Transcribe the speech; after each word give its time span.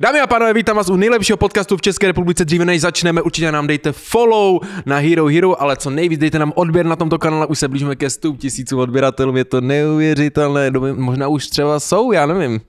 Dámy 0.00 0.20
a 0.20 0.26
pánové, 0.26 0.52
vítám 0.52 0.76
vás 0.76 0.88
u 0.88 0.96
nejlepšího 0.96 1.36
podcastu 1.36 1.76
v 1.76 1.82
České 1.82 2.06
republice. 2.06 2.44
Dříve 2.44 2.64
než 2.64 2.80
začneme, 2.80 3.22
určitě 3.22 3.52
nám 3.52 3.66
dejte 3.66 3.92
follow 3.92 4.60
na 4.86 4.98
Hero 4.98 5.26
Hero, 5.26 5.62
ale 5.62 5.76
co 5.76 5.90
nejvíc, 5.90 6.20
dejte 6.20 6.38
nám 6.38 6.52
odběr 6.56 6.86
na 6.86 6.96
tomto 6.96 7.18
kanále, 7.18 7.46
už 7.46 7.58
se 7.58 7.68
blížíme 7.68 7.96
ke 7.96 8.10
100 8.10 8.32
tisíců 8.32 8.80
odběratelů, 8.80 9.36
je 9.36 9.44
to 9.44 9.60
neuvěřitelné, 9.60 10.70
možná 10.94 11.28
už 11.28 11.46
třeba 11.46 11.80
jsou, 11.80 12.12
já 12.12 12.26
nevím. 12.26 12.60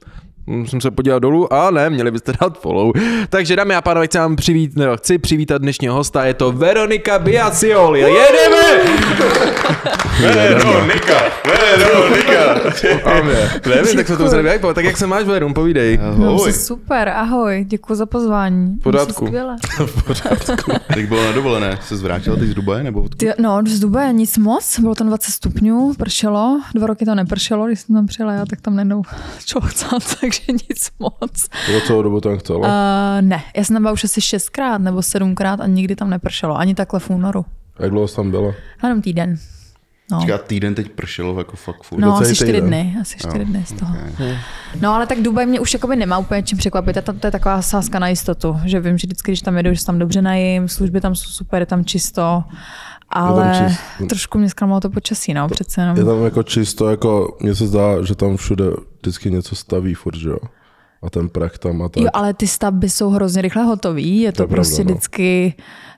Musím 0.48 0.82
se 0.82 0.92
podívat 0.92 1.20
dolů 1.20 1.54
a 1.54 1.72
ne, 1.72 1.90
měli 1.90 2.12
byste 2.12 2.34
dát 2.42 2.62
follow. 2.62 2.92
Takže 3.30 3.56
dámy 3.56 3.76
a 3.76 3.82
pánové, 3.82 4.08
chci, 4.08 4.18
vám 4.18 4.36
přivít, 4.36 4.76
nebo 4.76 4.98
chci 4.98 5.18
přivítat 5.18 5.62
dnešního 5.62 5.96
hosta, 5.96 6.26
je 6.26 6.34
to 6.34 6.52
Veronika 6.52 7.20
Biacioli. 7.20 8.00
Jedeme! 8.00 8.96
Veronika, 10.22 11.22
Veronika. 11.46 12.72
Nevím, 13.70 13.96
tak 13.96 14.08
se 14.08 14.18
to 14.18 14.30
zřejmě, 14.30 14.60
tak 14.74 14.86
jak 14.86 14.98
se 14.98 15.08
máš, 15.08 15.24
Verum, 15.24 15.54
povídej. 15.54 16.00
Ahoj. 16.02 16.54
super, 16.54 17.10
ahoj, 17.10 17.66
děkuji 17.68 17.96
za 17.96 18.06
pozvání. 18.06 18.76
V 18.80 18.84
pořádku. 18.84 19.26
v 19.86 20.04
pořádku. 20.04 20.72
Jak 20.96 21.08
bylo 21.08 21.24
na 21.24 21.32
dovolené? 21.32 21.80
Se 21.82 21.98
zvrátila 21.98 22.36
teď 22.36 22.50
z 22.50 22.54
Dubaje 22.54 22.84
nebo? 22.84 23.10
Ty, 23.18 23.32
no, 23.40 23.62
z 23.68 23.80
Dubaje 23.80 24.14
nic 24.14 24.38
moc, 24.38 24.80
bylo 24.80 24.96
tam 24.96 25.08
20 25.08 25.32
stupňů, 25.32 25.94
pršelo, 25.98 26.62
dva 26.76 26.88
roky 26.88 27.06
to 27.06 27.16
nepršelo, 27.16 27.68
když 27.68 27.80
jsem 27.80 27.96
tam 27.96 28.06
přijela 28.06 28.34
já, 28.34 28.46
tak 28.46 28.62
tam 28.62 28.76
nejednou 28.76 29.02
čochcat, 29.46 30.04
takže 30.22 30.35
takže 30.36 30.54
nic 30.70 30.92
moc. 31.00 31.50
Bylo 31.68 31.82
celou 31.82 32.02
dobu 32.02 32.22
tam 32.22 32.38
chcela? 32.38 32.60
Uh, 32.60 33.22
ne, 33.22 33.44
já 33.56 33.64
jsem 33.64 33.74
tam 33.74 33.84
byla 33.84 33.94
už 33.94 34.04
asi 34.04 34.22
šestkrát 34.22 34.82
nebo 34.82 35.02
sedmkrát 35.02 35.62
a 35.62 35.68
nikdy 35.68 35.96
tam 35.96 36.10
nepršelo, 36.10 36.58
ani 36.58 36.76
takhle 36.76 37.00
v 37.00 37.10
únoru. 37.10 37.46
Jak 37.80 37.92
dlouho 37.92 38.08
jsi 38.08 38.16
tam 38.16 38.32
byla? 38.32 38.54
Jenom 38.84 39.02
týden. 39.02 39.38
No. 40.12 40.22
Říká, 40.22 40.38
týden 40.38 40.76
teď 40.76 40.92
pršelo 40.92 41.38
jako 41.38 41.56
fakt 41.56 41.84
furt. 41.84 42.00
No, 42.00 42.18
asi 42.18 42.36
čtyři 42.36 42.62
dny, 42.62 42.98
asi 43.02 43.18
čtyři 43.18 43.40
no, 43.40 43.46
dny 43.46 43.64
z 43.68 43.74
toho. 43.74 43.96
Okay. 44.14 44.38
No, 44.82 44.94
ale 44.94 45.08
tak 45.08 45.22
Dubaj 45.22 45.46
mě 45.46 45.60
už 45.60 45.74
jakoby 45.74 45.96
nemá 45.96 46.18
úplně 46.18 46.44
čím 46.44 46.58
překvapit, 46.58 47.06
to, 47.06 47.14
to 47.14 47.28
je 47.28 47.32
taková 47.32 47.62
sázka 47.62 48.00
na 48.00 48.08
jistotu, 48.08 48.58
že 48.66 48.80
vím, 48.80 48.98
že 48.98 49.08
vždycky, 49.08 49.32
když 49.32 49.42
tam 49.42 49.58
jedu, 49.58 49.74
že 49.74 49.80
se 49.80 49.86
tam 49.86 50.00
dobře 50.00 50.22
najím, 50.22 50.68
služby 50.68 51.02
tam 51.02 51.16
jsou 51.16 51.30
super, 51.30 51.62
je 51.62 51.66
tam 51.66 51.86
čisto, 51.86 52.44
ale 53.10 53.52
tam 53.52 53.70
čist... 53.70 54.10
trošku 54.10 54.38
mě 54.38 54.50
zklamalo 54.50 54.80
to 54.80 54.90
počasí, 54.90 55.34
no, 55.34 55.48
přece 55.50 55.82
jenom. 55.82 55.98
Je 55.98 56.04
tam 56.04 56.24
jako 56.24 56.44
čisto, 56.44 56.90
jako 56.90 57.38
mně 57.42 57.56
se 57.56 57.68
zdá, 57.68 58.04
že 58.04 58.16
tam 58.16 58.38
všude 58.38 58.66
vždycky 59.10 59.32
něco 59.32 59.56
staví 59.56 59.94
furt, 59.94 60.16
že 60.16 60.30
jo? 60.30 60.40
A 61.04 61.10
ten 61.10 61.30
prach 61.30 61.58
tam 61.58 61.82
a 61.82 61.90
tak. 61.90 62.04
Jo, 62.04 62.10
ale 62.14 62.34
ty 62.34 62.48
stavby 62.48 62.90
jsou 62.90 63.10
hrozně 63.10 63.42
rychle 63.42 63.64
hotový, 63.64 64.20
je 64.20 64.32
to, 64.32 64.44
to 64.44 64.48
prostě 64.48 64.76
pravda, 64.76 64.90
no. 64.90 64.96
vždycky, 64.96 65.54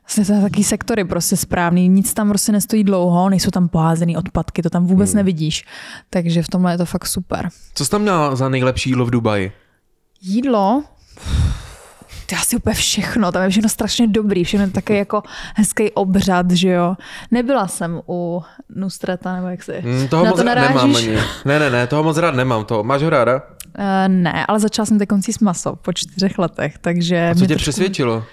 vlastně 0.07 0.35
to 0.35 0.41
taky 0.41 0.63
sektory 0.63 1.03
prostě 1.03 1.37
správný, 1.37 1.87
nic 1.87 2.13
tam 2.13 2.29
prostě 2.29 2.51
nestojí 2.51 2.83
dlouho, 2.83 3.29
nejsou 3.29 3.51
tam 3.51 3.67
poházený 3.67 4.17
odpadky, 4.17 4.61
to 4.61 4.69
tam 4.69 4.85
vůbec 4.85 5.09
hmm. 5.09 5.17
nevidíš, 5.17 5.65
takže 6.09 6.43
v 6.43 6.47
tomhle 6.47 6.73
je 6.73 6.77
to 6.77 6.85
fakt 6.85 7.07
super. 7.07 7.49
Co 7.73 7.85
jsi 7.85 7.91
tam 7.91 8.01
měla 8.01 8.35
za 8.35 8.49
nejlepší 8.49 8.89
jídlo 8.89 9.05
v 9.05 9.11
Dubaji? 9.11 9.51
Jídlo? 10.21 10.83
To 12.29 12.35
je 12.35 12.39
asi 12.39 12.55
úplně 12.55 12.75
všechno, 12.75 13.31
tam 13.31 13.43
je 13.43 13.49
všechno 13.49 13.69
strašně 13.69 14.07
dobrý, 14.07 14.43
všechno 14.43 14.69
taky 14.69 14.97
jako 14.97 15.23
hezký 15.55 15.91
obřad, 15.91 16.51
že 16.51 16.69
jo. 16.69 16.95
Nebyla 17.31 17.67
jsem 17.67 18.01
u 18.09 18.43
Nustreta, 18.75 19.35
nebo 19.35 19.47
jak 19.47 19.63
si 19.63 19.81
mm, 19.81 20.07
toho 20.07 20.23
na 20.23 20.29
moc 20.29 20.39
to 20.39 20.45
rád 20.45 20.67
nemám 20.67 20.95
ani. 20.95 21.17
Ne, 21.45 21.59
ne, 21.59 21.69
ne, 21.69 21.87
toho 21.87 22.03
moc 22.03 22.17
rád 22.17 22.35
nemám. 22.35 22.65
To. 22.65 22.83
Máš 22.83 23.01
ho 23.01 23.09
ráda? 23.09 23.41
Uh, 23.79 23.83
ne, 24.07 24.45
ale 24.47 24.59
začala 24.59 24.85
jsem 24.85 24.99
teď 24.99 25.09
s 25.31 25.39
maso 25.39 25.75
po 25.75 25.93
čtyřech 25.93 26.39
letech, 26.39 26.77
takže... 26.77 27.29
A 27.29 27.35
co 27.35 27.41
tě 27.41 27.47
trošku... 27.47 27.61
přesvědčilo? 27.61 28.23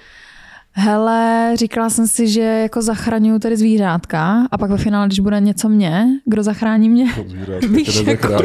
Hele, 0.76 1.52
říkala 1.54 1.90
jsem 1.90 2.06
si, 2.06 2.28
že 2.28 2.40
jako 2.40 2.82
zachraňuju 2.82 3.38
tady 3.38 3.56
zvířátka 3.56 4.48
a 4.50 4.58
pak 4.58 4.70
ve 4.70 4.76
finále, 4.76 5.06
když 5.06 5.20
bude 5.20 5.40
něco 5.40 5.68
mě, 5.68 6.06
kdo 6.24 6.42
zachrání 6.42 6.88
mě? 6.88 7.12
Víš, 7.70 8.02
jako, 8.06 8.28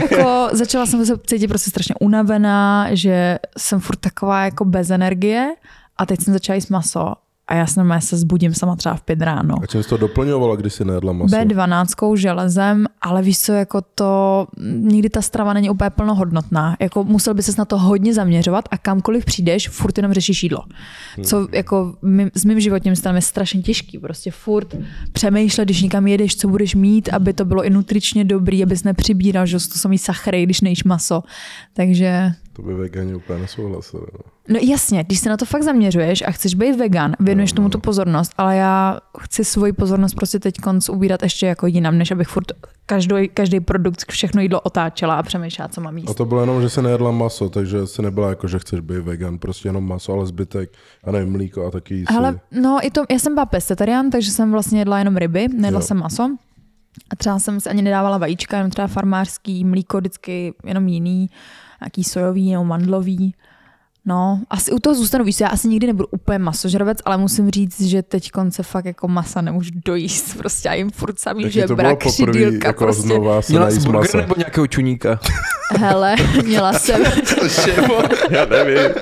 jako, 0.00 0.48
začala 0.52 0.86
jsem 0.86 1.06
se 1.06 1.18
cítit 1.26 1.48
prostě 1.48 1.70
strašně 1.70 1.94
unavená, 2.00 2.88
že 2.94 3.38
jsem 3.58 3.80
furt 3.80 3.96
taková 3.96 4.44
jako 4.44 4.64
bez 4.64 4.90
energie 4.90 5.54
a 5.96 6.06
teď 6.06 6.20
jsem 6.20 6.32
začala 6.32 6.54
jíst 6.54 6.70
maso 6.70 7.14
a 7.48 7.54
já 7.54 7.66
jsem 7.66 7.94
se 7.98 8.16
zbudím 8.16 8.54
sama 8.54 8.76
třeba 8.76 8.94
v 8.94 9.02
pět 9.02 9.22
ráno. 9.22 9.54
A 9.62 9.66
čím 9.66 9.82
jsi 9.82 9.88
to 9.88 9.96
doplňovala, 9.96 10.56
když 10.56 10.72
jsi 10.72 10.84
nejedla 10.84 11.12
maso? 11.12 11.36
B12 11.36 12.16
železem, 12.16 12.86
ale 13.00 13.22
víš 13.22 13.38
co, 13.38 13.52
jako 13.52 13.80
to, 13.94 14.46
nikdy 14.66 15.10
ta 15.10 15.22
strava 15.22 15.52
není 15.52 15.70
úplně 15.70 15.90
plnohodnotná. 15.90 16.76
Jako 16.80 17.04
musel 17.04 17.34
by 17.34 17.42
se 17.42 17.52
na 17.58 17.64
to 17.64 17.78
hodně 17.78 18.14
zaměřovat 18.14 18.64
a 18.70 18.78
kamkoliv 18.78 19.24
přijdeš, 19.24 19.68
furt 19.68 19.98
jenom 19.98 20.12
řešíš 20.12 20.42
jídlo. 20.42 20.64
Hmm. 21.16 21.24
Co 21.24 21.48
jako 21.52 21.94
mým, 22.02 22.30
s 22.34 22.44
mým 22.44 22.60
životním 22.60 22.96
stylem 22.96 23.16
je 23.16 23.22
strašně 23.22 23.62
těžký. 23.62 23.98
Prostě 23.98 24.30
furt 24.30 24.74
přemýšlet, 25.12 25.64
když 25.64 25.82
někam 25.82 26.06
jedeš, 26.06 26.36
co 26.36 26.48
budeš 26.48 26.74
mít, 26.74 27.08
aby 27.12 27.32
to 27.32 27.44
bylo 27.44 27.64
i 27.64 27.70
nutričně 27.70 28.24
dobrý, 28.24 28.62
abys 28.62 28.84
nepřibíral, 28.84 29.46
že 29.46 29.56
to 29.56 29.78
samý 29.78 29.98
sachary, 29.98 30.42
když 30.42 30.60
nejíš 30.60 30.84
maso. 30.84 31.22
Takže 31.74 32.32
to 32.52 32.62
by 32.62 32.74
vegani 32.74 33.14
úplně 33.14 33.38
nesouhlasili. 33.38 34.06
No. 34.12 34.18
no 34.48 34.60
jasně, 34.62 35.04
když 35.04 35.18
se 35.18 35.28
na 35.28 35.36
to 35.36 35.44
fakt 35.44 35.62
zaměřuješ 35.62 36.22
a 36.26 36.30
chceš 36.30 36.54
být 36.54 36.76
vegan, 36.76 37.14
věnuješ 37.20 37.52
no, 37.52 37.56
tomu 37.56 37.68
tu 37.68 37.78
no. 37.78 37.82
pozornost, 37.82 38.32
ale 38.38 38.56
já 38.56 39.00
chci 39.20 39.44
svoji 39.44 39.72
pozornost 39.72 40.14
prostě 40.14 40.38
teď 40.38 40.54
konc 40.60 40.88
ubírat 40.88 41.22
ještě 41.22 41.46
jako 41.46 41.66
jinam, 41.66 41.98
než 41.98 42.10
abych 42.10 42.28
furt 42.28 42.52
každý, 42.86 43.28
každý 43.34 43.60
produkt, 43.60 44.04
všechno 44.10 44.42
jídlo 44.42 44.60
otáčela 44.60 45.14
a 45.14 45.22
přemýšlela, 45.22 45.68
co 45.68 45.80
mám 45.80 45.98
jíst. 45.98 46.10
A 46.10 46.14
to 46.14 46.24
bylo 46.24 46.40
jenom, 46.40 46.62
že 46.62 46.68
se 46.68 46.82
nejedla 46.82 47.10
maso, 47.10 47.48
takže 47.48 47.86
se 47.86 48.02
nebyla 48.02 48.28
jako, 48.28 48.48
že 48.48 48.58
chceš 48.58 48.80
být 48.80 48.98
vegan, 48.98 49.38
prostě 49.38 49.68
jenom 49.68 49.88
maso, 49.88 50.12
ale 50.12 50.26
zbytek, 50.26 50.72
a 51.04 51.10
nevím, 51.10 51.32
mlíko 51.32 51.66
a 51.66 51.70
taky 51.70 51.94
jíst. 51.94 52.10
Ale 52.10 52.40
no, 52.50 52.78
i 52.82 52.90
to, 52.90 53.04
já 53.10 53.18
jsem 53.18 53.34
byla 53.34 53.46
pescetarián, 53.46 54.10
takže 54.10 54.30
jsem 54.30 54.52
vlastně 54.52 54.78
jedla 54.78 54.98
jenom 54.98 55.16
ryby, 55.16 55.48
nejedla 55.48 55.80
jo. 55.80 55.86
jsem 55.86 55.98
maso. 55.98 56.36
A 57.10 57.16
třeba 57.16 57.38
jsem 57.38 57.60
si 57.60 57.68
ani 57.68 57.82
nedávala 57.82 58.18
vajíčka, 58.18 58.56
jenom 58.56 58.70
třeba 58.70 58.86
farmářský, 58.86 59.64
mlíko 59.64 59.98
vždycky 59.98 60.54
jenom 60.64 60.88
jiný 60.88 61.30
nějaký 61.82 62.04
sojový 62.04 62.52
nebo 62.52 62.64
mandlový. 62.64 63.34
No, 64.04 64.40
asi 64.50 64.72
u 64.72 64.78
toho 64.78 64.94
zůstanu, 64.94 65.24
víš, 65.24 65.40
já 65.40 65.48
asi 65.48 65.68
nikdy 65.68 65.86
nebudu 65.86 66.08
úplně 66.10 66.38
masožravec, 66.38 66.98
ale 67.04 67.16
musím 67.16 67.50
říct, 67.50 67.80
že 67.80 68.02
teď 68.02 68.30
konce 68.30 68.62
fakt 68.62 68.84
jako 68.84 69.08
masa 69.08 69.40
nemůžu 69.40 69.70
dojíst, 69.84 70.36
prostě 70.36 70.68
já 70.68 70.74
jim 70.74 70.90
furt 70.90 71.20
samý 71.20 71.50
žebra, 71.50 71.96
křidílka, 71.96 72.66
jako 72.66 72.84
prostě. 72.84 73.02
Znova 73.02 73.42
se 73.42 73.52
Měla 73.52 73.70
jsi 73.70 73.80
burger 73.80 74.16
nebo 74.16 74.34
nějakého 74.38 74.66
čuníka? 74.66 75.20
Hele, 75.78 76.16
měla 76.44 76.72
jsem. 76.72 77.02
já 78.30 78.44
nevím. 78.44 78.92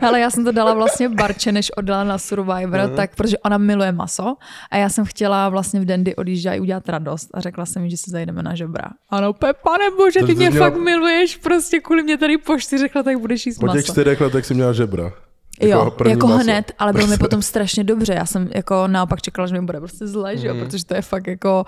Hele, 0.00 0.20
já 0.20 0.30
jsem 0.30 0.44
to 0.44 0.52
dala 0.52 0.74
vlastně 0.74 1.08
Barče, 1.08 1.52
než 1.52 1.70
oddala 1.76 2.04
na 2.04 2.18
Survivor, 2.18 2.80
uh-huh. 2.80 2.94
tak 2.94 3.16
protože 3.16 3.38
ona 3.38 3.58
miluje 3.58 3.92
maso 3.92 4.36
a 4.70 4.76
já 4.76 4.88
jsem 4.88 5.04
chtěla 5.04 5.48
vlastně 5.48 5.80
v 5.80 5.84
Dandy 5.84 6.16
odjíždět 6.16 6.60
udělat 6.60 6.88
radost 6.88 7.28
a 7.34 7.40
řekla 7.40 7.66
jsem 7.66 7.82
mi, 7.82 7.90
že 7.90 7.96
se 7.96 8.10
zajdeme 8.10 8.42
na 8.42 8.54
žebra. 8.54 8.88
Ano, 9.10 9.32
pane 9.62 9.84
bože, 9.96 10.20
ty 10.26 10.34
mě 10.34 10.50
měla... 10.50 10.66
fakt 10.66 10.78
miluješ, 10.78 11.36
prostě 11.36 11.80
kvůli 11.80 12.02
mě 12.02 12.16
tady 12.16 12.38
po 12.38 12.58
čtyřech 12.58 12.94
letech 12.94 13.16
budeš 13.16 13.46
jíst 13.46 13.58
po 13.58 13.66
maso. 13.66 13.78
Po 13.78 13.82
těch 13.82 13.90
čtyřech 13.90 14.20
letech 14.20 14.46
jsem 14.46 14.56
měla 14.56 14.72
žebra. 14.72 15.12
Jako 15.62 15.96
jo, 16.04 16.10
jako 16.10 16.26
maso. 16.26 16.42
hned, 16.42 16.72
ale 16.78 16.92
bylo 16.92 17.06
mi 17.06 17.18
potom 17.18 17.42
strašně 17.42 17.84
dobře. 17.84 18.14
Já 18.14 18.26
jsem 18.26 18.48
jako 18.54 18.86
naopak 18.86 19.22
čekala, 19.22 19.46
že 19.46 19.54
mi 19.54 19.66
bude 19.66 19.78
prostě 19.78 20.06
zle, 20.06 20.32
mm. 20.32 20.38
že 20.38 20.46
jo, 20.46 20.54
mhm. 20.54 20.64
protože 20.64 20.84
to 20.84 20.94
je 20.94 21.02
fakt 21.02 21.26
jako 21.26 21.64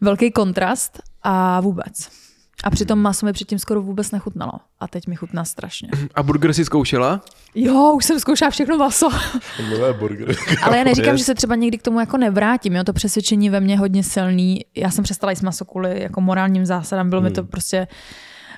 velký 0.00 0.30
kontrast 0.30 1.02
a 1.22 1.60
vůbec. 1.60 2.23
A 2.64 2.70
přitom 2.70 2.98
maso 2.98 3.26
mi 3.26 3.32
předtím 3.32 3.58
skoro 3.58 3.82
vůbec 3.82 4.10
nechutnalo. 4.10 4.52
A 4.80 4.88
teď 4.88 5.06
mi 5.06 5.16
chutná 5.16 5.44
strašně. 5.44 5.88
A 6.14 6.22
burger 6.22 6.52
si 6.52 6.64
zkoušela? 6.64 7.20
Jo, 7.54 7.92
už 7.96 8.04
jsem 8.04 8.20
zkoušela 8.20 8.50
všechno 8.50 8.76
maso. 8.76 9.08
burger. 9.98 10.36
Ale 10.62 10.78
já 10.78 10.84
neříkám, 10.84 11.16
že 11.16 11.24
se 11.24 11.34
třeba 11.34 11.54
někdy 11.54 11.78
k 11.78 11.82
tomu 11.82 12.00
jako 12.00 12.16
nevrátím. 12.16 12.76
Jo? 12.76 12.84
To 12.84 12.92
přesvědčení 12.92 13.50
ve 13.50 13.60
mně 13.60 13.78
hodně 13.78 14.02
silný. 14.02 14.60
Já 14.76 14.90
jsem 14.90 15.04
přestala 15.04 15.30
jíst 15.30 15.42
maso 15.42 15.64
kvůli 15.64 16.02
jako 16.02 16.20
morálním 16.20 16.66
zásadám. 16.66 17.08
Bylo 17.08 17.20
hmm. 17.20 17.30
mi 17.30 17.34
to 17.34 17.44
prostě, 17.44 17.86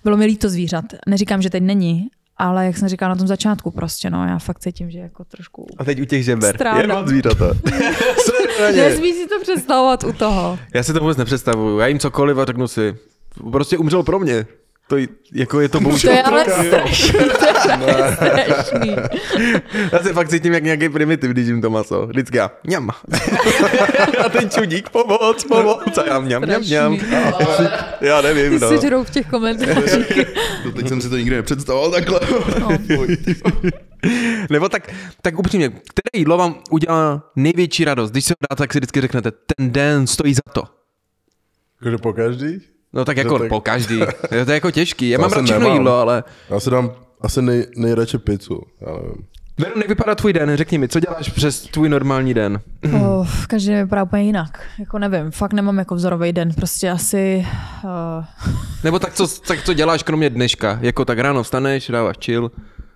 bylo 0.04 0.16
mi 0.16 0.24
líto 0.24 0.48
zvířat. 0.48 0.84
Neříkám, 1.06 1.42
že 1.42 1.50
teď 1.50 1.62
není, 1.62 2.06
ale 2.36 2.66
jak 2.66 2.76
jsem 2.76 2.88
říkala 2.88 3.08
na 3.08 3.16
tom 3.16 3.26
začátku 3.26 3.70
prostě, 3.70 4.10
no, 4.10 4.26
já 4.26 4.38
fakt 4.38 4.58
cítím, 4.58 4.90
že 4.90 4.98
jako 4.98 5.24
trošku 5.24 5.66
A 5.78 5.84
teď 5.84 6.00
u 6.00 6.04
těch 6.04 6.24
žeber, 6.24 6.54
strádám. 6.54 6.80
je 6.80 6.96
moc 6.96 7.08
zvířata. 7.08 7.46
Nesmí 8.76 9.12
si 9.12 9.28
to 9.28 9.40
představovat 9.40 10.04
u 10.04 10.12
toho. 10.12 10.58
Já 10.74 10.82
si 10.82 10.92
to 10.92 11.00
vůbec 11.00 11.16
nepředstavuju, 11.16 11.78
já 11.78 11.86
jim 11.86 11.98
cokoliv 11.98 12.38
a 12.38 12.44
řeknu 12.44 12.68
si, 12.68 12.96
prostě 13.52 13.78
umřel 13.78 14.02
pro 14.02 14.18
mě. 14.18 14.46
To 14.88 14.96
jako 15.32 15.60
je 15.60 15.68
to 15.68 15.80
bohužel. 15.80 16.10
To 16.10 16.16
je 16.16 16.22
ale 16.22 16.44
strašný, 16.44 17.12
to 17.12 17.86
je 17.86 18.12
strašný. 18.14 18.96
Já 19.92 19.98
se 19.98 20.12
fakt 20.12 20.28
cítím 20.28 20.52
jak 20.52 20.64
nějaký 20.64 20.88
primitiv, 20.88 21.30
když 21.30 21.46
jim 21.46 21.62
to 21.62 21.70
maso. 21.70 22.06
Vždycky 22.06 22.36
já, 22.36 22.50
mňam. 22.64 22.90
A 24.24 24.28
ten 24.28 24.50
čudík, 24.50 24.90
pomoc, 24.90 25.44
pomoc. 25.44 25.98
A 25.98 26.06
já 26.06 26.20
mňam, 26.20 26.42
mňam, 26.42 26.62
mňam. 26.62 26.98
Já 28.00 28.20
nevím, 28.20 28.60
no. 28.60 28.68
Ty 28.68 28.78
si 28.78 28.90
v 29.04 29.10
těch 29.10 29.26
komentářích. 29.26 30.06
Teď 30.76 30.88
jsem 30.88 31.00
si 31.00 31.08
to 31.08 31.16
nikdy 31.16 31.36
nepředstavoval 31.36 31.90
takhle. 31.90 32.20
No. 32.60 32.68
Nebo 34.50 34.68
tak, 34.68 34.92
tak 35.22 35.38
upřímně, 35.38 35.68
které 35.68 36.18
jídlo 36.18 36.38
vám 36.38 36.54
udělá 36.70 37.30
největší 37.36 37.84
radost? 37.84 38.10
Když 38.10 38.24
se 38.24 38.32
ho 38.32 38.46
dá, 38.50 38.56
tak 38.56 38.72
si 38.72 38.78
vždycky 38.78 39.00
řeknete, 39.00 39.30
ten 39.56 39.72
den 39.72 40.06
stojí 40.06 40.34
za 40.34 40.52
to. 40.52 40.62
Takže 41.82 41.98
po 41.98 42.12
každý? 42.12 42.75
No 42.92 43.04
tak 43.04 43.16
jako 43.16 43.38
tak... 43.38 43.48
po 43.48 43.60
každý. 43.60 44.00
To 44.28 44.34
je 44.34 44.54
jako 44.54 44.70
těžký. 44.70 45.08
Já 45.08 45.18
mám 45.18 45.30
rád 45.32 45.44
všechno 45.44 45.72
jídlo, 45.72 45.98
ale... 45.98 46.24
Já 46.50 46.60
si 46.60 46.70
dám 46.70 46.90
asi 47.20 47.42
nej, 47.42 47.66
nejradši 47.76 48.18
pizzu, 48.18 48.60
já 48.80 48.92
nevím. 48.92 49.24
Veru, 49.58 49.78
jak 49.78 49.88
vypadá 49.88 50.14
tvůj 50.14 50.32
den? 50.32 50.56
Řekni 50.56 50.78
mi, 50.78 50.88
co 50.88 51.00
děláš 51.00 51.28
přes 51.28 51.62
tvůj 51.62 51.88
normální 51.88 52.34
den? 52.34 52.60
Oh, 53.02 53.28
každý 53.48 53.68
den 53.68 53.84
vypadá 53.84 54.02
úplně 54.02 54.22
jinak. 54.22 54.60
Jako 54.78 54.98
nevím, 54.98 55.30
fakt 55.30 55.52
nemám 55.52 55.78
jako 55.78 55.94
vzorový 55.94 56.32
den. 56.32 56.54
Prostě 56.54 56.90
asi... 56.90 57.46
Uh, 57.84 58.24
Nebo 58.84 58.98
tak 58.98 59.14
co, 59.14 59.40
tak 59.40 59.62
co 59.64 59.72
děláš 59.72 60.02
kromě 60.02 60.30
dneška? 60.30 60.78
Jako 60.82 61.04
tak 61.04 61.18
ráno 61.18 61.42
vstaneš, 61.42 61.88
dáváš 61.90 62.16
chill. 62.24 62.50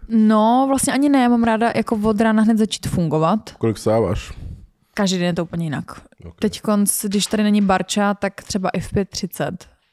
no, 0.09 0.65
vlastně 0.69 0.93
ani 0.93 1.09
ne, 1.09 1.23
já 1.23 1.29
mám 1.29 1.45
ráda 1.45 1.73
jako 1.75 1.99
od 2.05 2.21
rána 2.21 2.43
hned 2.43 2.59
začít 2.59 2.87
fungovat. 2.87 3.41
Kolik 3.59 3.77
vstáváš? 3.77 4.33
Každý 4.95 5.19
den 5.19 5.27
je 5.27 5.33
to 5.33 5.43
úplně 5.43 5.67
jinak. 5.67 5.85
Ok. 6.25 6.35
Teď 6.39 6.61
konc, 6.61 7.05
když 7.05 7.27
tady 7.27 7.43
není 7.43 7.61
Barča, 7.61 8.15
tak 8.15 8.43
třeba 8.43 8.71
i 8.71 8.81
v 8.81 8.93
5.30, 8.93 9.51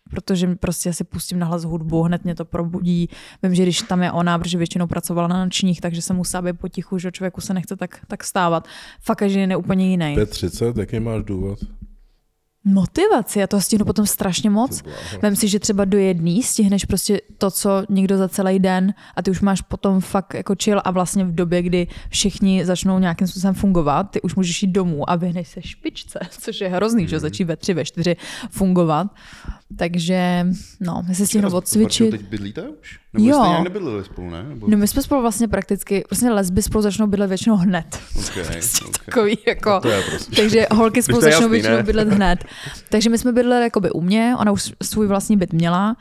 protože 0.09 0.55
prostě 0.55 0.93
si 0.93 1.03
pustím 1.03 1.39
nahlas 1.39 1.63
hudbu, 1.63 2.03
hned 2.03 2.23
mě 2.23 2.35
to 2.35 2.45
probudí. 2.45 3.09
Vím, 3.43 3.55
že 3.55 3.63
když 3.63 3.81
tam 3.81 4.03
je 4.03 4.11
ona, 4.11 4.39
protože 4.39 4.57
většinou 4.57 4.87
pracovala 4.87 5.27
na 5.27 5.45
nočních, 5.45 5.81
takže 5.81 6.01
se 6.01 6.13
musí 6.13 6.37
být 6.41 6.59
potichu, 6.59 6.97
že 6.97 7.11
člověku 7.11 7.41
se 7.41 7.53
nechce 7.53 7.75
tak, 7.75 7.99
tak 8.07 8.23
stávat. 8.23 8.67
Fakt 9.01 9.19
den 9.19 9.51
je 9.51 9.57
úplně 9.57 9.89
jiný. 9.89 10.15
5.30, 10.15 10.79
jaký 10.79 10.99
máš 10.99 11.23
důvod? 11.23 11.59
Motivaci, 12.67 13.39
já 13.39 13.47
to 13.47 13.61
stihnu 13.61 13.85
potom 13.85 14.05
strašně 14.05 14.49
moc. 14.49 14.83
Vem 15.21 15.35
si, 15.35 15.47
že 15.47 15.59
třeba 15.59 15.85
do 15.85 15.97
jedný 15.97 16.43
stihneš 16.43 16.85
prostě 16.85 17.21
to, 17.37 17.51
co 17.51 17.83
někdo 17.89 18.17
za 18.17 18.29
celý 18.29 18.59
den 18.59 18.93
a 19.15 19.21
ty 19.21 19.31
už 19.31 19.41
máš 19.41 19.61
potom 19.61 20.01
fakt 20.01 20.33
jako 20.33 20.55
chill 20.63 20.81
a 20.83 20.91
vlastně 20.91 21.25
v 21.25 21.35
době, 21.35 21.61
kdy 21.61 21.87
všichni 22.09 22.65
začnou 22.65 22.99
nějakým 22.99 23.27
způsobem 23.27 23.53
fungovat, 23.53 24.03
ty 24.03 24.21
už 24.21 24.35
můžeš 24.35 24.63
jít 24.63 24.71
domů 24.71 25.09
a 25.09 25.15
vyhneš 25.15 25.47
se 25.47 25.61
špičce, 25.61 26.19
což 26.39 26.61
je 26.61 26.69
hrozný, 26.69 27.07
že 27.07 27.19
začít 27.19 27.43
ve 27.43 27.55
tři, 27.55 27.73
ve 27.73 27.85
čtyři 27.85 28.15
fungovat. 28.49 29.07
Takže, 29.75 30.47
no, 30.79 31.03
já 31.07 31.13
se 31.13 31.27
stihnu 31.27 31.49
odcvičit. 31.49 32.11
teď 32.11 32.21
bydlíte 32.21 32.61
už? 32.61 32.99
Nebo 33.13 33.25
Jo. 33.25 33.35
jste 33.35 33.47
nějak 33.47 33.63
nebydleli 33.63 34.03
spolu, 34.03 34.29
ne? 34.29 34.43
Nebo... 34.43 34.67
No 34.69 34.77
my 34.77 34.87
jsme 34.87 35.01
spolu 35.01 35.21
vlastně 35.21 35.47
prakticky, 35.47 36.03
vlastně 36.11 36.31
lesby 36.31 36.61
spolu 36.61 36.81
začnou 36.81 37.07
bydlet 37.07 37.29
většinou 37.29 37.55
hned. 37.55 37.99
Okay, 38.29 38.41
okay. 38.43 38.61
Takový 39.05 39.37
jako, 39.47 39.79
To 39.79 39.89
je 39.89 40.01
prostě. 40.09 40.35
takže 40.35 40.67
holky 40.71 41.03
spolu 41.03 41.17
je 41.17 41.21
začnou 41.23 41.39
jasný, 41.41 41.51
většinou 41.51 41.75
ne? 41.77 41.83
bydlet 41.83 42.07
hned. 42.07 42.45
Takže 42.89 43.09
my 43.09 43.17
jsme 43.17 43.31
bydleli 43.31 43.63
jakoby 43.63 43.91
u 43.91 44.01
mě, 44.01 44.35
ona 44.39 44.51
už 44.51 44.71
svůj 44.83 45.07
vlastní 45.07 45.37
byt 45.37 45.53
měla, 45.53 45.95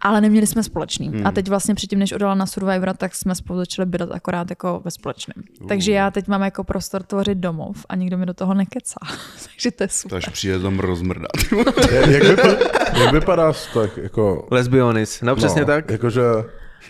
ale 0.00 0.20
neměli 0.20 0.46
jsme 0.46 0.62
společný. 0.62 1.08
Hmm. 1.08 1.26
A 1.26 1.32
teď 1.32 1.48
vlastně 1.48 1.74
předtím, 1.74 1.98
než 1.98 2.12
odala 2.12 2.34
na 2.34 2.46
Survivora, 2.46 2.94
tak 2.94 3.14
jsme 3.14 3.34
spolu 3.34 3.58
začali 3.58 3.86
bydlet 3.86 4.10
akorát 4.12 4.50
jako 4.50 4.80
ve 4.84 4.90
společném. 4.90 5.44
Takže 5.68 5.92
já 5.92 6.10
teď 6.10 6.28
mám 6.28 6.42
jako 6.42 6.64
prostor 6.64 7.02
tvořit 7.02 7.38
domov 7.38 7.86
a 7.88 7.96
nikdo 7.96 8.18
mi 8.18 8.26
do 8.26 8.34
toho 8.34 8.54
nekecá. 8.54 9.00
Takže 9.44 9.70
to 9.70 9.82
je 9.82 9.88
super. 9.88 10.18
až 10.18 10.28
přijde 10.28 10.60
tam 10.60 10.78
rozmrdat. 10.78 11.30
Jak, 12.10 12.22
vypadá, 12.22 12.56
jak 13.00 13.12
vypadá 13.12 13.52
vztah, 13.52 13.98
jako... 13.98 14.48
Lesbionis, 14.50 15.20
no 15.22 15.36
přesně 15.36 15.60
no, 15.60 15.66
tak. 15.66 15.90
Jakože 15.90 16.22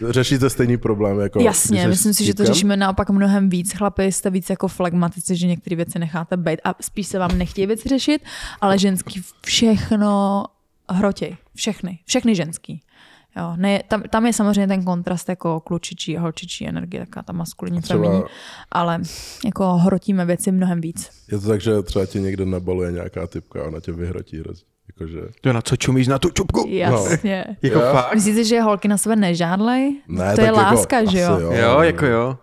řešíte 0.08 0.50
stejný 0.50 0.76
problém, 0.76 1.20
jako... 1.20 1.40
Jasně, 1.40 1.88
myslím 1.88 2.14
si, 2.14 2.24
že 2.24 2.34
to 2.34 2.44
řešíme 2.44 2.76
naopak 2.76 3.10
mnohem 3.10 3.48
víc. 3.48 3.72
Chlapi 3.72 4.12
jste 4.12 4.30
víc 4.30 4.50
jako 4.50 4.68
flegmatici, 4.68 5.36
že 5.36 5.46
některé 5.46 5.76
věci 5.76 5.98
necháte 5.98 6.36
být 6.36 6.60
a 6.64 6.74
spíš 6.80 7.06
se 7.06 7.18
vám 7.18 7.38
nechtějí 7.38 7.66
věci 7.66 7.88
řešit, 7.88 8.22
ale 8.60 8.78
ženský 8.78 9.22
všechno 9.44 10.44
hrotěj. 10.90 11.36
Všechny. 11.54 11.98
Všechny 12.04 12.34
ženský. 12.34 12.80
Jo, 13.38 13.52
ne, 13.56 13.82
tam, 13.88 14.02
tam, 14.02 14.26
je 14.26 14.32
samozřejmě 14.32 14.66
ten 14.66 14.84
kontrast 14.84 15.28
jako 15.28 15.60
klučičí 15.60 16.18
a 16.18 16.20
holčičí 16.20 16.68
energie, 16.68 17.00
taká 17.06 17.22
ta 17.22 17.32
maskulinní, 17.32 17.80
Třeba- 17.80 18.04
feminní, 18.04 18.22
ale 18.72 19.00
jako 19.44 19.72
hrotíme 19.72 20.24
věci 20.24 20.52
mnohem 20.52 20.80
víc. 20.80 21.10
Je 21.32 21.38
to 21.38 21.48
tak, 21.48 21.60
že 21.60 21.82
třeba 21.82 22.06
ti 22.06 22.20
někdo 22.20 22.44
nabaluje 22.46 22.92
nějaká 22.92 23.26
typka 23.26 23.62
a 23.62 23.66
ona 23.66 23.80
tě 23.80 23.92
vyhrotí. 23.92 24.40
roz- 24.42 24.64
Jakože... 24.88 25.20
Jo, 25.46 25.52
na 25.52 25.62
co 25.62 25.76
čumíš 25.76 26.08
na 26.08 26.18
tu 26.18 26.30
čupku? 26.30 26.64
Jasně. 26.68 27.44
Jako 27.62 27.78
Jo. 27.78 27.92
fakt? 27.92 28.14
Myslíte, 28.14 28.44
že 28.44 28.60
holky 28.60 28.88
na 28.88 28.98
sebe 28.98 29.16
nežádlej? 29.16 29.96
Ne, 30.08 30.34
to 30.34 30.40
je 30.40 30.46
tak 30.46 30.56
láska, 30.56 30.98
jako, 30.98 31.10
že 31.10 31.20
jo? 31.20 31.38
jo? 31.40 31.52
Jo, 31.52 31.80
jako 31.80 32.06
jo. 32.06 32.38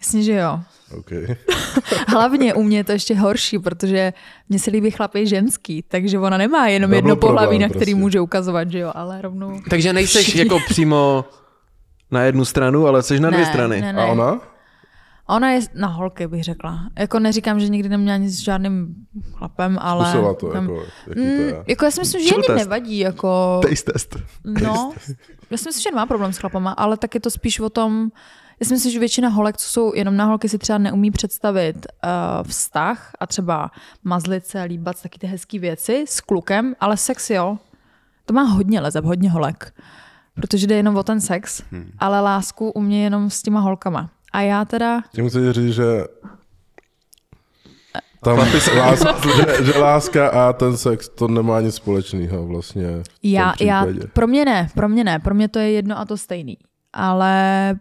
Jasně, 0.00 0.22
že 0.22 0.32
jo. 0.34 0.60
Okay. 0.98 1.36
Hlavně 2.08 2.54
u 2.54 2.62
mě 2.62 2.76
je 2.76 2.84
to 2.84 2.92
ještě 2.92 3.14
horší, 3.14 3.58
protože 3.58 4.12
mně 4.48 4.58
se 4.58 4.70
líbí 4.70 4.90
chlapy 4.90 5.26
ženský, 5.26 5.84
takže 5.88 6.18
ona 6.18 6.36
nemá 6.38 6.66
jenom 6.68 6.90
To 6.90 6.94
jedno 6.94 7.16
pohlaví, 7.16 7.58
na 7.58 7.68
který 7.68 7.78
prostě. 7.92 7.94
může 7.94 8.20
ukazovat, 8.20 8.70
že 8.70 8.78
jo, 8.78 8.92
ale 8.94 9.22
rovnou... 9.22 9.60
Takže 9.70 9.92
nejseš 9.92 10.22
Všichni. 10.22 10.40
jako 10.40 10.58
přímo 10.68 11.24
na 12.10 12.22
jednu 12.22 12.44
stranu, 12.44 12.86
ale 12.86 13.02
jsi 13.02 13.20
na 13.20 13.30
dvě 13.30 13.40
ne, 13.44 13.46
strany. 13.46 13.80
Ne, 13.80 13.92
ne. 13.92 14.02
A 14.02 14.06
ona? 14.06 14.40
Ona 15.28 15.50
je 15.50 15.60
na 15.74 15.88
holky, 15.88 16.26
bych 16.26 16.44
řekla. 16.44 16.78
Jako 16.98 17.18
neříkám, 17.18 17.60
že 17.60 17.68
nikdy 17.68 17.88
neměla 17.88 18.16
nic 18.16 18.36
s 18.36 18.40
žádným 18.40 18.94
chlapem, 19.32 19.78
ale... 19.80 20.04
Zkusila 20.10 20.34
to, 20.34 20.52
tam- 20.52 20.62
jako, 20.64 20.82
jaký 21.06 21.20
to 21.20 21.20
Mm, 21.20 21.48
je. 21.48 21.64
jako 21.66 21.84
já 21.84 21.90
si 21.90 22.00
myslím, 22.00 22.28
že 22.28 22.34
ani 22.34 22.58
nevadí, 22.58 22.98
jako... 22.98 23.60
Taste 23.68 23.92
test. 23.92 24.16
No, 24.44 24.92
já 25.50 25.56
si 25.58 25.68
myslím, 25.68 25.82
že 25.82 25.90
nemá 25.90 26.06
problém 26.06 26.32
s 26.32 26.38
chlapama, 26.38 26.70
ale 26.72 26.96
tak 26.96 27.14
je 27.14 27.20
to 27.20 27.30
spíš 27.30 27.60
o 27.60 27.70
tom, 27.70 28.10
já 28.60 28.66
si 28.66 28.74
myslím, 28.74 28.92
že 28.92 28.98
většina 28.98 29.28
holek, 29.28 29.56
co 29.56 29.68
jsou 29.68 29.94
jenom 29.94 30.16
na 30.16 30.24
holky, 30.24 30.48
si 30.48 30.58
třeba 30.58 30.78
neumí 30.78 31.10
představit 31.10 31.76
uh, 31.76 32.48
vztah 32.48 33.12
a 33.20 33.26
třeba 33.26 33.70
mazlit 34.04 34.46
se, 34.46 34.62
líbat, 34.62 35.02
taky 35.02 35.18
ty 35.18 35.26
hezké 35.26 35.58
věci 35.58 36.04
s 36.08 36.20
klukem, 36.20 36.74
ale 36.80 36.96
sex 36.96 37.30
jo. 37.30 37.58
To 38.26 38.34
má 38.34 38.42
hodně 38.42 38.80
lezeb, 38.80 39.04
hodně 39.04 39.30
holek. 39.30 39.74
Protože 40.34 40.66
jde 40.66 40.74
jenom 40.74 40.96
o 40.96 41.02
ten 41.02 41.20
sex, 41.20 41.62
hmm. 41.70 41.90
ale 41.98 42.20
lásku 42.20 42.70
u 42.70 42.80
mě 42.80 43.04
jenom 43.04 43.30
s 43.30 43.42
těma 43.42 43.60
holkama. 43.60 44.10
A 44.32 44.40
já 44.40 44.64
teda, 44.64 45.00
Tím 45.12 45.28
chci 45.28 45.52
říct, 45.52 45.74
že 45.74 46.04
tam 48.22 48.38
láska, 48.38 49.14
že, 49.36 49.64
že 49.64 49.78
láska 49.78 50.28
a 50.28 50.52
ten 50.52 50.76
sex, 50.76 51.08
to 51.08 51.28
nemá 51.28 51.60
nic 51.60 51.74
společného 51.74 52.46
vlastně 52.46 53.02
já, 53.22 53.54
já, 53.60 53.86
pro 54.12 54.26
mě 54.26 54.44
ne, 54.44 54.68
pro 54.74 54.88
mě 54.88 55.04
ne, 55.04 55.18
pro 55.18 55.34
mě 55.34 55.48
to 55.48 55.58
je 55.58 55.70
jedno 55.70 55.98
a 55.98 56.04
to 56.04 56.16
stejný. 56.16 56.58
Ale 56.92 57.74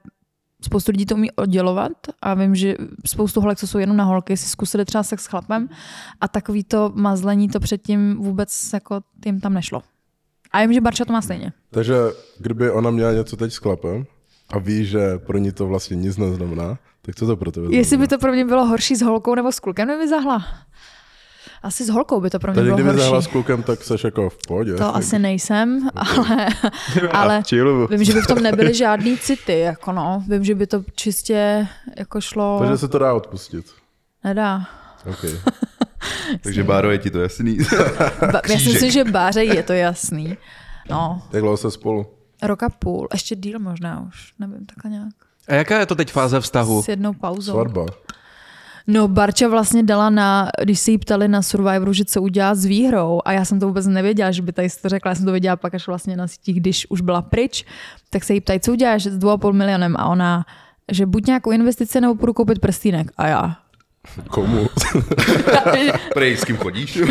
spoustu 0.61 0.91
lidí 0.91 1.05
to 1.05 1.15
umí 1.15 1.31
oddělovat 1.31 1.91
a 2.21 2.33
vím, 2.33 2.55
že 2.55 2.75
spoustu 3.05 3.41
holek, 3.41 3.57
co 3.57 3.67
jsou 3.67 3.77
jenom 3.77 3.97
na 3.97 4.03
holky, 4.03 4.37
si 4.37 4.49
zkusili 4.49 4.85
třeba 4.85 5.03
sex 5.03 5.23
s 5.23 5.27
chlapem 5.27 5.69
a 6.21 6.27
takový 6.27 6.63
to 6.63 6.91
mazlení 6.95 7.47
to 7.47 7.59
předtím 7.59 8.15
vůbec 8.15 8.69
jako 8.73 9.01
jim 9.25 9.39
tam 9.39 9.53
nešlo. 9.53 9.81
A 10.51 10.61
vím, 10.61 10.73
že 10.73 10.81
Barča 10.81 11.05
to 11.05 11.13
má 11.13 11.21
stejně. 11.21 11.53
Takže 11.71 11.95
kdyby 12.39 12.71
ona 12.71 12.91
měla 12.91 13.11
něco 13.11 13.37
teď 13.37 13.53
s 13.53 13.57
chlapem 13.57 14.05
a 14.49 14.59
ví, 14.59 14.85
že 14.85 15.17
pro 15.17 15.37
ní 15.37 15.51
to 15.51 15.67
vlastně 15.67 15.95
nic 15.95 16.17
neznamená, 16.17 16.77
tak 17.01 17.15
co 17.15 17.27
to 17.27 17.37
pro 17.37 17.51
tebe 17.51 17.67
Jestli 17.71 17.83
znamená? 17.89 18.03
by 18.03 18.07
to 18.07 18.17
pro 18.17 18.31
mě 18.31 18.45
bylo 18.45 18.65
horší 18.65 18.95
s 18.95 19.01
holkou 19.01 19.35
nebo 19.35 19.51
s 19.51 19.59
klukem, 19.59 19.87
kdyby 19.87 20.07
zahla. 20.07 20.45
Asi 21.63 21.85
s 21.85 21.89
holkou 21.89 22.21
by 22.21 22.29
to 22.29 22.39
pro 22.39 22.51
mě 22.51 22.55
Takže 22.55 22.71
bylo 22.71 22.77
kdyby 22.93 23.03
horší. 23.09 23.23
s 23.25 23.27
klukem, 23.27 23.63
tak 23.63 23.83
seš 23.83 24.03
jako 24.03 24.29
v 24.29 24.37
pohodě. 24.47 24.73
To 24.75 24.95
asi 24.95 25.19
nejsem, 25.19 25.89
ale, 25.95 26.47
ale 27.11 27.43
vím, 27.89 28.03
že 28.03 28.13
by 28.13 28.21
v 28.21 28.27
tom 28.27 28.39
nebyly 28.43 28.73
žádný 28.75 29.17
city, 29.17 29.59
jako 29.59 29.91
no. 29.91 30.23
Vím, 30.27 30.43
že 30.43 30.55
by 30.55 30.67
to 30.67 30.83
čistě 30.95 31.67
jako 31.97 32.21
šlo, 32.21 32.59
Takže 32.59 32.77
se 32.77 32.87
to 32.87 32.99
dá 32.99 33.13
odpustit. 33.13 33.65
nedá. 34.23 34.61
Okay. 35.09 35.31
Takže 36.43 36.63
Báro, 36.63 36.91
je 36.91 36.97
ti 36.97 37.09
to 37.09 37.19
jasný? 37.21 37.57
Ba- 38.31 38.41
já 38.49 38.59
si 38.59 38.69
myslím, 38.69 38.91
že 38.91 39.03
Báře 39.03 39.43
je 39.43 39.63
to 39.63 39.73
jasný. 39.73 40.37
No, 40.89 41.21
Jak 41.33 41.41
dlouho 41.41 41.57
se 41.57 41.71
spolu? 41.71 42.05
rok 42.41 42.63
a 42.63 42.69
půl, 42.69 43.07
ještě 43.13 43.35
díl 43.35 43.59
možná 43.59 44.05
už, 44.07 44.33
nevím, 44.39 44.65
takhle 44.65 44.91
nějak. 44.91 45.13
A 45.47 45.53
jaká 45.53 45.79
je 45.79 45.85
to 45.85 45.95
teď 45.95 46.11
fáze 46.11 46.39
vztahu? 46.39 46.83
S 46.83 46.87
jednou 46.87 47.13
pauzou. 47.13 47.51
Svatba. 47.53 47.85
No, 48.87 49.07
Barča 49.07 49.47
vlastně 49.47 49.83
dala 49.83 50.09
na, 50.09 50.49
když 50.63 50.79
se 50.79 50.91
jí 50.91 50.97
ptali 50.97 51.27
na 51.27 51.41
Survivoru, 51.41 51.93
že 51.93 52.05
co 52.05 52.21
udělá 52.21 52.55
s 52.55 52.65
výhrou 52.65 53.21
a 53.25 53.31
já 53.31 53.45
jsem 53.45 53.59
to 53.59 53.67
vůbec 53.67 53.87
nevěděla, 53.87 54.31
že 54.31 54.41
by 54.41 54.51
tady 54.51 54.67
to 54.81 54.89
řekla, 54.89 55.11
já 55.11 55.15
jsem 55.15 55.25
to 55.25 55.31
věděla 55.31 55.55
pak 55.55 55.73
až 55.75 55.87
vlastně 55.87 56.17
na 56.17 56.27
sítích, 56.27 56.59
když 56.59 56.87
už 56.89 57.01
byla 57.01 57.21
pryč, 57.21 57.65
tak 58.09 58.23
se 58.23 58.33
jí 58.33 58.41
ptají, 58.41 58.59
co 58.59 58.71
uděláš 58.71 59.03
s 59.03 59.17
2,5 59.19 59.53
milionem? 59.53 59.95
A 59.97 60.05
ona, 60.05 60.45
že 60.91 61.05
buď 61.05 61.27
nějakou 61.27 61.51
investici 61.51 62.01
nebo 62.01 62.15
půjdu 62.15 62.33
koupit 62.33 62.59
prstínek. 62.59 63.11
A 63.17 63.27
já. 63.27 63.68
Komu? 64.29 64.67
Prej, 66.13 66.37
s 66.37 66.43
kým 66.45 66.57
chodíš? 66.57 67.01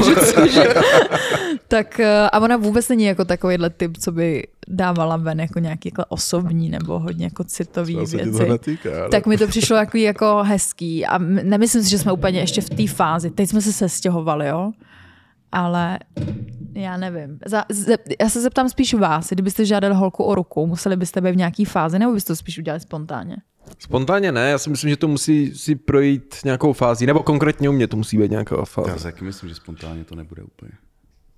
Tak 1.69 2.01
eh, 2.01 2.31
a 2.33 2.41
ona 2.41 2.57
vůbec 2.57 2.89
není 2.89 3.05
jako 3.05 3.25
takovýhle 3.25 3.71
typ, 3.71 3.97
co 3.97 4.13
by 4.13 4.47
dávala 4.69 5.17
ven 5.17 5.41
jako 5.41 5.59
nějaký 5.59 5.89
jako 5.89 6.05
osobní 6.09 6.69
nebo 6.71 6.99
hodně 6.99 7.25
jako 7.27 7.45
citový 7.45 7.97
věci. 7.97 8.49
netýká. 8.49 8.91
ale- 9.01 9.09
Tak 9.09 9.27
mi 9.27 9.39
to 9.39 9.47
přišlo 9.47 9.77
jako, 9.77 9.97
jako 9.97 10.43
hezký 10.43 11.07
a 11.07 11.19
nemyslím 11.19 11.83
si, 11.83 11.91
že 11.91 11.99
jsme 11.99 12.13
úplně 12.13 12.41
ještě 12.41 12.61
v 12.61 12.71
té 12.71 12.87
fázi. 12.87 13.31
Teď 13.31 13.49
jsme 13.49 13.61
se 13.61 13.73
sestěhovali, 13.73 14.49
jo? 14.49 14.73
Ale 15.53 15.99
já 16.75 16.97
nevím. 16.97 17.39
Za, 17.47 17.65
ze, 17.69 17.97
já 18.21 18.29
se 18.29 18.41
zeptám 18.41 18.69
spíš 18.69 18.95
vás, 18.95 19.29
kdybyste 19.31 19.65
žádali 19.65 19.95
holku 19.95 20.25
o 20.25 20.35
ruku, 20.35 20.67
museli 20.67 20.97
byste 20.97 21.21
být 21.21 21.33
v 21.33 21.37
nějaký 21.37 21.65
fázi, 21.65 21.99
nebo 21.99 22.13
byste 22.13 22.33
to 22.33 22.37
spíš 22.37 22.59
udělali 22.59 22.81
spontánně? 22.81 23.37
Spontánně 23.79 24.33
ne, 24.33 24.51
já 24.51 24.59
si 24.59 24.71
myslím, 24.71 24.91
že 24.91 24.97
to 24.97 25.09
musí 25.09 25.55
si 25.55 25.75
projít 25.75 26.35
nějakou 26.45 26.73
fází, 26.73 27.07
nebo 27.07 27.23
konkrétně 27.23 27.69
u 27.69 27.73
mě 27.73 27.87
to 27.87 27.97
musí 27.97 28.19
být 28.19 28.31
nějaká 28.31 28.57
Já 28.59 28.65
fáze. 28.65 28.99
si 28.99 29.03
taky 29.03 29.25
myslím, 29.25 29.49
že 29.49 29.55
spontánně 29.55 30.05
to 30.05 30.15
nebude 30.15 30.43
úplně. 30.43 30.73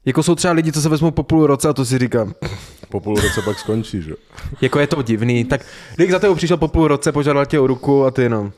Jako 0.04 0.22
jsou 0.22 0.34
třeba 0.34 0.54
lidi, 0.54 0.72
co 0.72 0.82
se 0.82 0.88
vezmou 0.88 1.10
po 1.10 1.22
půl 1.22 1.46
roce 1.46 1.68
a 1.68 1.72
to 1.72 1.84
si 1.84 1.99
říkám, 1.99 2.34
Po 2.88 3.00
půl 3.00 3.14
roce 3.16 3.42
pak 3.42 3.58
skončí, 3.58 4.02
že? 4.02 4.14
jako 4.60 4.78
je 4.78 4.87
to 4.87 5.02
divný, 5.02 5.44
tak 5.44 5.66
kdybych 5.94 6.12
za 6.12 6.18
tebou 6.18 6.34
přišel 6.34 6.56
po 6.56 6.68
půl 6.68 6.88
roce, 6.88 7.12
požádal 7.12 7.46
tě 7.46 7.60
o 7.60 7.66
ruku 7.66 8.04
a 8.04 8.10
ty 8.10 8.22
jenom. 8.22 8.52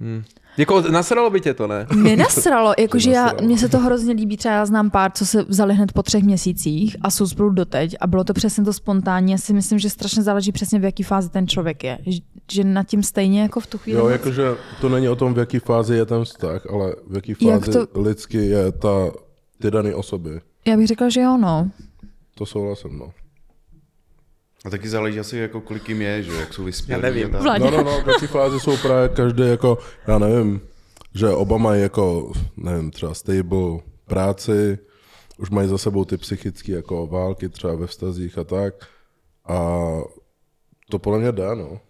Hm. 0.00 0.22
Jako 0.56 0.80
nasralo 0.80 1.30
by 1.30 1.40
tě 1.40 1.54
to, 1.54 1.66
ne? 1.66 1.86
Nenasralo, 1.96 2.74
jakože 2.78 3.10
já, 3.10 3.32
mně 3.42 3.58
se 3.58 3.68
to 3.68 3.78
hrozně 3.78 4.14
líbí, 4.14 4.36
třeba 4.36 4.54
já 4.54 4.66
znám 4.66 4.90
pár, 4.90 5.10
co 5.12 5.26
se 5.26 5.42
vzali 5.42 5.74
hned 5.74 5.92
po 5.92 6.02
třech 6.02 6.22
měsících 6.24 6.96
a 7.02 7.10
jsou 7.10 7.26
spolu 7.26 7.50
doteď 7.50 7.96
a 8.00 8.06
bylo 8.06 8.24
to 8.24 8.32
přesně 8.32 8.64
to 8.64 8.72
spontánní. 8.72 9.32
Já 9.32 9.38
si 9.38 9.52
myslím, 9.52 9.78
že 9.78 9.90
strašně 9.90 10.22
záleží 10.22 10.52
přesně 10.52 10.78
v 10.78 10.84
jaký 10.84 11.02
fázi 11.02 11.28
ten 11.30 11.48
člověk 11.48 11.84
je. 11.84 11.98
Že 12.52 12.64
nad 12.64 12.82
tím 12.86 13.02
stejně 13.02 13.42
jako 13.42 13.60
v 13.60 13.66
tu 13.66 13.78
chvíli. 13.78 13.98
Jo, 13.98 14.04
moc- 14.04 14.12
jakože 14.12 14.54
to 14.80 14.88
není 14.88 15.08
o 15.08 15.16
tom, 15.16 15.34
v 15.34 15.38
jaký 15.38 15.58
fázi 15.58 15.94
je 15.96 16.06
ten 16.06 16.24
vztah, 16.24 16.66
ale 16.70 16.94
v 17.06 17.14
jaký 17.14 17.36
Jak 17.40 17.60
fázi 17.66 17.72
to- 17.72 18.02
lidsky 18.02 18.38
je 18.38 18.72
ta, 18.72 19.10
ty 19.62 19.70
dané 19.70 19.94
osoby. 19.94 20.40
Já 20.66 20.76
bych 20.76 20.86
řekla, 20.86 21.08
že 21.08 21.20
jo, 21.20 21.36
no. 21.38 21.70
To 22.34 22.46
souhlasím, 22.46 22.98
no. 22.98 23.12
A 24.64 24.70
taky 24.70 24.88
záleží 24.88 25.20
asi 25.20 25.36
jako 25.36 25.60
kolik 25.60 25.88
jim 25.88 26.02
je, 26.02 26.22
že 26.22 26.32
jak 26.36 26.54
jsou 26.54 26.64
vyspělí. 26.64 27.02
Já 27.02 27.08
nevím. 27.10 27.30
tak. 27.30 27.42
No, 27.60 27.70
no, 27.70 27.82
no, 27.82 28.00
v 28.02 28.06
jaký 28.08 28.26
fázi 28.26 28.60
jsou 28.60 28.76
právě 28.76 29.08
každý 29.08 29.42
jako, 29.48 29.78
já 30.06 30.18
nevím, 30.18 30.60
že 31.14 31.28
oba 31.28 31.58
mají 31.58 31.82
jako, 31.82 32.32
nevím, 32.56 32.90
třeba 32.90 33.14
stable 33.14 33.78
práci, 34.06 34.78
už 35.38 35.50
mají 35.50 35.68
za 35.68 35.78
sebou 35.78 36.04
ty 36.04 36.16
psychické 36.16 36.72
jako 36.72 37.06
války 37.06 37.48
třeba 37.48 37.74
ve 37.74 37.86
vztazích 37.86 38.38
a 38.38 38.44
tak. 38.44 38.74
A 39.48 39.78
to 40.90 40.98
podle 40.98 41.18
mě 41.18 41.32
jde, 41.32 41.54
no. 41.56 41.80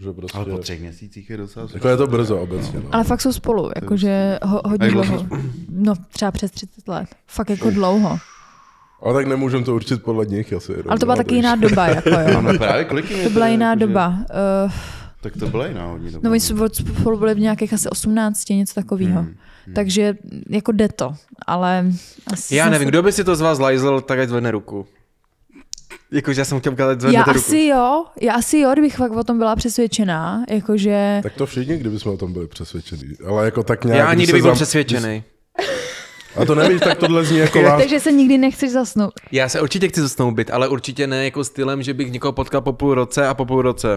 Že 0.00 0.12
prostě, 0.12 0.38
Ale 0.38 0.44
po 0.46 0.58
třech 0.58 0.80
měsících 0.80 1.30
je 1.30 1.36
docela 1.36 1.66
jako 1.74 1.88
je 1.88 1.96
to 1.96 2.06
brzo 2.06 2.38
obecně, 2.40 2.80
no. 2.80 2.88
Ale 2.92 3.04
fakt 3.04 3.20
jsou 3.20 3.32
spolu, 3.32 3.70
jakože 3.76 4.38
ho, 4.42 4.60
hodně 4.64 4.78
A 4.80 4.84
jak 4.84 4.92
dlouho. 4.94 5.26
No 5.70 5.94
třeba 6.12 6.30
přes 6.30 6.50
30 6.50 6.88
let. 6.88 7.08
Fakt 7.26 7.50
jako 7.50 7.70
dlouho. 7.70 8.18
Ale 9.02 9.14
tak 9.14 9.26
nemůžem 9.26 9.64
to 9.64 9.74
určit 9.74 10.02
podle 10.02 10.26
nich 10.26 10.52
asi. 10.52 10.72
Ale 10.88 10.98
to 10.98 11.06
byla 11.06 11.14
no, 11.14 11.22
taky 11.22 11.34
jiná 11.34 11.56
doba, 11.66 11.86
jako 11.86 12.08
jo. 12.08 12.42
No 12.42 12.58
právě 12.58 12.84
kolik 12.84 13.22
To 13.24 13.30
byla 13.30 13.48
jiná 13.48 13.70
jakože- 13.70 13.86
doba. 13.86 14.08
Uh, 14.64 14.72
Tak 15.20 15.36
to 15.36 15.46
byla 15.46 15.66
jiná 15.66 15.86
hodně 15.86 16.10
doba. 16.10 16.20
no 16.24 16.30
oni 16.30 16.40
spolu 16.40 16.68
spolu 16.98 17.18
byli 17.18 17.34
v 17.34 17.40
nějakých 17.40 17.72
asi 17.72 17.88
18, 17.88 18.48
něco 18.50 18.74
takového. 18.74 19.20
Hmm, 19.20 19.34
Takže 19.74 20.16
jako 20.50 20.72
jde 20.72 20.88
to, 20.88 21.14
ale 21.46 21.86
asi 22.32 22.54
Já 22.54 22.70
nevím, 22.70 22.86
se- 22.86 22.90
kdo 22.90 23.02
by 23.02 23.12
si 23.12 23.24
to 23.24 23.36
z 23.36 23.40
vás 23.40 23.58
lajzl, 23.58 24.00
tak 24.00 24.18
ať 24.18 24.28
zvedne 24.28 24.50
ruku. 24.50 24.86
Jakože 26.10 26.40
já 26.40 26.44
jsem 26.44 26.60
chtěl 26.60 26.72
ukázat, 26.72 26.90
Já 26.92 26.98
zvednete 27.00 27.32
ruku. 27.32 27.46
asi 27.46 27.58
jo, 27.66 28.04
já 28.20 28.34
asi 28.34 28.58
jo, 28.58 28.72
kdybych 28.72 28.96
fakt 28.96 29.12
o 29.12 29.24
tom 29.24 29.38
byla 29.38 29.56
přesvědčená, 29.56 30.44
jakože... 30.50 31.20
Tak 31.22 31.32
to 31.32 31.46
všichni, 31.46 31.76
kdyby 31.78 31.98
jsme 31.98 32.10
o 32.10 32.16
tom 32.16 32.32
byli 32.32 32.46
přesvědčení. 32.48 33.12
Ale 33.28 33.44
jako 33.44 33.62
tak 33.62 33.84
nějak... 33.84 34.08
Já 34.08 34.14
nikdy 34.14 34.32
bych 34.32 34.42
byl 34.42 34.50
zam- 34.50 34.54
přesvědčený. 34.54 35.24
A 36.36 36.44
to 36.44 36.54
nevíš, 36.54 36.80
tak 36.80 36.98
tohle 36.98 37.24
zní 37.24 37.38
jako 37.38 37.62
vás... 37.62 37.80
Takže 37.82 38.00
se 38.00 38.12
nikdy 38.12 38.38
nechceš 38.38 38.70
zasnout. 38.70 39.12
Já 39.32 39.48
se 39.48 39.60
určitě 39.60 39.88
chci 39.88 40.00
zasnoubit, 40.00 40.50
ale 40.50 40.68
určitě 40.68 41.06
ne 41.06 41.24
jako 41.24 41.44
stylem, 41.44 41.82
že 41.82 41.94
bych 41.94 42.10
někoho 42.12 42.32
potkal 42.32 42.60
po 42.60 42.72
půl 42.72 42.94
roce 42.94 43.26
a 43.28 43.34
po 43.34 43.44
půl 43.46 43.62
roce. 43.62 43.88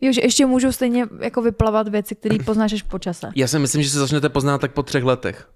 Jo, 0.00 0.12
že 0.12 0.20
ještě 0.20 0.46
můžou 0.46 0.72
stejně 0.72 1.06
jako 1.20 1.42
vyplavat 1.42 1.88
věci, 1.88 2.14
které 2.14 2.36
poznáš 2.44 2.72
až 2.72 2.82
po 2.82 2.98
čase. 2.98 3.28
Já 3.36 3.46
si 3.46 3.58
myslím, 3.58 3.82
že 3.82 3.90
se 3.90 3.98
začnete 3.98 4.28
poznat 4.28 4.60
tak 4.60 4.72
po 4.72 4.82
třech 4.82 5.04
letech. 5.04 5.48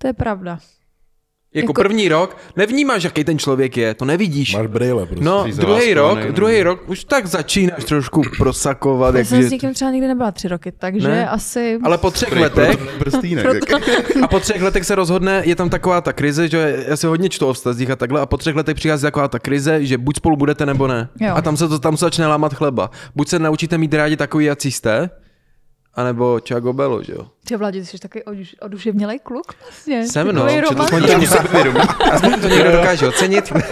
To 0.00 0.06
je 0.06 0.12
pravda. 0.12 0.58
Jako, 1.54 1.64
Jako- 1.64 1.72
první 1.82 2.08
rok 2.08 2.36
nevnímáš, 2.56 3.04
jaký 3.04 3.24
ten 3.24 3.38
člověk 3.38 3.76
je, 3.76 3.94
to 3.94 4.04
nevidíš. 4.04 4.54
Máš 4.56 4.66
brýle 4.66 5.06
prostě. 5.06 5.24
No, 5.24 5.44
druhý 5.56 5.94
rok, 5.94 6.18
no. 6.26 6.32
druhý 6.32 6.62
rok, 6.62 6.88
už 6.88 7.04
tak 7.04 7.26
začínáš 7.26 7.84
trošku 7.84 8.22
prosakovat, 8.38 9.14
Já 9.14 9.24
jsem 9.24 9.42
s 9.42 9.50
někým 9.50 9.74
třeba 9.74 9.90
nikdy 9.90 10.08
nebyla 10.08 10.32
tři 10.32 10.48
roky, 10.48 10.72
takže 10.78 11.08
Ne? 11.08 11.28
asi... 11.28 11.78
Ale 11.82 11.98
po 11.98 12.10
třech 12.10 12.28
Prej, 12.28 12.42
letech, 12.42 12.76
proto 12.76 12.98
Prstýnek. 12.98 13.46
a 14.22 14.28
po 14.28 14.40
třech 14.40 14.62
letech 14.62 14.84
se 14.84 14.94
rozhodne, 14.94 15.42
je 15.44 15.56
tam 15.56 15.70
taková 15.70 16.00
ta 16.00 16.12
krize, 16.12 16.48
že 16.48 16.84
já 16.88 16.96
si 16.96 17.06
hodně 17.06 17.28
čtu 17.28 17.46
o 17.46 17.52
vztazích 17.52 17.90
a 17.90 17.96
takhle, 17.96 18.20
a 18.20 18.26
po 18.26 18.36
třech 18.36 18.56
letech 18.56 18.74
přichází 18.74 19.02
taková 19.02 19.28
ta 19.28 19.38
krize, 19.38 19.84
že 19.86 19.98
buď 19.98 20.16
spolu 20.16 20.36
budete 20.36 20.66
nebo 20.66 20.86
ne. 20.86 21.08
Jo. 21.20 21.32
A 21.34 21.42
tam 21.42 21.56
se 21.56 21.68
to 21.68 21.78
tam 21.78 21.96
se 21.96 22.04
začne 22.04 22.26
lámat 22.26 22.54
chleba. 22.54 22.90
Buď 23.16 23.28
se 23.28 23.38
naučíte 23.38 23.78
mít 23.78 23.94
rádi 23.94 24.16
takový, 24.16 24.44
jací 24.44 24.70
jste, 24.72 25.10
anebo 26.00 26.40
Čago 26.40 26.72
Belo, 26.72 27.02
že 27.02 27.12
jo? 27.12 27.26
Ty 27.46 27.56
Vladě, 27.56 27.80
ty 27.80 27.86
jsi 27.86 27.98
takový 27.98 28.24
oduš, 28.24 28.56
oduševnělej 28.62 29.18
kluk 29.18 29.52
vlastně. 29.60 30.08
Jsem, 30.08 30.34
no, 30.34 30.48
že 30.48 30.62
aspoň 30.62 31.02
to, 31.02 31.18
někdo, 31.18 31.80
aspoň 32.12 32.40
to 32.40 32.48
někdo 32.48 32.72
dokáže 32.72 33.08
ocenit. 33.08 33.52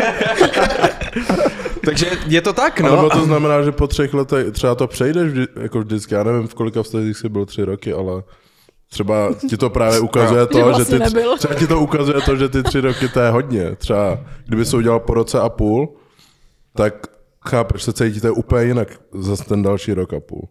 Takže 1.85 2.07
je 2.27 2.41
to 2.41 2.53
tak, 2.53 2.81
No, 2.81 2.89
no. 2.91 2.97
nebo 2.97 3.11
to 3.11 3.25
znamená, 3.25 3.63
že 3.63 3.73
po 3.73 3.87
třech 3.87 4.15
letech 4.15 4.53
třeba 4.53 4.75
to 4.75 4.87
přejdeš 4.87 5.29
vždy, 5.33 5.47
jako 5.63 5.79
vždycky. 5.81 6.15
Já 6.15 6.23
nevím, 6.23 6.49
v 6.49 6.55
kolika 6.55 6.83
vztazích 6.83 7.17
jsi 7.17 7.29
byl 7.29 7.47
tři 7.47 7.65
roky, 7.65 7.93
ale 7.93 8.23
třeba 8.91 9.31
ti 9.49 9.57
to 9.57 9.71
právě 9.71 10.01
ukazuje 10.01 10.47
to, 10.47 10.59
Že 10.59 10.65
že, 10.65 10.65
vlastně 10.65 10.99
ty, 10.99 11.05
nebyl. 11.05 11.39
třeba 11.39 11.55
ti 11.55 11.67
to 11.67 11.81
ukazuje 11.81 12.21
to, 12.21 12.37
že 12.37 12.49
ty 12.49 12.63
tři 12.63 12.81
roky 12.81 13.09
to 13.09 13.21
je 13.21 13.31
hodně. 13.31 13.75
Třeba 13.77 14.19
kdyby 14.47 14.65
se 14.65 14.77
udělal 14.77 15.01
po 15.01 15.15
roce 15.15 15.41
a 15.41 15.49
půl, 15.49 15.97
tak 16.77 16.95
chápeš, 17.49 17.83
se 17.83 17.93
cítíte 17.93 18.31
úplně 18.31 18.65
jinak 18.65 18.89
za 19.15 19.37
ten 19.37 19.63
další 19.63 19.95
rok 19.95 20.13
a 20.15 20.21
půl. 20.21 20.49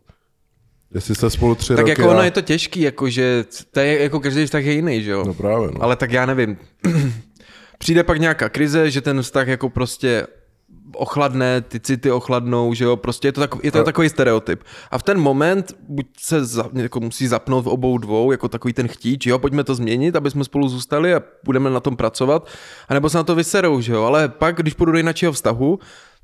Jestli 0.94 1.16
jste 1.16 1.30
spolu 1.30 1.56
tři 1.56 1.68
Tak 1.76 1.80
roky 1.80 1.90
jako 1.90 2.10
ono 2.10 2.20
a... 2.20 2.24
je 2.24 2.32
to 2.32 2.42
těžký, 2.42 2.82
jakože 2.82 3.46
to 3.72 3.80
je 3.80 4.04
jako 4.04 4.20
každý 4.20 4.46
vztah 4.46 4.64
je 4.64 4.74
jiný, 4.74 5.04
že 5.04 5.12
jo? 5.12 5.24
No 5.28 5.34
právě, 5.34 5.68
no. 5.72 5.84
Ale 5.84 5.96
tak 5.96 6.12
já 6.12 6.26
nevím. 6.26 6.58
Přijde 7.78 8.04
pak 8.04 8.20
nějaká 8.20 8.50
krize, 8.50 8.92
že 8.92 9.02
ten 9.02 9.22
vztah 9.22 9.48
jako 9.48 9.70
prostě 9.70 10.28
ochladne, 10.96 11.62
ty 11.62 11.80
city 11.80 12.12
ochladnou, 12.12 12.74
že 12.74 12.86
jo, 12.86 12.96
prostě 12.96 13.28
je 13.28 13.32
to, 13.32 13.42
takový, 13.42 13.62
je 13.64 13.72
to 13.72 13.80
A- 13.80 13.84
takový 13.84 14.10
stereotyp. 14.10 14.64
A 14.92 14.98
v 14.98 15.04
ten 15.04 15.20
moment 15.20 15.76
buď 15.90 16.06
se 16.20 16.46
za, 16.46 16.70
jako 16.74 17.00
musí 17.00 17.28
zapnout 17.28 17.66
v 17.66 17.68
obou 17.68 17.98
dvou, 17.98 18.32
jako 18.32 18.48
takový 18.48 18.74
ten 18.74 18.88
chtíč, 18.88 19.26
jo, 19.26 19.40
pojďme 19.40 19.64
to 19.64 19.76
změnit, 19.76 20.16
aby 20.16 20.32
jsme 20.32 20.44
spolu 20.44 20.68
zůstali 20.70 21.14
a 21.14 21.22
budeme 21.44 21.70
na 21.70 21.80
tom 21.80 21.96
pracovat, 21.96 22.48
anebo 22.90 23.10
se 23.10 23.18
na 23.18 23.24
to 23.24 23.36
vyserou, 23.36 23.82
že 23.82 23.94
jo, 23.94 24.04
ale 24.04 24.30
pak, 24.30 24.56
když 24.56 24.74
půjdu 24.74 24.92
do 24.92 24.98
jiného 24.98 25.32
vztahu, 25.32 25.80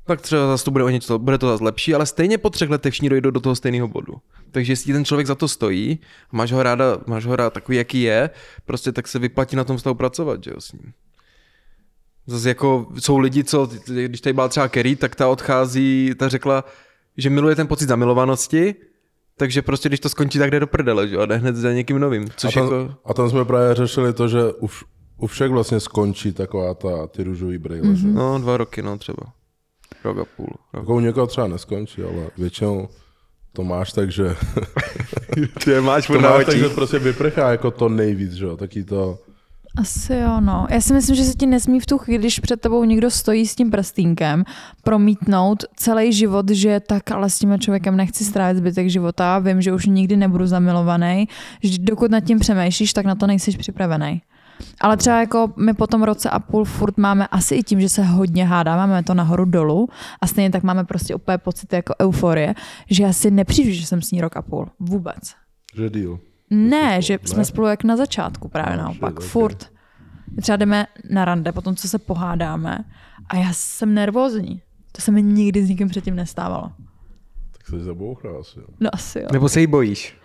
tak 0.06 0.20
třeba 0.20 0.46
zase 0.46 0.64
to 0.64 0.70
bude 0.70 0.84
o 0.84 0.88
něco, 0.88 1.18
bude 1.18 1.38
to 1.38 1.48
zase 1.48 1.64
lepší, 1.64 1.94
ale 1.94 2.06
stejně 2.06 2.38
po 2.38 2.50
třech 2.50 2.70
letech 2.70 2.92
všichni 2.92 3.08
dojdou 3.08 3.30
do 3.30 3.40
toho 3.40 3.54
stejného 3.54 3.88
bodu. 3.88 4.14
Takže 4.50 4.72
jestli 4.72 4.92
ten 4.92 5.04
člověk 5.04 5.26
za 5.26 5.34
to 5.34 5.48
stojí, 5.48 5.98
máš 6.32 6.52
ho 6.52 6.62
ráda, 6.62 6.98
máš 7.06 7.26
ho 7.26 7.36
rád 7.36 7.52
takový, 7.52 7.78
jaký 7.78 8.02
je, 8.02 8.30
prostě 8.64 8.92
tak 8.92 9.08
se 9.08 9.18
vyplatí 9.18 9.56
na 9.56 9.64
tom 9.64 9.76
vztahu 9.76 9.94
pracovat, 9.94 10.44
že 10.44 10.50
jo, 10.50 10.60
s 10.60 10.72
ním. 10.72 10.92
Zase 12.26 12.48
jako 12.48 12.86
jsou 12.98 13.18
lidi, 13.18 13.44
co, 13.44 13.68
když 13.86 14.20
tady 14.20 14.32
byla 14.32 14.48
třeba 14.48 14.68
Kerry, 14.68 14.96
tak 14.96 15.14
ta 15.14 15.28
odchází, 15.28 16.14
ta 16.18 16.28
řekla, 16.28 16.64
že 17.16 17.30
miluje 17.30 17.56
ten 17.56 17.66
pocit 17.66 17.88
zamilovanosti, 17.88 18.74
takže 19.36 19.62
prostě 19.62 19.88
když 19.88 20.00
to 20.00 20.08
skončí, 20.08 20.38
tak 20.38 20.50
jde 20.50 20.60
do 20.60 20.66
prdele, 20.66 21.08
že 21.08 21.14
jo, 21.14 21.20
a 21.20 21.26
jde 21.26 21.36
hned 21.36 21.56
za 21.56 21.72
někým 21.72 21.98
novým, 21.98 22.24
A 22.24 22.32
což 22.36 22.54
tam, 22.54 22.64
jako... 22.64 22.94
a 23.04 23.14
tam 23.14 23.30
jsme 23.30 23.44
právě 23.44 23.74
řešili 23.74 24.12
to, 24.12 24.28
že 24.28 24.40
u, 24.62 24.68
u 25.18 25.26
všech 25.26 25.50
vlastně 25.50 25.80
skončí 25.80 26.32
taková 26.32 26.74
ta, 26.74 27.06
ty 27.06 27.24
růžový 27.24 27.58
brýle, 27.58 27.88
mm-hmm. 27.88 27.94
že? 27.94 28.06
No, 28.06 28.38
dva 28.38 28.56
roky, 28.56 28.82
no 28.82 28.98
třeba. 28.98 29.32
Rok 30.04 30.18
a 30.18 30.24
půl. 30.36 30.46
Rok. 30.46 30.82
Jako 30.82 30.94
u 30.94 31.00
někoho 31.00 31.26
třeba 31.26 31.46
neskončí, 31.46 32.02
ale 32.02 32.30
většinou 32.38 32.88
to 33.52 33.64
máš 33.64 33.92
tak, 33.92 34.12
že 34.12 34.24
Ty 35.64 35.70
je 35.70 35.80
máš 35.80 36.06
to 36.06 36.20
máš 36.20 36.46
tak, 36.46 36.56
že 36.56 36.68
prostě 36.68 36.98
vyprchá 36.98 37.50
jako 37.50 37.70
to 37.70 37.88
nejvíc, 37.88 38.32
že 38.32 38.44
jo, 38.44 38.56
taký 38.56 38.84
to... 38.84 39.18
Asi 39.76 40.14
jo, 40.14 40.40
no. 40.40 40.66
Já 40.70 40.80
si 40.80 40.94
myslím, 40.94 41.16
že 41.16 41.24
se 41.24 41.34
ti 41.34 41.46
nesmí 41.46 41.80
v 41.80 41.86
tu 41.86 41.98
chvíli, 41.98 42.18
když 42.18 42.40
před 42.40 42.60
tebou 42.60 42.84
někdo 42.84 43.10
stojí 43.10 43.46
s 43.46 43.54
tím 43.54 43.70
prstínkem, 43.70 44.44
promítnout 44.84 45.64
celý 45.76 46.12
život, 46.12 46.50
že 46.50 46.80
tak 46.80 47.10
ale 47.10 47.30
s 47.30 47.38
tím 47.38 47.58
člověkem 47.58 47.96
nechci 47.96 48.24
strávit 48.24 48.56
zbytek 48.56 48.88
života, 48.90 49.38
vím, 49.38 49.62
že 49.62 49.72
už 49.72 49.86
nikdy 49.86 50.16
nebudu 50.16 50.46
zamilovaný, 50.46 51.28
že 51.62 51.78
dokud 51.78 52.10
nad 52.10 52.20
tím 52.20 52.38
přemýšlíš, 52.38 52.92
tak 52.92 53.06
na 53.06 53.14
to 53.14 53.26
nejsi 53.26 53.58
připravený. 53.58 54.22
Ale 54.80 54.96
třeba 54.96 55.20
jako 55.20 55.52
my 55.56 55.74
po 55.74 55.86
tom 55.86 56.02
roce 56.02 56.30
a 56.30 56.38
půl 56.38 56.64
furt 56.64 56.98
máme 56.98 57.26
asi 57.26 57.54
i 57.54 57.62
tím, 57.62 57.80
že 57.80 57.88
se 57.88 58.02
hodně 58.02 58.46
hádáme, 58.46 58.86
máme 58.86 59.02
to 59.02 59.14
nahoru 59.14 59.44
dolů 59.44 59.88
a 60.20 60.26
stejně 60.26 60.50
tak 60.50 60.62
máme 60.62 60.84
prostě 60.84 61.14
úplně 61.14 61.38
pocit 61.38 61.72
jako 61.72 61.94
euforie, 62.02 62.54
že 62.90 63.02
já 63.02 63.12
si 63.12 63.30
nepřijdu, 63.30 63.70
že 63.70 63.86
jsem 63.86 64.02
s 64.02 64.10
ní 64.10 64.20
rok 64.20 64.36
a 64.36 64.42
půl. 64.42 64.68
Vůbec. 64.80 65.34
Že 65.76 65.90
deal. 65.90 66.18
Ne, 66.50 67.02
že 67.02 67.18
ne? 67.22 67.28
jsme 67.28 67.44
spolu 67.44 67.66
jak 67.66 67.84
na 67.84 67.96
začátku 67.96 68.48
právě 68.48 68.76
No, 68.76 68.82
naopak, 68.82 69.16
okay. 69.16 69.28
furt. 69.28 69.70
My 70.36 70.42
Třeba 70.42 70.56
jdeme 70.56 70.86
na 71.10 71.24
rande, 71.24 71.52
potom 71.52 71.76
co 71.76 71.88
se 71.88 71.98
pohádáme 71.98 72.84
a 73.28 73.36
já 73.36 73.52
jsem 73.52 73.94
nervózní. 73.94 74.62
To 74.92 75.02
se 75.02 75.12
mi 75.12 75.22
nikdy 75.22 75.66
s 75.66 75.68
nikým 75.68 75.88
předtím 75.88 76.16
nestávalo. 76.16 76.72
Tak 77.70 77.70
se 77.80 77.84
zabouchá 77.84 78.28
asi. 78.40 78.58
jo. 78.58 78.64
No 78.80 78.90
asi 78.92 79.18
jo. 79.18 79.26
Nebo 79.32 79.48
se 79.48 79.60
jí 79.60 79.66
bojíš. 79.66 80.14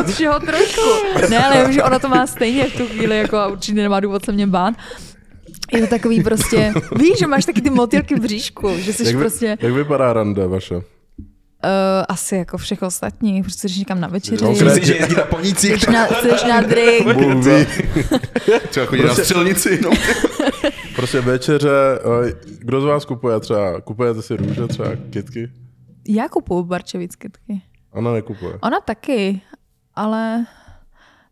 Od 0.00 0.06
všeho 0.10 0.40
trošku. 0.40 0.80
Ne, 1.30 1.44
ale 1.46 1.64
vím, 1.64 1.72
že 1.72 1.82
ona 1.82 1.98
to 1.98 2.08
má 2.08 2.26
stejně 2.26 2.64
v 2.64 2.76
tu 2.76 2.86
chvíli, 2.86 3.18
jako 3.18 3.36
a 3.36 3.46
určitě 3.46 3.82
nemá 3.82 4.00
důvod 4.00 4.24
se 4.24 4.32
mě 4.32 4.46
bát. 4.46 4.74
Je 5.72 5.80
to 5.80 5.86
takový 5.86 6.22
prostě, 6.22 6.72
víš, 6.98 7.18
že 7.18 7.26
máš 7.26 7.44
taky 7.44 7.60
ty 7.60 7.70
motýlky 7.70 8.14
v 8.14 8.18
bříšku, 8.20 8.70
že 8.78 8.92
jsi 8.92 9.04
Jak, 9.06 9.14
vy, 9.14 9.20
prostě 9.20 9.56
jak 9.60 9.72
vypadá 9.72 10.12
rande 10.12 10.46
vaše? 10.46 10.74
uh, 10.76 10.82
asi 12.08 12.36
jako 12.36 12.58
všech 12.58 12.82
ostatních, 12.82 13.42
prostě 13.44 13.68
jdeš 13.68 13.76
někam 13.78 14.00
na 14.00 14.08
večeři, 14.08 14.44
No, 14.44 14.50
Myslíš, 14.50 14.84
že 14.86 14.94
jezdí 14.94 15.14
na 15.14 15.22
ponících? 15.24 15.88
na, 15.88 16.06
jdeš 16.22 16.44
na 16.44 16.60
drink, 16.60 17.12
Bůh 17.12 17.44
ví. 17.46 17.66
Třeba 18.68 18.86
chodí 18.86 19.02
na 19.02 19.14
střelnici, 19.14 19.78
no. 19.82 19.90
Prostě 21.02 21.20
večeře, 21.20 21.98
eh, 22.28 22.32
kdo 22.58 22.80
z 22.80 22.84
vás 22.84 23.04
kupuje 23.04 23.40
třeba, 23.40 23.80
kupujete 23.80 24.22
si 24.22 24.36
růže 24.36 24.66
třeba, 24.66 24.88
kitky? 25.10 25.50
já 26.08 26.28
kupuju 26.28 26.62
barčevic 26.62 27.16
kytky. 27.16 27.62
Ona 27.92 28.12
nekupuje. 28.12 28.58
Ona 28.62 28.80
taky, 28.80 29.40
ale 29.94 30.46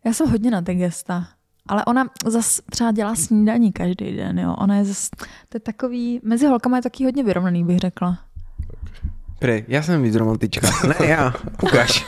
já 0.04 0.12
jsem 0.12 0.28
hodně 0.30 0.50
na 0.50 0.62
ty 0.62 0.74
gesta. 0.74 1.28
Ale 1.66 1.84
ona 1.84 2.06
zas 2.26 2.60
třeba 2.70 2.92
dělá 2.92 3.14
snídaní 3.14 3.72
každý 3.72 4.16
den, 4.16 4.38
jo. 4.38 4.54
Ona 4.58 4.76
je 4.76 4.84
zas, 4.84 5.10
to 5.48 5.56
je 5.56 5.60
takový, 5.60 6.20
mezi 6.22 6.46
holkama 6.46 6.76
je 6.76 6.82
taky 6.82 7.04
hodně 7.04 7.24
vyrovnaný, 7.24 7.64
bych 7.64 7.78
řekla. 7.78 8.18
Prej, 9.38 9.64
já 9.68 9.82
jsem 9.82 10.02
víc 10.02 10.14
romantička. 10.14 10.68
Ne, 10.88 11.06
já. 11.06 11.34
Ukaž. 11.62 12.06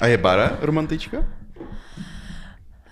A 0.00 0.06
je 0.06 0.18
Bara 0.18 0.58
romantička? 0.60 1.28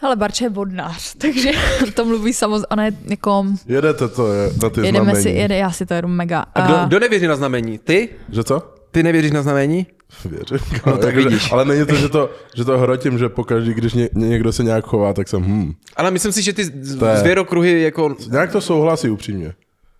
Ale 0.02 0.16
Barča 0.16 0.45
je 0.45 0.49
vodnář, 0.50 1.14
takže 1.19 1.50
to 1.95 2.04
mluví 2.04 2.33
samozřejmě, 2.33 2.66
ona 2.66 2.85
je 2.85 2.92
jako, 3.09 3.45
Jedete 3.66 4.09
to 4.09 4.33
je, 4.33 4.50
na 4.62 4.71
ty 4.71 4.80
jedeme 4.80 5.04
znamení. 5.04 5.23
si, 5.23 5.28
jede, 5.30 5.57
já 5.57 5.71
si 5.71 5.87
to 5.87 5.95
jedu 5.95 6.09
mega. 6.09 6.40
A 6.54 6.61
kdo, 6.66 6.76
kdo 6.87 6.99
nevěří 7.00 7.26
na 7.26 7.37
znamení? 7.37 7.78
Ty? 7.78 8.09
Že 8.28 8.45
co? 8.45 8.75
Ty 8.90 9.02
nevěříš 9.02 9.30
na 9.30 9.42
znamení? 9.42 9.87
Věřím. 10.25 10.59
No, 10.87 10.99
tak 10.99 11.14
vidíš. 11.16 11.52
Ale 11.52 11.64
není 11.64 11.87
to, 11.87 11.95
že 11.95 12.09
to, 12.09 12.30
že 12.57 12.64
to 12.64 12.78
hrotím, 12.78 13.19
že 13.19 13.28
pokaždý, 13.28 13.75
když 13.75 13.95
ně, 13.95 14.09
někdo 14.14 14.52
se 14.52 14.64
nějak 14.64 14.85
chová, 14.85 15.12
tak 15.12 15.28
jsem 15.28 15.42
hm. 15.42 15.73
Ale 15.97 16.11
myslím 16.11 16.33
si, 16.33 16.42
že 16.42 16.52
ty 16.52 16.64
z- 16.64 16.97
To 16.99 17.07
je- 17.07 17.16
zvěrokruhy 17.16 17.83
jako... 17.83 18.16
Nějak 18.30 18.52
to 18.52 18.61
souhlasí 18.61 19.11
upřímně. 19.11 19.54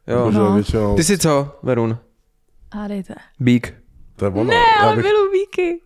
Jo. 0.07 0.17
Jakože 0.19 0.39
No. 0.39 0.55
většinou, 0.55 0.97
Ty 0.97 1.05
jsi 1.05 1.19
co, 1.19 1.59
Verun? 1.63 1.99
Hádejte. 2.75 3.15
Bík. 3.41 3.75
to 4.17 4.25
je 4.25 4.31
ono. 4.31 4.45
Ne, 4.45 4.55
Já 4.55 4.87
ale 4.87 4.97
bych, 4.97 5.05
miluji 5.05 5.31
víky. 5.33 5.81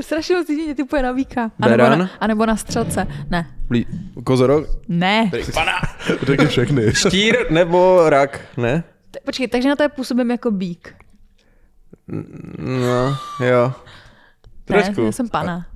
Strašně 0.00 0.36
moc 0.36 0.48
lidí 0.48 0.64
mě 0.64 0.74
typuje 0.74 1.02
na 1.02 1.12
víka. 1.12 1.50
A 1.60 1.68
nebo 1.68 1.82
na, 1.82 2.10
a 2.20 2.26
nebo 2.26 2.46
na 2.46 2.56
střelce. 2.56 3.06
Ne. 3.30 3.46
Blí... 3.68 3.86
Kozorok? 4.24 4.66
Ne. 4.88 5.30
řekni 6.22 6.46
všechny. 6.46 6.94
Štír 6.94 7.36
nebo 7.50 8.02
rak? 8.10 8.40
Ne? 8.56 8.84
T- 9.10 9.20
Počkej, 9.24 9.48
takže 9.48 9.68
na 9.68 9.76
to 9.76 9.82
je 9.82 9.88
působím 9.88 10.30
jako 10.30 10.50
bík. 10.50 10.94
No, 12.58 13.16
jo. 13.46 13.72
Ne, 14.70 14.82
Trošku. 14.82 15.02
já 15.02 15.12
jsem 15.12 15.28
pana. 15.28 15.66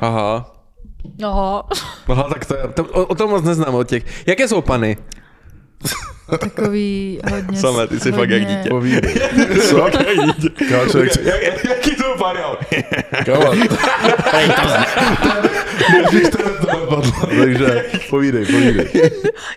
Aha. 0.00 0.56
Oho. 1.24 1.64
Aha, 2.08 2.22
tak 2.34 2.46
to, 2.46 2.54
to 2.74 2.84
o, 2.84 3.06
o 3.06 3.14
tom 3.14 3.30
moc 3.30 3.44
neznám 3.44 3.74
od 3.74 3.88
těch. 3.88 4.26
Jaké 4.26 4.48
jsou 4.48 4.62
pany? 4.62 4.96
Takový 6.38 7.20
hodně... 7.32 7.58
Samé, 7.58 7.86
ty 7.86 8.00
jsi 8.00 8.12
fakt 8.12 8.30
jak 8.30 8.46
dítě. 8.46 8.68
Povídej. 8.68 9.14
Co? 9.68 9.76
Kámo, 10.68 10.90
člověk, 10.90 11.12
Jak, 11.24 11.64
jaký 11.64 11.90
jsou 11.90 12.18
pany? 12.18 12.38
kámo. 13.24 13.52
Nejdřív 15.92 16.30
to 16.30 16.38
nedopadlo, 16.38 17.12
takže 17.38 17.84
povídej, 18.10 18.46
povídej. 18.46 19.10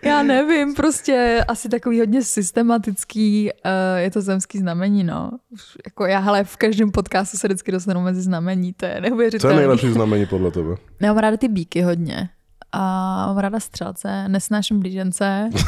Já 0.03 0.23
nevím, 0.23 0.73
prostě 0.75 1.45
asi 1.47 1.69
takový 1.69 1.99
hodně 1.99 2.23
systematický, 2.23 3.49
uh, 3.65 3.99
je 3.99 4.11
to 4.11 4.21
zemský 4.21 4.57
znamení, 4.57 5.03
no. 5.03 5.31
Už 5.53 5.61
Jako 5.85 6.05
já, 6.05 6.19
hele, 6.19 6.43
v 6.43 6.57
každém 6.57 6.91
podcastu 6.91 7.37
se 7.37 7.47
vždycky 7.47 7.71
dostanu 7.71 8.01
mezi 8.01 8.21
znamení, 8.21 8.73
to 8.73 8.85
je 8.85 8.91
Co 8.91 8.95
je 8.97 9.01
neuvěřitelné. 9.01 9.55
nejlepší 9.57 9.91
znamení 9.91 10.25
podle 10.25 10.51
tebe? 10.51 10.75
Já 11.01 11.07
mám 11.13 11.17
ráda 11.17 11.37
ty 11.37 11.47
bíky 11.47 11.81
hodně. 11.81 12.29
A 12.75 12.79
mám 13.27 13.37
ráda 13.37 13.59
střelce, 13.59 14.27
nesnáším 14.27 14.79
blížence. 14.79 15.49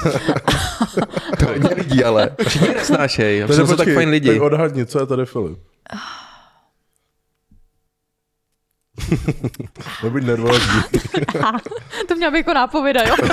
To 1.39 1.45
hodně 1.45 1.69
lidí, 1.75 2.03
ale. 2.03 2.29
Všichni 2.47 2.67
nesnášej. 2.67 3.43
Takže 3.47 3.67
jsou 3.67 3.75
tak 3.75 3.87
fajn 3.93 4.09
lidi. 4.09 4.29
Tak 4.33 4.41
odhadni, 4.41 4.85
co 4.85 4.99
je 4.99 5.05
tady 5.05 5.25
Filip? 5.25 5.59
Nebuď 10.03 10.23
nervózní. 10.23 10.81
to 12.07 12.15
měla 12.15 12.31
by 12.31 12.37
jako 12.37 12.53
nápověda, 12.53 13.01
jo? 13.03 13.15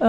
uh, 0.00 0.06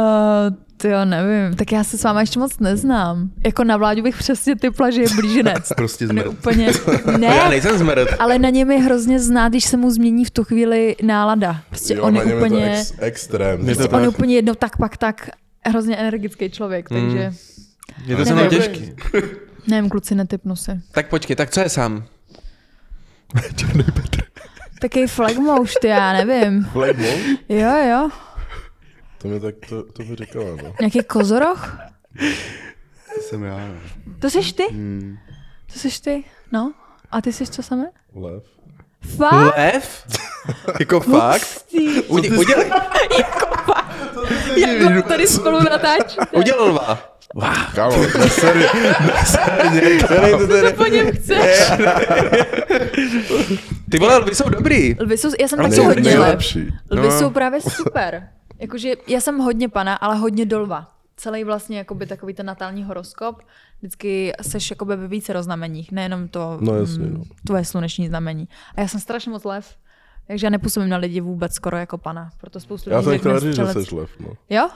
ty 0.78 0.90
jo, 0.90 1.06
nevím. 1.06 1.56
Tak 1.58 1.72
já 1.72 1.84
se 1.84 1.98
s 1.98 2.04
váma 2.04 2.20
ještě 2.22 2.40
moc 2.40 2.60
neznám. 2.60 3.30
Jako 3.46 3.64
na 3.64 3.78
vládě 3.78 4.02
bych 4.02 4.18
přesně 4.18 4.56
typla, 4.56 4.90
že 4.90 5.02
je 5.02 5.08
blíženec. 5.16 5.70
Prostě 5.78 6.04
je 6.04 6.08
zmrt. 6.08 6.28
úplně... 6.28 6.66
Já 7.06 7.18
Ne, 7.18 7.50
nejsem 7.50 7.78
zmrt. 7.78 8.08
ale 8.20 8.40
na 8.40 8.50
něm 8.50 8.72
je 8.72 8.80
hrozně 8.80 9.20
znát, 9.20 9.50
když 9.50 9.66
se 9.66 9.78
mu 9.78 9.92
změní 9.92 10.26
v 10.26 10.30
tu 10.32 10.44
chvíli 10.44 10.96
nálada. 11.04 11.62
Prostě 11.70 11.94
Jo, 11.94 12.04
on 12.04 12.16
je 12.16 12.36
úplně... 12.36 12.60
Je 12.64 12.70
to 12.70 12.76
ex, 12.80 12.94
extrém. 13.00 13.66
prostě 13.66 13.84
on 13.84 14.02
je 14.02 14.08
úplně 14.10 14.36
jednou 14.36 14.54
tak 14.54 14.78
pak 14.78 14.98
tak 14.98 15.30
hrozně 15.66 15.96
energický 15.98 16.50
člověk, 16.50 16.90
takže... 16.90 17.34
Je 18.06 18.16
to 18.16 18.26
se 18.26 18.34
mnou 18.36 18.48
těžký. 18.50 18.92
Nevím, 19.68 19.90
kluci, 19.90 20.16
netypnu 20.16 20.56
si. 20.56 20.72
Tak 20.92 21.10
počkej, 21.10 21.36
tak 21.36 21.50
co 21.50 21.60
je 21.60 21.70
sám? 21.70 22.04
Takový 24.82 25.08
flagmouš, 25.08 25.74
ty 25.82 25.88
já 25.88 26.14
nevím. 26.14 26.64
Flagmon? 26.72 27.16
Jo, 27.50 27.72
jo. 27.90 28.10
To 29.18 29.28
mi 29.28 29.40
tak, 29.40 29.56
to, 29.70 29.84
to 29.84 30.04
by 30.04 30.16
říkala, 30.16 30.46
no. 30.64 30.74
Nějaký 30.80 31.04
kozoroch? 31.04 31.78
To 33.16 33.22
jsem 33.22 33.44
já. 33.44 33.58
no. 33.58 33.74
To 34.20 34.30
jsi 34.30 34.54
ty? 34.54 34.64
To 35.74 35.80
jsi 35.80 36.02
ty? 36.02 36.24
No. 36.52 36.74
A 37.12 37.22
ty 37.22 37.34
jsi 37.34 37.48
co 37.48 37.64
samé? 37.64 37.86
Lev. 38.16 38.44
Fakt? 39.18 39.58
Lev? 39.58 40.08
jako 40.80 41.00
fakt? 41.00 41.62
Ty. 41.72 42.02
Udělej, 42.02 42.40
udělej, 42.40 42.72
Jako 44.58 45.08
tady 45.08 45.28
spolu 45.28 45.60
natáčíte. 45.64 46.26
udělal 46.32 46.68
lva. 46.70 47.14
Kámo, 47.76 47.98
nesery, 48.18 48.66
Který 50.06 50.32
to 50.38 50.48
tady... 50.48 50.74
Po 50.74 50.86
něm 50.86 51.12
chceš. 51.12 51.72
Ty 53.92 54.00
vole, 54.00 54.18
lvy 54.18 54.36
jsou 54.36 54.50
dobrý. 54.50 54.96
Lvy 55.00 55.18
jsou, 55.18 55.30
já 55.40 55.48
jsem 55.48 55.60
taky 55.60 55.80
hodně 55.80 56.02
nejlepší. 56.04 56.60
Lvy 56.92 57.08
No. 57.08 57.20
jsou 57.20 57.30
právě 57.30 57.62
super. 57.62 58.28
Jakože 58.60 58.94
já 59.08 59.22
jsem 59.22 59.38
hodně 59.38 59.70
pana, 59.70 59.96
ale 59.96 60.16
hodně 60.16 60.46
dolva. 60.46 60.94
Celý 61.18 61.44
vlastně 61.44 61.78
jakoby 61.78 62.06
takový 62.06 62.34
ten 62.34 62.46
natální 62.46 62.84
horoskop. 62.84 63.42
Vždycky 63.80 64.34
seš 64.42 64.70
jakoby 64.70 64.96
ve 64.96 65.08
více 65.08 65.34
roznameních, 65.34 65.92
nejenom 65.92 66.28
to 66.28 66.58
No 66.62 66.76
jasně, 66.76 67.06
mm, 67.06 67.14
no. 67.14 67.24
tvoje 67.48 67.66
sluneční 67.66 68.08
znamení. 68.08 68.48
A 68.76 68.82
já 68.82 68.88
jsem 68.88 69.00
strašně 69.00 69.32
moc 69.32 69.44
lev. 69.44 69.76
Takže 70.28 70.46
já 70.46 70.50
nepůsobím 70.50 70.90
na 70.90 70.98
lidi 70.98 71.22
vůbec 71.22 71.54
skoro 71.54 71.78
jako 71.78 71.98
pana. 71.98 72.30
Proto 72.38 72.60
spoustu 72.60 72.90
Já 72.90 72.98
lidí 72.98 73.10
jsem 73.10 73.20
chtěl 73.20 73.40
říct, 73.40 73.56
že 73.56 73.66
jsi 73.68 73.96
lev, 73.96 74.10
no. 74.20 74.34
Jo? 74.50 74.70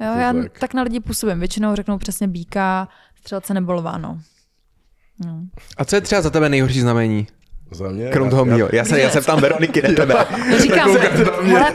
Jo, 0.00 0.12
já 0.18 0.32
tak. 0.32 0.58
tak. 0.58 0.74
na 0.74 0.82
lidi 0.82 1.00
působím. 1.00 1.38
Většinou 1.38 1.74
řeknou 1.74 1.98
přesně 1.98 2.28
býka, 2.28 2.88
střelce 3.14 3.54
nebo 3.54 3.72
lva, 3.72 3.98
no. 3.98 4.20
no. 5.24 5.40
A 5.76 5.84
co 5.84 5.96
je 5.96 6.00
třeba 6.00 6.20
za 6.22 6.30
tebe 6.30 6.48
nejhorší 6.48 6.80
znamení? 6.80 7.26
Za 7.70 7.88
mě? 7.88 8.08
Krom 8.08 8.30
toho 8.30 8.44
mýho. 8.44 8.68
Já 8.72 8.84
se, 8.84 9.00
já 9.00 9.10
se 9.10 9.20
ptám 9.20 9.40
Veroniky, 9.40 9.82
ne 9.82 9.92
tebe. 9.92 10.14
Říkám, 10.58 10.96
hele, 11.42 11.72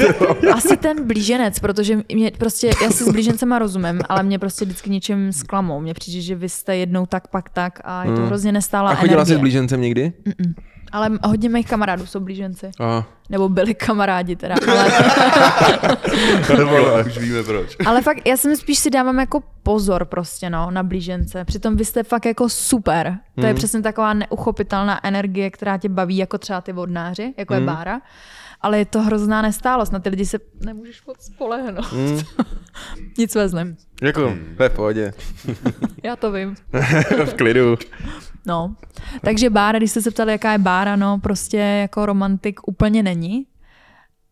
asi 0.54 0.78
ten 0.78 1.08
blíženec, 1.08 1.60
protože 1.60 1.98
mě 2.14 2.32
prostě, 2.38 2.70
já 2.84 2.90
si 2.92 3.04
s 3.04 3.10
blížencema 3.12 3.60
rozumím, 3.60 4.00
ale 4.10 4.24
mě 4.24 4.40
prostě 4.40 4.66
vždycky 4.66 4.90
něčím 4.90 5.32
zklamou. 5.32 5.82
Mně 5.82 5.94
přijde, 5.94 6.22
že 6.22 6.36
vy 6.36 6.50
jste 6.50 6.76
jednou 6.76 7.06
tak, 7.06 7.28
pak 7.28 7.50
tak 7.50 7.80
a 7.84 8.04
je 8.06 8.12
to 8.12 8.22
hrozně 8.22 8.52
nestála 8.52 8.90
Hmm. 8.90 8.98
A 8.98 9.02
chodila 9.02 9.26
jsi 9.26 9.32
energie. 9.32 9.38
s 9.38 9.42
blížencem 9.42 9.82
někdy? 9.82 10.14
Ale 10.92 11.10
hodně 11.24 11.50
mých 11.50 11.68
kamarádů 11.68 12.06
jsou 12.06 12.20
blíženci. 12.20 12.70
A. 12.80 13.04
Nebo 13.30 13.50
byli 13.50 13.74
kamarádi 13.74 14.36
teda. 14.36 14.56
Ale, 16.58 17.04
už 17.04 17.18
víme 17.18 17.44
proč. 17.44 17.76
ale 17.86 18.02
fakt, 18.02 18.28
já 18.28 18.38
jsem 18.38 18.56
spíš 18.56 18.80
si 18.80 18.90
dávám 18.90 19.20
jako 19.20 19.44
pozor 19.64 20.06
prostě 20.06 20.50
no, 20.50 20.72
na 20.72 20.84
blížence. 20.84 21.46
Přitom 21.46 21.76
vy 21.76 21.86
jste 21.86 22.04
fakt 22.04 22.26
jako 22.26 22.50
super. 22.50 23.18
To 23.36 23.42
Hmm. 23.42 23.48
je 23.48 23.54
přesně 23.54 23.82
taková 23.82 24.14
neuchopitelná 24.14 25.08
energie, 25.08 25.50
která 25.52 25.78
tě 25.78 25.90
baví, 25.90 26.18
jako 26.18 26.38
třeba 26.38 26.62
ty 26.62 26.72
vodnáři, 26.74 27.34
jako 27.38 27.54
Hmm. 27.54 27.64
je 27.64 27.68
Bára. 27.68 28.02
Ale 28.62 28.78
je 28.78 28.86
to 28.86 29.02
hrozná 29.02 29.42
nestálost. 29.42 29.92
Na 29.92 30.00
ty 30.00 30.10
lidi 30.10 30.26
se 30.26 30.38
nemůžeš 30.66 31.06
moc 31.06 31.26
spolehnout. 31.26 31.92
Hmm. 31.92 32.20
Nic 33.18 33.36
vezmem. 33.36 33.76
Jako, 34.02 34.34
ve 34.56 34.70
pohodě. 34.70 35.14
Já 36.04 36.16
to 36.16 36.32
vím. 36.32 36.56
v 37.26 37.34
klidu. 37.34 37.78
No. 38.46 38.76
Takže 39.22 39.50
Bára, 39.50 39.78
když 39.78 39.92
jste 39.92 40.02
se 40.02 40.12
ptali, 40.12 40.32
jaká 40.32 40.52
je 40.52 40.58
Bára, 40.58 40.96
no 40.96 41.20
prostě 41.20 41.58
jako 41.58 42.06
romantik 42.06 42.68
úplně 42.68 43.04
není, 43.04 43.46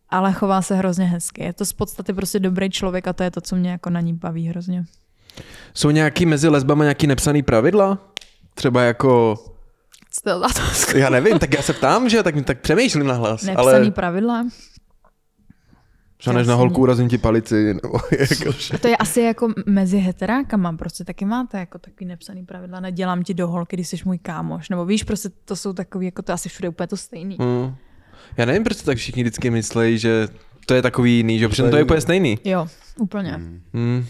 ale 0.10 0.34
chová 0.34 0.62
se 0.62 0.76
hrozně 0.76 1.06
hezky. 1.06 1.44
Je 1.44 1.54
to 1.54 1.66
z 1.66 1.74
podstaty 1.74 2.14
prostě 2.14 2.40
dobrý 2.40 2.70
člověk 2.70 3.08
a 3.08 3.14
to 3.14 3.24
je 3.24 3.32
to, 3.32 3.42
co 3.42 3.56
mě 3.56 3.72
jako 3.72 3.90
na 3.90 4.02
ní 4.02 4.14
baví 4.14 4.48
hrozně. 4.48 4.86
Jsou 5.74 5.92
nějaký 5.92 6.26
mezi 6.26 6.48
lesbama 6.48 6.84
nějaký 6.84 7.08
nepsaný 7.08 7.44
pravidla? 7.44 7.98
Třeba 8.54 8.82
jako, 8.82 9.36
Co 10.12 10.22
to 10.92 10.98
já 10.98 11.10
nevím, 11.10 11.40
tak 11.40 11.54
já 11.54 11.62
se 11.62 11.74
ptám, 11.74 12.10
že 12.10 12.24
tak, 12.24 12.36
tak 12.44 12.60
přemýšlím 12.60 13.08
na 13.08 13.14
hlas, 13.14 13.44
Nepsaný 13.44 13.68
ale 13.68 13.92
pravidla. 13.92 14.46
Že 16.22 16.34
než 16.34 16.48
na 16.48 16.56
holku 16.56 16.82
urazím 16.82 17.10
ti 17.10 17.18
palici, 17.18 17.74
nebo 17.74 18.00
jako, 18.20 18.50
A 18.74 18.78
to 18.78 18.88
je 18.88 18.98
asi 18.98 19.22
jako 19.22 19.48
mezi 19.66 19.98
heterákama, 19.98 20.74
prostě 20.74 21.04
taky 21.04 21.26
máte 21.26 21.60
jako 21.60 21.80
takový 21.80 22.06
nepsaný 22.06 22.46
pravidla, 22.46 22.80
nedělám 22.80 23.24
ti 23.24 23.34
do 23.34 23.48
holky, 23.48 23.76
když 23.76 23.88
jsi 23.88 23.98
můj 24.06 24.18
kámoš, 24.18 24.70
nebo 24.70 24.86
víš, 24.86 25.04
prostě 25.04 25.30
to 25.46 25.56
jsou 25.56 25.74
takový, 25.74 26.06
jako 26.06 26.22
to 26.22 26.34
asi 26.34 26.50
všude 26.50 26.70
úplně 26.70 26.88
to 26.88 26.98
stejný. 26.98 27.38
hmm. 27.40 27.76
Já 28.38 28.46
nevím, 28.46 28.64
proč 28.64 28.78
to 28.78 28.84
tak 28.84 28.98
všichni 28.98 29.24
vždycky 29.24 29.50
myslí, 29.50 29.98
že 29.98 30.28
to 30.66 30.74
je 30.74 30.82
takový 30.82 31.18
jiný, 31.18 31.40
že 31.40 31.50
přitom 31.50 31.72
to 31.72 31.78
je 31.78 31.84
úplně 31.84 32.02
stejný. 32.02 32.40
Jo, 32.44 32.68
úplně. 32.98 33.32
Hmm. 33.74 34.06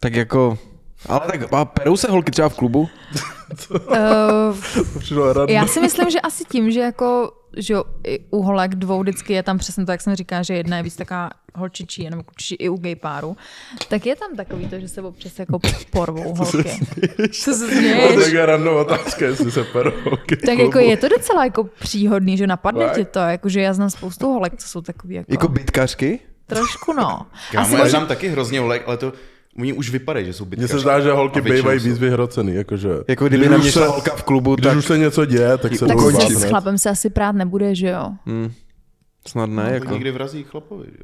Tak 0.00 0.14
jako, 0.14 0.58
ale 1.06 1.20
tak 1.26 1.52
a 1.52 1.64
perou 1.64 1.96
se 1.96 2.10
holky 2.10 2.30
třeba 2.30 2.48
v 2.48 2.56
klubu? 2.56 2.88
Uh. 3.70 4.56
Já 5.48 5.66
si 5.66 5.80
myslím, 5.80 6.10
že 6.10 6.20
asi 6.20 6.44
tím, 6.44 6.70
že 6.70 6.80
jako 6.80 7.32
že 7.56 7.74
jo, 7.74 7.84
i 8.06 8.18
u 8.30 8.42
holek 8.42 8.74
dvou 8.74 9.00
vždycky 9.00 9.32
je 9.32 9.42
tam 9.42 9.58
přesně 9.58 9.86
to, 9.86 9.92
jak 9.92 10.00
jsem 10.00 10.16
říká, 10.16 10.42
že 10.42 10.54
jedna 10.54 10.76
je 10.76 10.82
víc 10.82 10.96
taková 10.96 11.30
holčičí, 11.54 12.10
nebo 12.10 12.22
klučičí 12.22 12.54
i 12.54 12.68
u 12.68 12.76
gay 12.76 12.94
páru, 12.94 13.36
tak 13.88 14.06
je 14.06 14.16
tam 14.16 14.36
takový 14.36 14.68
to, 14.68 14.78
že 14.78 14.88
se 14.88 15.02
občas 15.02 15.38
jako 15.38 15.58
porvou 15.90 16.34
holky. 16.38 16.80
Co 17.32 17.54
se 17.54 17.68
směješ? 17.68 18.24
tak 18.24 18.32
je 18.32 18.46
random 18.46 18.76
otázka, 18.76 19.24
jestli 19.26 19.50
se 19.50 19.64
v 19.64 19.72
Tak 20.46 20.58
jako 20.58 20.78
je 20.78 20.96
to 20.96 21.08
docela 21.08 21.44
jako 21.44 21.64
příhodný, 21.64 22.36
že 22.36 22.46
napadne 22.46 22.84
Tak. 22.84 22.94
tě 22.94 23.04
to, 23.04 23.18
jakože 23.18 23.60
já 23.60 23.72
znám 23.72 23.90
spoustu 23.90 24.32
holek, 24.32 24.52
co 24.56 24.68
jsou 24.68 24.80
takový 24.80 25.14
jako, 25.14 25.32
Jako 25.32 25.48
bitkařky? 25.48 26.20
trošku 26.46 26.92
no. 26.92 27.02
Kámo, 27.02 27.26
Asi 27.62 27.74
já 27.74 27.78
možná, 27.78 27.86
znám 27.88 28.06
taky 28.06 28.28
hrozně 28.28 28.60
holek, 28.60 28.82
ale 28.86 28.96
to 28.96 29.12
oni 29.58 29.72
už 29.72 29.90
vypadají, 29.90 30.26
že 30.26 30.32
jsou 30.32 30.44
Mně 30.44 30.50
bytkaři. 30.50 30.72
se 30.72 30.78
zdá, 30.78 31.00
že 31.00 31.12
holky 31.12 31.40
bývají 31.40 31.78
víc 31.80 31.98
vyhrocený, 31.98 32.54
jakože... 32.54 32.88
Jako 33.08 33.28
kdyby 33.28 33.40
když 33.46 33.50
na 33.50 33.58
mě 33.58 33.72
se- 33.72 33.86
holka 33.86 34.16
v 34.16 34.22
klubu, 34.22 34.54
Když 34.54 34.64
tak 34.64 34.76
už 34.78 34.84
se 34.84 34.98
něco 34.98 35.24
děje, 35.24 35.58
tak 35.58 35.76
se 35.76 35.86
tak 35.86 35.98
s, 36.00 36.30
s 36.38 36.44
chlapem 36.44 36.78
se 36.78 36.90
asi 36.90 37.10
prát 37.10 37.32
nebude, 37.32 37.74
že 37.74 37.88
jo? 37.88 38.10
Hmm. 38.26 38.52
Snad 39.26 39.46
ne, 39.46 39.62
No, 39.64 39.70
jako. 39.70 39.92
někdy 39.92 40.10
vrazí 40.10 40.42
chlapovi. 40.44 40.86
že? 40.92 40.98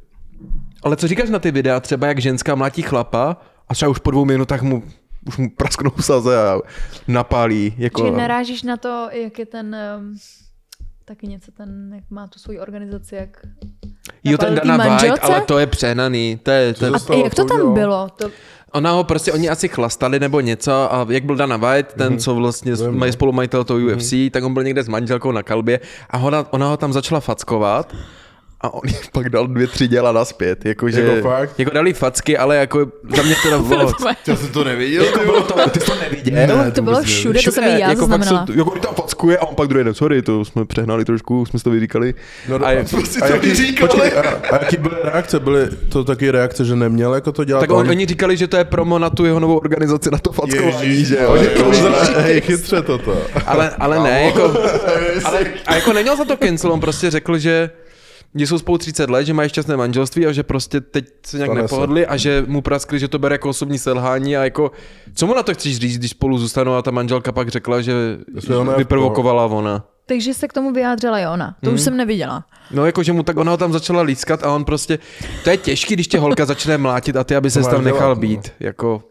Ale 0.83 0.95
co 0.95 1.07
říkáš 1.07 1.29
na 1.29 1.39
ty 1.39 1.51
videa, 1.51 1.79
třeba 1.79 2.07
jak 2.07 2.21
ženská 2.21 2.55
mlátí 2.55 2.81
chlapa 2.81 3.37
a 3.69 3.73
třeba 3.73 3.89
už 3.91 3.99
po 3.99 4.11
dvou 4.11 4.25
minutách 4.25 4.61
mu 4.61 4.83
už 5.27 5.37
mu 5.37 5.49
prasknou 5.49 5.91
saze 5.99 6.49
a 6.49 6.59
napálí. 7.07 7.73
Jako, 7.77 8.01
Či 8.05 8.11
narážíš 8.11 8.63
na 8.63 8.77
to, 8.77 9.07
jak 9.11 9.39
je 9.39 9.45
ten, 9.45 9.75
um, 9.99 10.17
taky 11.11 11.27
něco 11.27 11.51
ten, 11.51 11.91
jak 11.95 12.03
má 12.09 12.27
tu 12.27 12.39
svoji 12.39 12.59
organizaci, 12.59 13.15
jak... 13.15 13.45
jo, 14.23 14.37
ten 14.37 14.55
Dana 14.55 14.97
White, 14.97 15.19
ale 15.21 15.41
to 15.41 15.59
je 15.59 15.67
přehnaný. 15.67 16.39
To 16.43 16.51
je, 16.51 16.73
to 16.73 16.85
je, 16.85 16.91
A 17.09 17.15
jak 17.15 17.35
to 17.35 17.45
tam 17.45 17.73
bylo? 17.73 18.09
To, 18.15 18.31
ona 18.71 18.91
ho 18.91 19.03
prostě, 19.03 19.33
oni 19.33 19.49
asi 19.49 19.67
chlastali 19.67 20.19
nebo 20.19 20.39
něco 20.39 20.93
a 20.93 21.05
jak 21.09 21.23
byl 21.23 21.35
Dana 21.35 21.57
White, 21.57 21.93
ten, 21.93 22.19
co 22.19 22.35
vlastně 22.35 22.73
mají 22.89 23.09
no. 23.09 23.13
spolumajitel 23.13 23.63
toho 23.63 23.79
UFC, 23.79 24.13
tak 24.31 24.43
on 24.43 24.53
byl 24.53 24.63
někde 24.63 24.83
s 24.83 24.87
manželkou 24.87 25.31
na 25.31 25.43
kalbě 25.43 25.79
a 26.09 26.17
ona, 26.17 26.45
ona 26.51 26.67
ho 26.67 26.77
tam 26.77 26.93
začala 26.93 27.21
fackovat 27.21 27.95
a 28.63 28.73
on 28.73 28.81
jí 28.87 28.95
pak 29.11 29.29
dal 29.29 29.47
dvě, 29.47 29.67
tři 29.67 29.87
děla 29.87 30.11
naspět. 30.11 30.65
Jakože, 30.65 31.01
Jako 31.01 31.29
fakt? 31.29 31.59
jako 31.59 31.71
dali 31.71 31.93
facky, 31.93 32.37
ale 32.37 32.55
jako 32.57 32.85
za 33.15 33.21
mě 33.23 33.35
teda 33.43 33.59
bylo... 33.59 33.93
Já 34.27 34.35
jsem 34.35 34.47
to 34.47 34.63
neviděl, 34.63 35.05
ty 35.05 35.25
bylo 35.25 35.41
to, 35.41 35.69
ty 35.69 35.79
jsi 35.79 35.85
to 35.85 35.95
neviděl? 35.95 36.33
Ne, 36.57 36.71
to 36.71 36.81
bylo 36.81 36.95
nevím. 36.99 37.09
všude, 37.15 37.39
to 37.45 37.51
jsem 37.51 37.63
i 37.63 37.67
já 37.67 37.77
jako 37.89 37.89
fakt 37.89 37.99
zaznamenala. 37.99 38.45
se, 38.47 38.53
jako 38.57 38.69
tam 38.79 38.93
fackuje 38.95 39.37
a 39.37 39.45
on 39.45 39.55
pak 39.55 39.67
druhý 39.67 39.83
den, 39.85 39.93
sorry, 39.93 40.21
to 40.21 40.45
jsme 40.45 40.65
přehnali 40.65 41.05
trošku, 41.05 41.45
jsme 41.45 41.59
si 41.59 41.63
to 41.63 41.69
vyříkali. 41.69 42.13
No, 42.49 42.65
a 42.65 42.71
je, 42.71 42.83
Prostě 42.91 43.19
a, 43.19 43.27
to 43.27 43.33
jaký, 43.33 43.47
vyříkali. 43.49 43.89
počkej, 43.89 44.11
a, 44.19 44.21
a 44.55 44.63
jaký 44.63 44.77
byly 44.77 44.95
reakce? 45.03 45.39
Byly 45.39 45.67
to 45.89 46.03
taky 46.03 46.31
reakce, 46.31 46.65
že 46.65 46.75
neměl 46.75 47.13
jako 47.15 47.31
to 47.31 47.43
dělat 47.43 47.59
tak 47.59 47.71
on, 47.71 47.89
oni 47.89 48.05
říkali, 48.05 48.37
že 48.37 48.47
to 48.47 48.57
je 48.57 48.63
promo 48.63 48.99
na 48.99 49.09
tu 49.09 49.25
jeho 49.25 49.39
novou 49.39 49.57
organizaci, 49.57 50.11
na 50.11 50.17
to 50.17 50.31
fackování, 50.31 50.87
Ježíš, 50.87 51.07
že 51.07 51.17
jo. 51.21 51.29
ale 51.29 51.39
že 51.43 51.49
to 51.49 51.59
jo, 51.59 51.69
uzavře- 51.71 52.17
Hej, 52.19 52.41
chytře 52.41 52.81
toto. 52.81 53.17
ale, 53.45 53.69
ale 53.79 53.99
ne, 53.99 54.21
jako, 54.23 54.43
ale, 55.23 55.39
a 55.67 55.75
jako 55.75 55.93
neměl 55.93 56.15
za 56.17 56.25
to 56.25 56.37
cancel, 56.37 56.71
on 56.71 56.79
prostě 56.79 57.09
řekl, 57.11 57.37
že 57.37 57.69
že 58.35 58.47
jsou 58.47 58.57
spolu 58.59 58.77
30 58.77 59.09
let, 59.09 59.25
že 59.25 59.33
mají 59.33 59.49
šťastné 59.49 59.77
manželství 59.77 60.27
a 60.27 60.31
že 60.31 60.43
prostě 60.43 60.81
teď 60.81 61.05
se 61.25 61.37
nějak 61.37 61.47
Stane 61.49 61.59
se. 61.59 61.63
nepohodli 61.63 62.07
a 62.07 62.17
že 62.17 62.43
mu 62.47 62.61
praskli, 62.61 62.99
že 62.99 63.07
to 63.07 63.19
bere 63.19 63.33
jako 63.35 63.49
osobní 63.49 63.79
selhání 63.79 64.37
a 64.37 64.43
jako, 64.43 64.71
co 65.15 65.27
mu 65.27 65.33
na 65.33 65.43
to 65.43 65.53
chceš 65.53 65.77
říct, 65.77 65.97
když 65.97 66.11
spolu 66.11 66.37
zůstanou 66.37 66.73
a 66.73 66.81
ta 66.81 66.91
manželka 66.91 67.31
pak 67.31 67.49
řekla, 67.49 67.81
že 67.81 67.91
je 67.91 68.17
vyprovokovala 68.77 69.45
ona. 69.45 69.85
takže 70.05 70.33
se 70.33 70.47
k 70.47 70.53
tomu 70.53 70.71
vyjádřila 70.73 71.19
i 71.19 71.25
ona. 71.27 71.55
To 71.63 71.69
Mhm. 71.69 71.75
už 71.75 71.81
jsem 71.81 71.97
neviděla. 71.97 72.45
No 72.71 72.85
jako, 72.85 73.03
že 73.03 73.13
mu 73.13 73.23
tak 73.23 73.37
ona 73.37 73.51
ho 73.51 73.57
tam 73.57 73.73
začala 73.73 74.01
lískat 74.01 74.43
a 74.43 74.51
on 74.55 74.65
prostě, 74.65 74.99
to 75.43 75.49
je 75.49 75.57
těžký, 75.57 75.93
když 75.93 76.07
tě 76.07 76.19
holka 76.19 76.45
začne 76.45 76.77
mlátit 76.77 77.15
a 77.15 77.23
ty, 77.23 77.35
aby 77.35 77.51
se 77.51 77.61
tam 77.61 77.83
nechal 77.83 78.15
no. 78.15 78.21
být, 78.21 78.51
jako, 78.59 79.03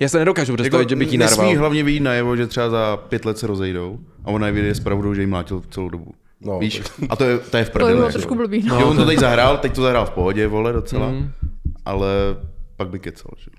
já 0.00 0.08
se 0.08 0.18
nedokážu 0.18 0.54
představit, 0.54 0.88
že 0.88 0.96
bych 0.96 1.12
jí 1.12 1.18
narval. 1.18 1.38
Nesmí 1.44 1.56
hlavně 1.56 1.82
vyjít 1.82 2.00
najevo, 2.00 2.36
že 2.36 2.46
třeba 2.46 2.70
za 2.70 2.96
pět 2.96 3.24
let 3.24 3.38
se 3.38 3.46
rozejdou 3.46 3.98
a 4.24 4.28
ona 4.30 4.50
vyjde 4.50 4.74
s 4.74 4.80
pravdou, 4.80 5.14
že 5.14 5.20
jí 5.20 5.26
mlátil 5.26 5.62
celou 5.70 5.88
dobu. 5.88 6.10
No, 6.40 6.58
Víš? 6.58 6.82
A 7.10 7.16
to 7.16 7.24
je, 7.24 7.38
to 7.38 7.56
je 7.56 7.64
v 7.64 7.68
To 7.68 7.72
by 7.72 7.72
prdeli. 7.72 7.92
bylo 7.94 8.06
jako. 8.06 8.12
trošku 8.12 8.34
blbý. 8.34 8.62
No. 8.66 8.78
Že 8.78 8.84
on 8.84 8.96
to 8.96 9.06
teď 9.06 9.18
zahrál, 9.18 9.58
teď 9.58 9.74
to 9.74 9.82
zahrál 9.82 10.06
v 10.06 10.10
pohodě, 10.10 10.46
vole, 10.46 10.72
docela. 10.72 11.08
Mm. 11.08 11.30
Ale 11.84 12.08
pak 12.76 12.88
by 12.88 12.98
kecal, 12.98 13.30
že? 13.38 13.50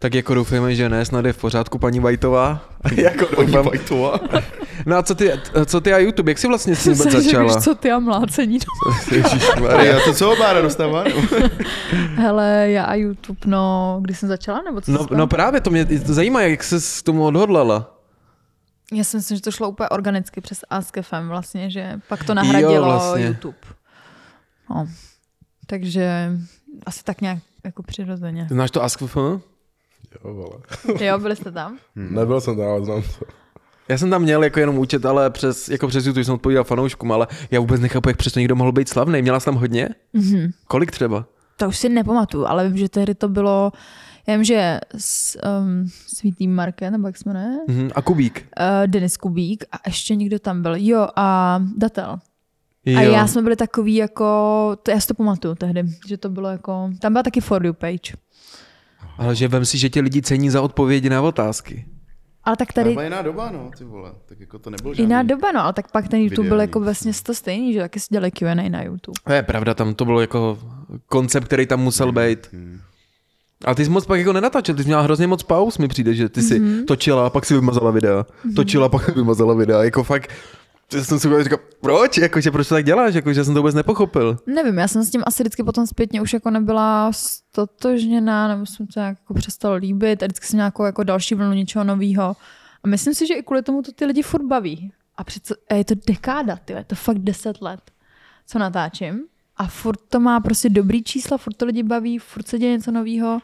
Tak 0.00 0.14
jako 0.14 0.34
doufejme, 0.34 0.74
že 0.74 0.88
ne, 0.88 1.04
snad 1.04 1.24
je 1.24 1.32
v 1.32 1.36
pořádku 1.36 1.78
paní 1.78 2.00
Vajtová. 2.00 2.60
jako 2.96 3.42
doufám. 3.42 3.64
Vajtová. 3.64 4.20
No 4.86 4.96
a 4.96 5.02
co 5.02 5.14
ty, 5.14 5.32
co 5.66 5.80
ty 5.80 5.92
a 5.92 5.98
YouTube, 5.98 6.30
jak 6.30 6.38
jsi 6.38 6.48
vlastně 6.48 6.76
s 6.76 6.84
tím 6.84 6.92
vůbec 6.94 7.12
řekl, 7.12 7.24
začala? 7.24 7.60
co 7.60 7.74
ty 7.74 7.90
a 7.90 7.98
mlácení. 7.98 8.58
Maria, 9.60 10.00
to 10.04 10.12
co 10.14 10.36
Bára 10.38 10.60
dostává? 10.60 11.04
Hele, 12.14 12.66
já 12.70 12.84
a 12.84 12.94
YouTube, 12.94 13.38
no, 13.46 13.98
kdy 14.02 14.14
jsem 14.14 14.28
začala, 14.28 14.62
nebo 14.62 14.80
co 14.80 14.92
No, 14.92 15.06
no 15.16 15.26
právě, 15.26 15.60
to 15.60 15.70
mě 15.70 15.84
to 15.84 16.14
zajímá, 16.14 16.42
jak 16.42 16.64
se 16.64 16.80
s 16.80 17.02
tomu 17.02 17.24
odhodlala. 17.26 17.97
Já 18.92 19.04
si 19.04 19.16
myslím, 19.16 19.36
že 19.36 19.42
to 19.42 19.50
šlo 19.50 19.68
úplně 19.68 19.88
organicky 19.88 20.40
přes 20.40 20.60
AskFM 20.70 21.28
vlastně, 21.28 21.70
že 21.70 22.00
pak 22.08 22.24
to 22.24 22.34
nahradilo 22.34 22.74
Jo, 22.74 22.82
vlastně. 22.84 23.26
YouTube. 23.26 23.58
No. 24.70 24.88
Takže 25.66 26.30
asi 26.86 27.04
tak 27.04 27.20
nějak 27.20 27.38
jako 27.64 27.82
přirozeně. 27.82 28.44
Ty 28.48 28.54
Znáš 28.54 28.70
to 28.70 28.82
AskFM? 28.82 29.18
Jo, 29.18 29.40
vole. 30.34 30.58
Jo, 31.00 31.18
byli 31.18 31.36
jste 31.36 31.52
tam? 31.52 31.78
Nebyl 31.96 32.40
jsem 32.40 32.56
tam, 32.56 32.66
ale 32.66 32.84
znám 32.84 33.02
to. 33.02 33.26
Já 33.88 33.98
jsem 33.98 34.10
tam 34.10 34.22
měl 34.22 34.44
jako 34.44 34.60
jenom 34.60 34.78
účet, 34.78 35.06
ale 35.06 35.30
přes, 35.30 35.68
jako 35.68 35.88
přes 35.88 36.06
YouTube 36.06 36.24
jsem 36.24 36.34
odpovídal 36.34 36.64
fanouškům, 36.64 37.12
ale 37.12 37.26
já 37.50 37.60
vůbec 37.60 37.80
nechápu, 37.80 38.08
jak 38.08 38.16
přesto 38.16 38.38
někdo 38.38 38.56
mohl 38.56 38.72
být 38.72 38.88
slavný. 38.88 39.22
Měla 39.22 39.40
jsi 39.40 39.44
tam 39.44 39.54
hodně? 39.54 39.88
Mhm. 40.12 40.50
Kolik 40.66 40.90
třeba? 40.90 41.24
To 41.56 41.68
už 41.68 41.76
si 41.78 41.88
nepamatuju, 41.88 42.46
ale 42.46 42.68
vím, 42.68 42.76
že 42.76 42.88
tehdy 42.88 43.14
to 43.14 43.28
bylo, 43.28 43.72
já 44.28 44.34
vím, 44.34 44.44
že 44.44 44.80
s, 44.98 45.38
um, 45.60 45.84
Svítý 46.06 46.48
Market, 46.48 46.90
nebo 46.90 47.06
jak 47.06 47.16
se 47.16 47.28
jmenuje, 47.28 47.58
Mhm. 47.68 47.90
A 47.94 48.02
Kubík? 48.02 48.46
uh, 48.60 48.86
Denis 48.86 49.16
Kubík 49.16 49.64
a 49.72 49.76
ještě 49.86 50.14
někdo 50.16 50.38
tam 50.38 50.62
byl. 50.62 50.74
Jo, 50.78 51.08
a 51.16 51.58
Datel. 51.76 52.18
Jo. 52.86 52.98
A 52.98 53.02
já 53.02 53.26
jsme 53.26 53.42
byli 53.42 53.56
takový 53.56 53.94
jako, 53.94 54.24
to 54.82 54.90
já 54.90 55.00
si 55.00 55.06
to 55.06 55.14
pamatuju 55.14 55.54
tehdy, 55.54 55.82
že 56.08 56.16
to 56.16 56.28
bylo 56.28 56.48
jako, 56.48 56.90
tam 57.00 57.12
byla 57.12 57.22
taky 57.22 57.40
For 57.40 57.66
You 57.66 57.72
page. 57.72 58.12
Ale 59.18 59.34
že 59.36 59.48
vem 59.48 59.64
si, 59.64 59.78
že 59.78 59.88
tě 59.90 60.00
lidi 60.00 60.22
cení 60.22 60.50
za 60.50 60.62
odpovědi 60.62 61.10
na 61.10 61.22
otázky. 61.22 61.84
Ale 62.44 62.56
tak 62.56 62.72
Tady... 62.72 62.94
To 62.94 63.00
jiná 63.00 63.22
doba, 63.22 63.50
no, 63.50 63.70
ty 63.78 63.84
vole. 63.84 64.12
Tak 64.26 64.40
jako 64.40 64.58
to 64.58 64.70
nebyl 64.70 64.94
žádný. 64.94 65.04
jiná 65.04 65.22
doba, 65.22 65.52
no, 65.52 65.60
ale 65.62 65.72
tak 65.72 65.92
pak 65.92 66.08
ten 66.08 66.20
YouTube 66.20 66.48
byl 66.48 66.60
jako 66.60 66.80
vlastně 66.80 67.12
to 67.22 67.34
stejný, 67.34 67.72
že 67.72 67.80
taky 67.80 68.00
si 68.00 68.06
dělali 68.10 68.30
Q&A 68.30 68.68
na 68.68 68.82
YouTube. 68.82 69.18
To 69.24 69.32
je 69.32 69.42
pravda, 69.42 69.74
tam 69.74 69.94
to 69.94 70.04
bylo 70.04 70.20
jako 70.20 70.58
koncept, 71.06 71.44
který 71.44 71.66
tam 71.66 71.80
musel 71.80 72.12
být. 72.12 72.48
A 73.64 73.74
ty 73.74 73.84
jsi 73.84 73.90
moc 73.90 74.06
pak 74.06 74.18
jako 74.18 74.32
nenatáčel, 74.32 74.74
ty 74.74 74.82
jsi 74.82 74.86
měla 74.86 75.02
hrozně 75.02 75.26
moc 75.26 75.42
pauz, 75.42 75.78
mi 75.78 75.88
přijde, 75.88 76.14
že 76.14 76.28
ty 76.28 76.42
si 76.42 76.60
mm-hmm. 76.60 76.84
točila 76.84 77.26
a 77.26 77.30
pak 77.30 77.46
si 77.46 77.54
vymazala 77.54 77.90
videa. 77.90 78.22
Mm-hmm. 78.22 78.54
Točila 78.54 78.86
a 78.86 78.88
pak 78.88 79.04
si 79.04 79.12
vymazala 79.12 79.54
videa, 79.54 79.84
jako 79.84 80.04
fakt, 80.04 80.30
já 80.94 81.04
jsem 81.04 81.18
si 81.18 81.28
říkal, 81.42 81.58
proč, 81.80 82.18
jakože 82.18 82.50
proč 82.50 82.68
to 82.68 82.74
tak 82.74 82.84
děláš, 82.84 83.14
jakože 83.14 83.44
jsem 83.44 83.54
to 83.54 83.60
vůbec 83.60 83.74
nepochopil. 83.74 84.38
Nevím, 84.46 84.78
já 84.78 84.88
jsem 84.88 85.04
s 85.04 85.10
tím 85.10 85.22
asi 85.26 85.42
vždycky 85.42 85.64
potom 85.64 85.86
zpětně 85.86 86.22
už 86.22 86.32
jako 86.32 86.50
nebyla 86.50 87.10
stotožněná, 87.12 88.48
nebo 88.48 88.66
jsem 88.66 88.86
to 88.86 89.00
jako 89.00 89.34
přestala 89.34 89.74
líbit 89.74 90.22
a 90.22 90.26
vždycky 90.26 90.46
jsem 90.46 90.56
nějakou 90.56 90.84
jako 90.84 91.02
další 91.02 91.34
vlnu 91.34 91.52
něčeho 91.52 91.84
nového. 91.84 92.36
A 92.84 92.88
myslím 92.88 93.14
si, 93.14 93.26
že 93.26 93.34
i 93.34 93.42
kvůli 93.42 93.62
tomu 93.62 93.82
to 93.82 93.92
ty 93.92 94.04
lidi 94.04 94.22
furt 94.22 94.42
baví. 94.42 94.92
A 95.16 95.24
přece 95.24 95.54
a 95.70 95.74
je 95.74 95.84
to 95.84 95.94
dekáda, 96.06 96.56
ty, 96.64 96.72
je 96.72 96.84
to 96.84 96.94
fakt 96.94 97.18
deset 97.18 97.62
let, 97.62 97.80
co 98.46 98.58
natáčím. 98.58 99.20
A 99.58 99.66
furt 99.66 100.00
to 100.08 100.20
má 100.20 100.40
prostě 100.40 100.68
dobrý 100.68 101.02
čísla, 101.02 101.38
furt 101.38 101.54
to 101.54 101.64
lidi 101.66 101.82
baví, 101.82 102.18
furt 102.18 102.48
se 102.48 102.58
děje 102.58 102.72
něco 102.76 102.90
nového. 102.92 103.40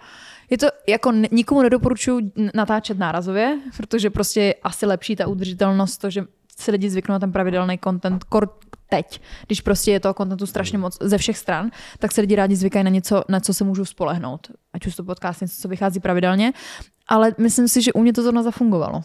Je 0.50 0.59
to, 0.59 0.66
jako 0.88 1.12
nikomu 1.33 1.62
nedoporučuji 1.62 2.18
n- 2.37 2.50
natáčet 2.55 2.98
nárazově, 2.98 3.59
protože 3.77 4.11
prostě 4.11 4.40
je 4.40 4.55
asi 4.55 4.87
lepší 4.87 5.16
ta 5.16 5.27
udržitelnost, 5.27 5.98
to, 5.98 6.11
že 6.11 6.24
si 6.59 6.70
lidi 6.70 6.90
zvyknou 6.90 7.12
na 7.12 7.18
ten 7.18 7.33
pravidelný 7.33 7.79
content, 7.85 8.24
kor 8.24 8.59
teď, 8.88 9.20
když 9.46 9.61
prostě 9.61 9.90
je 9.90 10.00
toho 10.00 10.14
contentu 10.14 10.46
strašně 10.46 10.79
moc 10.79 10.98
ze 11.00 11.18
všech 11.18 11.38
stran, 11.38 11.70
tak 11.98 12.12
se 12.12 12.20
lidi 12.20 12.37
rádi 12.37 12.57
zvykají 12.57 12.85
na 12.85 12.90
něco, 12.90 13.22
na 13.29 13.40
co 13.40 13.55
se 13.55 13.64
můžou 13.64 13.85
spolehnout. 13.85 14.48
Ať 14.72 14.87
už 14.87 14.96
to 14.96 15.05
podcast, 15.05 15.40
něco, 15.40 15.62
co 15.62 15.68
vychází 15.68 16.00
pravidelně. 16.00 16.53
Ale 17.09 17.35
myslím 17.38 17.68
si, 17.68 17.83
že 17.83 17.92
u 17.92 18.00
mě 18.03 18.12
to 18.12 18.22
zrovna 18.22 18.42
zafungovalo. 18.42 19.03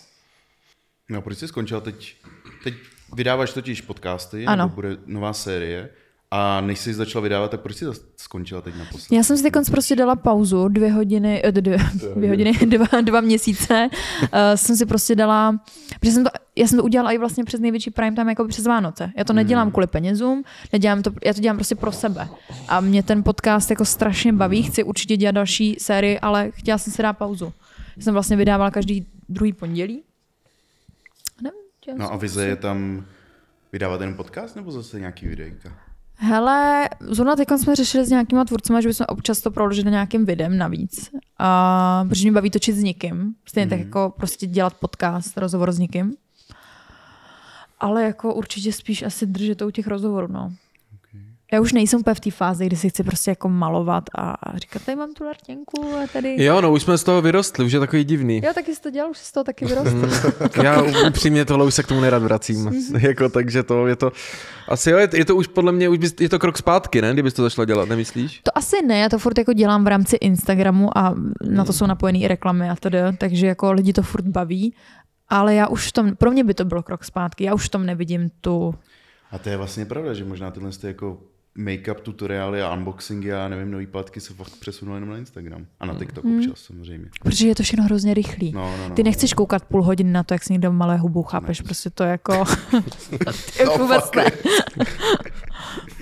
No, 1.09 1.21
proč 1.21 1.37
jsi 1.37 1.47
skončila 1.47 1.81
teď? 1.81 2.15
Teď 2.63 2.73
vydáváš 3.15 3.53
totiž 3.53 3.81
podcasty, 3.81 4.45
Ano. 4.45 4.63
nebo 4.63 4.75
bude 4.75 4.97
nová 5.05 5.33
série. 5.33 5.89
A 6.31 6.61
než 6.61 6.79
jsi 6.79 6.93
začala 6.93 7.23
vydávat, 7.23 7.51
tak 7.51 7.61
proč 7.61 7.75
jsi 7.75 7.85
skončila 8.17 8.61
teď 8.61 8.75
naposled? 8.75 9.15
Já 9.17 9.23
jsem 9.23 9.37
si 9.37 9.43
teď 9.43 9.53
prostě 9.71 9.95
dala 9.95 10.15
pauzu, 10.15 10.67
dvě 10.67 10.91
hodiny, 10.91 11.41
eh, 11.45 11.51
dvě, 11.51 11.77
dvě 12.15 12.29
hodiny, 12.29 12.53
dva, 12.65 13.01
dva 13.01 13.21
měsíce. 13.21 13.89
Uh, 14.21 14.27
jsem 14.55 14.75
si 14.75 14.85
prostě 14.85 15.15
dala, 15.15 15.59
protože 15.99 16.11
jsem 16.11 16.23
to, 16.23 16.29
já 16.55 16.67
jsem 16.67 16.77
to 16.77 16.83
udělala 16.83 17.11
i 17.11 17.17
vlastně 17.17 17.43
přes 17.43 17.59
největší 17.59 17.91
prime 17.91 18.15
time, 18.15 18.29
jako 18.29 18.47
přes 18.47 18.65
Vánoce. 18.65 19.11
Já 19.17 19.23
to 19.23 19.33
nedělám 19.33 19.71
kvůli 19.71 19.87
penězům, 19.87 20.43
nedělám 20.73 21.01
to, 21.01 21.11
já 21.25 21.33
to 21.33 21.41
dělám 21.41 21.57
prostě 21.57 21.75
pro 21.75 21.91
sebe. 21.91 22.29
A 22.67 22.79
mě 22.81 23.03
ten 23.03 23.23
podcast 23.23 23.69
jako 23.69 23.85
strašně 23.85 24.33
baví, 24.33 24.63
chci 24.63 24.83
určitě 24.83 25.17
dělat 25.17 25.31
další 25.31 25.75
sérii, 25.79 26.19
ale 26.19 26.51
chtěla 26.51 26.77
jsem 26.77 26.93
si 26.93 27.01
dát 27.01 27.13
pauzu. 27.13 27.53
Já 27.97 28.03
jsem 28.03 28.13
vlastně 28.13 28.37
vydávala 28.37 28.71
každý 28.71 29.05
druhý 29.29 29.53
pondělí. 29.53 30.03
Nevím, 31.41 31.99
No 31.99 32.13
a 32.13 32.17
vize 32.17 32.45
je 32.45 32.55
tam 32.55 33.05
vydávat 33.73 34.01
jenom 34.01 34.15
podcast, 34.15 34.55
nebo 34.55 34.71
zase 34.71 34.99
nějaký 34.99 35.27
videjka? 35.27 35.88
Hele, 36.21 36.89
zrovna 36.99 37.35
teď 37.35 37.47
jsme 37.57 37.75
řešili 37.75 38.05
s 38.05 38.09
nějakýma 38.09 38.45
tvůrcema, 38.45 38.81
že 38.81 38.87
bychom 38.87 39.05
občas 39.09 39.41
to 39.41 39.51
proložili 39.51 39.91
nějakým 39.91 40.25
videem 40.25 40.57
navíc. 40.57 41.09
A, 41.39 42.05
protože 42.09 42.23
mě 42.23 42.31
baví 42.31 42.49
točit 42.49 42.75
s 42.75 42.83
někým. 42.83 43.35
Stejně 43.45 43.65
mm. 43.65 43.69
tak 43.69 43.79
jako 43.79 44.13
prostě 44.17 44.47
dělat 44.47 44.73
podcast, 44.73 45.37
rozhovor 45.37 45.71
s 45.71 45.79
někým. 45.79 46.13
Ale 47.79 48.03
jako 48.03 48.33
určitě 48.33 48.73
spíš 48.73 49.03
asi 49.03 49.25
držet 49.25 49.57
to 49.57 49.67
u 49.67 49.71
těch 49.71 49.87
rozhovorů, 49.87 50.27
no. 50.27 50.53
Já 51.53 51.61
už 51.61 51.73
nejsem 51.73 51.99
úplně 51.99 52.13
v 52.13 52.19
té 52.19 52.31
fázi, 52.31 52.65
kdy 52.65 52.75
si 52.75 52.89
chci 52.89 53.03
prostě 53.03 53.31
jako 53.31 53.49
malovat 53.49 54.03
a 54.17 54.35
říkat, 54.55 54.81
tady 54.85 54.95
mám 54.95 55.13
tu 55.13 55.23
lartěnku 55.23 55.95
a 56.03 56.07
tady... 56.13 56.43
Jo, 56.43 56.61
no 56.61 56.71
už 56.71 56.81
jsme 56.81 56.97
z 56.97 57.03
toho 57.03 57.21
vyrostli, 57.21 57.65
už 57.65 57.71
je 57.71 57.79
takový 57.79 58.03
divný. 58.03 58.41
Jo, 58.43 58.51
taky 58.55 58.75
jsi 58.75 58.81
to 58.81 58.89
dělal, 58.89 59.11
už 59.11 59.17
jsi 59.17 59.25
z 59.25 59.31
toho 59.31 59.43
taky 59.43 59.65
vyrostl. 59.65 60.09
Já 60.63 60.83
upřímně 61.07 61.45
tohle 61.45 61.65
už 61.65 61.73
se 61.73 61.83
k 61.83 61.87
tomu 61.87 62.01
nerad 62.01 62.23
vracím. 62.23 62.71
jako, 62.99 63.29
takže 63.29 63.63
to 63.63 63.87
je 63.87 63.95
to, 63.95 64.11
asi 64.67 64.91
jo, 64.91 64.97
je, 64.97 65.09
je 65.13 65.25
to 65.25 65.35
už 65.35 65.47
podle 65.47 65.71
mě, 65.71 65.89
už 65.89 65.97
bys, 65.97 66.15
je 66.19 66.29
to 66.29 66.39
krok 66.39 66.57
zpátky, 66.57 67.01
ne, 67.01 67.13
kdybys 67.13 67.33
to 67.33 67.43
začala 67.43 67.65
dělat, 67.65 67.89
nemyslíš? 67.89 68.41
To 68.43 68.57
asi 68.57 68.75
ne, 68.85 68.99
já 68.99 69.09
to 69.09 69.19
furt 69.19 69.37
jako 69.37 69.53
dělám 69.53 69.83
v 69.83 69.87
rámci 69.87 70.15
Instagramu 70.15 70.97
a 70.97 71.15
na 71.49 71.65
to 71.65 71.73
jsou 71.73 71.85
napojené 71.85 72.19
i 72.19 72.27
reklamy 72.27 72.69
a 72.69 72.75
to 72.75 72.89
takže 73.17 73.47
jako 73.47 73.71
lidi 73.71 73.93
to 73.93 74.01
furt 74.01 74.25
baví. 74.25 74.73
Ale 75.29 75.55
já 75.55 75.67
už 75.67 75.87
v 75.87 75.91
tom, 75.91 76.15
pro 76.15 76.31
mě 76.31 76.43
by 76.43 76.53
to 76.53 76.65
byl 76.65 76.83
krok 76.83 77.03
zpátky, 77.03 77.43
já 77.43 77.53
už 77.53 77.65
v 77.65 77.69
tom 77.69 77.85
nevidím 77.85 78.29
tu, 78.41 78.75
A 79.31 79.37
to 79.37 79.49
je 79.49 79.57
vlastně 79.57 79.85
pravda, 79.85 80.13
že 80.13 80.25
možná 80.25 80.51
tyhle 80.51 80.71
ty 80.71 80.87
jako 80.87 81.17
make-up 81.59 82.01
tutoriály 82.01 82.61
a 82.61 82.73
unboxingy 82.73 83.33
a 83.33 83.47
nevím, 83.47 83.71
nový 83.71 83.87
platky 83.87 84.19
se 84.19 84.33
fakt 84.33 84.55
přesunuly 84.59 84.97
jenom 84.97 85.09
na 85.09 85.17
Instagram. 85.17 85.65
A 85.79 85.85
na 85.85 85.93
TikTok 85.93 86.25
občas 86.25 86.59
samozřejmě. 86.59 87.09
Protože 87.23 87.47
je 87.47 87.55
to 87.55 87.63
všechno 87.63 87.83
hrozně 87.83 88.13
rychlý. 88.13 88.51
No, 88.51 88.77
no, 88.77 88.89
no, 88.89 88.95
Ty 88.95 89.03
no, 89.03 89.07
nechceš 89.07 89.33
koukat 89.33 89.65
půl 89.65 89.83
hodiny 89.83 90.11
na 90.11 90.23
to, 90.23 90.33
jak 90.33 90.43
si 90.43 90.53
někdo 90.53 90.71
malé 90.71 90.97
hubu, 90.97 91.23
chápeš? 91.23 91.61
Prostě 91.61 91.89
to 91.89 92.03
jako... 92.03 92.45
Ty 93.57 93.65
No, 93.65 93.77
vůbec 93.77 94.11
ne. 94.15 94.25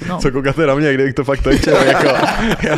No. 0.08 0.18
Co 0.18 0.32
koukáte 0.32 0.66
na 0.66 0.76
mě, 0.76 0.94
kdybych 0.94 1.14
to 1.14 1.24
fakt 1.24 1.44
točil, 1.44 1.76
jako, 1.76 2.08
já 2.68 2.78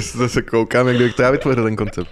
se, 0.00 0.28
se 0.28 0.42
koukám, 0.42 0.86
jak 0.86 0.96
kdybych 0.96 1.14
to 1.14 1.22
já 1.22 1.30
vytvořil 1.30 1.64
ten 1.64 1.76
koncept. 1.76 2.10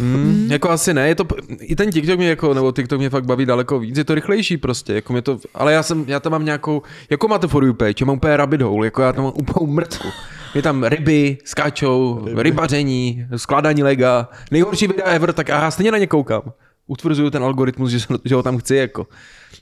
Mm, 0.00 0.46
jako 0.50 0.70
asi 0.70 0.94
ne, 0.94 1.08
je 1.08 1.14
to, 1.14 1.24
i 1.60 1.76
ten 1.76 1.90
TikTok 1.90 2.16
mě 2.16 2.28
jako, 2.28 2.54
nebo 2.54 2.72
TikTok 2.72 2.98
mě 2.98 3.10
fakt 3.10 3.24
baví 3.26 3.46
daleko 3.46 3.78
víc, 3.78 3.98
je 3.98 4.04
to 4.04 4.14
rychlejší 4.14 4.56
prostě, 4.56 4.94
jako 4.94 5.12
mě 5.12 5.22
to, 5.22 5.38
ale 5.54 5.72
já 5.72 5.82
jsem, 5.82 6.04
já 6.08 6.20
tam 6.20 6.32
mám 6.32 6.44
nějakou, 6.44 6.82
jako 7.10 7.28
máte 7.28 7.46
for 7.46 7.64
you 7.64 7.74
page, 7.74 7.94
já 8.00 8.06
mám 8.06 8.16
úplně 8.16 8.36
rabbit 8.36 8.62
hole, 8.62 8.86
jako 8.86 9.02
já 9.02 9.12
tam 9.12 9.24
mám 9.24 9.32
úplnou 9.36 9.66
mrtku. 9.66 10.08
Je 10.54 10.62
tam 10.62 10.84
ryby, 10.84 11.38
skáčou, 11.44 12.22
ryby. 12.26 12.42
rybaření, 12.42 13.26
skládání 13.36 13.82
lega, 13.82 14.28
nejhorší 14.50 14.86
videa 14.86 15.06
ever, 15.06 15.32
tak 15.32 15.48
já 15.48 15.70
stejně 15.70 15.92
na 15.92 15.98
ně 15.98 16.06
koukám. 16.06 16.42
Utvrzuju 16.86 17.30
ten 17.30 17.44
algoritmus, 17.44 17.90
že, 17.90 17.98
že 18.24 18.34
ho 18.34 18.42
tam 18.42 18.58
chci, 18.58 18.76
jako. 18.76 19.06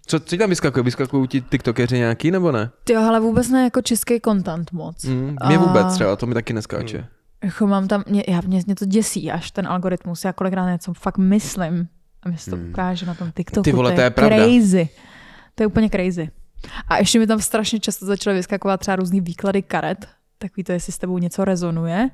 Co, 0.06 0.20
co 0.20 0.26
ti 0.26 0.38
tam 0.38 0.48
vyskakuje? 0.50 0.82
Vyskakují 0.82 1.28
ti 1.28 1.40
tiktokeři 1.40 1.98
nějaký, 1.98 2.30
nebo 2.30 2.52
ne? 2.52 2.70
Ty 2.84 2.92
jo, 2.92 3.00
ale 3.00 3.20
vůbec 3.20 3.48
ne 3.48 3.64
jako 3.64 3.82
český 3.82 4.20
content 4.20 4.72
moc. 4.72 5.04
Mm, 5.04 5.36
mě 5.46 5.56
A- 5.58 5.60
vůbec 5.60 5.94
třeba, 5.94 6.16
to 6.16 6.26
mi 6.26 6.34
taky 6.34 6.52
neskáče. 6.52 7.06
Jako 7.42 7.66
mám 7.66 7.88
tam, 7.88 8.04
mě, 8.08 8.24
já, 8.28 8.40
mě, 8.40 8.62
mě 8.66 8.74
to 8.74 8.84
děsí 8.84 9.30
až 9.30 9.50
ten 9.50 9.66
algoritmus, 9.66 10.24
já 10.24 10.32
kolikrát 10.32 10.70
něco 10.70 10.94
fakt 10.94 11.18
myslím 11.18 11.88
a 12.22 12.28
mi 12.28 12.38
se 12.38 12.50
to 12.50 12.56
ukáže 12.56 13.06
na 13.06 13.14
tom 13.14 13.32
TikToku, 13.32 13.62
Ty 13.62 13.72
vole, 13.72 13.90
to 13.90 13.94
to 13.94 14.00
je, 14.00 14.06
je 14.06 14.10
pravda. 14.10 14.36
crazy. 14.36 14.88
To 15.54 15.62
je 15.62 15.66
úplně 15.66 15.90
crazy. 15.90 16.30
A 16.88 16.98
ještě 16.98 17.18
mi 17.18 17.26
tam 17.26 17.40
strašně 17.40 17.80
často 17.80 18.06
začaly 18.06 18.36
vyskakovat 18.36 18.80
třeba 18.80 18.96
různý 18.96 19.20
výklady 19.20 19.62
karet, 19.62 20.08
takový 20.38 20.64
to, 20.64 20.72
jestli 20.72 20.92
s 20.92 20.98
tebou 20.98 21.18
něco 21.18 21.44
rezonuje. 21.44 22.10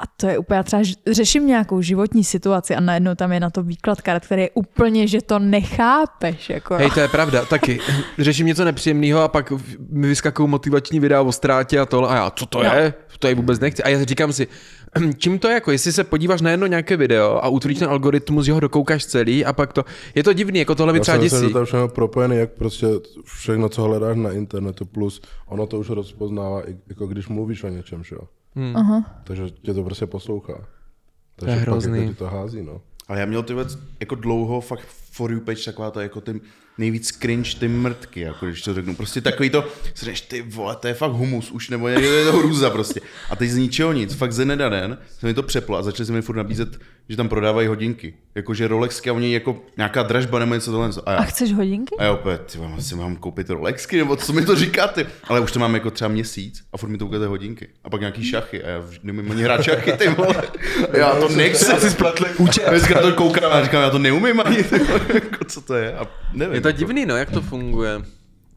A 0.00 0.06
to 0.16 0.26
je 0.26 0.38
úplně, 0.38 0.56
já 0.56 0.62
třeba 0.62 0.82
řeším 1.10 1.46
nějakou 1.46 1.80
životní 1.82 2.24
situaci 2.24 2.74
a 2.74 2.80
najednou 2.80 3.14
tam 3.14 3.32
je 3.32 3.40
na 3.40 3.50
to 3.50 3.62
výklad 3.62 4.00
karet, 4.02 4.26
který 4.26 4.42
je 4.42 4.50
úplně, 4.54 5.06
že 5.08 5.22
to 5.22 5.38
nechápeš. 5.38 6.50
Jako, 6.50 6.74
Hej, 6.74 6.90
to 6.90 7.00
je 7.00 7.08
pravda, 7.08 7.44
taky. 7.44 7.80
Řeším 8.18 8.46
něco 8.46 8.64
nepříjemného 8.64 9.20
a 9.20 9.28
pak 9.28 9.52
mi 9.90 10.08
vyskakují 10.08 10.48
motivační 10.48 11.00
videa 11.00 11.20
o 11.22 11.32
ztrátě 11.32 11.78
a 11.80 11.86
tohle 11.86 12.08
a 12.08 12.14
já, 12.16 12.30
co 12.30 12.46
to 12.46 12.62
No. 12.62 12.64
je? 12.74 12.94
To 13.18 13.28
je 13.28 13.34
vůbec 13.34 13.60
nechci. 13.60 13.82
A 13.82 13.88
já 13.88 14.04
říkám 14.04 14.32
si, 14.32 14.46
čím 15.18 15.38
to 15.38 15.48
je 15.48 15.54
jako, 15.54 15.70
jestli 15.72 15.92
se 15.92 16.04
podíváš 16.04 16.40
na 16.40 16.50
jedno 16.50 16.66
nějaké 16.66 16.96
video 16.96 17.44
a 17.44 17.48
utvrdíš 17.48 17.78
ten 17.78 17.88
algoritmus, 17.88 18.44
že 18.46 18.52
ho 18.52 18.60
dokoukáš 18.60 19.06
celý 19.06 19.44
a 19.44 19.52
pak 19.52 19.72
to, 19.72 19.84
je 20.14 20.22
to 20.24 20.32
divný, 20.32 20.58
jako 20.58 20.74
tohle 20.74 20.92
mi 20.92 20.98
Já 20.98 21.02
třeba 21.02 21.16
děsí. 21.16 21.36
že 21.46 21.48
to 21.52 21.58
je 21.58 21.64
všechno 21.64 21.88
propojené, 21.88 22.36
jak 22.36 22.50
prostě 22.50 22.86
všechno, 23.24 23.68
co 23.68 23.82
hledáš 23.82 24.16
na 24.16 24.32
internetu, 24.32 24.84
plus 24.84 25.20
ono 25.46 25.66
to 25.66 25.78
už 25.78 25.88
rozpoznává, 25.90 26.68
i 26.70 26.76
jako 26.88 27.06
když 27.06 27.28
mluvíš 27.28 27.64
o 27.64 27.68
něčem, 27.68 28.04
že 28.04 28.14
jo. 28.14 28.20
Hmm. 28.58 28.76
Aha. 28.76 29.20
Takže 29.24 29.50
tě 29.50 29.74
to 29.74 29.84
prostě 29.84 30.06
poslouchá. 30.06 30.66
Takže 31.36 31.54
je 31.54 31.56
pak 31.56 31.68
hrozný. 31.68 31.98
jako 31.98 32.12
ti 32.12 32.18
to 32.18 32.26
hází, 32.26 32.62
no. 32.62 32.80
Ale 33.08 33.20
já 33.20 33.26
měl 33.26 33.42
ty 33.42 33.54
věc 33.54 33.78
jako 34.00 34.14
dlouho 34.14 34.60
fakt 34.60 34.86
for 35.12 35.32
you 35.32 35.40
page 35.40 35.64
taková 35.64 35.90
ta 35.90 36.02
jako 36.02 36.20
ty 36.20 36.40
nejvíc 36.78 37.08
cringe 37.08 37.54
ty 37.58 37.68
mrtky, 37.68 38.20
jako 38.20 38.46
když 38.46 38.62
to 38.62 38.74
řeknu. 38.74 38.94
Prostě 38.94 39.20
takový 39.20 39.50
to, 39.50 39.64
si 39.94 40.04
řekneš, 40.04 40.20
ty 40.20 40.42
vole, 40.42 40.76
to 40.76 40.88
je 40.88 40.94
fakt 40.94 41.12
humus 41.12 41.50
už, 41.50 41.68
nebo 41.68 41.88
je 41.88 42.24
to 42.24 42.32
hrůza 42.32 42.70
prostě. 42.70 43.00
A 43.30 43.36
teď 43.36 43.50
z 43.50 43.56
ničeho 43.56 43.92
nic, 43.92 44.14
fakt 44.14 44.32
ze 44.32 44.44
neda 44.44 44.68
den 44.68 44.98
se 45.18 45.26
mi 45.26 45.34
to 45.34 45.42
přeplo 45.42 45.76
a 45.76 45.82
začali 45.82 46.06
se 46.06 46.12
mi 46.12 46.22
furt 46.22 46.36
nabízet, 46.36 46.78
že 47.08 47.16
tam 47.16 47.28
prodávají 47.28 47.68
hodinky. 47.68 48.14
Jakože 48.34 48.68
Rolexky 48.68 49.10
a 49.10 49.12
oni 49.12 49.32
jako 49.34 49.62
nějaká 49.76 50.02
dražba 50.02 50.38
nebo 50.38 50.54
něco 50.54 50.70
tohle. 50.70 50.88
A 50.88 51.10
A 51.10 51.12
já, 51.12 51.22
chceš 51.22 51.52
hodinky? 51.52 51.96
a 51.98 52.04
já 52.04 52.12
opět, 52.12 52.42
ty 52.52 52.58
vole, 52.58 52.70
asi 52.78 52.94
mám 52.96 53.16
koupit 53.16 53.50
Rolexky, 53.50 53.96
nebo 53.98 54.16
co 54.16 54.32
mi 54.32 54.44
to 54.44 54.56
říkáte? 54.56 55.06
Ale 55.24 55.40
už 55.40 55.52
to 55.52 55.58
mám 55.58 55.74
jako 55.74 55.90
třeba 55.90 56.08
měsíc 56.08 56.64
a 56.72 56.76
furt 56.76 56.88
mi 56.88 56.98
to 56.98 57.06
ukáže 57.06 57.26
hodinky. 57.26 57.68
A 57.84 57.90
pak 57.90 58.00
nějaký 58.00 58.24
šachy 58.24 58.62
a 58.64 58.68
já 58.68 58.78
už 58.78 59.00
nemím 59.02 59.30
ani 59.30 59.42
hrát 59.42 59.62
šachy, 59.62 59.92
ty 59.92 60.08
vole. 60.08 60.42
Já 60.98 61.14
to 61.14 61.28
nechci. 61.28 61.72
Asi 61.72 61.90
spletli 61.90 62.26
účet. 62.38 62.68
Dneska 62.68 63.00
to 63.00 63.12
koukám 63.12 63.52
a 63.52 63.64
říkám, 63.64 63.82
já 63.82 63.90
to 63.90 63.98
neumím 63.98 64.40
ani, 64.40 64.64
ty 64.64 64.78
vole, 64.78 65.00
jako 65.14 65.44
co 65.44 65.60
to 65.60 65.74
je. 65.74 65.96
A 65.96 66.06
nevím. 66.32 66.54
Je 66.54 66.60
to 66.60 66.68
jako. 66.68 66.78
divný, 66.78 67.06
no, 67.06 67.16
jak 67.16 67.30
to 67.30 67.40
funguje. 67.42 68.02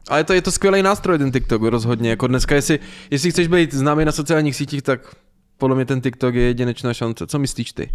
Ale 0.08 0.20
je 0.20 0.24
to, 0.24 0.32
je 0.32 0.42
to 0.42 0.52
skvělý 0.52 0.82
nástroj, 0.82 1.18
ten 1.18 1.32
TikTok, 1.32 1.62
rozhodně. 1.62 2.10
Jako 2.10 2.26
dneska, 2.26 2.54
jestli, 2.54 2.78
jestli 3.10 3.30
chceš 3.30 3.46
být 3.48 3.74
známý 3.74 4.04
na 4.04 4.12
sociálních 4.12 4.56
sítích, 4.56 4.82
tak 4.82 5.14
podle 5.58 5.76
mě 5.76 5.84
ten 5.84 6.00
TikTok 6.00 6.34
je 6.34 6.42
jedinečná 6.42 6.94
šance. 6.94 7.26
Co 7.26 7.38
myslíš 7.38 7.72
ty? 7.72 7.90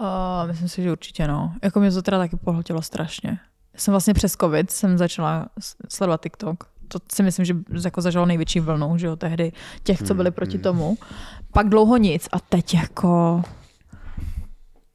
Uh, 0.00 0.48
myslím 0.48 0.68
si, 0.68 0.82
že 0.82 0.92
určitě 0.92 1.28
no. 1.28 1.54
Jako 1.62 1.80
mě 1.80 1.90
to 1.90 2.02
teda 2.02 2.18
taky 2.18 2.36
pohltilo 2.36 2.82
strašně. 2.82 3.38
Já 3.74 3.80
jsem 3.80 3.92
vlastně 3.92 4.14
přes 4.14 4.32
covid 4.32 4.70
jsem 4.70 4.98
začala 4.98 5.48
sledovat 5.88 6.22
TikTok. 6.22 6.64
To 6.88 6.98
si 7.14 7.22
myslím, 7.22 7.44
že 7.44 7.54
jako 7.84 8.00
zažilo 8.00 8.26
největší 8.26 8.60
vlnou, 8.60 8.96
že 8.96 9.06
jo, 9.06 9.16
tehdy 9.16 9.52
těch, 9.82 10.02
co 10.02 10.14
byli 10.14 10.30
proti 10.30 10.58
tomu. 10.58 10.96
Pak 11.52 11.68
dlouho 11.68 11.96
nic 11.96 12.28
a 12.32 12.40
teď 12.40 12.74
jako 12.74 13.42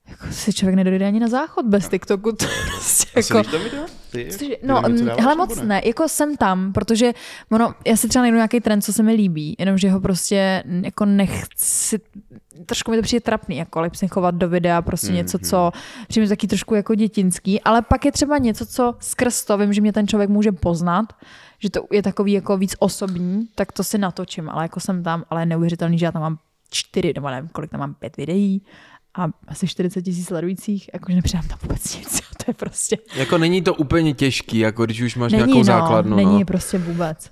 jako 0.08 0.28
si 0.32 0.54
člověk 0.54 0.76
nedojde 0.76 1.08
ani 1.08 1.20
na 1.20 1.28
záchod 1.28 1.66
bez 1.66 1.90
TikToku. 1.90 2.32
To 2.32 2.46
prostě 2.66 3.20
jako, 3.20 3.44
to 3.44 3.60
video? 3.60 3.86
Ty? 4.12 4.60
No, 4.64 4.82
mm, 4.88 5.10
hele 5.20 5.36
moc 5.36 5.62
ne, 5.62 5.82
jako 5.86 6.10
jsem 6.10 6.38
tam, 6.38 6.74
protože 6.74 7.14
ono, 7.52 7.74
já 7.88 7.98
si 7.98 8.08
třeba 8.08 8.24
najdu 8.24 8.36
nějaký 8.36 8.60
trend, 8.60 8.82
co 8.82 8.94
se 8.94 9.04
mi 9.04 9.14
líbí, 9.14 9.56
jenomže 9.60 9.90
ho 9.90 10.00
prostě 10.00 10.64
jako 10.84 11.06
nechci, 11.06 12.00
trošku 12.66 12.92
mi 12.92 12.98
to 12.98 13.04
přijde 13.04 13.22
trapný, 13.22 13.58
jako 13.58 13.82
lipsynkovat 13.82 14.36
do 14.36 14.50
videa, 14.50 14.82
prostě 14.82 15.12
něco, 15.12 15.40
co 15.40 15.72
přijde 16.08 16.26
mi 16.26 16.30
taky 16.30 16.48
trošku 16.48 16.76
jako 16.76 16.96
dětinský, 16.96 17.62
ale 17.62 17.82
pak 17.82 18.06
je 18.06 18.12
třeba 18.12 18.38
něco, 18.38 18.66
co 18.66 18.96
skrz 19.00 19.46
to 19.46 19.58
vím, 19.58 19.74
že 19.74 19.82
mě 19.82 19.94
ten 19.94 20.08
člověk 20.08 20.30
může 20.30 20.52
poznat, 20.52 21.06
že 21.60 21.70
to 21.70 21.88
je 21.92 22.04
takový 22.04 22.32
jako 22.32 22.58
víc 22.58 22.76
osobní, 22.80 23.48
tak 23.56 23.72
to 23.72 23.84
si 23.84 23.98
natočím, 23.98 24.50
ale 24.50 24.64
jako 24.64 24.80
jsem 24.80 25.04
tam, 25.04 25.24
ale 25.30 25.42
je 25.42 25.46
neuvěřitelný, 25.46 26.00
že 26.00 26.06
já 26.06 26.12
tam 26.12 26.22
mám 26.22 26.38
čtyři, 26.70 27.12
nebo 27.16 27.30
nevím, 27.30 27.50
kolik 27.50 27.72
tam 27.72 27.80
mám, 27.80 27.94
pět 27.94 28.18
videí 28.18 28.62
a 29.18 29.28
asi 29.48 29.68
40 29.68 30.02
tisíc 30.02 30.28
sledujících, 30.28 30.90
jakože 30.94 31.16
nepřidám 31.16 31.48
tam 31.48 31.58
vůbec 31.62 31.98
nic, 31.98 32.22
to 32.22 32.44
je 32.48 32.54
prostě 32.54 32.98
Jako 33.16 33.38
není 33.38 33.62
to 33.62 33.74
úplně 33.74 34.14
těžký, 34.14 34.60
jako 34.60 34.86
když 34.86 35.02
už 35.02 35.16
máš 35.16 35.32
není, 35.32 35.44
nějakou 35.44 35.58
no, 35.58 35.64
základnu. 35.64 36.16
Není 36.16 36.40
no. 36.40 36.46
prostě 36.46 36.78
vůbec. 36.78 37.30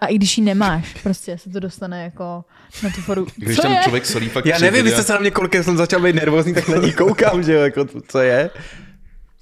A 0.00 0.06
i 0.06 0.14
když 0.14 0.38
ji 0.38 0.44
nemáš, 0.44 0.94
prostě 1.02 1.38
se 1.38 1.50
to 1.50 1.60
dostane 1.60 2.04
jako 2.04 2.44
na 2.82 2.90
tu 2.90 3.00
foru. 3.00 3.26
Když 3.36 3.56
Co 3.56 3.62
tam 3.62 3.72
je? 3.72 3.80
člověk 3.82 4.06
solí 4.06 4.28
fakt 4.28 4.46
Já 4.46 4.58
nevím, 4.58 4.84
vy 4.84 4.90
jste 4.90 5.02
se 5.02 5.12
na 5.12 5.18
mě 5.18 5.30
kolikrát 5.30 5.62
jsem 5.62 5.76
začal 5.76 6.00
být 6.00 6.14
nervózní, 6.14 6.54
tak 6.54 6.68
na 6.68 6.76
ní 6.76 6.92
koukám, 6.92 7.42
že 7.42 7.52
jo, 7.52 7.60
jako 7.60 7.84
to- 7.84 8.00
co 8.08 8.18
je? 8.18 8.50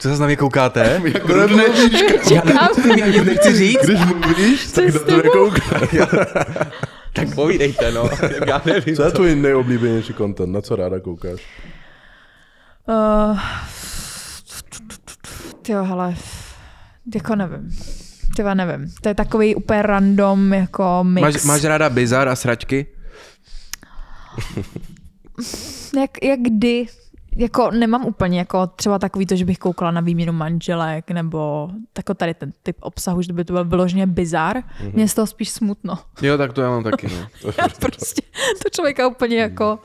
Co 0.05 0.15
se 0.15 0.21
na 0.21 0.27
mě 0.27 0.37
koukáte? 0.37 1.01
Jak 1.15 1.29
rudne, 1.29 1.65
Já 2.31 2.43
já 2.97 3.25
nechci 3.25 3.57
říct. 3.57 3.83
Když 3.83 4.01
mluvíš, 4.05 4.71
Co 4.73 4.81
tak 4.81 4.95
na 4.95 5.01
to 5.01 5.05
tebou? 5.05 5.23
nekoukáš. 5.23 5.89
Tak 7.13 7.35
povídejte, 7.35 7.93
no. 7.93 8.11
Já 8.47 8.63
nevím. 8.65 8.97
Co 8.97 9.03
je 9.03 9.11
tvůj 9.11 9.35
nejoblíbenější 9.35 10.15
content? 10.15 10.53
Na 10.53 10.61
co 10.61 10.77
ráda 10.77 11.01
koukáš? 11.01 11.41
Uh, 12.89 13.39
tyjo, 15.63 15.85
hele, 15.85 16.15
jako 17.15 17.35
nevím. 17.37 17.71
Tyva 18.37 18.55
nevím. 18.55 18.91
To 19.03 19.09
je 19.09 19.15
takový 19.15 19.55
úplně 19.55 19.83
random 19.83 20.53
jako 20.53 21.05
mix. 21.05 21.23
Máš, 21.23 21.45
máš 21.45 21.65
ráda 21.65 21.91
bizar 21.91 22.29
a 22.29 22.37
sračky? 22.37 22.87
Jak, 26.01 26.25
jak 26.25 26.41
kdy? 26.41 26.87
Jako 27.37 27.71
nemám 27.71 28.05
úplně 28.05 28.39
jako 28.39 28.67
třeba 28.67 28.99
takový 28.99 29.27
to, 29.27 29.37
že 29.37 29.45
bych 29.45 29.59
koukala 29.59 29.91
na 29.91 30.01
výměnu 30.01 30.33
manželek, 30.33 31.11
nebo 31.11 31.71
jako 31.97 32.15
tady 32.15 32.35
ten 32.35 32.53
typ 32.63 32.77
obsahu, 32.81 33.23
že 33.23 33.33
by 33.33 33.45
to 33.45 33.53
byl 33.53 33.65
vyloženě 33.65 34.07
bizar. 34.07 34.57
Mm-hmm. 34.57 34.99
Je 34.99 35.09
z 35.09 35.15
toho 35.15 35.27
spíš 35.27 35.51
smutno. 35.51 35.99
Jo, 36.23 36.39
tak 36.39 36.53
to 36.53 36.61
já 36.61 36.71
mám 36.71 36.85
taky, 36.85 37.09
no. 37.09 37.51
Já 37.59 37.69
prostě 37.81 38.23
to 38.63 38.71
člověka 38.71 39.07
úplně 39.09 39.37
jako... 39.37 39.79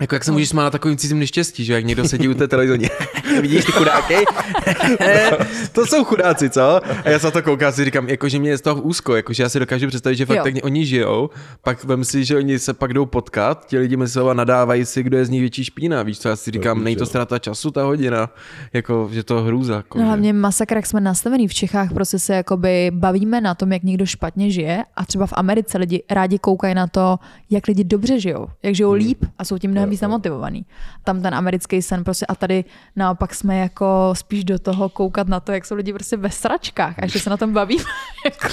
Jako 0.00 0.14
jak 0.14 0.24
se 0.24 0.32
můžeš 0.32 0.48
smát 0.48 0.62
na 0.62 0.70
takovým 0.70 0.96
cizím 0.96 1.18
neštěstí, 1.18 1.64
že 1.64 1.72
jak 1.72 1.84
někdo 1.84 2.04
sedí 2.08 2.28
u 2.28 2.34
té 2.34 2.48
televize, 2.48 2.78
vidíš 3.42 3.64
ty 3.64 3.72
chudáky? 3.72 4.14
to 5.72 5.86
jsou 5.86 6.04
chudáci, 6.04 6.50
co? 6.50 6.80
A 7.04 7.08
já 7.10 7.18
se 7.18 7.26
na 7.26 7.30
to 7.30 7.42
koukám, 7.42 7.72
si 7.72 7.84
říkám, 7.84 8.08
jako, 8.08 8.28
že 8.28 8.38
mě 8.38 8.50
je 8.50 8.58
z 8.58 8.60
toho 8.60 8.82
úzko, 8.82 9.16
jako, 9.16 9.32
že 9.32 9.42
já 9.42 9.48
si 9.48 9.58
dokážu 9.58 9.86
představit, 9.88 10.16
že 10.16 10.26
fakt 10.26 10.36
Jo. 10.36 10.42
tak 10.44 10.54
oni 10.62 10.86
žijou, 10.86 11.30
pak 11.62 11.84
vem 11.84 12.04
si, 12.04 12.24
že 12.24 12.36
oni 12.36 12.58
se 12.58 12.74
pak 12.74 12.94
jdou 12.94 13.06
potkat, 13.06 13.66
ti 13.66 13.78
lidi 13.78 13.96
mezi 13.96 14.12
sebou 14.12 14.32
nadávají 14.32 14.84
si, 14.84 15.02
kdo 15.02 15.16
je 15.18 15.24
z 15.24 15.30
nich 15.30 15.40
větší 15.40 15.64
špína, 15.64 16.02
víš 16.02 16.18
co, 16.18 16.28
já 16.28 16.36
si 16.36 16.50
říkám, 16.50 16.84
není 16.84 16.96
to 16.96 17.06
ztráta 17.06 17.38
času 17.38 17.70
ta 17.70 17.82
hodina, 17.82 18.30
jako, 18.72 19.08
že 19.12 19.22
to 19.22 19.36
je 19.36 19.42
hrůza. 19.44 19.74
Jako, 19.76 19.98
No 19.98 20.02
že- 20.04 20.06
hlavně 20.06 20.32
masakr, 20.32 20.76
jak 20.76 20.86
jsme 20.86 21.00
nastavený 21.00 21.48
v 21.48 21.54
Čechách, 21.54 21.92
prostě 21.92 22.18
se 22.18 22.34
jakoby 22.34 22.90
bavíme 22.94 23.40
na 23.40 23.54
tom, 23.54 23.72
jak 23.72 23.82
někdo 23.82 24.06
špatně 24.06 24.50
žije 24.50 24.82
a 24.96 25.04
třeba 25.06 25.26
v 25.26 25.32
Americe 25.36 25.78
lidi 25.78 26.02
rádi 26.10 26.38
koukají 26.38 26.74
na 26.74 26.86
to, 26.86 27.18
jak 27.50 27.66
lidi 27.66 27.84
dobře 27.84 28.20
žijou, 28.20 28.46
jak 28.62 28.74
žijou 28.74 28.88
Hmm. 28.90 28.98
líp 28.98 29.24
a 29.38 29.44
jsou 29.44 29.58
tím 29.58 29.70
mnohem 29.70 29.87
víc 29.88 30.00
namotivovaný. 30.00 30.66
Tam 31.04 31.22
ten 31.22 31.34
americký 31.34 31.82
sen 31.82 32.04
prostě 32.04 32.26
a 32.26 32.34
tady 32.34 32.64
naopak 32.96 33.34
jsme 33.34 33.58
jako 33.58 34.12
spíš 34.16 34.44
do 34.44 34.58
toho 34.58 34.88
koukat 34.88 35.28
na 35.28 35.40
to, 35.40 35.52
jak 35.52 35.66
jsou 35.66 35.74
lidi 35.74 35.92
prostě 35.92 36.16
ve 36.16 36.30
sračkách 36.30 36.94
a 36.98 37.06
že 37.06 37.18
se 37.18 37.30
na 37.30 37.36
tom 37.36 37.52
bavíme. 37.52 37.84
jako, 38.24 38.48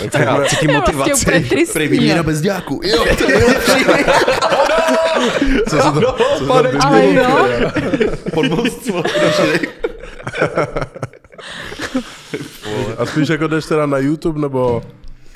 vlastně 0.94 1.34
Prej 1.74 1.88
výměna 1.88 2.18
jo. 2.18 2.24
bez 2.24 2.42
dějáku. 2.42 2.80
Jo, 2.84 3.06
to 3.18 3.32
je 3.32 3.38
nejlepší. 3.40 3.86
Co 5.70 5.82
se 5.82 5.92
to, 5.92 6.16
co 6.38 6.46
tam 6.46 6.66
Ale 6.82 7.06
jo, 7.14 7.48
Podmost, 8.34 8.90
A 12.98 13.02
A 13.02 13.06
spíš 13.06 13.30
jako 13.30 13.48
jdeš 13.48 13.66
teda 13.66 13.86
na 13.86 13.98
YouTube, 13.98 14.42
nebo 14.42 14.82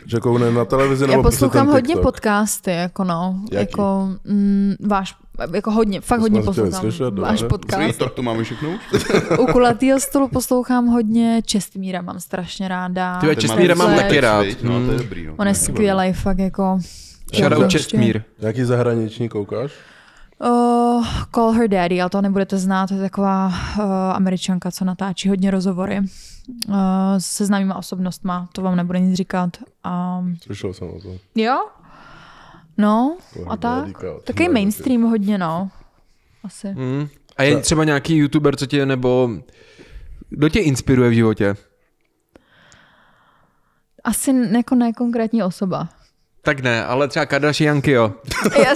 že 0.05 0.19
koukne 0.19 0.51
na 0.51 0.65
televizi, 0.65 1.07
nebo 1.07 1.19
Já 1.19 1.23
poslouchám 1.23 1.67
hodně 1.67 1.95
podcasty, 1.95 2.71
jako 2.71 3.03
no, 3.03 3.39
Jaký? 3.51 3.71
jako 3.71 4.09
mm, 4.25 4.75
váš, 4.87 5.15
jako 5.53 5.71
hodně, 5.71 6.01
fakt 6.01 6.17
To 6.17 6.21
hodně 6.21 6.41
poslouchám 6.41 6.79
slyšet, 6.81 7.19
váš 7.19 7.39
dobře. 7.41 7.47
podcast. 7.47 7.97
Tak 7.99 8.13
to 8.13 8.21
máme 8.23 8.43
všechno 8.43 8.69
už? 8.69 9.05
U 9.39 9.45
kulatýho 9.45 9.99
stolu 9.99 10.27
poslouchám 10.27 10.87
hodně, 10.87 11.41
Čestmíra 11.45 12.01
mám 12.01 12.19
strašně 12.19 12.67
ráda. 12.67 13.19
Ty 13.19 13.35
Čestmíra 13.35 13.75
mám 13.75 13.95
taky 13.95 14.19
rád. 14.19 14.45
No, 14.63 14.69
to 14.69 14.79
je 14.79 14.87
Hmm. 14.87 14.97
dobrý. 14.97 15.25
No. 15.25 15.33
On 15.37 15.47
je 15.47 15.55
skvělý, 15.55 16.13
fakt 16.13 16.39
jako... 16.39 16.79
Shoutout 17.35 17.59
Prostě- 17.59 17.77
Čestmír. 17.77 18.21
Nějaký 18.39 18.63
zahraniční 18.63 19.29
koukáš? 19.29 19.71
Uh, 20.45 21.05
Call 21.35 21.51
Her 21.51 21.67
Daddy, 21.67 22.01
ale 22.01 22.09
to 22.09 22.21
nebudete 22.21 22.57
znát, 22.57 22.87
to 22.87 22.93
je 22.93 23.01
taková 23.01 23.47
uh, 23.47 23.83
američanka, 24.13 24.71
co 24.71 24.85
natáčí 24.85 25.29
hodně 25.29 25.51
rozhovory 25.51 25.99
uh, 26.67 26.75
se 27.17 27.45
známýma 27.45 27.75
osobnostma, 27.75 28.49
to 28.53 28.61
vám 28.61 28.75
nebude 28.75 28.99
nic 28.99 29.15
říkat. 29.17 29.49
Um, 30.19 30.35
Slyšel 30.43 30.73
jsem 30.73 30.87
o 30.87 30.99
tom. 31.01 31.11
jo? 31.35 31.59
No, 32.79 33.17
a 33.47 33.57
tak. 33.57 33.99
To 34.01 34.21
Taky 34.23 34.49
mainstream 34.49 35.01
hodně, 35.01 35.37
no. 35.37 35.69
Asi. 36.43 36.67
Hmm. 36.67 37.07
A 37.37 37.43
je 37.43 37.57
třeba 37.57 37.83
nějaký 37.83 38.17
youtuber, 38.17 38.55
co 38.55 38.65
tě, 38.65 38.85
nebo 38.85 39.29
kdo 40.29 40.49
tě 40.49 40.59
inspiruje 40.59 41.09
v 41.09 41.13
životě? 41.13 41.55
Asi 44.03 44.31
jako 44.51 44.75
ne 44.75 44.93
konkrétní 44.93 45.43
osoba. 45.43 45.89
Tak 46.41 46.59
ne, 46.59 46.85
ale 46.85 47.07
třeba 47.07 47.25
Kardashianky, 47.25 47.91
jo. 47.91 48.13
Já, 48.63 48.75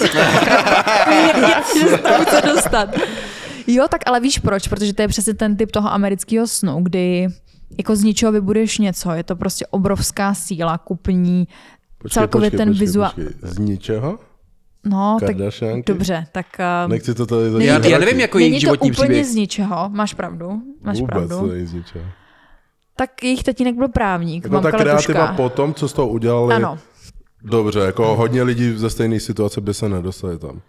dostanu 1.84 2.26
co 2.26 2.48
dostat. 2.48 2.90
Jo, 3.68 3.88
tak 3.90 4.02
ale 4.06 4.20
víš 4.20 4.40
proč? 4.40 4.68
Protože 4.68 4.94
to 4.94 5.02
je 5.02 5.08
přesně 5.08 5.34
ten 5.34 5.58
typ 5.58 5.72
toho 5.72 5.94
amerického 5.94 6.48
snu, 6.48 6.80
kdy 6.82 7.28
jako 7.78 7.96
z 7.96 8.04
ničeho 8.04 8.32
vybuduješ 8.32 8.78
něco. 8.78 9.12
Je 9.12 9.24
to 9.24 9.36
prostě 9.36 9.66
obrovská 9.68 10.34
síla 10.34 10.78
kupní, 10.78 11.48
Počkej, 12.04 12.14
celkově 12.22 12.50
počkej, 12.52 12.58
ten 12.58 12.70
počkej, 12.70 12.88
vizuál. 12.88 13.12
počkej. 13.16 13.34
Z 13.42 13.58
ničeho? 13.58 14.20
No, 14.86 15.18
tak 15.20 15.30
Kardashianky? 15.30 15.94
dobře, 15.94 16.26
tak... 16.32 16.46
Uh, 16.86 16.90
Nechci 16.92 17.14
to 17.14 17.26
tady 17.26 17.50
Není 17.52 17.66
Já, 17.66 17.80
to- 17.80 17.88
já 17.88 17.98
nevím, 18.00 18.20
jako 18.20 18.38
Není 18.38 18.50
jejich 18.50 18.62
to 18.64 18.66
životní 18.68 18.92
úplně 18.92 19.08
příběh. 19.08 19.26
z 19.28 19.36
ničeho, 19.36 19.90
máš 19.90 20.14
pravdu, 20.14 20.62
máš 20.82 21.00
Vůbec 21.00 21.08
pravdu. 21.14 21.40
to 21.40 21.46
není 21.54 21.66
z 21.66 21.74
ničeho. 21.74 22.06
Tak 22.96 23.24
jejich 23.24 23.44
tatínek 23.44 23.76
byl 23.76 23.88
právník, 23.88 24.44
Jako 24.44 24.62
ta 24.62 24.72
kreativa 24.72 25.34
po 25.34 25.50
tom, 25.50 25.74
co 25.74 25.88
z 25.88 25.94
toho 25.94 26.08
udělali, 26.08 26.56
Ano, 26.56 26.78
dobře, 27.44 27.80
jako 27.80 28.16
hodně 28.16 28.44
lidí 28.44 28.74
ze 28.78 28.90
stejné 28.90 29.20
situace 29.20 29.62
by 29.62 29.74
se 29.74 29.90
nedostali 29.90 30.40
tam. 30.40 30.62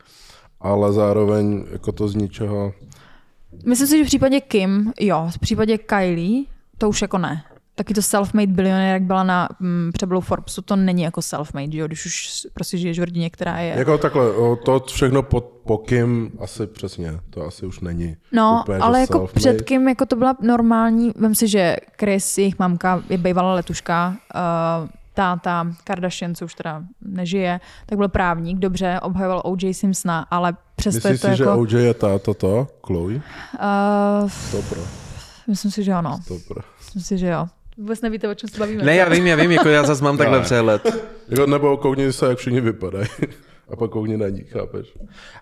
Ale 0.60 0.92
zároveň 0.92 1.64
jako 1.72 1.92
to 1.92 2.08
z 2.08 2.14
ničeho, 2.14 2.72
myslím 3.66 3.88
si, 3.88 3.98
že 3.98 4.04
v 4.04 4.06
případě 4.06 4.40
Kim, 4.40 4.92
jo, 5.00 5.26
v 5.30 5.38
případě 5.38 5.78
Kylie, 5.78 6.44
to 6.78 6.88
už 6.88 7.02
jako 7.02 7.18
ne. 7.18 7.44
Taky 7.76 7.94
to 7.94 8.00
self-made 8.02 8.52
bilionér, 8.52 8.92
jak 8.92 9.02
byla 9.02 9.22
na 9.24 9.48
mm, 9.60 9.90
přebylu 9.92 10.20
Forbesu, 10.20 10.62
to 10.62 10.76
není 10.76 11.02
jako 11.02 11.20
self-made, 11.20 11.76
jo, 11.76 11.87
když 11.87 12.06
už 12.06 12.46
prostě 12.54 12.78
žiješ 12.78 12.98
v 12.98 13.02
rodině, 13.04 13.30
která 13.30 13.58
je... 13.58 13.74
jako 13.78 13.98
takhle, 13.98 14.24
to 14.64 14.80
všechno 14.87 15.22
po, 15.22 15.40
po 15.40 15.78
Kim 15.78 16.30
asi 16.40 16.66
přesně, 16.66 17.20
to 17.30 17.46
asi 17.46 17.66
už 17.66 17.80
není 17.80 18.16
No, 18.32 18.60
úplně, 18.62 18.78
ale 18.78 19.00
jako 19.00 19.18
self-made. 19.18 19.34
před 19.34 19.62
Kim 19.62 19.88
jako 19.88 20.06
to 20.06 20.16
byla 20.16 20.37
normální, 20.40 21.12
vem 21.16 21.34
si, 21.34 21.48
že 21.48 21.76
Chris, 22.00 22.38
jejich 22.38 22.58
mamka, 22.58 23.02
je 23.08 23.18
bývalá 23.18 23.54
letuška, 23.54 24.16
uh, 24.34 24.88
táta 25.14 25.66
Kardashian, 25.84 26.34
co 26.34 26.44
už 26.44 26.54
teda 26.54 26.82
nežije, 27.00 27.60
tak 27.87 27.98
byl 27.98 28.08
právník, 28.08 28.58
dobře, 28.58 29.00
obhajoval 29.02 29.42
O.J. 29.44 29.74
Simpsona, 29.74 30.26
ale 30.30 30.56
přesto 30.76 31.08
Myslíš 31.08 31.22
je 31.22 31.30
to 31.30 31.37
si, 31.37 31.42
jako... 31.42 31.66
že 31.66 31.76
OJ 31.76 31.84
je 31.84 31.94
ta, 31.94 32.18
toto, 32.18 32.68
Chloe? 32.87 33.14
Uh, 33.14 34.30
To 34.50 34.62
pro, 34.68 34.80
myslím 35.48 35.70
si, 35.70 35.84
že 35.84 35.92
ano. 35.92 36.18
to 36.28 36.38
pro. 36.48 36.60
Myslím 36.78 37.02
si, 37.02 37.18
že 37.18 37.26
jo. 37.26 37.46
Vůbec 37.76 38.00
nevíte, 38.00 38.28
o 38.28 38.34
čem 38.34 38.50
se 38.50 38.58
bavíme. 38.58 38.84
Ne, 38.84 38.96
já 38.96 39.08
vím, 39.08 39.26
já 39.26 39.37
vím, 39.37 39.50
jako 39.50 39.68
já 39.68 39.82
zase 39.82 40.04
mám 40.04 40.18
takhle 40.18 40.40
přehled. 40.40 40.87
Jako, 41.28 41.46
nebo 41.46 41.76
koukni 41.76 42.12
se, 42.12 42.26
jak 42.26 42.38
všichni 42.38 42.60
vypadají. 42.60 43.06
A 43.70 43.76
pak 43.76 43.90
koukni 43.90 44.16
na 44.16 44.28
ní, 44.28 44.44
chápeš? 44.44 44.87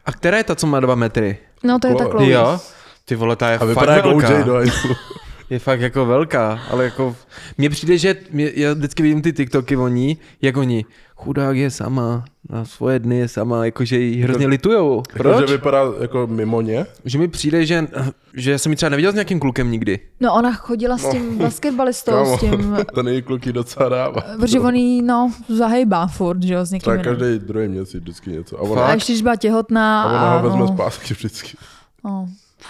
A 0.05 0.13
která 0.13 0.39
je 0.39 0.45
ta, 0.45 0.55
co 0.55 0.67
má 0.67 0.81
dva 0.81 0.95
metry? 0.95 1.39
No, 1.65 1.79
to 1.79 1.87
je 1.87 1.95
ta 1.95 2.05
Chloe. 2.05 2.31
Jo? 2.31 2.61
Ty 3.05 3.15
vole, 3.15 3.37
ta 3.37 3.51
je 3.51 3.57
A 3.57 3.59
fakt 3.59 3.69
vypadá 3.69 3.97
jako 3.97 4.21
Je 5.53 5.59
fakt 5.59 5.81
jako 5.81 6.07
velká, 6.07 6.61
ale 6.71 6.85
jako... 6.85 7.17
Mně 7.59 7.71
přijde, 7.71 7.99
že 7.99 8.17
mě, 8.31 8.51
já 8.55 8.73
vždycky 8.75 9.03
vidím 9.03 9.23
ty 9.23 9.33
TikToky 9.33 9.77
o 9.77 9.89
ní, 9.89 10.19
jak 10.43 10.57
oni, 10.57 10.85
chudák 11.17 11.57
je 11.57 11.71
sama, 11.71 12.25
na 12.51 12.65
svoje 12.65 12.99
dny 12.99 13.17
je 13.17 13.29
sama, 13.29 13.65
jakože 13.65 13.99
jí 13.99 14.23
hrozně 14.23 14.47
litujou. 14.47 15.03
Proč? 15.13 15.35
Jako, 15.35 15.47
že 15.47 15.57
vypadá 15.57 15.83
jako 16.01 16.27
mimo 16.27 16.61
ně. 16.61 16.87
Že 17.05 17.19
mi 17.19 17.29
přijde, 17.29 17.67
že, 17.67 17.87
že 18.35 18.59
jsem 18.59 18.73
ji 18.73 18.77
třeba 18.77 18.91
neviděl 18.91 19.13
s 19.13 19.15
nějakým 19.15 19.41
klukem 19.41 19.71
nikdy. 19.71 19.99
No, 20.21 20.35
ona 20.35 20.53
chodila 20.53 20.99
s 20.99 21.11
tím 21.11 21.39
basketbalistou, 21.39 22.13
Kámo, 22.13 22.37
s 22.37 22.41
tím... 22.41 22.77
ten 22.95 23.09
její 23.09 23.23
kluky 23.23 23.53
docela 23.53 23.89
dává. 23.89 24.21
Protože 24.41 24.61
on 24.61 24.75
jí, 24.75 25.03
no, 25.03 25.33
zahejbá 25.49 26.07
furt, 26.07 26.43
že 26.43 26.55
jo, 26.55 26.67
s 26.67 26.71
někým 26.71 26.93
Tak 26.93 27.01
jiným. 27.07 27.19
každý 27.19 27.39
druhý 27.47 27.69
měsíc 27.69 28.01
vždycky 28.01 28.31
něco. 28.31 28.57
A 28.59 28.61
A 28.61 28.63
ona, 28.63 28.93
ještě, 28.95 29.13
když 29.13 29.23
byla 29.23 29.37
těhotná 29.37 30.03
a 30.03 30.07
ona 30.07 30.37
ho 30.37 30.43
vezme 30.43 30.61
no, 30.61 30.69
zpátky 30.69 31.15
vždycky. 31.15 31.57
no, 32.05 32.29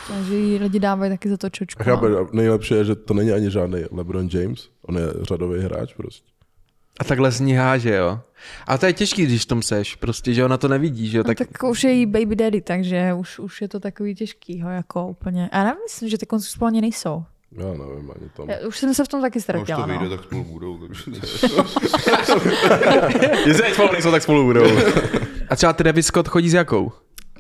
takže 0.09 0.37
jí 0.37 0.59
lidi 0.59 0.81
dávají 0.81 1.11
taky 1.13 1.29
za 1.29 1.37
to 1.37 1.51
čočku. 1.51 1.83
No. 1.87 2.19
a 2.19 2.29
nejlepší 2.33 2.75
je, 2.75 2.85
že 2.85 2.95
to 2.95 3.15
není 3.15 3.33
ani 3.33 3.51
žádný 3.51 3.81
LeBron 3.91 4.29
James, 4.33 4.69
on 4.83 4.99
je 4.99 5.05
řadový 5.23 5.61
hráč 5.61 5.95
prostě. 5.95 6.27
A 7.01 7.05
takhle 7.05 7.33
z 7.33 7.41
ní 7.41 7.55
háže, 7.55 7.95
jo. 7.95 8.21
A 8.67 8.79
to 8.79 8.87
je 8.87 8.93
těžký, 8.93 9.27
když 9.27 9.43
v 9.43 9.47
tom 9.47 9.63
seš, 9.63 9.97
prostě, 9.97 10.35
že 10.35 10.45
ona 10.45 10.57
to 10.57 10.69
nevidí, 10.69 11.09
že 11.09 11.19
jo. 11.19 11.25
No, 11.27 11.35
Tak, 11.35 11.39
tak 11.39 11.63
už 11.63 11.85
je 11.85 11.93
jí 11.93 12.07
baby 12.07 12.37
daddy, 12.37 12.61
takže 12.61 13.15
už, 13.15 13.39
už 13.39 13.61
je 13.61 13.69
to 13.69 13.81
takový 13.81 14.15
těžký, 14.15 14.63
ho, 14.63 14.71
jako 14.71 15.07
úplně. 15.07 15.49
A 15.53 15.59
já 15.59 15.75
myslím, 15.87 16.09
že 16.09 16.19
ty 16.19 16.27
konci 16.27 16.49
spolu 16.49 16.67
ani 16.67 16.81
nejsou. 16.81 17.25
Já 17.59 17.65
nevím 17.67 18.11
ani 18.17 18.29
tam. 18.37 18.51
Já, 18.51 18.57
už 18.69 18.79
jsem 18.79 18.95
se 18.95 19.05
v 19.05 19.09
tom 19.09 19.21
taky 19.21 19.39
No, 19.39 19.39
už 19.39 19.43
ztratila, 19.43 19.81
to 19.83 19.87
vyjde, 19.87 20.05
no. 20.05 20.11
tak 20.17 20.25
spolu 20.25 20.45
budou. 20.45 20.79
Takže... 20.79 21.05
Jestli 23.47 23.75
spolu 23.75 23.93
nejsou, 23.93 24.11
tak 24.11 24.23
spolu 24.23 24.45
budou. 24.45 24.65
A 25.49 25.57
třeba 25.57 25.73
Travis 25.73 26.07
Scott 26.07 26.29
chodí 26.29 26.51
s 26.51 26.55
jakou? 26.55 26.93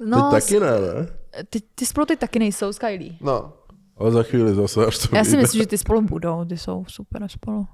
No, 0.04 0.30
Ty 0.30 0.40
taky 0.40 0.60
ne, 0.60 0.70
ne? 0.70 1.08
Ty, 1.50 1.60
ty 1.74 1.86
spolu 1.86 2.06
ty 2.06 2.16
taky 2.16 2.38
nejsou 2.38 2.72
s 2.72 2.78
Kylie. 2.78 3.12
No. 3.20 3.52
Ale 3.96 4.10
za 4.10 4.22
chvíli 4.22 4.54
zase, 4.54 4.86
až 4.86 4.98
to 4.98 5.16
Já 5.16 5.24
si 5.24 5.36
myslím, 5.36 5.62
že 5.62 5.66
ty 5.66 5.78
spolu 5.78 6.02
budou, 6.02 6.44
ty 6.44 6.58
jsou 6.58 6.84
super 6.88 7.28
spolu. 7.28 7.66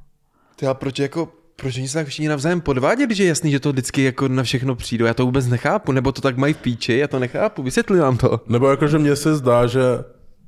Ty 0.57 0.67
a 0.67 0.75
proč 0.75 0.99
jako, 0.99 1.29
proč 1.57 1.77
oni 1.77 1.89
se 1.89 1.99
tak 1.99 2.07
všichni 2.07 2.29
navzájem 2.29 2.61
podvádět, 2.61 3.07
když 3.07 3.19
je 3.19 3.27
jasný, 3.27 3.51
že 3.51 3.61
to 3.61 3.73
vždycky 3.73 4.03
jako 4.03 4.29
na 4.29 4.43
všechno 4.43 4.75
přijdou? 4.75 5.07
Já 5.07 5.15
to 5.15 5.25
vůbec 5.25 5.47
nechápu, 5.47 5.93
nebo 5.93 6.13
to 6.13 6.21
tak 6.21 6.37
mají 6.37 6.55
v 6.55 6.59
píči, 6.59 6.93
já 6.93 7.09
to 7.09 7.19
nechápu, 7.19 7.63
vysvětli 7.63 7.99
nám 7.99 8.17
to. 8.17 8.41
Nebo 8.47 8.71
jakože 8.71 8.99
mně 8.99 9.17
se 9.17 9.37
zdá, 9.37 9.67
že 9.67 9.81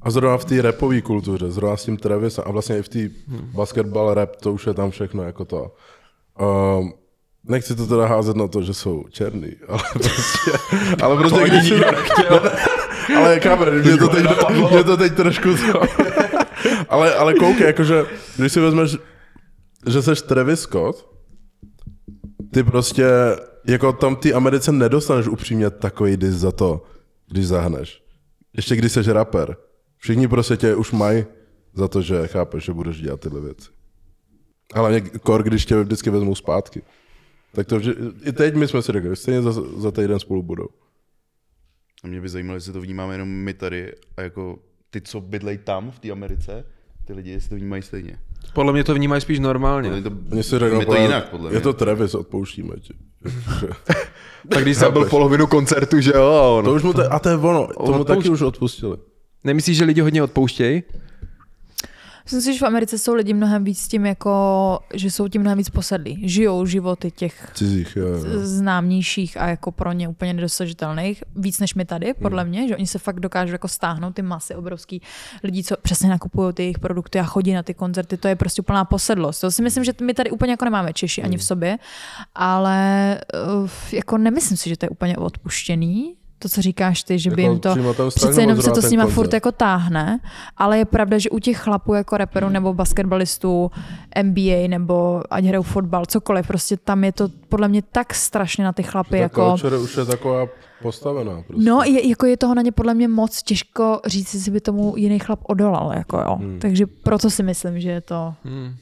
a 0.02 0.10
zrovna 0.10 0.38
v 0.38 0.44
té 0.44 0.62
rapové 0.62 1.00
kultuře, 1.00 1.50
zrovna 1.50 1.76
s 1.76 1.84
tím 1.84 1.96
Travisem 1.96 2.44
a 2.46 2.50
vlastně 2.50 2.78
i 2.78 2.82
v 2.82 2.88
té 2.88 2.98
basketball 3.32 4.14
rap, 4.14 4.36
to 4.36 4.52
už 4.52 4.66
je 4.66 4.74
tam 4.74 4.90
všechno 4.90 5.22
jako 5.22 5.44
to. 5.44 5.74
Um, 6.40 6.92
nechci 7.44 7.76
to 7.76 7.86
teda 7.86 8.06
házet 8.06 8.36
na 8.36 8.48
to, 8.48 8.62
že 8.62 8.74
jsou 8.74 9.04
černý, 9.10 9.52
ale 9.68 9.82
prostě, 9.92 10.50
ale 11.02 11.16
prostě 11.16 11.48
když 11.48 11.68
si... 11.68 11.74
ale 13.16 13.40
káme, 13.40 13.70
mě 13.70 13.96
to, 13.96 14.08
teď, 14.08 14.26
mě 14.70 14.84
to 14.84 14.96
teď 14.96 15.14
trošku 15.14 15.48
ale, 16.88 17.14
ale 17.14 17.34
koukej, 17.34 17.66
jakože, 17.66 18.04
když 18.36 18.52
si 18.52 18.60
vezmeš, 18.60 18.96
že 19.86 20.02
seš 20.02 20.22
Travis 20.22 20.60
Scott, 20.60 21.10
ty 22.52 22.62
prostě, 22.62 23.06
jako 23.66 23.92
tam 23.92 24.16
ty 24.16 24.34
Americe 24.34 24.72
nedostaneš 24.72 25.26
upřímně 25.26 25.70
takový 25.70 26.16
dis 26.16 26.34
za 26.34 26.52
to, 26.52 26.84
když 27.30 27.46
zahneš. 27.46 28.02
Ještě 28.56 28.76
když 28.76 28.92
jsi 28.92 29.12
rapper. 29.12 29.56
Všichni 29.96 30.28
prostě 30.28 30.56
tě 30.56 30.74
už 30.74 30.92
mají 30.92 31.24
za 31.74 31.88
to, 31.88 32.02
že 32.02 32.26
chápeš, 32.26 32.64
že 32.64 32.72
budeš 32.72 33.00
dělat 33.00 33.20
tyhle 33.20 33.40
věci. 33.40 33.68
Ale 34.74 34.90
mě 34.90 35.00
kor, 35.00 35.42
když 35.42 35.66
tě 35.66 35.76
vždycky 35.82 36.10
vezmou 36.10 36.34
zpátky. 36.34 36.82
Tak 37.52 37.66
to 37.66 37.76
vždy, 37.78 37.94
i 38.22 38.32
teď 38.32 38.54
my 38.54 38.68
jsme 38.68 38.82
si 38.82 38.92
řekli, 38.92 39.16
stejně 39.16 39.42
za, 39.42 39.52
za 39.76 39.90
týden 39.90 40.18
spolu 40.18 40.42
budou. 40.42 40.68
A 42.04 42.06
mě 42.06 42.20
by 42.20 42.28
zajímalo, 42.28 42.56
jestli 42.56 42.72
to 42.72 42.80
vnímáme 42.80 43.14
jenom 43.14 43.28
my 43.28 43.54
tady 43.54 43.92
a 44.16 44.22
jako 44.22 44.58
ty, 44.90 45.00
co 45.00 45.20
bydlejí 45.20 45.58
tam 45.58 45.90
v 45.90 45.98
té 45.98 46.10
Americe, 46.10 46.64
ty 47.06 47.12
lidi, 47.12 47.30
jestli 47.30 47.48
to 47.48 47.54
vnímají 47.56 47.82
stejně. 47.82 48.18
Podle 48.54 48.72
mě 48.72 48.84
to 48.84 48.94
vnímají 48.94 49.20
spíš 49.20 49.38
normálně. 49.38 49.88
Podle 49.90 50.00
mě 50.00 50.10
to, 50.10 50.34
Mně 50.34 50.42
si 50.42 50.58
řekl, 50.58 50.76
je 50.80 50.86
to 50.86 50.94
jinak, 50.94 51.28
podle 51.28 51.48
mě. 51.50 51.56
je 51.56 51.60
to 51.60 51.72
Travis, 51.72 52.14
odpouštíme 52.14 52.74
ti. 52.80 52.94
Tak 54.48 54.62
když 54.62 54.76
jsem 54.76 54.92
byl 54.92 55.04
polovinu 55.04 55.46
koncertu, 55.46 56.00
že 56.00 56.12
jo, 56.14 56.22
a 56.26 56.48
ono. 56.48 56.68
to 56.68 56.74
už 56.74 56.82
mu 56.82 56.92
te, 56.92 57.08
a 57.08 57.18
to 57.18 57.28
je 57.28 57.36
ono, 57.36 57.66
tomu 57.66 57.98
odpoušť- 57.98 58.04
taky 58.06 58.28
už 58.28 58.40
odpustili. 58.42 58.96
Nemyslíš, 59.44 59.76
že 59.76 59.84
lidi 59.84 60.00
hodně 60.00 60.22
odpouštějí? 60.22 60.82
Myslím 62.32 62.52
si, 62.52 62.58
že 62.58 62.64
v 62.64 62.68
Americe 62.68 62.98
jsou 62.98 63.14
lidi 63.14 63.34
mnohem 63.34 63.64
víc 63.64 63.88
tím 63.88 64.06
jako, 64.06 64.78
že 64.94 65.10
jsou 65.10 65.28
tím 65.28 65.40
mnohem 65.40 65.58
víc 65.58 65.70
posedlí. 65.70 66.28
Žijou 66.28 66.66
životy 66.66 67.10
těch 67.10 67.50
Cizích, 67.54 67.96
jo, 67.96 68.06
jo. 68.06 68.22
známějších 68.42 69.36
a 69.36 69.48
jako 69.48 69.72
pro 69.72 69.92
ně 69.92 70.08
úplně 70.08 70.34
nedosažitelných, 70.34 71.24
víc 71.36 71.60
než 71.60 71.74
my 71.74 71.84
tady, 71.84 72.14
podle 72.14 72.44
mě, 72.44 72.68
že 72.68 72.76
oni 72.76 72.86
se 72.86 72.98
fakt 72.98 73.20
dokážou 73.20 73.52
jako 73.52 73.68
stáhnout 73.68 74.14
ty 74.14 74.22
masy 74.22 74.54
obrovský 74.54 75.02
lidí, 75.42 75.64
co 75.64 75.76
přesně 75.82 76.08
nakupují 76.08 76.52
ty 76.54 76.62
jejich 76.62 76.78
produkty 76.78 77.18
a 77.20 77.24
chodí 77.24 77.52
na 77.52 77.62
ty 77.62 77.74
koncerty, 77.74 78.16
to 78.16 78.28
je 78.28 78.36
prostě 78.36 78.62
úplná 78.62 78.84
posedlost. 78.84 79.40
To 79.40 79.50
si 79.50 79.62
myslím, 79.62 79.84
že 79.84 79.92
my 80.02 80.14
tady 80.14 80.30
úplně 80.30 80.52
jako 80.52 80.64
nemáme 80.64 80.92
Češi 80.92 81.22
ani 81.22 81.36
v 81.36 81.44
sobě, 81.44 81.78
ale 82.34 83.20
uh, 83.62 83.70
jako 83.92 84.18
nemyslím 84.18 84.56
si, 84.56 84.68
že 84.68 84.76
to 84.76 84.86
je 84.86 84.90
úplně 84.90 85.16
odpuštěný, 85.16 86.14
to, 86.42 86.48
co 86.48 86.62
říkáš 86.62 87.02
ty, 87.02 87.18
že 87.18 87.30
by 87.30 87.42
Jako 87.42 87.52
jim 87.52 87.60
to, 87.94 88.08
přece 88.10 88.40
jenom 88.40 88.62
se 88.62 88.70
to 88.70 88.82
s 88.82 88.90
nima 88.90 89.02
koncert? 89.02 89.14
furt 89.14 89.32
jako 89.32 89.52
táhne, 89.52 90.20
ale 90.56 90.78
je 90.78 90.84
pravda, 90.84 91.18
že 91.18 91.30
u 91.30 91.38
těch 91.38 91.58
chlapů 91.58 91.94
jako 91.94 92.16
reperů 92.16 92.48
nebo 92.48 92.74
basketbalistů, 92.74 93.70
NBA 94.22 94.68
nebo 94.68 95.22
ať 95.30 95.44
hrajou 95.44 95.62
fotbal, 95.62 96.06
cokoliv, 96.06 96.46
prostě 96.46 96.76
tam 96.76 97.04
je 97.04 97.12
to 97.12 97.28
podle 97.48 97.68
mě 97.68 97.82
tak 97.82 98.14
strašně 98.14 98.64
na 98.64 98.72
ty 98.72 98.82
chlapy, 98.82 99.10
Ta 99.10 99.16
jako... 99.16 99.50
culture 99.50 99.78
už 99.78 99.96
je 99.96 100.04
taková 100.04 100.46
postavená. 100.82 101.42
Prostě. 101.42 101.64
No, 101.70 101.82
je, 101.82 102.08
jako 102.08 102.26
je 102.26 102.36
toho 102.36 102.54
na 102.54 102.62
ně 102.62 102.72
podle 102.72 102.94
mě 102.94 103.08
moc 103.08 103.42
těžko 103.42 104.00
říct, 104.06 104.34
jestli 104.34 104.50
by 104.50 104.60
tomu 104.60 104.94
jiný 104.96 105.18
chlap 105.18 105.40
odolal, 105.42 105.92
jako 105.96 106.18
jo. 106.18 106.36
Hmm. 106.36 106.58
Takže 106.58 106.86
proto 106.86 107.30
si 107.30 107.42
myslím, 107.42 107.80
že 107.80 107.90
je 107.90 108.00
to, 108.00 108.34
Hmm. 108.44 108.74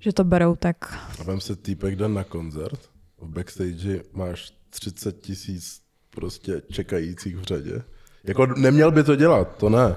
že 0.00 0.12
to 0.12 0.24
berou 0.24 0.56
tak. 0.56 0.76
A 1.20 1.24
vem 1.24 1.40
se 1.40 1.56
týpek 1.56 1.96
jde 1.96 2.08
na 2.08 2.24
koncert, 2.24 2.80
v 3.20 3.28
backstage 3.28 4.02
máš 4.14 4.52
30 4.70 5.20
tisíc 5.20 5.80
prostě 6.16 6.62
čekajících 6.72 7.36
v 7.36 7.42
řadě. 7.42 7.82
Jako 8.24 8.46
neměl 8.46 8.90
by 8.90 9.02
to 9.04 9.16
dělat, 9.16 9.48
to 9.56 9.68
ne. 9.68 9.96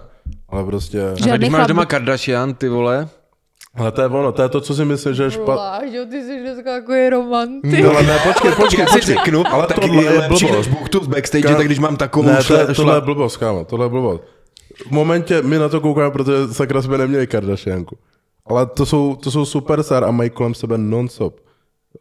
Ale 0.50 0.64
prostě... 0.66 0.98
Že- 0.98 1.04
Ale 1.04 1.14
když 1.16 1.26
Žádný 1.26 1.50
máš 1.50 1.60
chlap 1.60 1.68
doma 1.68 1.86
Kardashian, 1.86 2.54
ty 2.54 2.70
vole, 2.70 3.10
Ale 3.76 3.92
to 3.92 4.02
je 4.02 4.08
ono, 4.08 4.32
to 4.32 4.42
je 4.42 4.50
to, 4.50 4.62
co 4.62 4.76
si 4.76 4.86
myslím, 4.86 5.14
že 5.16 5.24
je 5.24 5.32
špatné. 5.32 5.96
jo, 5.98 6.06
ty 6.10 6.24
jsi 6.24 6.40
dneska 6.42 6.76
jako 6.76 6.94
je 6.94 7.10
romantik. 7.10 7.84
No, 7.84 7.90
ale 7.90 8.04
ne, 8.04 8.20
počkej, 8.28 8.52
počkej, 8.52 8.80
já 8.84 8.88
si 8.88 8.94
počkej. 8.94 9.16
řeknu, 9.16 9.44
ale 9.48 9.68
tak 9.68 9.80
tohle 9.80 10.04
je 10.04 10.10
lepší 10.20 10.46
blbost. 10.46 10.68
buchtu 10.68 11.04
z 11.04 11.08
backstage, 11.08 11.48
Ka- 11.48 11.58
tak 11.58 11.66
když 11.66 11.80
mám 11.80 11.98
takovou 11.98 12.28
Ne, 12.28 12.38
to 12.38 12.44
šle, 12.44 12.60
je, 12.60 12.68
tohle 12.76 12.98
je 12.98 13.02
blbost, 13.02 13.38
kámo, 13.38 13.66
tohle 13.66 13.86
je 13.86 13.90
blbost. 13.90 14.24
V 14.88 14.92
momentě 14.92 15.42
my 15.42 15.58
na 15.58 15.70
to 15.70 15.82
koukáme, 15.82 16.12
protože 16.12 16.34
sakra 16.54 16.82
jsme 16.82 16.98
neměli 16.98 17.28
Kardashianku. 17.28 17.98
Ale 18.46 18.66
to 18.66 18.86
jsou, 18.86 19.16
to 19.16 19.32
jsou 19.32 19.46
superstar 19.46 20.04
a 20.04 20.12
mají 20.12 20.30
kolem 20.30 20.54
sebe 20.54 20.78
non-stop 20.78 21.40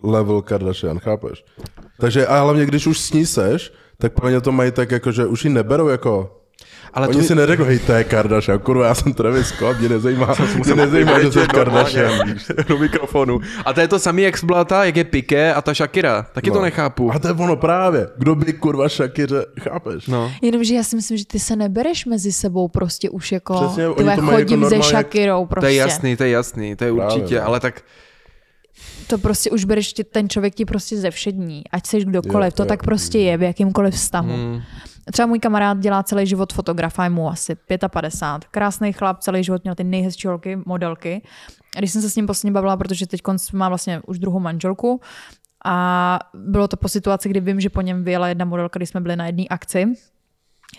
level 0.02 0.42
Kardashian, 0.42 0.98
chápeš? 0.98 1.44
Takže 2.00 2.26
a 2.26 2.40
hlavně, 2.40 2.66
když 2.66 2.86
už 2.86 2.98
s 3.00 3.12
ní 3.12 3.26
seš, 3.26 3.72
tak 4.00 4.12
pro 4.12 4.28
ně 4.28 4.40
to 4.40 4.52
mají 4.52 4.70
tak 4.70 4.90
jako, 4.90 5.12
že 5.12 5.26
už 5.26 5.44
ji 5.44 5.50
neberou 5.50 5.88
jako 5.88 6.34
ale 6.94 7.08
Oni 7.08 7.18
to 7.18 7.24
si 7.24 7.34
neřeknou, 7.34 7.64
hej, 7.64 7.78
to 7.78 7.92
je 7.92 8.04
Kardashian, 8.04 8.58
kurva, 8.58 8.86
já 8.86 8.94
jsem 8.94 9.12
Travis 9.14 9.46
Scott, 9.46 9.78
mě 9.78 9.88
nezajímá, 9.88 10.34
mě 10.64 10.74
nezajímá, 10.74 11.20
že 11.20 11.32
jsi 11.32 11.38
Kardashian. 11.38 12.34
do 12.68 12.78
mikrofonu. 12.78 13.40
A 13.64 13.72
to 13.72 13.80
je 13.80 13.88
to 13.88 13.98
samý, 13.98 14.22
jak 14.22 14.44
byla 14.44 14.64
ta, 14.64 14.84
jak 14.84 14.96
je 14.96 15.04
Piqué 15.04 15.54
a 15.54 15.62
ta 15.62 15.74
Shakira. 15.74 16.26
Taky 16.32 16.50
to 16.50 16.62
nechápu. 16.62 17.12
A 17.12 17.18
to 17.18 17.28
je 17.28 17.34
ono 17.34 17.56
právě. 17.56 18.08
Kdo 18.16 18.34
by 18.34 18.52
kurva 18.52 18.88
Shakiře, 18.88 19.46
chápeš? 19.60 20.06
No. 20.06 20.32
Jenomže 20.42 20.74
já 20.74 20.82
si 20.82 20.96
myslím, 20.96 21.18
že 21.18 21.26
ty 21.26 21.38
se 21.38 21.56
nebereš 21.56 22.06
mezi 22.06 22.32
sebou 22.32 22.68
prostě 22.68 23.10
už 23.10 23.32
jako, 23.32 23.54
Přesně, 23.54 23.82
jako 23.82 24.22
chodím 24.22 24.48
se 24.48 24.56
normálně- 24.56 24.82
Shakirou 24.82 25.46
prostě. 25.46 25.66
To 25.66 25.70
je 25.70 25.74
jasný, 25.74 26.16
to 26.16 26.24
je 26.24 26.30
jasný, 26.30 26.76
to 26.76 26.84
je 26.84 26.92
Právě, 26.92 27.14
určitě, 27.14 27.40
no. 27.40 27.46
ale 27.46 27.60
tak 27.60 27.82
To 29.08 29.18
prostě 29.18 29.50
už 29.50 29.64
bereš, 29.64 29.94
ten 30.12 30.28
člověk 30.28 30.54
ti 30.54 30.64
prostě 30.64 30.96
ze 30.96 31.10
všední, 31.10 31.64
ať 31.72 31.86
seš 31.86 32.04
kdokoliv, 32.04 32.46
Jo, 32.46 32.56
to 32.56 32.62
jo. 32.62 32.66
tak 32.66 32.82
prostě 32.82 33.18
je 33.18 33.36
v 33.36 33.42
jakýmkoliv 33.42 33.94
vztahu. 33.94 34.32
Hmm. 34.32 34.60
Třeba 35.12 35.26
můj 35.26 35.38
kamarád 35.38 35.78
dělá 35.78 36.02
celý 36.02 36.26
život 36.26 36.52
fotografa, 36.52 37.04
je 37.04 37.10
mu 37.10 37.28
asi 37.28 37.56
55. 37.90 38.48
Krásný 38.50 38.92
chlap, 38.92 39.20
celý 39.20 39.44
život 39.44 39.64
měl 39.64 39.74
ty 39.74 39.84
nejhezčí 39.84 40.28
holky, 40.28 40.58
modelky. 40.66 41.22
A 41.76 41.78
když 41.78 41.92
jsem 41.92 42.02
se 42.02 42.10
s 42.10 42.16
ním 42.16 42.26
posledně 42.26 42.52
bavila, 42.52 42.76
protože 42.76 43.06
teď 43.06 43.20
má 43.52 43.68
vlastně 43.68 44.00
už 44.06 44.18
druhou 44.18 44.40
manželku, 44.40 45.00
a 45.64 46.18
bylo 46.34 46.68
to 46.68 46.76
po 46.76 46.88
situaci, 46.88 47.28
kdy 47.28 47.40
vím, 47.40 47.60
že 47.60 47.70
po 47.70 47.80
něm 47.80 48.04
vyjela 48.04 48.28
jedna 48.28 48.44
modelka, 48.44 48.78
když 48.78 48.88
jsme 48.88 49.00
byli 49.00 49.16
na 49.16 49.26
jedné 49.26 49.44
akci. 49.50 49.86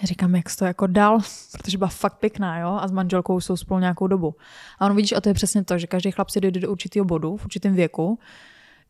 Já 0.02 0.06
říkám, 0.06 0.36
jak 0.36 0.50
jsi 0.50 0.58
to 0.58 0.66
jako 0.66 0.88
dal, 0.88 1.20
protože 1.52 1.78
byla 1.78 1.90
fakt 1.90 2.18
pěkná, 2.18 2.60
jo, 2.60 2.78
a 2.82 2.88
s 2.88 2.92
manželkou 2.92 3.40
jsou 3.40 3.58
spolu 3.58 3.80
nějakou 3.80 4.08
dobu. 4.08 4.36
A 4.80 4.86
on 4.86 4.96
vidíš, 4.96 5.12
a 5.12 5.22
to 5.22 5.30
je 5.30 5.34
přesně 5.34 5.64
to, 5.64 5.78
že 5.78 5.88
každý 5.88 6.12
chlap 6.12 6.30
si 6.30 6.42
dojde 6.42 6.60
do 6.60 6.72
určitého 6.72 7.06
bodu, 7.06 7.38
v 7.38 7.46
určitém 7.46 7.76
věku, 7.76 8.20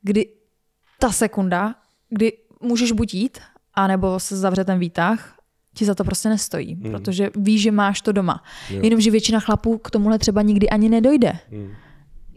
kdy 0.02 0.30
ta 1.00 1.12
sekunda, 1.12 1.76
kdy 2.10 2.34
můžeš 2.62 2.92
buď 2.92 3.14
jít, 3.14 3.40
anebo 3.74 4.20
se 4.20 4.38
zavře 4.38 4.66
ten 4.66 4.80
výtah, 4.80 5.36
ti 5.74 5.86
za 5.86 5.96
to 5.96 6.04
prostě 6.04 6.30
nestojí, 6.30 6.76
mm. 6.76 6.92
protože 6.92 7.30
víš, 7.36 7.62
že 7.62 7.72
máš 7.72 8.02
to 8.02 8.12
doma. 8.12 8.44
Jo. 8.70 8.80
Jenomže 8.84 9.12
většina 9.12 9.40
chlapů 9.40 9.78
k 9.78 9.92
tomuhle 9.92 10.20
třeba 10.20 10.42
nikdy 10.42 10.70
ani 10.70 10.90
nedojde. 10.90 11.34
Mm. 11.52 11.72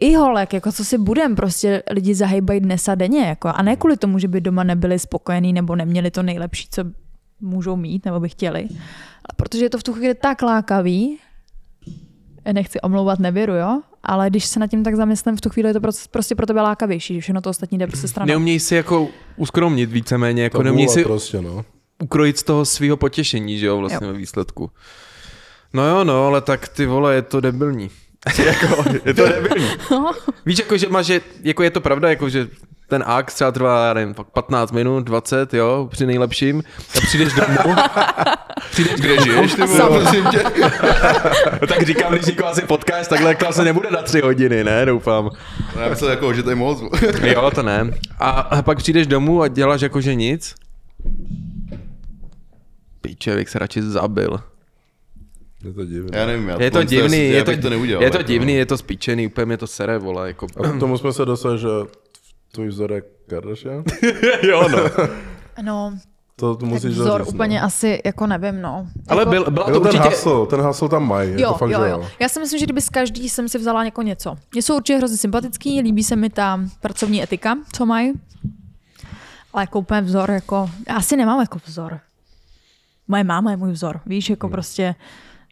I 0.01 0.15
holek, 0.15 0.53
jako 0.53 0.73
co 0.73 0.85
si 0.85 0.99
budem, 0.99 1.37
prostě 1.37 1.83
lidi 1.91 2.15
zahejbají 2.15 2.61
dnes 2.61 2.89
a 2.89 2.95
denně, 2.95 3.27
jako, 3.27 3.49
a 3.49 3.63
ne 3.63 3.77
kvůli 3.77 3.97
tomu, 3.97 4.19
že 4.19 4.29
by 4.29 4.41
doma 4.41 4.65
nebyli 4.65 4.99
spokojení 4.99 5.53
nebo 5.53 5.77
neměli 5.77 6.11
to 6.11 6.23
nejlepší, 6.23 6.69
co 6.71 6.85
můžou 7.43 7.77
mít 7.77 8.05
nebo 8.05 8.21
by 8.21 8.29
chtěli, 8.29 8.69
ale 8.71 9.35
protože 9.37 9.65
je 9.65 9.71
to 9.71 9.79
v 9.79 9.83
tu 9.83 9.93
chvíli 9.93 10.15
tak 10.15 10.43
lákavý, 10.43 11.19
nechci 12.53 12.81
omlouvat 12.81 13.19
nevěru, 13.19 13.55
jo, 13.55 13.81
ale 14.03 14.31
když 14.31 14.45
se 14.45 14.61
nad 14.61 14.67
tím 14.67 14.85
tak 14.85 14.95
zamyslím, 14.97 15.37
v 15.37 15.41
tu 15.41 15.51
chvíli 15.51 15.69
je 15.69 15.73
to 15.73 15.81
prostě, 15.81 16.09
prostě 16.11 16.35
pro 16.35 16.47
tebe 16.47 16.61
lákavější, 16.61 17.15
že 17.15 17.21
všechno 17.21 17.41
to 17.41 17.51
ostatní 17.51 17.79
jde 17.79 17.87
prostě 17.87 18.09
stranou. 18.09 18.29
neumějí 18.29 18.61
si 18.61 18.75
jako 18.75 19.09
uskromnit 19.37 19.91
víceméně, 19.91 20.43
jako 20.43 20.59
To 20.59 20.63
neumějí 20.63 20.87
vůle 20.87 20.95
si 20.95 21.05
prostě, 21.05 21.41
no. 21.41 21.65
ukrojit 22.03 22.39
z 22.39 22.43
toho 22.43 22.65
svého 22.65 22.97
potěšení, 22.97 23.59
že 23.59 23.67
jo, 23.67 23.79
vlastně 23.79 24.07
jo. 24.07 24.13
ve 24.13 24.19
výsledku. 24.19 24.71
No 25.73 25.87
jo, 25.87 26.05
no, 26.05 26.27
ale 26.27 26.41
tak 26.41 26.69
ty 26.69 26.87
vole, 26.87 27.15
je 27.15 27.23
to 27.23 27.41
debilní. 27.41 27.91
jako, 28.45 28.85
je 29.05 29.15
to 29.15 29.29
debilní. 29.29 29.69
Víš, 30.47 30.59
jako, 30.59 30.77
že 30.77 30.89
máš, 30.89 31.07
že, 31.07 31.21
jako 31.43 31.63
je 31.63 31.71
to 31.71 31.81
pravda, 31.81 32.09
jako, 32.09 32.29
že 32.29 32.49
ten 32.93 33.05
akt 33.07 33.35
třeba 33.35 33.53
trvá, 33.53 33.87
já 33.87 33.95
nevím, 33.95 34.15
fakt 34.15 34.27
15 34.27 34.73
minut, 34.73 35.05
20, 35.05 35.55
jo, 35.55 35.89
při 35.91 36.07
nejlepším. 36.07 36.63
A 36.97 37.01
přijdeš 37.01 37.33
domů, 37.33 37.77
přijdeš 38.71 39.01
kde 39.01 39.23
žiješ, 39.23 39.55
ty 39.55 39.63
vole, 39.63 40.01
prosím 40.01 40.25
tě. 40.31 40.43
No 41.61 41.67
tak 41.67 41.83
říkám, 41.83 42.13
když 42.13 42.27
někoho 42.27 42.49
asi 42.49 42.63
potkáš, 42.63 43.09
takhle 43.09 43.35
to 43.35 43.49
asi 43.49 43.65
nebude 43.65 43.91
na 43.91 44.03
tři 44.03 44.21
hodiny, 44.21 44.65
ne, 44.65 44.87
doufám. 44.87 45.31
Já 45.81 45.89
myslel, 45.89 46.11
jako, 46.11 46.35
že 46.35 46.43
to 46.43 46.51
je 46.51 46.57
moc. 46.57 46.83
Jo, 47.23 47.51
to 47.55 47.63
ne. 47.63 47.91
A, 48.19 48.31
a 48.31 48.63
pak 48.63 48.79
přijdeš 48.79 49.07
domů 49.07 49.43
a 49.43 49.49
děláš 49.49 49.81
jako, 49.81 50.01
že 50.01 50.15
nic. 50.15 50.55
Píče, 53.01 53.37
bych 53.37 53.49
se 53.49 53.59
radši 53.59 53.83
zabil. 53.83 54.41
Je 55.65 55.73
to 55.73 55.85
divné. 55.85 56.19
Já 56.19 56.27
nevím, 56.27 56.49
já 56.49 56.63
Je 56.63 56.71
to 56.71 56.85
divný, 56.85 57.29
já 57.29 57.37
je 57.37 57.45
to, 57.45 57.51
bych 57.51 57.61
to 57.61 57.71
neudělal. 57.71 58.03
je 58.05 58.11
to 58.11 58.17
jako, 58.17 58.29
divný, 58.29 58.53
no. 58.53 58.59
je 58.59 58.67
to 58.67 58.79
spíčený, 58.79 59.27
úplně 59.27 59.47
mě 59.47 59.57
to 59.57 59.67
sere, 59.67 59.99
vole, 59.99 60.29
jako. 60.29 60.47
A 60.65 60.69
k 60.69 60.81
tomu 60.81 60.99
jsme 60.99 61.13
se 61.13 61.25
dostali, 61.25 61.59
že 61.59 61.69
tvůj 62.53 62.69
vzor 62.69 62.93
je 62.93 63.03
Kardashian? 63.29 63.83
jo, 64.43 64.69
no. 64.69 64.79
No, 65.63 65.93
To, 66.37 66.59
musíš 66.63 66.91
vzor 66.91 67.19
doříct, 67.21 67.35
úplně 67.35 67.61
no. 67.61 67.67
asi, 67.67 68.03
jako 68.05 68.27
nevím, 68.27 68.63
no. 68.63 68.87
Ale 69.09 69.21
jako, 69.21 69.31
byl, 69.31 69.51
byla 69.51 69.67
Jo, 69.69 69.75
to 69.75 69.81
ten 69.81 69.89
určitě... 69.89 70.09
hustle, 70.09 70.47
ten 70.47 70.61
hustle 70.61 70.89
tam 70.89 71.09
mají, 71.09 71.31
je 71.31 71.41
Jo, 71.41 71.49
to 71.53 71.59
fakt, 71.59 71.71
jo, 71.71 71.81
že 71.85 71.91
jo. 71.91 72.09
Já 72.21 72.29
si 72.29 72.41
myslím, 72.41 72.59
že 72.61 72.67
kdyby 72.67 72.81
z 72.81 72.89
každý 72.89 73.29
jsem 73.29 73.49
si 73.49 73.59
vzala 73.59 73.85
jako 73.85 74.03
něco. 74.03 74.35
Mně 74.53 74.63
jsou 74.63 74.77
určitě 74.77 74.97
hrozně 74.97 75.17
sympatický, 75.17 75.81
líbí 75.81 76.05
se 76.05 76.17
mi 76.17 76.31
ta 76.31 76.61
pracovní 76.81 77.23
etika, 77.23 77.57
co 77.73 77.87
mají. 77.87 78.13
Ale 79.53 79.63
jako 79.63 79.79
úplně 79.79 80.01
vzor, 80.01 80.31
jako, 80.31 80.71
já 80.89 80.95
asi 80.97 81.17
nemám 81.17 81.41
jako 81.41 81.59
vzor. 81.67 82.01
Moje 83.09 83.25
máma 83.25 83.51
je 83.51 83.57
můj 83.57 83.73
vzor, 83.73 84.01
víš, 84.07 84.31
jako 84.31 84.47
Hmm. 84.47 84.53
prostě, 84.53 84.95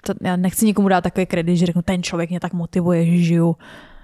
to, 0.06 0.12
já 0.22 0.36
nechci 0.36 0.66
nikomu 0.66 0.88
dát 0.88 1.00
takový 1.00 1.26
kredit, 1.26 1.56
že 1.56 1.66
řeknu, 1.66 1.82
ten 1.82 2.02
člověk 2.02 2.30
mě 2.30 2.40
tak 2.40 2.52
motivuje, 2.52 3.06
že 3.06 3.16
žiju, 3.16 3.56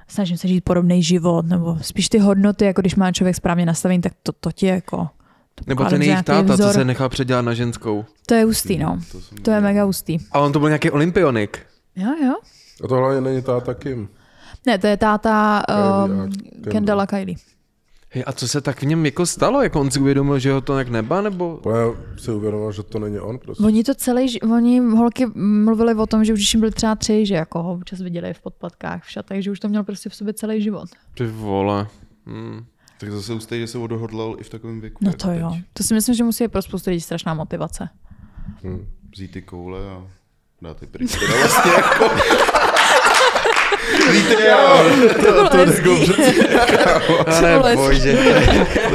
snažím 0.08 0.36
se 0.36 0.48
žít 0.48 0.60
podobný 0.60 1.02
život, 1.02 1.46
nebo 1.46 1.78
spíš 1.80 2.08
ty 2.08 2.18
hodnoty, 2.18 2.64
jako 2.64 2.80
když 2.80 2.94
má 2.94 3.12
člověk 3.12 3.36
správně 3.36 3.66
nastavený, 3.66 4.00
tak 4.00 4.12
to, 4.22 4.32
to 4.32 4.52
ti 4.52 4.66
jako, 4.66 5.08
to 5.54 5.64
Nebo 5.66 5.84
ten 5.84 6.02
jejich 6.02 6.22
táta, 6.22 6.46
co 6.48 6.52
vzor. 6.52 6.72
se 6.72 6.84
nechal 6.84 7.08
předělat 7.08 7.44
na 7.44 7.54
ženskou. 7.54 8.04
To 8.26 8.34
je 8.34 8.44
hustý, 8.44 8.78
no. 8.78 9.00
To 9.42 9.50
je 9.50 9.60
mega 9.60 9.84
hustý. 9.84 10.18
A 10.32 10.38
on 10.40 10.52
to 10.52 10.58
byl 10.58 10.68
nějaký 10.68 10.90
olympionik. 10.90 11.66
Jo, 11.96 12.14
jo. 12.26 12.34
A 12.84 12.88
to 12.88 12.94
hlavně 12.94 13.20
není 13.20 13.42
táta 13.42 13.74
Kim. 13.74 14.08
Ne, 14.66 14.78
to 14.78 14.86
je 14.86 14.96
táta 14.96 15.62
Kylie 15.66 15.84
um, 15.84 16.20
a 16.20 16.24
Kendall. 16.24 16.72
Kendalla 16.72 17.06
Kylie. 17.06 17.36
A 18.24 18.32
co 18.32 18.48
se 18.48 18.60
tak 18.60 18.82
v 18.82 18.86
něm 18.86 19.06
jako 19.06 19.26
stalo? 19.26 19.62
Jako 19.62 19.80
on 19.80 19.90
si 19.90 20.00
uvědomil, 20.00 20.38
že 20.38 20.52
ho 20.52 20.60
to 20.60 20.72
nějak 20.72 20.88
neba, 20.88 21.20
nebo... 21.20 21.60
Bo 21.62 21.70
já 21.70 21.86
si 22.16 22.30
uvědomil, 22.30 22.72
že 22.72 22.82
to 22.82 22.98
není 22.98 23.18
on 23.18 23.38
prostě. 23.38 23.64
Oni 23.64 23.84
to 23.84 23.94
celý, 23.94 24.40
oni 24.40 24.80
holky 24.80 25.26
mluvili 25.34 25.94
o 25.94 26.06
tom, 26.06 26.24
že 26.24 26.32
už 26.32 26.38
když 26.38 26.54
jim 26.54 26.60
byli 26.60 26.72
třeba 26.72 26.94
tři, 26.94 27.26
že 27.26 27.34
jako 27.34 27.62
ho 27.62 27.72
občas 27.72 28.00
viděli 28.00 28.34
v 28.34 28.40
podpatkách, 28.40 29.04
v 29.04 29.10
šatech, 29.10 29.42
že 29.42 29.50
už 29.50 29.60
to 29.60 29.68
měl 29.68 29.84
prostě 29.84 30.08
v 30.08 30.14
sobě 30.14 30.34
celý 30.34 30.62
život. 30.62 30.88
Ty 31.14 31.26
vole. 31.26 31.86
Hmm. 32.26 32.64
Tak 33.00 33.12
zase 33.12 33.32
ustej, 33.32 33.60
že 33.60 33.66
se 33.66 33.78
odhodlal 33.78 34.36
i 34.38 34.44
v 34.44 34.48
takovém 34.48 34.80
věku. 34.80 34.98
No 35.04 35.08
jako 35.10 35.18
to 35.18 35.30
jo. 35.32 35.50
teď. 35.50 35.64
To 35.72 35.82
si 35.82 35.94
myslím, 35.94 36.14
že 36.14 36.24
musí 36.24 36.44
být 36.44 36.52
pro 36.52 36.62
spoustu 36.62 36.90
lidí 36.90 37.00
strašná 37.00 37.34
motivace. 37.34 37.88
Hm. 38.64 38.86
Vzít 39.12 39.30
ty 39.30 39.42
koule 39.42 39.90
a 39.90 40.06
dát 40.62 40.76
ty 40.76 40.86
pryč. 40.86 41.18
Teda 41.18 41.36
vlastně 41.40 41.72
jako... 41.72 42.04
Víte, 44.12 44.48
jo. 44.48 44.84
To, 45.24 45.48
to 45.48 45.56
je 47.46 47.54
Ale 47.54 47.76
bože. 47.76 48.18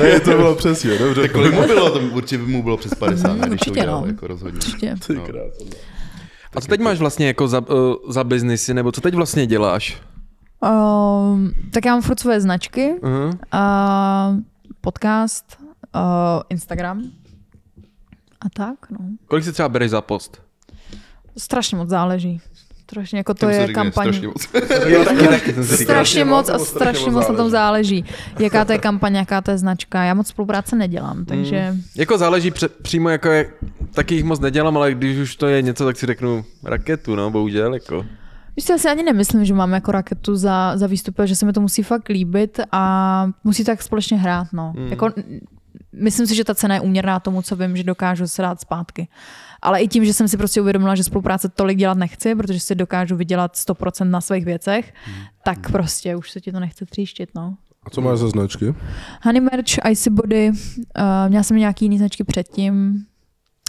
Ne, 0.04 0.20
to 0.20 0.30
bylo 0.32 0.56
přesně, 0.56 0.98
dobře. 0.98 1.22
Tak 1.22 1.32
kolik 1.32 1.54
mu 1.54 1.68
bylo? 1.68 1.90
To 1.92 2.00
určitě 2.00 2.38
by 2.38 2.46
mu 2.52 2.64
bylo 2.64 2.78
přes 2.78 2.94
50, 2.96 3.28
ne, 3.28 3.34
když 3.34 3.46
to 3.48 3.52
určitě, 3.54 3.72
udělal, 3.72 4.02
no. 4.02 4.08
jako 4.08 4.28
rozhodně. 4.28 4.58
Určitě. 4.58 4.96
Ty 5.08 5.14
No. 5.16 5.22
krása. 5.26 5.64
A 6.56 6.62
co 6.62 6.68
teď 6.68 6.82
máš 6.82 7.00
vlastně 7.00 7.28
jako 7.28 7.48
za, 7.48 7.60
uh, 7.70 7.94
za 8.10 8.24
biznisy, 8.24 8.74
nebo 8.74 8.92
co 8.92 9.02
teď 9.02 9.14
vlastně 9.16 9.48
děláš? 9.48 10.02
Um, 10.64 11.54
tak 11.74 11.86
já 11.86 11.92
mám 11.92 12.02
furt 12.02 12.20
svoje 12.20 12.42
značky, 12.42 12.94
Uh-huh. 13.02 13.26
uh, 13.28 14.40
podcast, 14.82 15.46
uh, 15.96 16.02
Instagram 16.50 17.02
a 18.42 18.50
tak, 18.54 18.76
no. 18.92 18.98
Kolik 19.28 19.44
si 19.46 19.52
třeba 19.54 19.70
bereš 19.70 19.92
za 19.92 20.02
post? 20.02 20.42
Strašně 21.38 21.78
moc 21.78 21.90
záleží. 21.90 22.42
Strašně, 22.92 23.18
jako 23.18 23.34
to 23.34 23.50
je 23.50 23.68
kampaň. 23.74 24.14
Strašně 24.14 24.28
moc. 24.28 24.48
Strašně 25.82 26.26
moc 26.26 26.50
a 26.50 26.60
strašně 26.60 27.12
moc 27.12 27.28
na 27.28 27.36
tom 27.36 27.50
záleží. 27.50 28.06
Jaká 28.40 28.66
to 28.66 28.72
je 28.72 28.78
kampaň, 28.78 29.16
jaká 29.16 29.42
to 29.42 29.52
je 29.52 29.58
značka. 29.58 30.04
Já 30.04 30.14
moc 30.14 30.28
spolupráce 30.28 30.76
nedělám, 30.76 31.26
takže 31.26 31.76
Jako 31.96 32.18
záleží 32.18 32.52
pře- 32.52 32.70
přímo 32.70 33.10
jako 33.10 33.30
je, 33.30 33.50
taky 33.94 34.16
jich 34.16 34.24
moc 34.24 34.40
nedělám, 34.40 34.78
ale 34.78 34.94
když 34.94 35.18
už 35.18 35.36
to 35.36 35.48
je 35.48 35.62
něco, 35.62 35.86
tak 35.86 35.98
si 35.98 36.06
řeknu 36.06 36.46
raketu, 36.64 37.16
no, 37.16 37.32
bohužel, 37.32 37.74
jako. 37.74 38.06
Víš, 38.56 38.70
já 38.70 38.78
si 38.78 38.90
ani 38.90 39.04
nemyslím, 39.04 39.46
že 39.46 39.54
mám 39.54 39.74
jako 39.74 39.92
raketu 39.92 40.36
za, 40.36 40.78
za 40.78 40.88
výstupy, 40.88 41.22
že 41.26 41.36
se 41.36 41.46
mi 41.46 41.54
to 41.54 41.62
musí 41.62 41.84
fakt 41.84 42.10
líbit 42.10 42.60
a 42.72 43.28
musí 43.44 43.64
tak 43.64 43.82
společně 43.84 44.18
hrát, 44.18 44.48
no. 44.54 44.74
Mm. 44.78 44.88
Jako, 44.88 45.10
myslím 45.94 46.28
si, 46.28 46.36
že 46.36 46.44
ta 46.44 46.56
cena 46.56 46.76
je 46.76 46.82
úměrná 46.82 47.20
tomu, 47.20 47.42
co 47.42 47.56
vím, 47.56 47.78
že 47.78 47.84
dokážu 47.84 48.28
se 48.28 48.42
dát 48.42 48.62
zpátky. 48.62 49.08
Ale 49.62 49.82
i 49.82 49.88
tím, 49.88 50.06
že 50.06 50.14
jsem 50.14 50.28
si 50.28 50.38
prostě 50.38 50.62
uvědomila, 50.62 50.96
že 50.96 51.04
spolupráce 51.04 51.50
tolik 51.50 51.78
dělat 51.78 51.98
nechci, 51.98 52.36
protože 52.36 52.60
si 52.60 52.76
dokážu 52.76 53.16
vydělat 53.16 53.54
100% 53.56 54.10
na 54.10 54.22
svých 54.22 54.46
věcech, 54.46 54.94
mm. 55.08 55.14
tak 55.44 55.72
prostě 55.72 56.16
už 56.16 56.32
se 56.32 56.42
ti 56.42 56.52
to 56.52 56.60
nechce 56.60 56.86
tříštit, 56.86 57.30
no. 57.36 57.56
A 57.86 57.90
co 57.90 58.02
máš 58.02 58.20
za 58.20 58.30
značky? 58.30 58.76
Honey 59.24 59.42
Merch, 59.42 59.86
Icy 59.90 60.10
Body, 60.10 60.50
uh, 60.50 61.04
měla 61.28 61.44
jsem 61.44 61.58
nějaký 61.58 61.86
jiný 61.86 61.98
značky 61.98 62.24
předtím, 62.24 63.06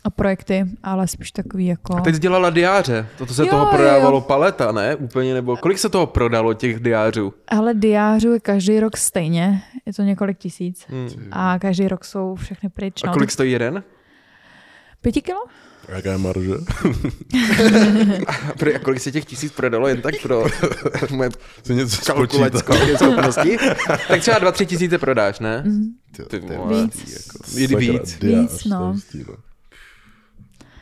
a 0.04 0.10
projekty, 0.10 0.64
ale 0.82 1.08
spíš 1.08 1.32
takový 1.32 1.66
jako... 1.66 1.96
A 1.96 2.00
teď 2.00 2.14
dělala 2.14 2.50
diáře, 2.50 3.06
toto 3.18 3.34
se 3.34 3.42
Jo, 3.42 3.48
toho 3.48 3.66
prodávalo 3.66 4.16
jo. 4.16 4.20
paleta, 4.20 4.72
ne? 4.72 4.96
Úplně, 4.96 5.34
nebo 5.34 5.56
kolik 5.56 5.78
se 5.78 5.88
toho 5.88 6.06
prodalo, 6.06 6.54
těch 6.54 6.80
diářů? 6.80 7.34
Ale 7.48 7.74
diářů 7.74 8.32
je 8.32 8.40
každý 8.40 8.80
rok 8.80 8.96
stejně, 8.96 9.62
je 9.86 9.92
to 9.92 10.02
několik 10.02 10.38
tisíc. 10.38 10.86
Hmm. 10.88 11.28
A 11.30 11.58
každý 11.58 11.88
rok 11.88 12.04
jsou 12.04 12.34
všechny 12.34 12.68
pryč. 12.68 13.04
A 13.04 13.06
No. 13.06 13.12
kolik 13.12 13.30
stojí 13.30 13.52
jeden? 13.52 13.82
Pěti 15.00 15.22
kilo? 15.22 15.40
Jaká 15.88 16.12
je 16.12 16.18
marže? 16.18 16.50
A 18.74 18.78
kolik 18.82 19.00
se 19.00 19.12
těch 19.12 19.24
tisíc 19.24 19.52
prodalo 19.52 19.88
jen 19.88 20.00
tak 20.02 20.14
pro 20.22 20.44
moje 21.10 21.30
Si 21.64 21.74
něco 21.74 21.96
spočítá. 21.96 22.12
kalkulačské 22.14 22.96
schopnosti? 22.98 23.56
tak 24.08 24.20
třeba 24.20 24.38
dva, 24.38 24.52
tři 24.52 24.66
tisíce 24.66 24.98
prodáš, 24.98 25.38
ne? 25.40 25.64
Ty, 26.16 26.22
Ty 26.22 26.40
ty. 26.40 26.54
Víc. 26.68 27.24
Víc, 27.56 27.70
víc. 27.76 28.18
Víc, 28.22 28.64
no. 28.64 28.94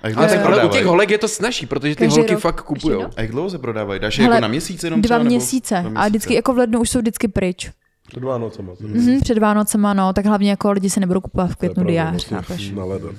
A 0.02 0.08
jak 0.08 0.16
Ale 0.18 0.28
se 0.28 0.36
tak 0.36 0.46
ale 0.46 0.64
u 0.64 0.68
těch 0.68 0.84
holek 0.86 1.10
je 1.10 1.18
to 1.18 1.28
snažší, 1.28 1.66
protože 1.66 1.94
ty 1.94 2.04
Každý 2.04 2.18
holky 2.18 2.32
rok. 2.32 2.42
fakt 2.42 2.62
kupujou. 2.62 3.00
Ještě 3.00 3.14
A 3.16 3.22
jak 3.22 3.30
dlouho 3.30 3.50
se 3.50 3.58
prodávají? 3.58 4.00
Dáš 4.00 4.18
je 4.18 4.24
Hele, 4.24 4.36
jako 4.36 4.42
na 4.42 4.48
měsíc 4.48 4.84
jenom 4.84 5.00
Dva 5.02 5.06
třeba, 5.06 5.18
nebo- 5.18 5.30
měsíce. 5.30 5.84
Dva 5.88 6.00
A 6.00 6.08
vždycky 6.08 6.34
jako 6.34 6.54
v 6.54 6.58
lednu 6.58 6.80
už 6.80 6.90
jsou 6.90 6.98
vždycky 6.98 7.28
pryč. 7.28 7.70
Před 8.08 8.22
Vánocema. 8.22 8.72
Mhm, 8.80 9.20
před 9.20 9.38
Vánocema, 9.38 9.94
no, 9.94 10.12
tak 10.12 10.26
hlavně 10.26 10.50
jako 10.50 10.72
lidi 10.72 10.90
si 10.90 11.00
nebudou 11.00 11.20
kupovat 11.20 11.50
v 11.50 11.56
to 11.56 11.64
je 11.64 11.68
květnu 11.68 11.84
diář, 11.90 12.24
chápeš? 12.24 12.70
Na 12.70 12.84
leden. 12.84 13.10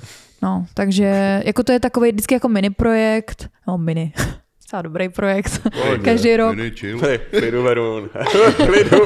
No, 0.42 0.66
takže 0.74 1.42
jako 1.46 1.62
to 1.62 1.72
je 1.72 1.80
takový 1.80 2.10
vždycky 2.12 2.34
jako 2.34 2.48
mini 2.48 2.70
projekt, 2.70 3.48
no 3.68 3.78
mini, 3.78 4.12
docela 4.62 4.82
dobrý 4.82 5.08
projekt, 5.08 5.60
každý 6.04 6.36
rok. 6.36 6.56
Mini 6.56 6.70
chill. 6.70 7.00
Klidu, 7.30 7.62
Verun. 7.62 8.10
Klidu. 8.56 8.98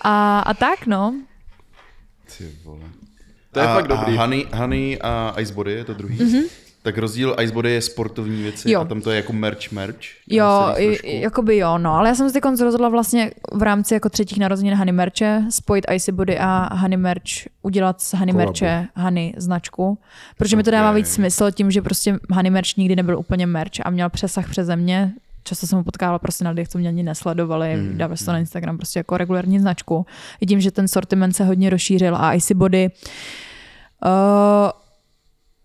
A, 0.00 0.40
a 0.40 0.54
tak, 0.54 0.86
no. 0.86 1.14
Ty 2.38 2.44
vole. 2.64 2.84
To 3.52 3.60
je 3.60 3.66
a, 3.66 3.74
fakt 3.74 3.86
dobrý. 3.88 4.18
A 4.18 4.20
honey, 4.20 4.46
honey 4.54 4.98
a 5.00 5.34
Icebody 5.40 5.72
je 5.72 5.84
to 5.84 5.94
druhý? 5.94 6.18
Mhm. 6.22 6.42
Tak 6.82 6.98
rozdíl 6.98 7.36
Icebody 7.42 7.70
je 7.72 7.82
sportovní 7.82 8.42
věci 8.42 8.70
Jo. 8.70 8.80
a 8.80 8.84
tam 8.84 9.00
to 9.00 9.10
je 9.10 9.16
jako 9.16 9.32
merch 9.32 9.72
merch. 9.72 9.98
Jo, 10.28 10.74
i- 10.76 11.20
jakoby 11.20 11.56
jo, 11.56 11.78
no, 11.78 11.94
ale 11.94 12.08
já 12.08 12.14
jsem 12.14 12.28
se 12.28 12.32
teď 12.32 12.42
rozhodla 12.60 12.88
vlastně 12.88 13.30
v 13.52 13.62
rámci 13.62 13.94
jako 13.94 14.08
třetích 14.08 14.38
narozenin 14.38 14.74
Honey 14.74 14.92
Merche 14.92 15.42
spojit 15.50 15.86
Icy 15.94 16.12
Body 16.12 16.38
a 16.38 16.74
Honey 16.74 16.96
Merch, 16.96 17.22
udělat 17.62 18.00
z 18.00 18.10
Kolabo. 18.10 18.32
Merche 18.38 18.86
Honey 18.96 19.34
značku, 19.36 19.98
protože 20.38 20.56
mi 20.56 20.62
to 20.62 20.70
dává 20.70 20.92
víc 20.92 21.08
smysl 21.08 21.50
tím, 21.50 21.70
že 21.70 21.82
prostě 21.82 22.18
Honey 22.32 22.50
Merch 22.50 22.76
nikdy 22.76 22.96
nebyl 22.96 23.18
úplně 23.18 23.46
merch 23.46 23.72
a 23.84 23.90
měl 23.90 24.10
přesah 24.10 24.50
přeze 24.50 24.76
mě, 24.76 25.12
často 25.44 25.66
jsem 25.66 25.78
ho 25.78 25.84
potkávala 25.84 26.18
prostě 26.18 26.44
na 26.44 26.50
lidech, 26.50 26.68
co 26.68 26.78
mě 26.78 26.88
ani 26.88 27.02
nesledovali, 27.02 27.76
mm. 27.76 27.98
dávali 27.98 28.16
se 28.16 28.24
to 28.24 28.32
na 28.32 28.38
Instagram 28.38 28.76
prostě 28.76 28.98
jako 28.98 29.16
regulární 29.16 29.58
značku. 29.60 30.06
I 30.40 30.46
tím, 30.46 30.60
že 30.60 30.70
ten 30.70 30.88
sortiment 30.88 31.36
se 31.36 31.44
hodně 31.44 31.70
rozšířil 31.70 32.16
a 32.16 32.34
Icy 32.34 32.54
Body 32.54 32.90
uh, 34.04 34.10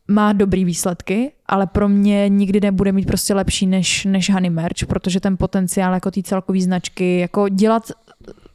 má 0.08 0.34
dobrý 0.34 0.66
výsledky, 0.66 1.32
ale 1.46 1.68
pro 1.68 1.90
mě 1.90 2.30
nikdy 2.30 2.60
nebude 2.60 2.92
mít 2.92 3.08
prostě 3.08 3.34
lepší 3.34 3.68
než, 3.68 4.06
než 4.06 4.30
Honey 4.30 4.50
Merch, 4.50 4.86
protože 4.88 5.20
ten 5.20 5.38
potenciál 5.38 5.94
jako 5.94 6.12
té 6.12 6.24
celkové 6.24 6.62
značky, 6.62 7.20
jako 7.20 7.50
dělat 7.50 7.92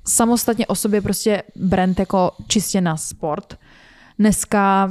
samostatně 0.05 0.67
o 0.67 0.75
sobě 0.75 1.01
prostě 1.01 1.43
brand 1.57 1.99
jako 1.99 2.31
čistě 2.49 2.81
na 2.81 2.97
sport. 2.97 3.59
Dneska 4.19 4.91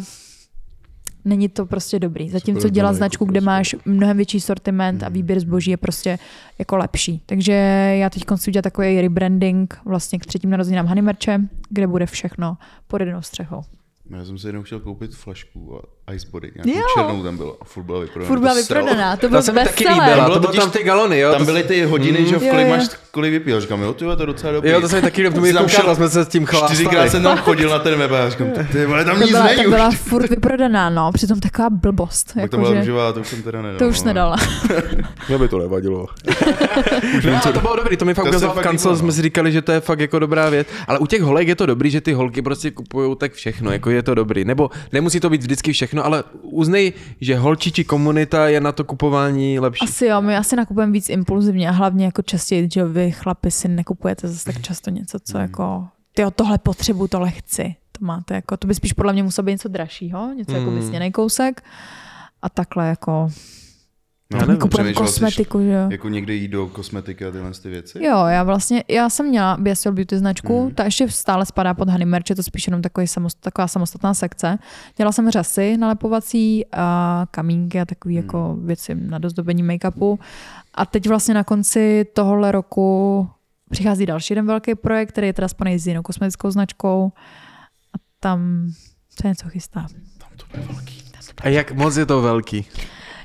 není 1.25 1.49
to 1.49 1.65
prostě 1.65 1.99
dobrý. 1.99 2.29
Zatímco 2.29 2.69
dělat 2.69 2.89
brand 2.89 2.97
značku, 2.97 3.23
jako 3.23 3.31
kde 3.31 3.41
prostě. 3.41 3.45
máš 3.45 3.75
mnohem 3.85 4.17
větší 4.17 4.39
sortiment 4.39 5.03
a 5.03 5.09
výběr 5.09 5.39
zboží 5.39 5.71
je 5.71 5.77
prostě 5.77 6.19
jako 6.59 6.77
lepší. 6.77 7.21
Takže 7.25 7.53
já 7.99 8.09
teď 8.09 8.23
chci 8.35 8.51
udělat 8.51 8.63
takový 8.63 9.01
rebranding 9.01 9.79
vlastně 9.85 10.19
k 10.19 10.25
třetím 10.25 10.49
narozeninám 10.49 10.87
Honey 10.87 11.01
Merche, 11.01 11.39
kde 11.69 11.87
bude 11.87 12.05
všechno 12.05 12.57
pod 12.87 13.01
jednou 13.01 13.21
střechou. 13.21 13.61
Já 14.09 14.25
jsem 14.25 14.37
si 14.37 14.47
jednou 14.47 14.63
chtěl 14.63 14.79
koupit 14.79 15.15
flašku 15.15 15.77
a 15.77 15.81
Icebody. 16.13 16.51
Nějakou 16.65 16.79
Jo. 16.81 16.85
černou 16.97 17.23
tam 17.23 17.37
bylo 17.37 17.57
a 17.61 17.65
furt 17.65 17.83
byla 17.83 17.99
vyprodaná. 17.99 18.27
Furt 18.27 18.39
byla 18.39 18.53
To 18.53 18.59
vyprodaná, 18.59 19.15
to 19.15 19.21
Ta 19.21 19.27
byl 19.27 19.41
se 19.41 19.51
mi 19.51 19.63
taky 19.63 19.87
líbila, 19.87 20.05
Bylo 20.25 20.33
to 20.33 20.39
byly 20.39 20.47
totiž- 20.53 20.59
tam 20.61 20.71
ty 20.71 20.83
galony, 20.83 21.19
jo? 21.19 21.31
Tam 21.31 21.39
to 21.39 21.45
byly 21.45 21.63
ty 21.63 21.83
hodiny, 21.83 22.25
že 22.25 22.39
v 22.39 22.43
Jo, 22.43 22.51
kolik 22.51 22.67
máš, 22.69 22.87
kolik 23.11 23.31
vypil. 23.31 23.61
Říkám, 23.61 23.81
jo, 23.81 23.93
tyhle, 23.93 24.15
to 24.15 24.21
je 24.23 24.27
docela 24.27 24.53
dobrý. 24.53 24.69
Jo, 24.71 24.81
to 24.81 24.87
taky 25.01 25.23
to 25.23 25.31
Jsem 25.31 25.53
tam 25.53 25.65
koukal, 25.65 25.67
šel- 25.67 25.95
jsme 25.95 26.09
se 26.09 26.25
s 26.25 26.27
tím 26.27 26.45
chlastali. 26.45 26.73
Čtyřikrát 26.75 27.09
jsem 27.09 27.23
tam 27.23 27.37
chodil 27.47 27.69
na 27.69 27.79
ten 27.79 27.99
web 27.99 28.11
a 28.11 28.29
říkám, 28.29 28.47
ty 28.71 28.85
vole, 28.85 29.05
tam 29.05 29.15
To 29.15 29.21
nic 29.21 29.31
byla, 29.31 29.43
není 29.45 29.65
už. 29.67 29.73
byla 29.73 29.91
furt 29.91 30.29
vyprodaná, 30.29 30.89
no, 30.89 31.11
přitom 31.11 31.39
taková 31.39 31.69
blbost. 31.69 32.23
Tak 32.25 32.33
to 32.35 32.39
Jako, 32.39 32.57
byla 32.57 32.73
že, 32.73 32.79
růžová, 32.79 33.13
to 33.13 33.19
už 33.19 33.27
jsem 33.27 33.41
teda 33.43 33.61
nedal. 33.61 33.79
to 33.79 33.87
už 33.87 33.99
no. 34.01 34.05
nedala. 34.05 34.35
Mě 35.29 35.37
by 35.37 35.47
to 35.47 35.57
nevadilo. 35.57 36.05
No, 37.25 37.53
to 37.53 37.59
bylo 37.59 37.75
dobrý, 37.75 37.97
to 37.97 38.05
mi 38.05 38.13
fakt 38.13 38.25
To 38.25 38.29
ukázal 38.29 38.53
v 38.55 38.59
kancel, 38.59 38.95
jsme 38.97 39.07
no. 39.07 39.13
si 39.13 39.21
říkali, 39.21 39.51
že 39.51 39.61
to 39.61 39.71
je 39.71 39.79
fakt 39.79 39.99
jako 39.99 40.19
dobrá 40.19 40.49
věc. 40.49 40.67
Ale 40.87 40.99
u 40.99 41.05
těch 41.07 41.21
holek 41.21 41.47
je 41.47 41.55
to 41.55 41.65
dobrý, 41.65 41.89
že 41.89 42.01
ty 42.01 42.13
holky 42.13 42.41
prostě 42.41 42.71
kupují 42.71 43.15
tak 43.17 43.33
všechno, 43.33 43.71
jako 43.71 43.89
je 43.89 44.03
to 44.03 44.15
dobrý. 44.15 44.45
Nebo 44.45 44.69
nemusí 44.91 45.19
to 45.19 45.29
být 45.29 45.41
vždycky 45.41 45.73
všechno, 45.73 45.98
ale 46.05 46.23
uznej, 46.41 46.93
že 47.21 47.35
holčičí 47.35 47.83
komunita 47.83 48.47
je 48.47 48.61
na 48.61 48.71
to 48.71 48.83
kupování 48.83 49.59
lepší. 49.59 49.85
Asi 49.85 50.05
jo, 50.05 50.21
my 50.21 50.37
asi 50.37 50.55
nakupujeme 50.55 50.91
víc 50.93 51.09
impulzivně 51.09 51.69
a 51.69 51.71
hlavně 51.71 52.05
jako 52.05 52.21
častěji, 52.21 52.69
že 52.73 52.85
vy 52.85 53.11
chlapi 53.11 53.51
si 53.51 53.67
nekupujete 53.67 54.27
zase 54.27 54.45
tak 54.45 54.61
často 54.61 54.89
něco, 54.89 55.19
co 55.19 55.37
jako, 55.37 55.87
ty 56.13 56.23
tohle 56.35 56.57
potřebu, 56.57 57.07
tohle 57.07 57.29
chci. 57.31 57.75
To 57.99 58.05
máte 58.05 58.35
jako, 58.35 58.57
to 58.57 58.67
by 58.67 58.75
spíš 58.75 58.93
podle 58.93 59.13
mě 59.13 59.23
muselo 59.23 59.45
být 59.45 59.51
něco 59.51 59.67
dražšího, 59.69 60.33
něco 60.33 60.51
jako 60.55 60.69
Mm. 60.71 60.75
vysněný 60.75 61.11
kousek. 61.11 61.63
A 62.41 62.49
takhle 62.49 62.87
jako, 62.87 63.29
No, 64.33 64.39
Já 64.39 64.45
nevím, 64.45 64.61
kupujeme 64.61 64.93
kosmetiku, 64.93 65.59
že 65.61 65.69
jo. 65.69 65.89
Jako 65.91 66.09
někde 66.09 66.33
jít 66.33 66.47
do 66.47 66.67
kosmetiky 66.67 67.25
a 67.25 67.31
tyhle 67.31 67.51
ty 67.51 67.69
věci? 67.69 68.03
Jo, 68.03 68.25
já 68.25 68.43
vlastně, 68.43 68.83
já 68.87 69.09
jsem 69.09 69.25
měla 69.27 69.57
Bestial 69.57 69.93
Beauty 69.95 70.17
značku, 70.17 70.63
mm. 70.65 70.75
ta 70.75 70.83
ještě 70.83 71.09
stále 71.09 71.45
spadá 71.45 71.73
pod 71.73 71.89
Honey 71.89 72.05
Merch, 72.05 72.29
je 72.29 72.35
to 72.35 72.43
spíš 72.43 72.67
jenom 72.67 72.81
takový 72.81 73.07
samost, 73.07 73.37
taková 73.41 73.67
samostatná 73.67 74.13
sekce. 74.13 74.57
Dělala 74.97 75.11
jsem 75.11 75.31
řasy 75.31 75.77
nalepovací 75.77 76.65
a 76.71 77.25
kamínky 77.31 77.79
a 77.81 77.85
takové 77.85 78.13
Mhm. 78.13 78.23
jako 78.23 78.57
věci 78.61 78.95
na 78.95 79.17
dozdobení 79.17 79.63
make-upu. 79.63 80.19
A 80.73 80.85
teď 80.85 81.07
vlastně 81.07 81.33
na 81.33 81.43
konci 81.43 82.05
tohohle 82.13 82.51
roku 82.51 83.27
přichází 83.69 84.05
další 84.05 84.31
jeden 84.33 84.45
velký 84.47 84.75
projekt, 84.75 85.09
který 85.09 85.27
je 85.27 85.33
teda 85.33 85.47
spojený 85.47 85.79
s 85.79 85.87
jinou 85.87 86.01
kosmetickou 86.01 86.51
značkou 86.51 87.11
a 87.93 87.97
tam 88.19 88.69
se 89.21 89.27
něco 89.27 89.49
chystá. 89.49 89.87
A 91.41 91.49
jak 91.49 91.71
moc 91.71 91.97
je 91.97 92.05
to 92.05 92.21
velký? 92.21 92.65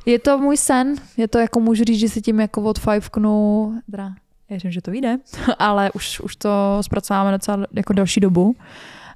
Je 0.07 0.19
to 0.19 0.39
můj 0.39 0.57
sen, 0.57 0.95
je 1.17 1.29
to 1.29 1.39
jako 1.39 1.61
můžu 1.61 1.85
říct, 1.85 1.99
že 1.99 2.09
si 2.09 2.23
tím 2.23 2.41
jako 2.41 2.63
od 2.63 2.79
fiveknu, 2.79 3.75
teda 3.91 4.13
věřím, 4.51 4.71
že 4.71 4.83
to 4.83 4.91
vyjde, 4.91 5.19
ale 5.59 5.91
už, 5.93 6.21
už 6.21 6.37
to 6.37 6.79
zpracováme 6.81 7.33
docela 7.33 7.67
jako 7.73 7.93
další 7.93 8.21
dobu 8.21 8.57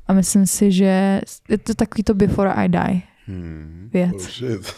a 0.07 0.12
myslím 0.12 0.47
si, 0.47 0.72
že 0.72 1.20
je 1.49 1.59
to 1.59 1.74
takový 1.74 2.03
to 2.03 2.14
before 2.14 2.53
I 2.53 2.68
die 2.68 3.03
Hmm. 3.26 3.91
věc. 3.93 4.14
Oh 4.14 4.28
shit. 4.28 4.74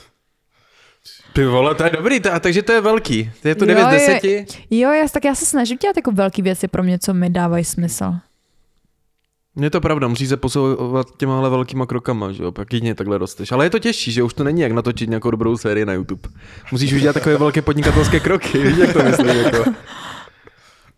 Ty 1.33 1.45
vole, 1.47 1.75
to 1.75 1.85
je 1.85 1.91
dobrý, 1.91 2.21
to, 2.21 2.33
a 2.33 2.41
takže 2.41 2.63
to 2.63 2.73
je 2.73 2.81
velký. 2.81 3.31
To 3.43 3.49
je 3.49 3.55
to 3.55 3.65
Jo, 3.65 3.69
9 3.69 4.01
z 4.01 4.09
jo. 4.09 4.15
10? 4.15 4.59
Jo, 4.71 4.91
já, 4.91 5.09
tak 5.09 5.25
já 5.25 5.35
se 5.35 5.47
snažím 5.47 5.79
dělat 5.79 5.97
jako 5.97 6.13
velký 6.13 6.43
věci 6.43 6.69
pro 6.69 6.83
mě, 6.83 6.99
co 6.99 7.15
mi 7.15 7.31
dávají 7.31 7.65
smysl. 7.65 8.15
Je 9.61 9.71
to 9.71 9.81
pravda, 9.81 10.09
musí 10.09 10.27
se 10.27 10.37
posouvat 10.37 11.07
těmahle 11.17 11.51
velkýma 11.51 11.87
krokama, 11.87 12.33
že 12.33 12.43
jo, 12.43 12.53
pak 12.53 12.73
jedině 12.73 12.95
takhle 12.95 13.19
rosteš. 13.19 13.53
Ale 13.53 13.67
je 13.67 13.71
to 13.71 13.79
těžší, 13.79 14.13
že 14.13 14.23
už 14.23 14.35
to 14.35 14.45
není 14.45 14.61
jak 14.61 14.73
natočit 14.73 15.09
nějakou 15.09 15.31
dobrou 15.31 15.57
sérii 15.57 15.85
na 15.85 15.93
YouTube. 15.93 16.29
Musíš 16.73 16.93
už 16.93 17.01
dělat 17.01 17.13
takové 17.13 17.37
velké 17.37 17.63
podnikatelské 17.63 18.21
kroky, 18.21 18.59
víš, 18.59 18.77
jak 18.77 18.93
to 18.93 19.03
myslím, 19.03 19.27
jako. 19.27 19.71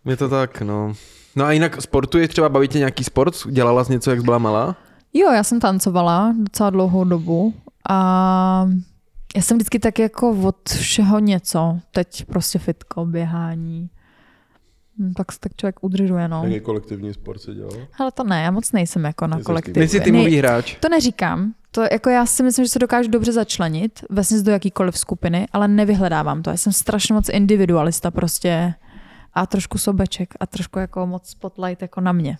Je 0.05 0.17
to 0.17 0.29
tak, 0.29 0.61
no. 0.61 0.93
No 1.35 1.45
a 1.45 1.51
jinak 1.51 1.81
sportuješ 1.81 2.29
třeba, 2.29 2.49
baví 2.49 2.67
tě 2.67 2.77
nějaký 2.77 3.03
sport? 3.03 3.35
Dělala 3.49 3.83
jsi 3.83 3.91
něco, 3.91 4.09
jak 4.09 4.19
jsi 4.19 4.25
byla 4.25 4.37
malá? 4.37 4.75
Jo, 5.13 5.31
já 5.31 5.43
jsem 5.43 5.59
tancovala 5.59 6.33
docela 6.37 6.69
dlouhou 6.69 7.03
dobu 7.03 7.53
a 7.89 8.69
já 9.35 9.41
jsem 9.41 9.57
vždycky 9.57 9.79
tak 9.79 9.99
jako 9.99 10.31
od 10.31 10.69
všeho 10.69 11.19
něco. 11.19 11.79
Teď 11.91 12.25
prostě 12.25 12.59
fitko, 12.59 13.05
běhání. 13.05 13.89
Hm, 14.99 15.13
Tak 15.13 15.31
se 15.31 15.39
tak 15.39 15.55
člověk 15.55 15.83
udržuje, 15.83 16.27
no. 16.27 16.41
Jaký 16.43 16.59
kolektivní 16.59 17.13
sport 17.13 17.41
si 17.41 17.53
dělal? 17.53 17.71
Ale 17.97 18.11
to 18.11 18.23
ne, 18.23 18.41
já 18.43 18.51
moc 18.51 18.71
nejsem 18.71 19.03
jako 19.03 19.27
na 19.27 19.35
Nejsi 19.35 19.45
kolektiv. 19.45 19.73
Ty 19.73 19.87
jsi 19.87 20.01
týmový 20.01 20.35
hráč. 20.37 20.75
To 20.79 20.89
neříkám. 20.89 21.53
To 21.71 21.81
jako 21.91 22.09
já 22.09 22.25
si 22.25 22.43
myslím, 22.43 22.65
že 22.65 22.69
se 22.69 22.79
dokážu 22.79 23.09
dobře 23.09 23.31
začlenit 23.31 23.99
vlastně 24.09 24.41
do 24.41 24.51
jakýkoliv 24.51 24.97
skupiny, 24.97 25.47
ale 25.53 25.67
nevyhledávám 25.67 26.43
to. 26.43 26.49
Já 26.49 26.57
jsem 26.57 26.73
strašně 26.73 27.13
moc 27.15 27.29
individualista 27.29 28.11
prostě 28.11 28.73
a 29.33 29.45
trošku 29.45 29.77
sobeček 29.77 30.33
a 30.39 30.45
trošku 30.45 30.79
jako 30.79 31.07
moc 31.07 31.29
spotlight 31.29 31.81
jako 31.81 32.01
na 32.01 32.11
mě. 32.11 32.37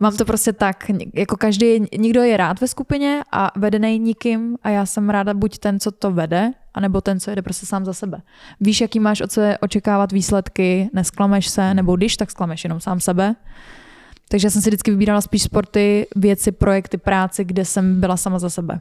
Mám 0.00 0.16
to 0.16 0.24
prostě 0.24 0.52
tak, 0.52 0.90
jako 1.14 1.36
každý, 1.36 1.86
nikdo 1.98 2.22
je 2.22 2.36
rád 2.36 2.60
ve 2.60 2.68
skupině 2.68 3.22
a 3.32 3.50
vedený 3.56 3.98
nikým 3.98 4.56
a 4.62 4.70
já 4.70 4.86
jsem 4.86 5.10
ráda 5.10 5.34
buď 5.34 5.58
ten, 5.58 5.80
co 5.80 5.90
to 5.90 6.10
vede, 6.10 6.52
anebo 6.74 7.00
ten, 7.00 7.20
co 7.20 7.30
jede 7.30 7.42
prostě 7.42 7.66
sám 7.66 7.84
za 7.84 7.92
sebe. 7.92 8.22
Víš, 8.60 8.80
jaký 8.80 9.00
máš 9.00 9.20
od 9.20 9.32
sebe 9.32 9.58
očekávat 9.58 10.12
výsledky, 10.12 10.90
nesklameš 10.92 11.48
se, 11.48 11.74
nebo 11.74 11.96
když, 11.96 12.16
tak 12.16 12.30
sklameš 12.30 12.64
jenom 12.64 12.80
sám 12.80 13.00
sebe. 13.00 13.34
Takže 14.28 14.46
já 14.46 14.50
jsem 14.50 14.62
si 14.62 14.70
vždycky 14.70 14.90
vybírala 14.90 15.20
spíš 15.20 15.42
sporty, 15.42 16.06
věci, 16.16 16.52
projekty, 16.52 16.98
práci, 16.98 17.44
kde 17.44 17.64
jsem 17.64 18.00
byla 18.00 18.16
sama 18.16 18.38
za 18.38 18.50
sebe. 18.50 18.80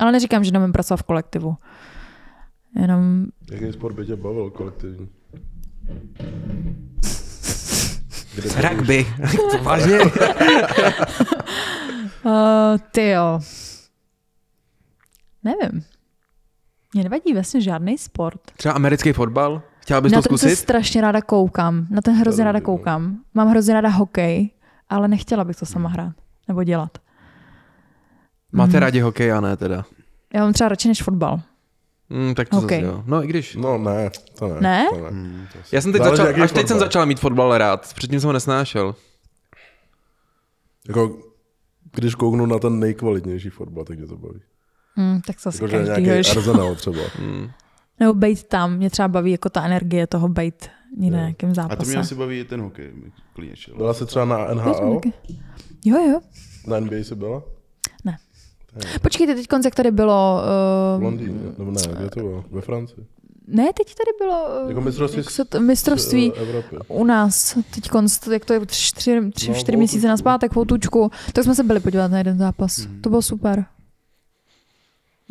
Ale 0.00 0.12
neříkám, 0.12 0.44
že 0.44 0.52
nemám 0.52 0.72
pracovat 0.72 0.96
v 0.96 1.02
kolektivu. 1.02 1.56
Jenom 2.76 3.26
Jaký 3.50 3.72
sport 3.72 3.94
by 3.94 4.06
tě 4.06 4.16
bavil 4.16 4.50
kolektivní? 4.50 5.08
Rugby. 8.56 9.06
Vážně? 9.62 10.00
Uh, 10.00 10.10
ty 12.92 13.08
jo. 13.08 13.40
Nevím. 15.44 15.84
Mě 16.94 17.02
nevadí 17.04 17.32
vlastně 17.34 17.60
žádný 17.60 17.98
sport. 17.98 18.40
Třeba 18.56 18.74
americký 18.74 19.12
fotbal? 19.12 19.62
Chtěla 19.80 20.00
bys 20.00 20.12
Na 20.12 20.22
to 20.22 20.28
ten 20.28 20.38
se 20.38 20.46
zkusit? 20.46 20.56
strašně 20.62 21.00
ráda 21.00 21.20
koukám. 21.22 21.86
Na 21.90 22.00
ten 22.00 22.14
hrozně 22.14 22.44
ráda 22.44 22.60
koukám. 22.60 23.18
Mám 23.34 23.48
hrozně 23.48 23.74
ráda 23.74 23.88
hokej, 23.88 24.50
ale 24.88 25.08
nechtěla 25.08 25.44
bych 25.44 25.56
to 25.56 25.66
sama 25.66 25.88
hrát. 25.88 26.12
Nebo 26.48 26.64
dělat. 26.64 26.98
Máte 28.52 28.80
rádi 28.80 29.00
hokej 29.00 29.32
a 29.32 29.40
ne 29.40 29.56
teda? 29.56 29.84
Já 30.34 30.40
mám 30.44 30.52
třeba 30.52 30.68
radši 30.68 30.88
než 30.88 31.02
fotbal. 31.02 31.40
Hmm, 32.10 32.34
tak 32.34 32.48
to 32.48 32.56
Hokej. 32.56 32.82
zase 32.82 32.92
jo. 32.96 33.02
No 33.06 33.24
i 33.24 33.26
když. 33.26 33.56
No 33.56 33.78
ne, 33.78 34.10
to 34.38 34.48
ne. 34.48 34.60
Ne? 34.60 34.86
To 34.90 35.00
ne. 35.00 35.08
Hmm, 35.08 35.46
to 35.52 35.58
Já 35.72 35.80
jsem 35.80 35.92
teď 35.92 36.02
Záleží, 36.02 36.22
začal, 36.22 36.42
až 36.42 36.52
teď 36.52 36.68
jsem 36.68 36.78
začal 36.78 37.06
mít 37.06 37.20
fotbal 37.20 37.58
rád. 37.58 37.94
Předtím 37.94 38.20
jsem 38.20 38.26
ho 38.28 38.32
nesnášel. 38.32 38.94
Jako, 40.88 41.18
když 41.92 42.14
kouknu 42.14 42.46
na 42.46 42.58
ten 42.58 42.80
nejkvalitnější 42.80 43.48
fotbal, 43.50 43.84
tak 43.84 43.98
mě 43.98 44.06
to 44.06 44.16
baví. 44.16 44.40
Hmm, 44.94 45.20
tak 45.26 45.40
zase 45.40 45.56
Jakože 45.64 45.76
každý 45.86 46.02
nějaký 46.02 46.30
Arsenal 46.30 46.74
třeba. 46.74 46.98
Nebo 48.00 48.14
bejt 48.14 48.44
tam. 48.44 48.76
Mě 48.76 48.90
třeba 48.90 49.08
baví 49.08 49.30
jako 49.32 49.48
ta 49.48 49.64
energie 49.64 50.06
toho 50.06 50.28
bejt 50.28 50.68
na 50.96 51.08
nějakém 51.08 51.50
A 51.50 51.54
zápase. 51.54 51.76
to 51.76 51.84
mě 51.86 51.96
asi 51.96 52.14
baví 52.14 52.40
i 52.40 52.44
ten 52.44 52.60
hokej. 52.60 52.92
šel. 53.54 53.76
Byla 53.76 53.94
jsi 53.94 54.06
třeba 54.06 54.24
na 54.24 54.54
NHL? 54.54 55.00
Jo, 55.84 55.98
jo. 56.10 56.20
Na 56.66 56.80
NBA 56.80 56.96
jsi 56.96 57.14
byla? 57.14 57.42
Počkejte, 59.02 59.34
teď 59.34 59.46
jak 59.64 59.74
tady 59.74 59.90
bylo... 59.90 60.42
V 60.94 60.96
Uh, 60.96 61.02
Londýně? 61.04 61.38
Nebo 61.58 61.70
ne, 61.70 61.80
kde 61.98 62.10
to 62.10 62.20
bylo? 62.20 62.44
Ve 62.50 62.60
Francii? 62.60 63.06
ne, 63.46 63.64
teď 63.76 63.86
tady 63.94 64.10
bylo 64.18 64.62
uh, 64.62 64.68
Jako 64.68 64.80
mistrovství 64.80 65.18
jak 65.18 65.30
se 65.30 65.44
to, 65.44 65.60
mistrovství 65.60 66.32
eh, 66.36 66.40
Evropy. 66.40 66.76
u 66.88 67.04
nás, 67.04 67.58
teď 67.74 67.88
konst, 67.88 68.26
jak 68.26 68.44
to 68.44 68.52
je 68.52 68.66
tři, 68.66 68.92
tři, 68.94 69.20
tři 69.34 69.48
No, 69.48 69.54
čtyři 69.54 69.76
měsíce 69.76 70.08
na 70.08 70.16
zpátek 70.16 70.52
v 70.52 70.56
Outučku, 70.58 71.10
tak 71.32 71.44
jsme 71.44 71.54
se 71.54 71.62
byli 71.62 71.80
podívat 71.80 72.10
na 72.10 72.18
jeden 72.18 72.38
zápas. 72.38 72.78
Mhm. 72.78 73.00
To 73.02 73.08
bylo 73.10 73.22
super. 73.22 73.64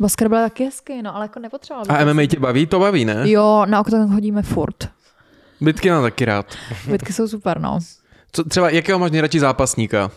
Basket 0.00 0.28
byl 0.28 0.38
taky 0.38 0.64
hezký, 0.64 1.02
no, 1.02 1.16
ale 1.16 1.24
jako 1.24 1.40
nepotřeboval. 1.40 1.84
A 1.88 2.04
MMA 2.04 2.26
tě 2.26 2.40
baví? 2.40 2.66
To 2.66 2.78
baví, 2.78 3.04
ne? 3.04 3.30
Jo, 3.30 3.66
na 3.68 3.80
oktagon 3.80 4.14
chodíme 4.14 4.42
furt. 4.42 4.88
Bitky 5.60 5.90
mám 5.90 6.02
taky 6.02 6.24
rád. 6.24 6.46
Bitky 6.90 7.12
jsou 7.12 7.28
super, 7.28 7.60
no. 7.60 7.78
Co, 8.32 8.44
třeba 8.44 8.70
jakého 8.70 8.98
máš 8.98 9.10
nejradši 9.10 9.40
zápasníka? 9.40 10.10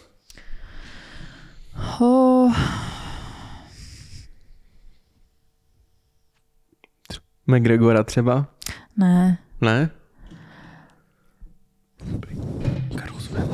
Oh, 1.99 2.53
McGregora 7.47 8.03
třeba? 8.03 8.45
ne. 8.97 9.37
Ne? 9.61 9.89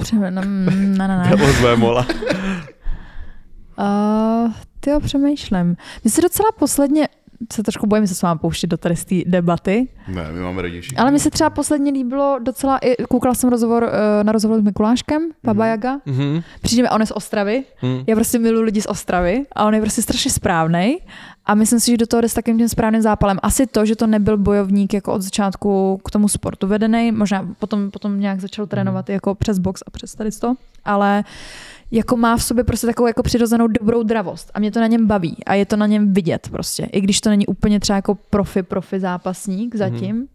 Přeme, 0.01 0.31
no, 0.31 0.41
mm, 0.41 0.97
ne, 0.97 1.07
ne, 1.07 1.17
ne. 1.17 1.29
Uh, 3.79 4.51
ty 4.79 4.89
jo, 4.89 4.99
přemýšlím. 4.99 5.77
Mně 6.03 6.11
se 6.11 6.21
docela 6.21 6.51
posledně, 6.59 7.07
se 7.53 7.63
trošku 7.63 7.87
bojím 7.87 8.07
se 8.07 8.15
s 8.15 8.21
vámi 8.21 8.39
pouštět 8.39 8.67
do 8.67 8.77
tady 8.77 8.95
z 8.95 9.05
té 9.05 9.15
debaty, 9.25 9.87
Ne, 10.07 10.31
my 10.31 10.39
máme 10.41 10.61
raději 10.61 10.81
všichni. 10.81 10.97
ale 10.97 11.11
mi 11.11 11.19
se 11.19 11.29
třeba 11.31 11.49
posledně 11.49 11.91
líbilo 11.91 12.39
docela, 12.43 12.77
i, 12.77 13.03
koukala 13.09 13.35
jsem 13.35 13.49
rozhovor, 13.49 13.83
uh, 13.83 13.89
na 14.23 14.31
rozhovor 14.31 14.59
s 14.59 14.63
Mikuláškem, 14.63 15.21
Baba 15.43 15.65
Jaga, 15.65 15.99
Mhm. 16.05 16.41
přijde 16.61 16.83
mi, 16.83 16.89
on 16.89 17.01
je 17.01 17.07
z 17.07 17.11
Ostravy, 17.11 17.63
Mhm. 17.81 18.03
já 18.07 18.15
prostě 18.15 18.39
miluji 18.39 18.63
lidi 18.63 18.81
z 18.81 18.85
Ostravy 18.85 19.45
a 19.55 19.65
on 19.65 19.73
je 19.73 19.81
prostě 19.81 20.01
strašně 20.01 20.31
správný 20.31 20.97
a 21.45 21.55
myslím 21.55 21.79
si, 21.79 21.91
že 21.91 21.97
do 21.97 22.07
toho 22.07 22.21
jde 22.21 22.29
s 22.29 22.33
takovým 22.33 22.57
tím 22.57 22.69
správným 22.69 23.01
zápalem. 23.01 23.39
Asi 23.43 23.67
to, 23.67 23.85
že 23.85 23.95
to 23.95 24.07
nebyl 24.07 24.37
bojovník 24.37 24.93
jako 24.93 25.13
od 25.13 25.21
začátku 25.21 26.01
k 26.05 26.11
tomu 26.11 26.27
sportu 26.27 26.67
vedený, 26.67 27.11
možná 27.11 27.47
potom, 27.59 27.91
potom 27.91 28.19
nějak 28.19 28.39
začal 28.39 28.67
trénovat 28.67 29.09
jako 29.09 29.35
přes 29.35 29.59
box 29.59 29.83
a 29.87 29.91
přes 29.91 30.15
tady 30.15 30.31
to, 30.31 30.53
ale 30.85 31.23
jako 31.91 32.17
má 32.17 32.37
v 32.37 32.43
sobě 32.43 32.63
prostě 32.63 32.87
takovou 32.87 33.07
jako 33.07 33.23
přirozenou 33.23 33.67
dobrou 33.67 34.03
dravost 34.03 34.51
a 34.53 34.59
mě 34.59 34.71
to 34.71 34.79
na 34.79 34.87
něm 34.87 35.07
baví 35.07 35.37
a 35.45 35.53
je 35.53 35.65
to 35.65 35.75
na 35.75 35.85
něm 35.87 36.13
vidět 36.13 36.47
prostě. 36.51 36.83
I 36.91 37.01
když 37.01 37.21
to 37.21 37.29
není 37.29 37.47
úplně 37.47 37.79
třeba 37.79 37.95
jako 37.95 38.15
profi, 38.15 38.63
profi 38.63 38.99
zápasník 38.99 39.75
zatím, 39.75 40.27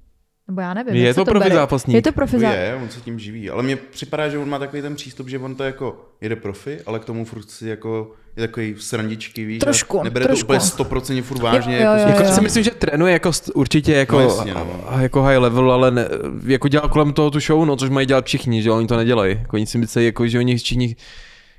nebo 0.48 0.60
já 0.60 0.74
nevím. 0.74 0.94
Je 0.94 1.14
se 1.14 1.20
to 1.20 1.24
profi 1.24 1.44
bere. 1.44 1.54
zápasník. 1.54 1.94
Je 1.94 2.02
to 2.02 2.12
profi 2.12 2.32
To 2.36 2.40
zápasník. 2.40 2.64
je, 2.66 2.78
on 2.82 2.88
se 2.88 3.00
tím 3.00 3.18
živí. 3.18 3.50
Ale 3.50 3.62
mně 3.62 3.76
připadá, 3.76 4.28
že 4.28 4.38
on 4.38 4.48
má 4.48 4.58
takový 4.58 4.82
ten 4.82 4.94
přístup, 4.94 5.28
že 5.28 5.38
on 5.38 5.54
to 5.54 5.64
jako 5.64 6.04
jede 6.20 6.36
profi, 6.36 6.78
ale 6.86 6.98
k 6.98 7.04
tomu 7.04 7.24
furt 7.24 7.50
si 7.50 7.68
jako 7.68 8.12
je 8.36 8.46
takový 8.48 8.74
srandičky, 8.78 9.44
víš. 9.44 9.58
Trošku, 9.58 10.02
Nebere 10.02 10.24
trošku. 10.26 10.40
to 10.40 10.46
úplně 10.46 10.60
stoprocentně 10.60 11.22
furt 11.22 11.38
vážně. 11.42 11.76
Jo, 11.76 11.80
jo, 11.82 11.86
jako, 11.86 12.00
jo, 12.00 12.08
jako, 12.08 12.10
Jako 12.18 12.28
jo. 12.30 12.34
si 12.34 12.40
myslím, 12.40 12.62
že 12.64 12.70
trénuje 12.70 13.12
jako 13.12 13.30
určitě 13.54 13.92
jako, 13.94 14.16
No 14.16 14.22
jasně, 14.22 14.54
no. 14.54 14.84
jako 15.00 15.22
high 15.22 15.38
level, 15.38 15.72
ale 15.72 15.90
ne, 15.90 16.08
jako 16.46 16.68
dělá 16.68 16.88
kolem 16.88 17.12
toho 17.12 17.30
tu 17.30 17.40
show, 17.40 17.64
no, 17.66 17.76
což 17.76 17.90
mají 17.90 18.06
dělat 18.06 18.24
všichni, 18.26 18.62
že 18.62 18.70
oni 18.70 18.86
to 18.86 18.96
nedělají. 18.96 19.36
Jako 19.38 19.56
oni 19.56 19.66
si 19.66 19.78
myslí, 19.78 20.04
jako, 20.04 20.26
že 20.26 20.38
oni 20.38 20.56
všichni 20.56 20.96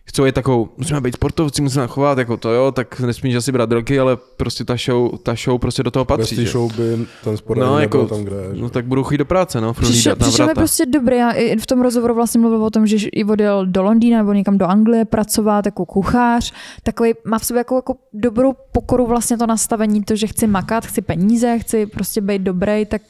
chcou 0.08 0.26
je 0.26 0.32
takovou, 0.32 0.70
musíme 0.78 1.01
být 1.01 1.16
sportovci, 1.16 1.62
musíme 1.62 1.88
chovat, 1.88 2.18
jako 2.18 2.38
to 2.38 2.49
jo, 2.53 2.72
tak 2.72 2.99
nesmíš 2.99 3.36
asi 3.36 3.51
brát 3.51 3.70
drogy, 3.70 3.99
ale 3.99 4.18
prostě 4.38 4.64
ta 4.66 4.76
show, 4.86 5.18
ta 5.24 5.36
show 5.43 5.60
prostě 5.60 5.84
do 5.84 5.91
toho 5.91 6.06
Bez 6.06 6.18
patří. 6.18 6.36
že? 6.36 6.45
show 6.45 6.74
by 6.76 7.06
ten 7.24 7.38
sport 7.38 7.58
No, 7.60 7.80
jako, 7.80 8.06
tam, 8.08 8.24
kde 8.24 8.36
je. 8.36 8.49
no 8.53 8.70
tak 8.70 8.86
budou 8.86 9.03
chodit 9.03 9.18
do 9.18 9.26
práce, 9.26 9.62
no, 9.62 9.74
Přišel, 9.74 10.16
mi 10.47 10.53
prostě 10.53 10.86
dobrý. 10.86 11.18
Já 11.18 11.32
i 11.32 11.58
v 11.58 11.66
tom 11.66 11.82
rozhovoru 11.82 12.14
vlastně 12.16 12.39
mluvil 12.41 12.64
o 12.66 12.70
tom, 12.70 12.88
že 12.88 13.08
i 13.12 13.24
odjel 13.24 13.66
do 13.66 13.84
Londýna 13.84 14.18
nebo 14.18 14.34
někam 14.34 14.58
do 14.58 14.66
Anglie 14.66 15.06
pracovat 15.06 15.66
jako 15.66 15.86
kuchař. 15.86 16.53
Takový 16.84 17.14
má 17.26 17.39
v 17.39 17.45
sobě 17.45 17.60
jako, 17.60 17.76
jako 17.76 17.95
dobrou 18.14 18.53
pokoru 18.72 19.06
vlastně 19.08 19.38
to 19.38 19.47
nastavení, 19.47 20.03
to, 20.03 20.16
že 20.16 20.28
chci 20.28 20.47
makat, 20.47 20.86
chci 20.86 21.01
peníze, 21.01 21.60
chci 21.60 21.86
prostě 21.86 22.22
být 22.22 22.41
dobrý, 22.41 22.86
tak 22.86 23.01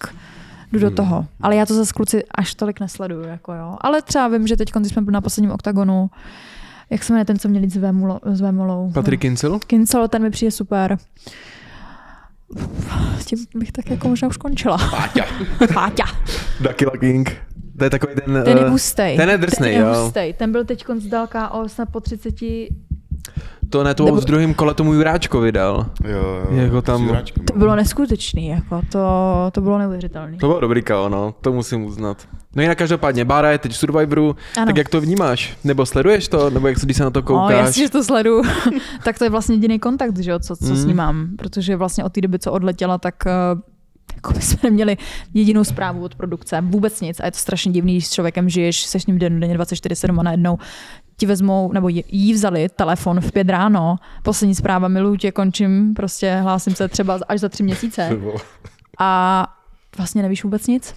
jdu 0.71 0.79
do 0.79 0.91
toho. 0.91 1.25
Ale 1.41 1.55
já 1.55 1.65
to 1.65 1.73
zase 1.73 1.93
kluci 1.93 2.23
až 2.31 2.55
tolik 2.55 2.79
nesleduju. 2.79 3.21
Jako 3.23 3.53
jo. 3.53 3.75
Ale 3.81 4.01
třeba 4.01 4.27
vím, 4.27 4.47
že 4.47 4.57
teď, 4.57 4.71
když 4.79 4.91
jsme 4.93 5.01
byli 5.01 5.13
na 5.13 5.21
posledním 5.21 5.51
oktagonu, 5.51 6.09
jak 6.89 7.03
se 7.03 7.13
jmenuje 7.13 7.25
ten, 7.25 7.39
co 7.39 7.47
měl 7.47 7.63
jít 7.63 7.73
s 7.73 7.77
Vémulo- 7.77 8.19
s 8.33 8.41
Vémolou? 8.41 8.91
Patrik 8.91 9.21
Kincel? 9.21 9.59
Kincel, 9.59 10.07
ten 10.07 10.21
mi 10.21 10.29
přijde 10.29 10.51
super. 10.51 10.97
S 13.19 13.25
tím 13.25 13.39
bych 13.55 13.71
tak 13.71 13.89
jako 13.91 14.07
možná 14.07 14.27
už 14.27 14.37
končila. 14.37 14.77
Páťa. 14.77 15.25
Páťa. 15.73 16.03
Dakila 16.61 16.91
King. 16.99 17.37
To 17.77 17.83
je 17.83 17.89
takový 17.89 18.15
ten... 18.15 18.41
Ten 18.43 18.57
je 18.57 18.65
eh, 18.65 18.69
hustej. 18.69 19.17
Ten 19.17 19.29
je 19.29 19.37
drsnej, 19.37 19.73
ten 19.73 19.81
je 19.81 19.87
jo. 19.87 20.03
hustej. 20.03 20.33
Ten 20.33 20.51
byl 20.51 20.65
teď 20.65 20.85
z 20.97 21.07
dálka 21.07 21.49
o 21.49 21.69
snad 21.69 21.89
po 21.89 21.99
30 21.99 22.33
To 23.75 23.83
ne, 23.83 23.93
to 23.93 24.05
Nebo- 24.05 24.21
v 24.21 24.25
druhém 24.25 24.53
kole 24.53 24.73
tomu 24.73 24.93
Juráčkovi 24.93 25.51
dal. 25.51 25.85
Jo, 26.07 26.17
jo. 26.51 26.57
Jako 26.57 26.81
tam- 26.81 27.07
To 27.07 27.13
no. 27.53 27.59
bylo 27.59 27.75
neskutečný, 27.75 28.47
jako 28.47 28.81
to, 28.91 28.99
to 29.51 29.61
bylo 29.61 29.77
neuvěřitelné. 29.77 30.37
To 30.37 30.47
bylo 30.47 30.59
dobrý 30.59 30.81
KO, 30.81 31.09
no, 31.09 31.35
to 31.41 31.53
musím 31.53 31.85
uznat. 31.85 32.27
No 32.55 32.61
jinak 32.61 32.77
každopádně, 32.77 33.25
Bára 33.25 33.51
je 33.51 33.57
teď 33.57 33.71
v 33.71 33.77
Survivoru, 33.77 34.35
Ano. 34.57 34.65
tak 34.65 34.77
jak 34.77 34.89
to 34.89 35.01
vnímáš? 35.01 35.57
Nebo 35.63 35.85
sleduješ 35.85 36.27
to? 36.27 36.49
Nebo 36.49 36.67
jak 36.67 36.79
se, 36.79 36.85
když 36.85 36.97
se 36.97 37.03
na 37.03 37.09
to 37.09 37.19
No, 37.19 37.25
koukáš? 37.25 37.51
jasně, 37.65 37.83
že 37.83 37.89
to 37.89 38.03
sleduju. 38.03 38.43
tak 39.03 39.17
to 39.17 39.23
je 39.23 39.29
vlastně 39.29 39.55
jediný 39.55 39.79
kontakt, 39.79 40.17
že 40.19 40.31
jo, 40.31 40.39
co, 40.39 40.55
co 40.55 40.75
s 40.75 40.81
Mm. 40.81 40.87
ním 40.87 40.97
mám. 40.97 41.27
Protože 41.37 41.75
vlastně 41.75 42.03
od 42.03 42.13
té 42.13 42.21
doby, 42.21 42.39
co 42.39 42.51
odletěla, 42.51 42.97
tak 42.97 43.15
eh, 43.27 43.31
jako 44.15 44.33
my 44.35 44.41
jsme 44.41 44.59
neměli 44.63 44.97
jedinou 45.33 45.63
zprávu 45.63 46.03
od 46.03 46.15
produkce, 46.15 46.61
vůbec 46.61 47.01
nic. 47.01 47.19
A 47.19 47.25
je 47.25 47.31
to 47.31 47.37
strašně 47.37 47.71
divný, 47.71 47.93
když 47.93 48.07
s 48.07 48.11
člověkem 48.11 48.49
žiješ, 48.49 48.85
seš 48.85 49.03
s 49.03 49.07
ním 49.07 49.19
den 49.19 49.39
denně 49.39 49.57
24-7 49.57 50.19
a 50.19 50.23
najednou 50.23 50.57
ti 51.17 51.25
vezmou, 51.25 51.71
nebo 51.71 51.89
jí- 51.89 52.33
vzali 52.33 52.69
telefon 52.69 53.21
v 53.21 53.31
pět 53.31 53.49
ráno, 53.49 53.95
poslední 54.23 54.55
zpráva, 54.55 54.87
miluji 54.87 55.17
tě, 55.17 55.31
končím, 55.31 55.93
prostě 55.93 56.35
hlásím 56.35 56.75
se 56.75 56.87
třeba 56.87 57.19
až 57.27 57.39
za 57.39 57.49
tři 57.49 57.63
měsíce. 57.63 58.09
A 58.99 59.47
vlastně 59.97 60.21
nevíš 60.21 60.43
vůbec 60.43 60.67
nic. 60.67 60.95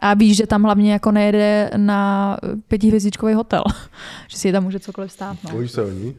A 0.00 0.14
víš, 0.14 0.36
že 0.36 0.46
tam 0.46 0.62
hlavně 0.62 0.92
jako 0.92 1.10
nejede 1.12 1.70
na 1.76 2.36
pětihvězdičkový 2.68 3.34
hotel. 3.34 3.62
že 4.28 4.36
si 4.36 4.48
je 4.48 4.52
tam 4.52 4.64
může 4.64 4.80
cokoliv 4.80 5.12
stát. 5.12 5.36
No. 5.44 5.50
Bojíš 5.50 5.70
se 5.70 5.82
o 5.82 5.90
ní? 5.90 6.16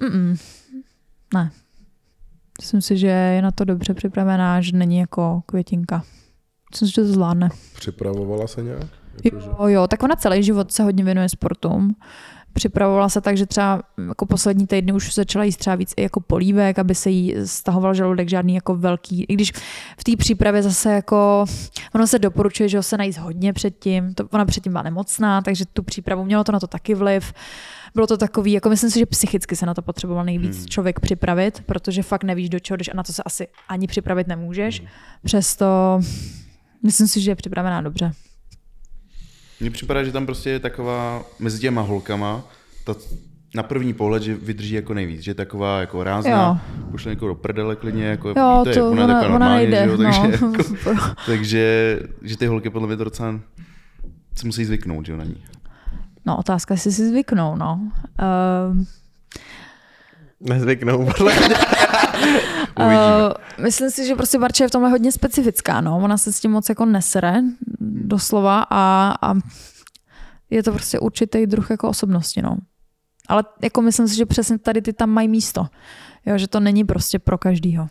Mm-mm. 0.00 0.40
Ne. 1.34 1.50
Myslím 2.60 2.80
si, 2.82 2.96
že 2.96 3.06
je 3.06 3.42
na 3.42 3.50
to 3.50 3.64
dobře 3.64 3.94
připravená, 3.94 4.60
že 4.60 4.76
není 4.76 4.98
jako 4.98 5.42
květinka. 5.46 6.02
Myslím 6.70 6.88
si, 6.88 6.94
že 6.94 7.02
to 7.02 7.08
zvládne. 7.08 7.48
Připravovala 7.74 8.46
se 8.46 8.62
nějak? 8.62 8.86
Jakože... 9.24 9.46
Jo, 9.46 9.66
jo, 9.66 9.86
tak 9.86 10.02
ona 10.02 10.16
celý 10.16 10.42
život 10.42 10.72
se 10.72 10.82
hodně 10.82 11.04
věnuje 11.04 11.28
sportům. 11.28 11.96
připravovala 12.54 13.08
se 13.08 13.20
tak, 13.20 13.36
že 13.36 13.46
třeba 13.46 13.82
jako 14.08 14.26
poslední 14.26 14.66
týdny 14.66 14.92
už 14.92 15.14
začala 15.14 15.44
jíst 15.44 15.56
třeba 15.56 15.76
víc 15.76 15.94
i 15.96 16.02
jako 16.02 16.20
polívek, 16.20 16.78
aby 16.78 16.94
se 16.94 17.10
jí 17.10 17.34
stahoval 17.44 17.94
žaludek 17.94 18.28
žádný 18.28 18.54
jako 18.54 18.74
velký, 18.74 19.24
i 19.24 19.34
když 19.34 19.52
v 19.98 20.04
té 20.04 20.16
přípravě 20.16 20.62
zase 20.62 20.92
jako, 20.92 21.44
ono 21.94 22.06
se 22.06 22.18
doporučuje, 22.18 22.68
že 22.68 22.76
ho 22.76 22.82
se 22.82 22.96
najíst 22.96 23.18
hodně 23.18 23.52
předtím, 23.52 24.14
to, 24.14 24.28
ona 24.30 24.44
předtím 24.44 24.72
byla 24.72 24.82
nemocná, 24.82 25.42
takže 25.42 25.64
tu 25.72 25.82
přípravu 25.82 26.24
mělo 26.24 26.44
to 26.44 26.52
na 26.52 26.60
to 26.60 26.66
taky 26.66 26.94
vliv. 26.94 27.32
Bylo 27.94 28.06
to 28.06 28.16
takový, 28.16 28.52
jako 28.52 28.68
myslím 28.68 28.90
si, 28.90 28.98
že 28.98 29.06
psychicky 29.06 29.56
se 29.56 29.66
na 29.66 29.74
to 29.74 29.82
potřeboval 29.82 30.24
nejvíc 30.24 30.58
hmm. 30.58 30.66
člověk 30.66 31.00
připravit, 31.00 31.62
protože 31.66 32.02
fakt 32.02 32.24
nevíš, 32.24 32.48
do 32.48 32.58
čeho 32.58 32.76
jdeš 32.76 32.88
a 32.88 32.96
na 32.96 33.02
to 33.02 33.12
se 33.12 33.22
asi 33.22 33.48
ani 33.68 33.86
připravit 33.86 34.26
nemůžeš. 34.26 34.80
Hmm. 34.80 34.88
Přesto 35.24 36.00
myslím 36.82 37.08
si, 37.08 37.20
že 37.20 37.30
je 37.30 37.36
připravená 37.36 37.80
dobře. 37.80 38.12
Mně 39.60 39.70
připadá, 39.70 40.04
že 40.04 40.12
tam 40.12 40.26
prostě 40.26 40.50
je 40.50 40.58
taková 40.58 41.22
mezi 41.38 41.60
těma 41.60 41.80
holkama, 41.80 42.42
ta, 42.84 42.94
na 43.54 43.62
první 43.62 43.94
pohled, 43.94 44.22
že 44.22 44.34
vydrží 44.34 44.74
jako 44.74 44.94
nejvíc, 44.94 45.20
že 45.20 45.30
je 45.30 45.34
taková 45.34 45.80
jako 45.80 46.04
rázná, 46.04 46.64
pošle 46.90 47.10
někoho 47.12 47.28
do 47.28 47.34
prdele 47.34 47.76
klidně, 47.76 48.04
jako 48.04 48.28
jo, 48.28 48.60
to, 48.64 48.68
je, 48.68 48.74
to 48.74 48.90
ona, 48.90 49.04
ona, 49.04 49.18
ona 49.20 49.28
normálně, 49.28 49.56
nejde, 49.56 49.84
že 49.84 49.90
jo, 49.90 49.98
takže, 49.98 50.20
no. 50.20 50.52
jako, 50.52 51.14
takže, 51.26 52.00
že 52.22 52.36
ty 52.36 52.46
holky 52.46 52.70
podle 52.70 52.88
mě 52.88 52.96
to 52.96 53.04
docela 53.04 53.40
se 54.36 54.46
musí 54.46 54.64
zvyknout, 54.64 55.06
že 55.06 55.12
jo, 55.12 55.18
na 55.18 55.24
ní. 55.24 55.44
No, 56.26 56.36
otázka, 56.36 56.74
jestli 56.74 56.92
si 56.92 57.08
zvyknou, 57.08 57.56
no. 57.56 57.80
Uh, 58.70 58.84
Nezvyknou. 60.40 61.08
uh, 62.78 63.64
myslím 63.64 63.90
si, 63.90 64.06
že 64.06 64.14
prostě 64.14 64.38
Barče 64.38 64.64
je 64.64 64.68
v 64.68 64.70
tomhle 64.70 64.90
hodně 64.90 65.12
specifická, 65.12 65.80
no. 65.80 65.96
Ona 65.96 66.18
se 66.18 66.32
s 66.32 66.40
tím 66.40 66.50
moc 66.50 66.68
jako 66.68 66.84
nesere, 66.84 67.42
doslova, 67.80 68.66
a, 68.70 69.14
a 69.22 69.34
je 70.50 70.62
to 70.62 70.72
prostě 70.72 70.98
určitý 70.98 71.46
druh 71.46 71.70
jako 71.70 71.88
osobnosti, 71.88 72.42
no. 72.42 72.56
Ale 73.28 73.44
jako 73.62 73.82
myslím 73.82 74.08
si, 74.08 74.16
že 74.16 74.26
přesně 74.26 74.58
tady 74.58 74.82
ty 74.82 74.92
tam 74.92 75.10
mají 75.10 75.28
místo. 75.28 75.66
Jo, 76.26 76.38
že 76.38 76.48
to 76.48 76.60
není 76.60 76.84
prostě 76.84 77.18
pro 77.18 77.38
každýho. 77.38 77.88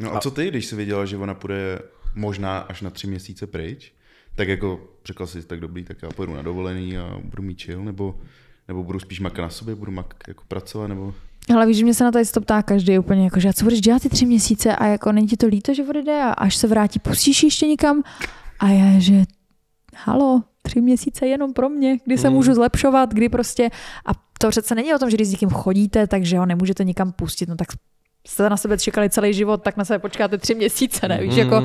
No 0.00 0.16
a 0.16 0.20
co 0.20 0.30
ty, 0.30 0.48
když 0.48 0.66
jsi 0.66 0.76
věděla, 0.76 1.04
že 1.04 1.16
ona 1.16 1.34
půjde 1.34 1.78
možná 2.14 2.58
až 2.58 2.82
na 2.82 2.90
tři 2.90 3.06
měsíce 3.06 3.46
pryč, 3.46 3.92
tak 4.34 4.48
jako 4.48 4.80
řekla 5.04 5.26
jsi, 5.26 5.42
tak 5.42 5.60
dobrý, 5.60 5.84
tak 5.84 5.96
já 6.02 6.10
pojedu 6.10 6.34
na 6.34 6.42
dovolený 6.42 6.98
a 6.98 7.18
budu 7.24 7.42
mít 7.42 7.62
chill, 7.62 7.84
nebo, 7.84 8.18
nebo 8.68 8.84
budu 8.84 9.00
spíš 9.00 9.20
makat 9.20 9.42
na 9.42 9.50
sobě, 9.50 9.74
budu 9.74 9.92
mak, 9.92 10.14
jako 10.28 10.44
pracovat, 10.48 10.86
nebo... 10.86 11.14
Ale 11.54 11.66
víš, 11.66 11.76
že 11.76 11.84
mě 11.84 11.94
se 11.94 12.04
na 12.04 12.10
tady 12.10 12.26
to 12.26 12.40
ptá 12.40 12.62
každý 12.62 12.98
úplně, 12.98 13.24
jako, 13.24 13.40
že 13.40 13.48
a 13.48 13.52
co 13.52 13.64
budeš 13.64 13.80
dělat 13.80 14.02
ty 14.02 14.08
tři 14.08 14.26
měsíce? 14.26 14.76
A 14.76 14.86
jako 14.86 15.12
není 15.12 15.26
ti 15.26 15.36
to 15.36 15.46
líto, 15.46 15.74
že 15.74 15.84
odjde 15.84 16.22
a 16.22 16.32
až 16.32 16.56
se 16.56 16.66
vrátí, 16.66 16.98
pustíš 16.98 17.42
ještě 17.42 17.66
někam? 17.66 18.02
A 18.60 18.68
já, 18.68 18.98
že 18.98 19.22
halo, 19.96 20.42
tři 20.62 20.80
měsíce 20.80 21.26
jenom 21.26 21.52
pro 21.52 21.68
mě, 21.68 21.98
kdy 22.04 22.18
se 22.18 22.28
Mm. 22.30 22.34
můžu 22.34 22.54
zlepšovat, 22.54 23.14
kdy 23.14 23.28
prostě, 23.28 23.70
a 24.06 24.10
to 24.38 24.48
přece 24.48 24.74
není 24.74 24.94
o 24.94 24.98
tom, 24.98 25.10
že 25.10 25.16
když 25.16 25.28
s 25.28 25.30
někým 25.30 25.50
chodíte, 25.50 26.06
takže 26.06 26.38
ho 26.38 26.46
nemůžete 26.46 26.84
nikam 26.84 27.12
pustit, 27.12 27.48
no 27.48 27.56
tak 27.56 27.68
jste 28.28 28.50
na 28.50 28.56
sebe 28.56 28.78
čekali 28.78 29.10
celý 29.10 29.34
život, 29.34 29.62
tak 29.62 29.76
na 29.76 29.84
sebe 29.84 29.98
počkáte 29.98 30.38
tři 30.38 30.54
měsíce, 30.54 31.08
ne, 31.08 31.18
víš, 31.22 31.36
jako, 31.36 31.56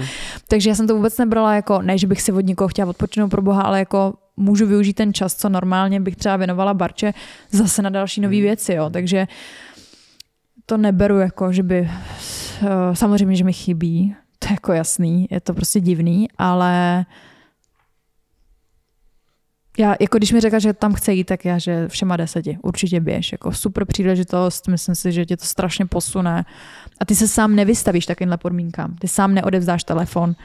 takže 0.47 0.69
já 0.69 0.75
jsem 0.75 0.87
to 0.87 0.95
vůbec 0.95 1.17
nebrala 1.17 1.55
jako, 1.55 1.81
ne, 1.81 1.97
že 1.97 2.07
bych 2.07 2.21
si 2.21 2.31
od 2.31 2.41
někoho 2.45 2.67
chtěla 2.67 2.89
odpočinout 2.89 3.29
pro 3.29 3.41
boha, 3.41 3.61
ale 3.61 3.79
jako 3.79 4.13
můžu 4.37 4.65
využít 4.67 4.93
ten 4.93 5.13
čas, 5.13 5.35
co 5.35 5.49
normálně 5.49 5.99
bych 5.99 6.15
třeba 6.15 6.37
věnovala 6.37 6.73
Barče 6.73 7.13
zase 7.51 7.81
na 7.81 7.89
další 7.89 8.21
nové 8.21 8.41
věci, 8.41 8.73
jo, 8.73 8.89
takže 8.89 9.27
to 10.69 10.77
neberu 10.77 11.19
jako, 11.19 11.51
že 11.53 11.63
by, 11.63 11.89
eh, 12.61 12.95
samozřejmě, 12.95 13.35
že 13.35 13.43
mi 13.43 13.53
chybí, 13.53 14.15
to 14.39 14.47
je 14.47 14.53
jako 14.53 14.73
jasný, 14.73 15.27
je 15.31 15.39
to 15.39 15.53
prostě 15.53 15.79
divný, 15.79 16.27
ale 16.37 17.05
já, 19.77 19.95
jako 19.99 20.17
když 20.17 20.31
mi 20.31 20.41
řekla, 20.41 20.59
že 20.59 20.73
tam 20.73 20.93
chce 20.93 21.13
jít, 21.13 21.23
tak 21.23 21.45
já, 21.45 21.57
že 21.57 21.87
všema 21.87 22.17
deseti, 22.17 22.57
určitě 22.63 22.99
běž, 22.99 23.31
jako 23.31 23.51
super 23.51 23.85
příležitost, 23.85 24.67
myslím 24.67 24.95
si, 24.95 25.11
že 25.11 25.25
tě 25.25 25.37
to 25.37 25.45
strašně 25.45 25.85
posune. 25.85 26.45
A 26.99 27.05
ty 27.05 27.15
se 27.15 27.27
sám 27.27 27.55
nevystavíš 27.55 28.05
takovýmhle 28.05 28.37
podmínkám, 28.37 28.95
ty 28.95 29.07
sám 29.07 29.33
neodevzdáš 29.33 29.83
telefon, 29.83 30.35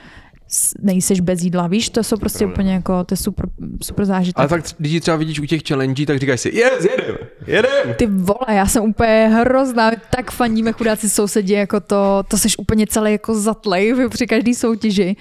nejseš 0.81 1.21
bez 1.21 1.43
jídla, 1.43 1.67
víš, 1.67 1.89
to 1.89 2.03
jsou 2.03 2.17
prostě 2.17 2.39
Pravda. 2.39 2.53
úplně 2.55 2.73
jako, 2.73 3.05
to 3.05 3.13
je 3.13 3.17
super, 3.17 3.47
super 3.83 4.05
zážitek. 4.05 4.39
Ale 4.39 4.49
tak, 4.49 4.65
když 4.79 4.93
ji 4.93 5.01
třeba 5.01 5.17
vidíš 5.17 5.41
u 5.41 5.45
těch 5.47 5.63
challenge, 5.69 6.07
tak 6.07 6.19
říkáš 6.19 6.41
si, 6.41 6.49
yes, 6.49 6.85
jedem, 6.91 7.17
jedem. 7.47 7.95
Ty 7.97 8.07
vole, 8.07 8.47
já 8.49 8.67
jsem 8.67 8.83
úplně 8.85 9.31
hrozná, 9.35 9.91
tak 10.17 10.31
fandíme 10.31 10.73
chudáci 10.73 11.09
sousedí, 11.11 11.53
jako 11.53 11.81
to, 11.81 12.23
to 12.29 12.39
seš 12.39 12.59
úplně 12.59 12.87
celý 12.87 13.13
jako 13.13 13.35
zatlej 13.35 13.95
při 14.11 14.27
každý 14.27 14.55
soutěži. 14.55 15.17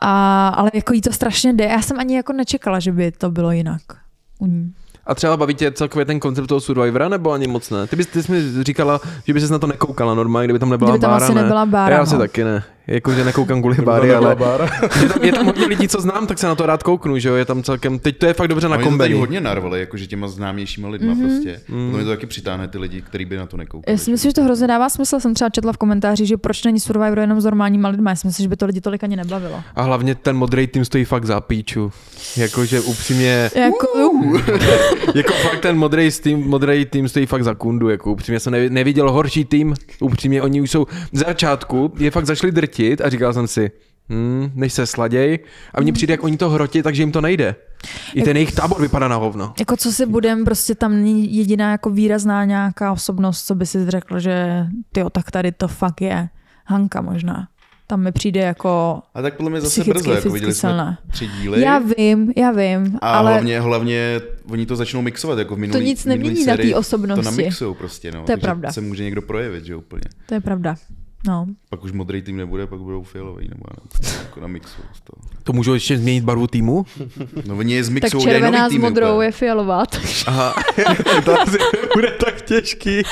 A, 0.00 0.48
ale 0.48 0.70
jako 0.74 0.92
jí 0.92 1.00
to 1.00 1.12
strašně 1.12 1.52
jde. 1.52 1.64
Já 1.64 1.82
jsem 1.82 1.98
ani 2.00 2.16
jako 2.16 2.32
nečekala, 2.32 2.80
že 2.80 2.92
by 2.92 3.12
to 3.12 3.30
bylo 3.30 3.50
jinak. 3.52 3.82
ní. 4.40 4.72
A 5.06 5.14
třeba 5.14 5.36
baví 5.36 5.54
tě 5.54 5.72
celkově 5.72 6.04
ten 6.04 6.20
koncept 6.20 6.46
toho 6.48 6.60
Survivora, 6.60 7.08
nebo 7.08 7.32
ani 7.32 7.46
moc 7.46 7.70
ne? 7.70 7.86
Ty 7.86 7.96
bys, 7.96 8.06
ty 8.06 8.22
jsi 8.22 8.32
mi 8.32 8.64
říkala, 8.64 9.00
že 9.26 9.34
bys 9.34 9.50
na 9.50 9.58
to 9.58 9.66
nekoukala 9.66 10.14
normálně, 10.14 10.46
kdyby 10.46 10.58
tam 10.58 10.70
nebyla 10.70 10.90
Kdyby 10.90 11.00
tam 11.00 11.10
bára, 11.10 11.24
asi 11.26 11.34
ne? 11.34 11.42
nebyla 11.42 11.66
bára, 11.66 11.92
Já 11.92 11.96
no. 11.98 12.02
asi 12.02 12.18
taky 12.18 12.44
ne. 12.44 12.64
Jako, 12.88 13.12
že 13.12 13.24
nekoukám 13.24 13.60
kvůli 13.60 13.76
báry, 13.76 14.14
ale 14.14 14.36
je 15.02 15.08
tam, 15.08 15.24
je 15.24 15.32
tam 15.32 15.46
hodně 15.46 15.66
lidí, 15.66 15.88
co 15.88 16.00
znám, 16.00 16.26
tak 16.26 16.38
se 16.38 16.46
na 16.46 16.54
to 16.54 16.66
rád 16.66 16.82
kouknu, 16.82 17.18
že 17.18 17.28
jo? 17.28 17.34
Je 17.34 17.44
tam 17.44 17.62
celkem, 17.62 17.98
teď 17.98 18.18
to 18.18 18.26
je 18.26 18.32
fakt 18.34 18.48
dobře 18.48 18.68
na 18.68 18.74
Oni 18.76 18.84
to 18.84 18.84
tady 18.84 18.90
kombení. 18.90 19.14
hodně 19.20 19.40
narvali, 19.40 19.80
jakože 19.80 20.06
těma 20.06 20.28
známějšíma 20.28 20.88
lidma 20.88 21.14
mm-hmm. 21.14 21.28
prostě. 21.28 21.60
Mm. 21.68 21.90
Potom 21.90 22.04
to 22.04 22.10
taky 22.10 22.26
přitáhne 22.26 22.68
ty 22.68 22.78
lidi, 22.78 23.02
kteří 23.02 23.24
by 23.24 23.36
na 23.36 23.46
to 23.46 23.56
nekoukali. 23.56 23.92
Já 23.92 23.98
si 23.98 24.10
myslím, 24.10 24.30
že 24.30 24.34
to 24.34 24.42
hrozně 24.44 24.66
dává 24.66 24.88
smysl. 24.88 25.20
Jsem 25.20 25.34
třeba 25.34 25.50
četla 25.50 25.72
v 25.72 25.76
komentářích, 25.76 26.28
že 26.28 26.36
proč 26.36 26.64
není 26.64 26.80
Survivor 26.80 27.18
jenom 27.18 27.40
s 27.40 27.44
normálníma 27.44 27.88
lidma. 27.88 28.10
Já 28.10 28.16
si 28.16 28.26
myslím, 28.26 28.44
že 28.44 28.48
by 28.48 28.56
to 28.56 28.66
lidi 28.66 28.80
tolik 28.80 29.04
ani 29.04 29.16
nebavilo. 29.16 29.62
A 29.76 29.82
hlavně 29.82 30.14
ten 30.14 30.36
modrý 30.36 30.66
tým 30.66 30.84
stojí 30.84 31.04
fakt 31.04 31.24
za 31.24 31.40
píču. 31.40 31.92
Jakože 32.36 32.80
upřímně, 32.80 33.50
Jako, 33.54 33.86
jako 35.14 35.32
fakt 35.32 35.60
ten 35.60 35.76
modrý 35.76 36.10
tým, 36.10 36.38
modrý 36.38 36.84
tým 36.84 37.08
stojí 37.08 37.26
fakt 37.26 37.44
za 37.44 37.54
kundu, 37.54 37.88
jako 37.88 38.12
upřímně 38.12 38.40
jsem 38.40 38.52
nevi- 38.52 38.70
neviděl 38.70 39.12
horší 39.12 39.44
tým, 39.44 39.74
upřímně 40.00 40.42
oni 40.42 40.60
už 40.60 40.70
jsou, 40.70 40.86
z 41.12 41.18
začátku 41.18 41.92
je 41.98 42.10
fakt 42.10 42.26
začali 42.26 42.52
drtit 42.78 43.00
a 43.00 43.08
říkal 43.08 43.32
jsem 43.32 43.46
si, 43.46 43.70
hmm, 44.08 44.50
než 44.54 44.72
se 44.72 44.86
sladěj 44.86 45.38
a 45.74 45.80
mně 45.80 45.92
přijde, 45.92 46.12
jak 46.12 46.24
oni 46.24 46.36
to 46.36 46.50
hrotí, 46.50 46.82
takže 46.82 47.02
jim 47.02 47.12
to 47.12 47.20
nejde. 47.20 47.54
I 48.14 48.22
ten 48.22 48.36
jejich 48.36 48.52
tábor 48.52 48.80
vypadá 48.80 49.08
na 49.08 49.16
hovno. 49.16 49.54
jako 49.58 49.76
co 49.76 49.92
si 49.92 50.06
budem, 50.06 50.44
prostě 50.44 50.74
tam 50.74 50.92
není 50.92 51.36
jediná 51.36 51.70
jako 51.70 51.90
výrazná 51.90 52.44
nějaká 52.44 52.92
osobnost, 52.92 53.46
co 53.46 53.54
by 53.54 53.66
si 53.66 53.90
řekl, 53.90 54.18
že 54.18 54.66
ty 54.92 55.02
tak 55.12 55.30
tady 55.30 55.52
to 55.52 55.68
fakt 55.68 56.00
je. 56.00 56.28
Hanka 56.64 57.00
možná. 57.00 57.48
Tam 57.86 58.00
mi 58.00 58.12
přijde 58.12 58.40
jako 58.40 59.02
A 59.14 59.22
tak 59.22 59.36
podle 59.36 59.50
mě 59.50 59.60
zase 59.60 59.80
psychicky, 59.80 59.98
brzo, 59.98 60.12
jako 60.12 60.30
viděli 60.30 60.54
jsme 60.54 60.96
tři 61.10 61.26
díly. 61.26 61.60
Já 61.60 61.78
vím, 61.78 62.32
já 62.36 62.50
vím, 62.50 62.98
A 63.02 63.18
ale 63.18 63.30
hlavně, 63.32 63.60
hlavně 63.60 64.20
oni 64.50 64.66
to 64.66 64.76
začnou 64.76 65.02
mixovat, 65.02 65.38
jako 65.38 65.54
v 65.54 65.58
minulý, 65.58 65.84
nic 65.84 66.04
minulý 66.04 66.28
nemění 66.28 66.46
na 66.46 66.56
té 66.56 66.74
osobnosti. 66.74 67.24
To 67.24 67.30
namixujou 67.30 67.74
prostě, 67.74 68.12
no. 68.12 68.24
To 68.24 68.32
je 68.32 68.36
takže 68.36 68.42
pravda. 68.42 68.72
se 68.72 68.80
může 68.80 69.04
někdo 69.04 69.22
projevit, 69.22 69.64
že 69.64 69.72
jo, 69.72 69.78
úplně. 69.78 70.02
to 70.26 70.34
je 70.34 70.40
pravda. 70.40 70.76
No. 71.28 71.46
Pak 71.70 71.84
už 71.84 71.92
modrý 71.92 72.22
tým 72.22 72.36
nebude, 72.36 72.66
pak 72.66 72.78
budou 72.78 73.02
fialový, 73.02 73.48
nebo 73.48 73.62
já 73.70 73.76
nevím, 74.02 74.20
jako 74.24 74.40
namixujou 74.40 74.88
z 74.92 75.00
toho. 75.00 75.22
To 75.44 75.52
můžu 75.52 75.74
ještě 75.74 75.98
změnit 75.98 76.24
barvu 76.24 76.46
týmu? 76.46 76.86
No 77.46 77.56
oni 77.56 77.72
je 77.72 77.80
Tak 77.82 77.86
zmixují, 77.86 78.22
udělají 78.22 78.42
červená 78.42 78.70
s 78.70 78.72
modrou 78.72 79.14
úplně. 79.14 79.28
je 79.28 79.32
fialová. 79.32 79.86
takže- 79.86 80.24
Aha, 80.26 80.54
to 81.24 81.36
bude 81.94 82.10
tak 82.24 82.42
těžký. 82.42 83.02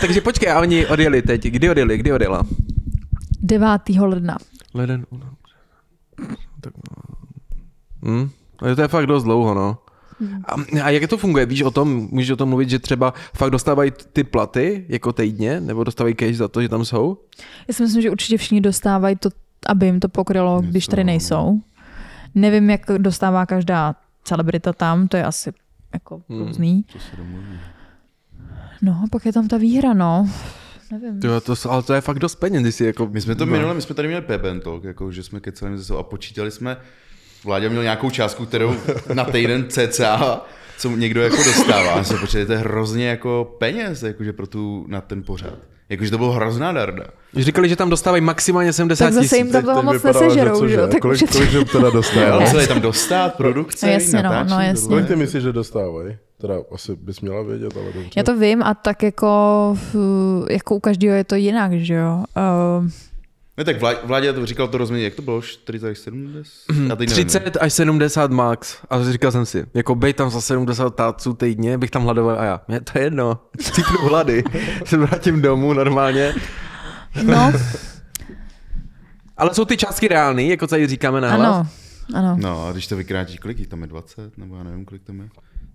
takže 0.00 0.20
počkej, 0.20 0.50
a 0.52 0.60
oni 0.60 0.86
odjeli 0.86 1.22
teď. 1.22 1.42
Kdy 1.42 1.70
odjeli? 1.70 1.98
Kdy 1.98 2.12
odjela? 2.12 2.42
9. 3.42 3.68
ledna. 4.00 4.36
Leden. 4.74 5.06
Tak, 6.60 6.72
hm? 8.04 8.30
Ale 8.58 8.76
to 8.76 8.82
je 8.82 8.88
fakt 8.88 9.06
dost 9.06 9.24
dlouho, 9.24 9.54
no. 9.54 9.78
A, 10.44 10.54
a 10.82 10.90
jak 10.90 11.10
to 11.10 11.16
funguje? 11.16 11.46
Víš 11.46 11.62
o 11.62 11.70
tom, 11.70 12.08
můžeš 12.10 12.30
o 12.30 12.36
tom 12.36 12.48
mluvit, 12.48 12.70
že 12.70 12.78
třeba 12.78 13.14
fakt 13.36 13.50
dostávají 13.50 13.92
ty 14.12 14.24
platy 14.24 14.84
jako 14.88 15.12
týdně, 15.12 15.60
nebo 15.60 15.84
dostávají 15.84 16.14
cash 16.14 16.36
za 16.36 16.48
to, 16.48 16.62
že 16.62 16.68
tam 16.68 16.84
jsou? 16.84 17.18
Já 17.68 17.74
si 17.74 17.82
myslím, 17.82 18.02
že 18.02 18.10
určitě 18.10 18.36
všichni 18.38 18.60
dostávají 18.60 19.16
to, 19.16 19.30
aby 19.66 19.86
jim 19.86 20.00
to 20.00 20.08
pokrylo, 20.08 20.60
když 20.60 20.86
tady 20.86 21.04
nejsou. 21.04 21.60
Nevím, 22.34 22.70
jak 22.70 22.80
dostává 22.98 23.46
každá 23.46 23.94
celebrita 24.24 24.72
tam, 24.72 25.08
to 25.08 25.16
je 25.16 25.24
asi 25.24 25.52
jako 25.94 26.22
Hmm. 26.28 26.46
různý. 26.46 26.82
To 26.92 26.98
se 26.98 27.16
domluví. 27.16 27.58
No, 28.82 28.92
a 28.92 29.08
pak 29.12 29.26
je 29.26 29.32
tam 29.32 29.48
ta 29.48 29.56
výhra, 29.56 29.94
no. 29.94 30.28
Nevím. 30.92 31.20
Jo, 31.24 31.40
to, 31.40 31.54
ale 31.70 31.82
to 31.82 31.94
je 31.94 32.00
fakt 32.00 32.18
dost 32.18 32.34
peněz, 32.34 32.62
když 32.62 32.74
si 32.74 32.84
jako... 32.84 33.06
My 33.06 33.20
jsme 33.20 33.34
to 33.34 33.46
minule, 33.46 33.74
my 33.74 33.82
jsme 33.82 33.94
tady 33.94 34.08
měli 34.08 34.22
Peben 34.22 34.60
Talk, 34.60 34.84
jako, 34.84 35.12
že 35.12 35.22
jsme 35.22 35.40
kecali 35.40 35.84
sebou 35.84 35.98
a 35.98 36.02
počítali 36.02 36.50
jsme, 36.50 36.76
Vláďa 37.44 37.68
měl 37.68 37.82
nějakou 37.82 38.10
částku, 38.10 38.46
kterou 38.46 38.74
na 39.14 39.24
týden 39.24 39.64
cca, 39.68 40.40
co 40.78 40.90
někdo 40.90 41.22
jako 41.22 41.36
dostává. 41.36 42.02
To 42.46 42.52
je 42.52 42.58
hrozně 42.58 43.08
jako 43.08 43.54
peněz, 43.58 44.02
jakože 44.02 44.32
pro 44.32 44.46
tu, 44.46 44.84
na 44.88 45.00
ten 45.00 45.22
pořad. 45.22 45.54
Jakože 45.88 46.10
to 46.10 46.18
bylo 46.18 46.32
hrozná 46.32 46.72
darda. 46.72 47.04
Říkali, 47.36 47.68
že 47.68 47.76
tam 47.76 47.90
dostávají 47.90 48.20
maximálně 48.22 48.72
70 48.72 49.04
Tak 49.04 49.12
zase 49.14 49.24
tisíc. 49.24 49.38
jim 49.38 49.52
tam 49.52 49.64
toho 49.64 49.82
moc 49.82 50.02
nesežerou, 50.02 50.68
že 50.68 50.74
jo? 50.74 50.86
Tak 50.88 51.00
kolik, 51.00 51.22
už 51.22 51.30
kolik 51.30 51.72
teda 51.72 51.84
Ne, 51.84 51.90
dostává? 51.90 52.36
ale 52.50 52.62
je 52.62 52.66
tam 52.66 52.80
dostat, 52.80 53.34
produkce, 53.34 53.86
No 53.86 53.92
jasně, 53.92 54.16
no, 54.16 54.22
natáčení, 54.22 54.50
no, 54.50 54.60
jasně. 54.64 54.80
tohle? 54.82 54.96
Kolik 54.96 55.08
ty 55.08 55.16
myslíš, 55.16 55.42
že 55.42 55.52
dostávají? 55.52 56.16
Teda 56.40 56.54
asi 56.74 56.96
bys 56.96 57.20
měla 57.20 57.42
vědět, 57.42 57.72
ale 57.76 57.84
dobře. 57.84 58.10
Já 58.16 58.22
to 58.22 58.36
vím 58.36 58.62
a 58.62 58.74
tak 58.74 59.02
jako, 59.02 59.76
jako 60.50 60.74
u 60.74 60.80
každého 60.80 61.16
je 61.16 61.24
to 61.24 61.34
jinak, 61.34 61.72
že 61.72 61.94
jo. 61.94 62.24
Uh, 62.36 62.90
Ne, 63.60 63.64
tak 63.64 63.80
vládě, 63.80 63.98
vládě 64.04 64.32
to 64.32 64.46
říkal 64.46 64.68
to 64.68 64.78
rozměr, 64.78 65.02
jak 65.02 65.14
to 65.14 65.22
bylo? 65.22 65.42
40 65.42 65.88
až 65.88 65.98
70? 65.98 66.76
Já 66.88 66.96
teď 66.96 67.08
nevím, 67.08 67.24
no. 67.24 67.30
30 67.30 67.56
až 67.60 67.72
70 67.72 68.30
max. 68.30 68.78
A 68.90 69.12
říkal 69.12 69.32
jsem 69.32 69.46
si, 69.46 69.66
jako 69.74 69.94
bej 69.94 70.12
tam 70.12 70.30
za 70.30 70.40
70 70.40 70.94
táců 70.94 71.34
týdně, 71.34 71.78
bych 71.78 71.90
tam 71.90 72.02
hladoval 72.02 72.40
a 72.40 72.44
já, 72.44 72.60
mě 72.68 72.80
to 72.80 72.98
je 72.98 73.04
jedno, 73.04 73.38
cípnu 73.60 73.98
hlady, 74.08 74.44
se 74.84 74.96
vrátím 74.96 75.42
domů 75.42 75.72
normálně. 75.72 76.34
No, 77.22 77.52
Ale 79.36 79.54
jsou 79.54 79.64
ty 79.64 79.76
částky 79.76 80.08
reálné, 80.08 80.42
jako 80.42 80.66
tady 80.66 80.86
říkáme 80.86 81.20
na 81.20 81.30
hlas? 81.32 81.46
ano, 81.46 81.68
ano. 82.14 82.36
No 82.40 82.66
a 82.66 82.72
když 82.72 82.86
to 82.86 82.96
vykrátíš, 82.96 83.38
kolik 83.38 83.58
jich 83.58 83.68
tam 83.68 83.82
je? 83.82 83.86
20? 83.86 84.38
Nebo 84.38 84.56
já 84.56 84.62
nevím, 84.62 84.84
kolik 84.84 85.02
tam 85.02 85.20
je. 85.20 85.28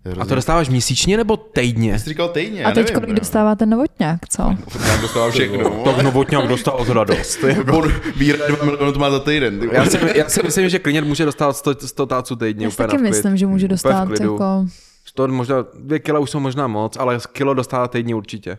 Je 0.06 0.12
A 0.12 0.16
to 0.16 0.20
hrozně- 0.20 0.36
dostáváš 0.36 0.70
měsíčně 0.70 1.18
nebo 1.18 1.38
týdně? 1.38 2.00
Jsi 2.00 2.10
říkal 2.10 2.30
týdně, 2.30 2.66
A 2.66 2.72
teď 2.72 2.94
kolik 2.94 3.10
no. 3.10 3.16
dostává 3.16 3.56
ten 3.56 3.70
novotňák, 3.70 4.20
co? 4.30 4.42
Já 4.88 5.02
dostávám 5.02 5.32
všechno. 5.32 5.84
Tak 5.86 6.02
novotňák 6.02 6.48
dostal 6.48 6.86
za 6.86 7.04
dost. 7.04 7.40
On 7.74 7.92
bírá 8.18 8.48
2 8.48 8.66
miliony, 8.66 8.94
to 8.94 9.00
má 9.00 9.12
za 9.12 9.20
týden. 9.20 9.60
ty. 9.60 9.70
Já 9.72 9.86
si, 9.86 10.00
já 10.16 10.30
si 10.30 10.44
myslím, 10.44 10.70
že 10.70 10.80
klient 10.80 11.08
může 11.08 11.26
dostat 11.26 11.54
100, 11.58 11.88
100 11.88 12.06
táců 12.06 12.36
týdně. 12.36 12.66
Já 12.66 12.72
si 12.72 12.76
úplně 12.76 12.88
taky 12.88 13.02
myslím, 13.02 13.38
že 13.38 13.48
může 13.48 13.68
dostat 13.68 14.10
jako... 14.20 14.66
100, 15.06 15.28
možná, 15.28 15.56
dvě 15.80 16.00
kila 16.00 16.20
už 16.20 16.30
jsou 16.30 16.40
možná 16.40 16.68
moc, 16.68 16.98
ale 16.98 17.20
kilo 17.32 17.54
dostává 17.54 17.88
týdně 17.88 18.16
určitě. 18.16 18.58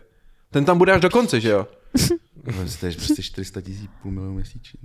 Ten 0.51 0.65
tam 0.65 0.77
bude 0.77 0.91
až 0.91 1.01
do 1.01 1.09
konce, 1.09 1.39
že 1.39 1.49
jo? 1.49 1.67
To 2.79 2.85
je 2.85 2.91
prostě 2.95 3.23
400 3.23 3.61
tisíc, 3.61 3.89
půl 4.01 4.11
milionu 4.11 4.35
měsíčně. 4.35 4.79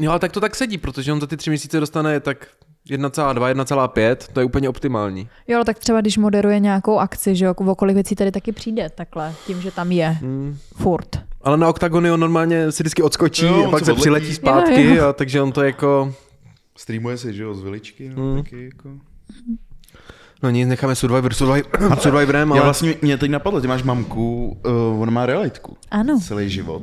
Jo, 0.00 0.10
ale 0.10 0.20
tak 0.20 0.32
to 0.32 0.40
tak 0.40 0.56
sedí, 0.56 0.78
protože 0.78 1.12
on 1.12 1.20
za 1.20 1.26
ty 1.26 1.36
tři 1.36 1.50
měsíce 1.50 1.80
dostane 1.80 2.20
tak 2.20 2.46
1,2, 2.90 3.34
1,5, 3.54 4.16
to 4.32 4.40
je 4.40 4.46
úplně 4.46 4.68
optimální. 4.68 5.28
Jo, 5.48 5.56
ale 5.56 5.64
tak 5.64 5.78
třeba 5.78 6.00
když 6.00 6.18
moderuje 6.18 6.60
nějakou 6.60 6.98
akci, 6.98 7.36
že 7.36 7.44
jo, 7.44 7.54
o 7.66 7.74
kolik 7.74 7.94
věcí 7.94 8.14
tady 8.14 8.30
taky 8.32 8.52
přijde 8.52 8.90
takhle, 8.94 9.34
tím, 9.46 9.60
že 9.60 9.70
tam 9.70 9.92
je. 9.92 10.08
Hmm. 10.08 10.56
Furt. 10.76 11.08
Ale 11.42 11.56
na 11.56 11.68
oktagony 11.68 12.10
on 12.10 12.20
normálně 12.20 12.72
si 12.72 12.82
vždycky 12.82 13.02
odskočí 13.02 13.46
Jo, 13.46 13.64
a 13.68 13.70
pak 13.70 13.78
se 13.80 13.84
se 13.84 13.92
odletí. 13.92 14.00
přiletí 14.00 14.34
zpátky, 14.34 14.82
Jo, 14.84 14.90
jo, 14.90 14.94
jo. 15.04 15.12
takže 15.12 15.42
on 15.42 15.52
to 15.52 15.62
jako... 15.62 16.14
Streamuje 16.76 17.18
si, 17.18 17.34
že 17.34 17.42
jo, 17.42 17.54
z 17.54 17.62
viličky, 17.62 18.08
no, 18.08 18.22
Mm. 18.34 18.42
taky 18.42 18.64
jako. 18.64 18.88
No 20.44 20.50
nic, 20.50 20.68
necháme 20.68 20.94
Survivor, 20.94 21.34
Survivor, 21.34 21.98
Survivorem, 22.00 22.48
Já 22.48 22.54
ale... 22.54 22.64
vlastně, 22.64 22.94
mě 23.02 23.18
teď 23.18 23.30
napadlo, 23.30 23.60
ty 23.60 23.66
máš 23.66 23.82
mamku, 23.82 24.56
uh, 24.94 25.02
ona 25.02 25.10
má 25.10 25.26
realitku. 25.26 25.76
Ano. 25.90 26.20
Celý 26.20 26.50
život. 26.50 26.82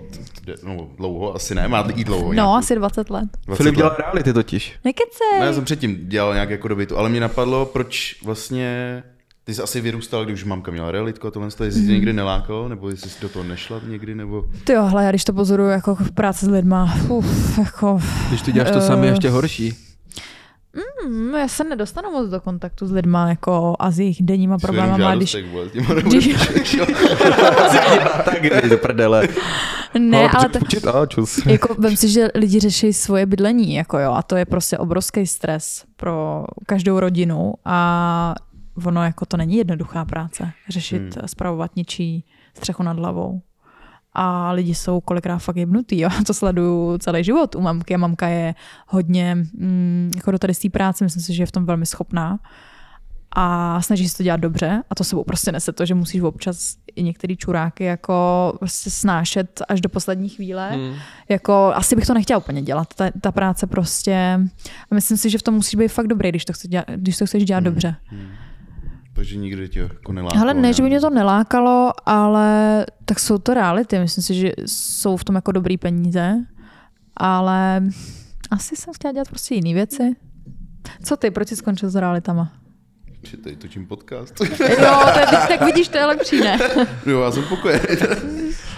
No, 0.64 0.88
dlouho, 0.98 1.36
asi 1.36 1.56
ne, 1.56 1.68
má 1.68 1.80
i 1.96 2.04
dlouho. 2.04 2.28
No, 2.28 2.34
nějakou 2.34 2.54
asi 2.54 2.76
20 2.76 3.10
let. 3.10 3.30
20 3.46 3.64
Filip 3.64 3.76
dělá 3.76 3.96
reality 4.00 4.34
totiž. 4.34 4.74
Nekecej. 4.86 5.40
Ne, 5.40 5.46
já 5.46 5.54
jsem 5.54 5.66
předtím 5.66 5.98
dělal 6.08 6.34
nějak 6.34 6.50
jako 6.50 6.68
doby 6.68 6.86
tu, 6.86 6.98
ale 6.98 7.10
mě 7.10 7.20
napadlo, 7.20 7.66
proč 7.66 8.16
vlastně 8.24 9.04
ty 9.44 9.54
jsi 9.54 9.62
asi 9.62 9.82
vyrůstal, 9.82 10.26
když 10.26 10.34
už 10.40 10.44
mamka 10.46 10.72
měla 10.72 10.92
realitku 10.92 11.28
a 11.28 11.32
tohle, 11.32 11.48
jestli 11.48 11.72
tě 11.86 11.92
někdy 11.92 12.14
nelákalo, 12.14 12.70
nebo 12.70 12.90
jestli 12.90 13.10
jsi 13.10 13.22
do 13.22 13.30
toho 13.30 13.46
nešla 13.46 13.82
někdy, 13.88 14.16
nebo... 14.16 14.44
Ty 14.64 14.74
jo, 14.74 14.86
hle, 14.86 15.04
já 15.04 15.10
když 15.10 15.24
to 15.24 15.34
pozoruju 15.34 15.70
jako 15.70 15.96
v 15.96 16.12
práci 16.12 16.46
s 16.46 16.50
lidma, 16.50 16.94
uf, 17.08 17.58
jako... 17.58 18.00
Když 18.30 18.42
ty 18.42 18.52
děláš 18.52 18.72
to 18.72 18.82
samé, 18.82 19.08
Eh. 19.08 19.10
ještě 19.12 19.30
horší. 19.30 19.74
Hmm, 21.04 21.34
já 21.34 21.48
se 21.48 21.64
nedostanu 21.64 22.12
moc 22.12 22.30
do 22.30 22.42
kontaktu 22.42 22.88
s 22.88 22.92
lidma 22.92 23.30
jako 23.30 23.76
a 23.80 23.92
s 23.92 24.00
jejich 24.00 24.24
denníma 24.24 24.58
problémama, 24.58 25.16
když... 25.16 25.36
když... 26.04 26.38
tak 28.26 28.44
jdi 28.64 28.70
do 28.70 28.78
prdele. 28.78 29.28
Ne, 30.00 30.30
ale 30.30 30.50
to, 30.50 30.60
Počít, 30.60 30.88
a 30.88 31.06
čus. 31.06 31.46
jako 31.46 31.76
vem 31.78 31.98
si, 31.98 32.10
že 32.10 32.28
lidi 32.36 32.60
řeší 32.60 32.94
svoje 32.94 33.26
bydlení, 33.26 33.74
jako 33.74 34.00
jo, 34.00 34.12
a 34.12 34.22
to 34.22 34.36
je 34.36 34.46
prostě 34.46 34.78
obrovský 34.78 35.28
stres 35.28 35.84
pro 35.98 36.46
každou 36.66 37.00
rodinu 37.00 37.54
a 37.66 38.36
ono 38.86 39.04
jako 39.04 39.26
to 39.26 39.38
není 39.38 39.56
jednoduchá 39.56 40.06
práce, 40.06 40.52
řešit, 40.70 41.02
hmm. 41.02 41.28
spravovat 41.28 41.76
něčí 41.76 42.26
střechu 42.58 42.84
nad 42.84 43.00
hlavou. 43.00 43.42
A 44.14 44.52
lidi 44.52 44.76
jsou 44.76 45.02
kolikrát 45.02 45.38
fakt 45.38 45.56
jebnutý, 45.56 46.00
jo. 46.00 46.10
to 46.28 46.34
sleduju 46.34 46.98
celý 46.98 47.24
život 47.24 47.56
u 47.56 47.62
mamky 47.62 47.96
a 47.96 47.98
mamka 47.98 48.28
je 48.28 48.56
hodně 48.88 49.36
mm, 49.36 50.12
jako 50.16 50.32
do 50.32 50.40
tady 50.40 50.54
z 50.54 50.60
té 50.60 50.70
práce, 50.70 51.04
myslím 51.04 51.24
si, 51.24 51.34
že 51.34 51.44
je 51.44 51.48
v 51.48 51.52
tom 51.52 51.66
velmi 51.66 51.86
schopná 51.86 52.40
a 53.36 53.82
snaží 53.82 54.10
se 54.10 54.18
to 54.18 54.24
dělat 54.24 54.40
dobře 54.40 54.84
a 54.90 54.96
to 54.96 55.04
sebou 55.04 55.24
prostě 55.24 55.52
nese 55.52 55.72
to, 55.72 55.86
že 55.86 55.96
musíš 55.96 56.22
občas 56.22 56.76
i 56.96 57.04
některé 57.04 57.36
čuráky 57.36 57.84
jako 57.84 58.54
prostě 58.60 58.90
snášet 58.90 59.62
až 59.68 59.82
do 59.82 59.90
poslední 59.90 60.30
chvíle. 60.30 60.70
Hmm. 60.70 60.96
Jako, 61.30 61.72
asi 61.76 61.96
bych 61.96 62.06
to 62.06 62.14
nechtěla 62.14 62.38
úplně 62.38 62.62
dělat, 62.62 62.94
ta, 62.94 63.12
ta 63.22 63.32
práce 63.32 63.68
prostě, 63.68 64.40
a 64.92 64.96
myslím 64.96 65.18
si, 65.18 65.30
že 65.30 65.38
v 65.38 65.44
tom 65.44 65.54
musíš 65.54 65.76
být 65.76 65.88
fakt 65.88 66.08
dobrý, 66.08 66.30
když 66.30 66.46
to, 66.46 66.54
chce 66.54 66.68
dělat, 66.68 66.86
když 66.96 67.18
to 67.18 67.26
chceš 67.26 67.46
dělat 67.46 67.60
hmm. 67.60 67.66
dobře. 67.66 67.96
Takže 69.22 69.38
nikdy 69.38 69.70
tě 69.70 69.80
jako 69.80 70.14
nelákalo. 70.14 70.42
Ale 70.42 70.54
ne, 70.54 70.74
že 70.74 70.84
by 70.84 70.90
mě 70.90 71.02
to 71.02 71.10
nelákalo, 71.10 71.92
ale 72.06 72.86
tak 73.06 73.20
jsou 73.20 73.38
to 73.38 73.54
reality. 73.54 74.00
Myslím 74.00 74.24
si, 74.24 74.34
že 74.34 74.52
jsou 74.66 75.18
v 75.18 75.24
tom 75.24 75.36
jako 75.36 75.52
dobrý 75.52 75.78
peníze, 75.78 76.36
ale 77.18 77.84
asi 78.52 78.76
jsem 78.76 78.94
chtěla 78.94 79.12
dělat 79.12 79.28
prostě 79.28 79.56
jiné 79.56 79.74
věci. 79.74 80.16
Co 81.04 81.18
ty, 81.18 81.32
proč 81.32 81.48
jsi 81.48 81.56
skončil 81.56 81.90
s 81.90 81.96
realitama? 81.96 82.52
Že 83.24 83.38
tady 83.38 83.56
točím 83.56 83.88
podcast. 83.88 84.42
Jo, 84.42 84.48
to 85.14 85.20
je, 85.20 85.26
tak 85.48 85.62
vidíš, 85.66 85.88
to 85.88 85.98
je 85.98 86.06
lepší, 86.06 86.40
ne? 86.40 86.60
jo, 87.06 87.22
já 87.22 87.32
jsem 87.32 87.44
spokojený. 87.44 87.82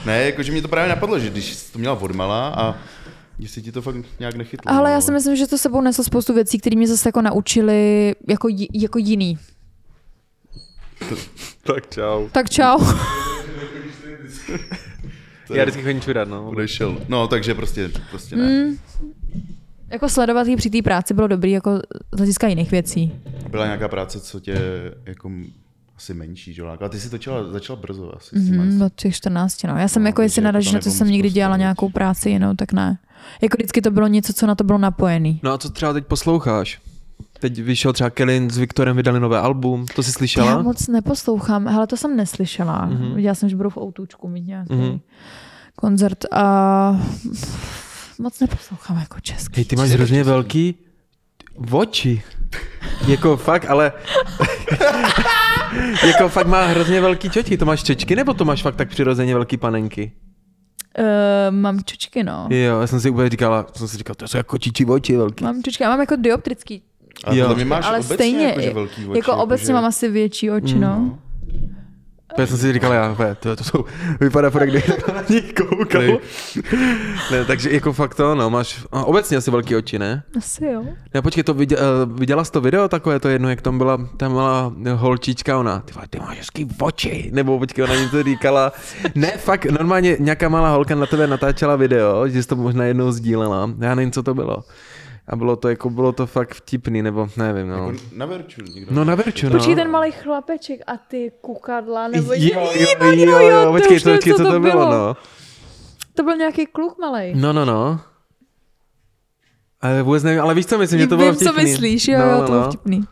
ne, 0.06 0.24
jakože 0.24 0.52
mě 0.52 0.62
to 0.62 0.68
právě 0.68 0.89
napadlo, 0.89 1.20
že 1.20 1.30
když 1.30 1.54
jsi 1.54 1.74
to 1.74 1.80
měla 1.80 2.00
odmala 2.00 2.48
a 2.48 2.76
jestli 3.39 3.62
ti 3.62 3.72
to 3.72 3.82
fakt 3.82 3.96
nějak 4.20 4.36
nechytlo. 4.36 4.72
Ale 4.72 4.89
no, 4.89 4.96
já 4.96 5.02
si 5.02 5.12
myslím, 5.12 5.36
že 5.36 5.48
to 5.48 5.58
sebou 5.58 5.82
neslo 5.82 6.04
spoustu 6.04 6.34
věcí, 6.34 6.60
které 6.60 6.76
mě 6.76 6.88
zase 6.88 7.10
jako 7.10 7.22
naučili 7.22 8.14
jako, 8.30 8.48
jako 8.74 8.98
jiný. 8.98 9.38
Tak 11.64 11.89
čau. 11.89 12.28
Tak 12.32 12.49
čau. 12.49 12.80
Já 15.54 15.64
vždycky 15.64 15.82
chodím 15.84 16.01
čurat, 16.01 16.28
no. 16.30 16.49
Odešel. 16.49 16.97
No, 17.10 17.28
takže 17.28 17.54
prostě, 17.56 17.89
prostě 18.10 18.36
ne. 18.36 18.64
Mm, 18.66 18.78
jako 19.89 20.10
sledovat 20.10 20.47
jí 20.47 20.56
při 20.56 20.70
té 20.70 20.82
práci 20.82 21.14
bylo 21.14 21.28
dobrý 21.28 21.51
jako 21.51 21.80
z 22.12 22.18
hlediska 22.18 22.47
jiných 22.47 22.72
věcí. 22.72 23.12
Byla 23.49 23.66
nějaká 23.66 23.88
práce, 23.88 24.20
co 24.20 24.39
tě 24.39 24.56
jako 25.06 25.32
asi 25.97 26.14
menší, 26.14 26.54
že? 26.54 26.64
A 26.80 26.89
ty 26.89 26.99
jsi 26.99 27.10
točila, 27.10 27.51
začala 27.51 27.80
brzo 27.82 28.16
asi. 28.16 28.39
s 28.39 28.45
tím 28.45 28.56
Mm, 28.62 28.68
asi. 28.70 28.78
do 28.80 28.89
těch 28.95 29.16
14, 29.16 29.64
no. 29.64 29.78
Já 29.78 29.88
jsem 29.88 30.04
No, 30.04 30.10
jako, 30.10 30.22
jestli 30.22 30.41
jako 30.41 30.45
na 30.45 30.51
to, 30.60 30.62
že 30.62 30.72
nebylo 30.74 30.91
jsem 30.95 31.08
někdy 31.08 31.22
prostoru, 31.30 31.36
dělala 31.36 31.58
nějakou 31.58 31.89
práci 31.89 32.30
jinou, 32.30 32.54
tak 32.56 32.74
ne. 32.74 32.97
Jako 33.41 33.56
vždycky 33.58 33.82
to 33.82 33.91
bylo 33.91 34.08
něco, 34.08 34.34
co 34.34 34.47
na 34.47 34.56
to 34.56 34.64
bylo 34.64 34.78
napojený. 34.78 35.39
No 35.43 35.51
a 35.54 35.58
co 35.58 35.70
třeba 35.70 35.93
teď 35.93 36.06
posloucháš? 36.06 36.82
Teď 37.44 37.60
vyšel 37.62 37.94
třeba 37.94 38.10
Kelly 38.10 38.48
s 38.52 38.58
Viktorem 38.58 38.96
vydali 38.96 39.20
nové 39.20 39.39
album, 39.39 39.86
to 39.96 40.04
jsi 40.04 40.10
Já 40.10 40.14
slyšela? 40.14 40.62
moc 40.62 40.88
neposlouchám, 40.88 41.68
ale 41.68 41.88
to 41.88 41.98
jsem 41.98 42.16
neslyšela. 42.18 42.86
Mhm. 42.86 42.98
Mm-hmm. 42.98 43.16
Viděla 43.16 43.36
jsem, 43.36 43.50
že 43.50 43.56
budou 43.56 43.70
v 43.70 43.78
Outůčku 43.78 44.28
mít 44.28 44.48
nějaký 44.48 44.74
Mhm. 44.74 44.84
mm-hmm. 44.84 45.00
koncert 45.76 46.18
a 46.32 47.02
moc 48.20 48.39
neposlouchám 48.39 48.98
jako 48.98 49.20
česky. 49.20 49.54
Hej, 49.56 49.66
ty 49.66 49.76
máš 49.76 49.89
hrozně 49.89 50.24
velký 50.24 50.76
oči. 51.72 52.24
Jako 53.08 53.38
fakt, 53.38 53.66
ale... 53.70 53.91
jako 56.08 56.30
fakt 56.30 56.48
má 56.48 56.66
hrozně 56.66 57.02
velký 57.02 57.30
čočky. 57.30 57.58
To 57.58 57.66
máš 57.66 57.84
čočky, 57.84 58.16
nebo 58.16 58.34
to 58.34 58.46
máš 58.46 58.62
fakt 58.62 58.76
tak 58.76 58.89
přirozeně 58.89 59.34
velký 59.34 59.58
panenky? 59.58 60.12
Uh, 61.00 61.56
mám 61.56 61.80
čočky, 61.84 62.24
no. 62.24 62.48
Jo, 62.50 62.80
já 62.80 62.88
jsem 62.88 63.00
si 63.00 63.10
úplně 63.10 63.30
říkala, 63.30 63.66
jsem 63.76 63.88
si 63.88 63.98
říkal, 63.98 64.16
to 64.16 64.28
jsou 64.28 64.38
jako 64.38 64.58
čičí 64.58 64.86
oči 64.86 65.18
velký. 65.18 65.44
Mám 65.44 65.64
čočky, 65.64 65.84
já 65.84 65.89
mám 65.89 66.00
jako 66.00 66.16
dioptrický, 66.16 66.84
Ale 67.24 67.38
Jo. 67.38 67.56
mě 67.56 67.66
máš 67.66 67.86
ale 67.86 67.98
obecně 67.98 68.16
stejně, 68.16 68.46
jakože 68.48 68.74
velký 68.74 69.06
oči. 69.08 69.18
jako 69.20 69.36
obecně 69.36 69.64
jakože- 69.64 69.74
mám 69.74 69.86
asi 69.86 70.10
větší 70.10 70.52
oči, 70.52 70.76
no. 70.80 71.20
Já 72.38 72.48
jsem 72.48 72.58
si 72.58 72.74
říkal, 72.74 72.94
já, 72.94 73.16
to, 73.40 73.56
to 73.56 73.64
jsou, 73.64 73.86
vypadá 74.20 74.50
fakt, 74.50 74.70
kdyby 74.70 74.84
na 75.14 75.24
nich 75.30 75.54
koukal. 75.54 76.02
Hej. 76.02 76.20
ne, 77.32 77.46
takže 77.46 77.72
jako 77.72 77.94
fakt 77.94 78.16
to, 78.16 78.36
no, 78.36 78.50
máš 78.50 78.86
a 78.92 79.04
obecně 79.06 79.38
asi 79.38 79.52
velký 79.52 79.76
oči, 79.76 80.00
ne? 80.00 80.24
Asi 80.38 80.66
jo. 80.66 80.84
Ne, 81.14 81.22
počkej, 81.22 81.44
to 81.44 81.54
viděla, 81.54 81.82
viděla 82.06 82.44
jsi 82.44 82.52
to 82.52 82.62
video 82.62 82.88
takové, 82.88 83.20
to 83.20 83.28
jedno, 83.30 83.50
jak 83.50 83.62
tam 83.62 83.78
byla 83.78 84.00
ta 84.18 84.30
malá 84.30 84.74
holčička, 84.96 85.58
ona, 85.60 85.80
ty, 85.80 85.94
vole, 85.94 86.08
ty 86.10 86.20
máš 86.20 86.38
hezký 86.38 86.68
oči, 86.82 87.30
nebo 87.34 87.60
počkej, 87.60 87.84
ona 87.84 87.96
něco 87.96 88.24
říkala, 88.24 88.72
ne, 89.16 89.32
fakt, 89.38 89.66
normálně 89.66 90.18
nějaká 90.20 90.50
malá 90.50 90.70
holka 90.72 90.96
na 90.96 91.06
tebe 91.06 91.28
natáčela 91.28 91.76
video, 91.76 92.28
že 92.28 92.44
jsi 92.44 92.50
to 92.50 92.56
možná 92.56 92.86
jednou 92.86 93.12
sdílela, 93.12 93.70
já 93.80 93.96
nevím, 93.96 94.12
co 94.12 94.24
to 94.24 94.34
bylo. 94.34 94.64
A 95.28 95.36
bylo 95.36 95.56
to 95.56 95.70
jako, 95.70 95.90
bylo 95.90 96.12
to 96.12 96.26
fakt 96.28 96.54
vtipný, 96.54 97.02
nebo 97.02 97.30
nevím, 97.38 97.68
no. 97.68 97.76
Jako 97.76 97.94
na 98.16 98.26
verču 98.26 98.62
někdo. 98.62 98.96
No 98.96 99.04
na 99.04 99.16
verču, 99.16 99.46
no. 99.46 99.52
Počkej, 99.52 99.76
ten 99.76 99.92
malý 99.92 100.12
chlapeček 100.12 100.82
a 100.88 100.98
ty 100.98 101.32
kukadla, 101.42 102.08
nebo 102.08 102.34
Jo, 102.34 102.72
jo, 102.76 102.88
no, 103.00 103.12
jo, 103.12 103.40
jo, 103.40 103.50
jo, 103.50 103.72
počkej, 103.72 104.00
počkej, 104.00 104.34
co 104.34 104.44
to 104.44 104.60
bylo, 104.60 104.92
no. 104.92 105.18
To 106.14 106.24
byl 106.24 106.38
nějaký 106.38 106.66
kluk 106.66 106.98
malý. 107.00 107.34
No, 107.36 107.54
no, 107.54 107.66
no. 107.66 108.00
Ale 109.82 110.02
vůbec 110.04 110.24
nevím, 110.24 110.42
ale 110.42 110.54
víš 110.54 110.66
co 110.66 110.78
myslím, 110.78 111.00
že 111.00 111.08
to 111.08 111.18
bylo 111.18 111.32
Vím, 111.32 111.40
co 111.40 111.46
vtipný. 111.52 111.64
myslíš, 111.64 112.08
jo, 112.08 112.20
no, 112.20 112.26
jo, 112.26 112.32
no, 112.32 112.40
to 112.40 112.46
bylo 112.52 112.60
no. 112.60 112.68
vtipný. 112.68 113.04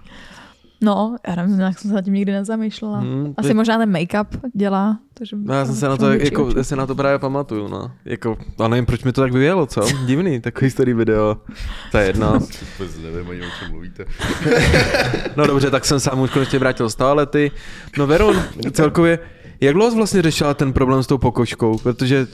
No, 0.84 1.16
já 1.28 1.36
nevím, 1.36 1.60
jak 1.60 1.80
jsem 1.80 1.90
se 1.90 1.96
nad 1.96 2.02
tím 2.02 2.14
nikdy 2.14 2.32
nezamýšlela. 2.32 3.00
Hmm, 3.00 3.34
Asi 3.38 3.48
ty- 3.48 3.54
možná 3.54 3.78
ten 3.78 3.92
make-up 3.92 4.26
dělá. 4.54 5.00
Takže 5.14 5.36
No, 5.40 5.54
já 5.54 5.66
jsem 5.66 5.76
se 5.76 5.88
na 5.88 5.98
to, 5.98 6.10
větší 6.10 6.26
jako, 6.26 6.50
já 6.58 6.64
se 6.64 6.76
na 6.76 6.88
to 6.88 6.96
právě 6.96 7.20
pamatuju, 7.20 7.68
no. 7.68 7.92
Jako, 8.06 8.38
a 8.60 8.68
nevím, 8.68 8.86
proč 8.86 9.04
mi 9.04 9.12
to 9.12 9.22
tak 9.22 9.34
vyjelo, 9.34 9.66
co? 9.66 9.82
Divný, 10.06 10.42
takový 10.42 10.72
starý 10.72 10.94
video. 10.94 11.38
To 11.92 11.98
je 11.98 12.06
jedno. 12.08 12.32
Vůbec 12.80 12.98
nevím 13.04 13.30
ani 13.32 13.42
o 13.42 13.50
čem 13.60 13.72
mluvíte. 13.72 14.06
No 15.38 15.48
dobře, 15.48 15.70
tak 15.72 15.86
jsem 15.86 16.00
sám 16.00 16.20
už 16.20 16.30
konečně 16.30 16.60
vrátil 16.60 16.90
z 16.90 16.96
toalety. 16.96 17.52
No 17.98 18.08
Veron, 18.08 18.44
celkově, 18.72 19.20
jak 19.62 19.74
dlouho 19.74 19.92
jsi 19.92 19.98
vlastně 19.98 20.22
řešila 20.22 20.54
ten 20.54 20.74
problém 20.74 21.04
s 21.04 21.08
tou 21.08 21.18
pokožkou? 21.18 21.78
Protože 21.78 22.28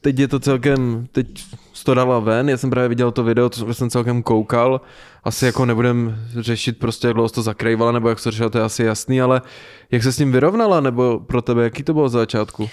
teď 0.00 0.18
je 0.18 0.28
to 0.28 0.40
celkem, 0.40 1.06
teď 1.12 1.44
to 1.84 1.94
dala 1.94 2.18
ven, 2.18 2.48
já 2.48 2.56
jsem 2.56 2.70
právě 2.70 2.88
viděl 2.88 3.10
to 3.10 3.24
video, 3.24 3.48
to 3.48 3.74
jsem 3.74 3.90
celkem 3.90 4.22
koukal, 4.22 4.80
asi 5.24 5.46
jako 5.46 5.66
nebudem 5.66 6.26
řešit 6.38 6.78
prostě, 6.78 7.06
jak 7.06 7.14
dlouho 7.14 7.28
to 7.28 7.42
zakrývala, 7.42 7.92
nebo 7.92 8.08
jak 8.08 8.22
to 8.22 8.30
řešila, 8.30 8.48
to 8.50 8.58
je 8.58 8.64
asi 8.64 8.84
jasný, 8.84 9.20
ale 9.20 9.42
jak 9.90 10.02
se 10.02 10.12
s 10.12 10.16
tím 10.16 10.32
vyrovnala, 10.32 10.80
nebo 10.80 11.20
pro 11.20 11.42
tebe, 11.42 11.64
jaký 11.64 11.82
to 11.82 11.94
bylo 11.94 12.08
za 12.08 12.18
začátku? 12.18 12.68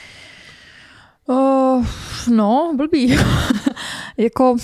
Uh, 1.25 1.85
no, 2.31 2.73
blbý. 2.77 3.17
jako 4.17 4.55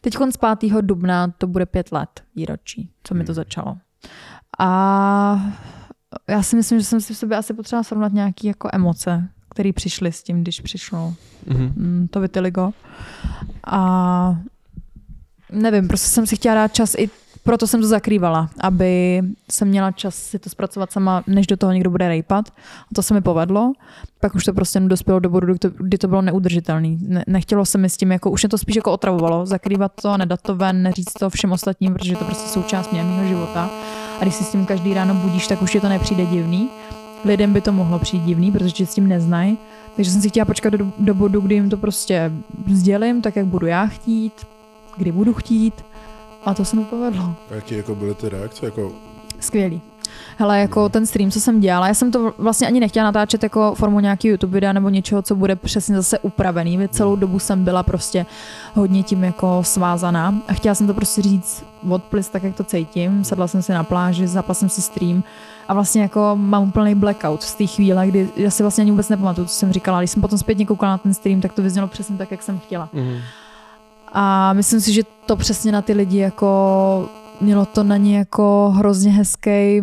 teď 0.00 0.14
z 0.30 0.36
5. 0.60 0.72
dubna 0.80 1.28
to 1.38 1.46
bude 1.46 1.66
pět 1.66 1.92
let 1.92 2.22
výročí, 2.36 2.90
co 3.04 3.14
mi 3.14 3.24
to 3.24 3.34
začalo. 3.34 3.76
A 4.58 5.40
já 6.28 6.42
si 6.42 6.56
myslím, 6.56 6.78
že 6.78 6.84
jsem 6.84 7.00
si 7.00 7.14
v 7.14 7.16
sobě 7.16 7.36
asi 7.36 7.54
potřeba 7.54 7.82
srovnat 7.82 8.12
nějaké 8.12 8.48
jako 8.48 8.68
emoce, 8.72 9.28
které 9.54 9.72
přišly 9.72 10.12
s 10.12 10.22
tím, 10.22 10.42
když 10.42 10.60
přišlo 10.60 11.14
mm-hmm. 11.48 12.08
to 12.10 12.20
vitiligo. 12.20 12.70
A 13.66 14.36
nevím, 15.52 15.88
prostě 15.88 16.08
jsem 16.08 16.26
si 16.26 16.36
chtěla 16.36 16.54
dát 16.54 16.74
čas 16.74 16.94
i 16.98 17.10
proto 17.44 17.66
jsem 17.66 17.80
to 17.80 17.86
zakrývala, 17.86 18.50
aby 18.60 19.22
jsem 19.50 19.68
měla 19.68 19.92
čas 19.92 20.14
si 20.14 20.38
to 20.38 20.50
zpracovat 20.50 20.92
sama, 20.92 21.22
než 21.26 21.46
do 21.46 21.56
toho 21.56 21.72
někdo 21.72 21.90
bude 21.90 22.08
rejpat. 22.08 22.48
A 22.82 22.94
to 22.94 23.02
se 23.02 23.14
mi 23.14 23.20
povedlo. 23.20 23.72
Pak 24.20 24.34
už 24.34 24.44
to 24.44 24.52
prostě 24.52 24.80
dospělo 24.80 25.18
do 25.18 25.30
bodu, 25.30 25.54
kdy 25.78 25.98
to, 25.98 26.08
bylo 26.08 26.22
neudržitelné. 26.22 26.96
Ne, 27.00 27.24
nechtělo 27.26 27.64
se 27.64 27.78
mi 27.78 27.90
s 27.90 27.96
tím, 27.96 28.12
jako, 28.12 28.30
už 28.30 28.42
mě 28.42 28.48
to 28.48 28.58
spíš 28.58 28.76
jako 28.76 28.92
otravovalo, 28.92 29.46
zakrývat 29.46 29.92
to, 30.02 30.16
nedat 30.18 30.42
to 30.42 30.56
ven, 30.56 30.82
neříct 30.82 31.18
to 31.18 31.30
všem 31.30 31.52
ostatním, 31.52 31.94
protože 31.94 32.16
to 32.16 32.24
prostě 32.24 32.48
součást 32.48 32.92
mě, 32.92 33.02
mého 33.02 33.28
života. 33.28 33.70
A 34.20 34.22
když 34.22 34.34
si 34.34 34.44
s 34.44 34.52
tím 34.52 34.66
každý 34.66 34.94
ráno 34.94 35.14
budíš, 35.14 35.46
tak 35.46 35.62
už 35.62 35.72
ti 35.72 35.80
to 35.80 35.88
nepřijde 35.88 36.26
divný. 36.26 36.68
Lidem 37.24 37.52
by 37.52 37.60
to 37.60 37.72
mohlo 37.72 37.98
přijít 37.98 38.24
divný, 38.24 38.52
protože 38.52 38.86
s 38.86 38.94
tím 38.94 39.08
neznají. 39.08 39.58
Takže 39.96 40.10
jsem 40.10 40.22
si 40.22 40.28
chtěla 40.28 40.44
počkat 40.44 40.72
do, 40.72 40.86
do 40.98 41.14
bodu, 41.14 41.40
kdy 41.40 41.54
jim 41.54 41.70
to 41.70 41.76
prostě 41.76 42.32
sdělím, 42.72 43.22
tak 43.22 43.36
jak 43.36 43.46
budu 43.46 43.66
já 43.66 43.86
chtít, 43.86 44.32
kdy 44.96 45.12
budu 45.12 45.34
chtít 45.34 45.74
a 46.44 46.54
to 46.54 46.64
se 46.64 46.76
mi 46.76 46.84
povedlo. 46.84 47.34
Jaký 47.50 47.76
jako 47.76 47.94
byly 47.94 48.14
ty 48.14 48.28
reakce? 48.28 48.66
Jako... 48.66 48.92
Skvělý. 49.40 49.80
Hele, 50.36 50.60
jako 50.60 50.88
ten 50.88 51.06
stream, 51.06 51.30
co 51.30 51.40
jsem 51.40 51.60
dělala, 51.60 51.88
já 51.88 51.94
jsem 51.94 52.10
to 52.10 52.34
vlastně 52.38 52.66
ani 52.66 52.80
nechtěla 52.80 53.04
natáčet 53.04 53.42
jako 53.42 53.74
formu 53.74 54.00
nějaký 54.00 54.28
YouTube 54.28 54.52
videa 54.52 54.72
nebo 54.72 54.88
něčeho, 54.88 55.22
co 55.22 55.36
bude 55.36 55.56
přesně 55.56 55.96
zase 55.96 56.18
upravený. 56.18 56.88
Celou 56.88 57.16
dobu 57.16 57.38
jsem 57.38 57.64
byla 57.64 57.82
prostě 57.82 58.26
hodně 58.74 59.02
tím 59.02 59.24
jako 59.24 59.62
svázaná 59.62 60.34
a 60.48 60.52
chtěla 60.52 60.74
jsem 60.74 60.86
to 60.86 60.94
prostě 60.94 61.22
říct 61.22 61.64
odplis 61.88 62.28
tak, 62.28 62.42
jak 62.42 62.56
to 62.56 62.64
cítím. 62.64 63.24
Sedla 63.24 63.48
jsem 63.48 63.62
si 63.62 63.72
na 63.72 63.84
pláži, 63.84 64.26
zapla 64.26 64.54
jsem 64.54 64.68
si 64.68 64.82
stream 64.82 65.22
a 65.68 65.74
vlastně 65.74 66.02
jako 66.02 66.32
mám 66.34 66.68
úplný 66.68 66.94
blackout 66.94 67.42
z 67.42 67.54
té 67.54 67.66
chvíle, 67.66 68.06
kdy 68.06 68.28
já 68.36 68.50
si 68.50 68.62
vlastně 68.62 68.82
ani 68.82 68.90
vůbec 68.90 69.08
nepamatuju, 69.08 69.46
co 69.46 69.54
jsem 69.54 69.72
říkala. 69.72 69.98
Když 70.00 70.10
jsem 70.10 70.22
potom 70.22 70.38
zpětně 70.38 70.66
koukala 70.66 70.92
na 70.92 70.98
ten 70.98 71.14
stream, 71.14 71.40
tak 71.40 71.52
to 71.52 71.62
vyznělo 71.62 71.88
přesně 71.88 72.16
tak, 72.16 72.30
jak 72.30 72.42
jsem 72.42 72.58
chtěla. 72.58 72.88
Mm. 72.92 73.16
A 74.12 74.52
myslím 74.52 74.80
si, 74.80 74.92
že 74.92 75.02
to 75.26 75.36
přesně 75.36 75.72
na 75.72 75.82
ty 75.82 75.92
lidi 75.92 76.18
jako 76.18 77.08
mělo 77.40 77.66
to 77.66 77.82
na 77.82 77.96
ně 77.96 78.18
jako 78.18 78.72
hrozně 78.76 79.10
hezký. 79.10 79.80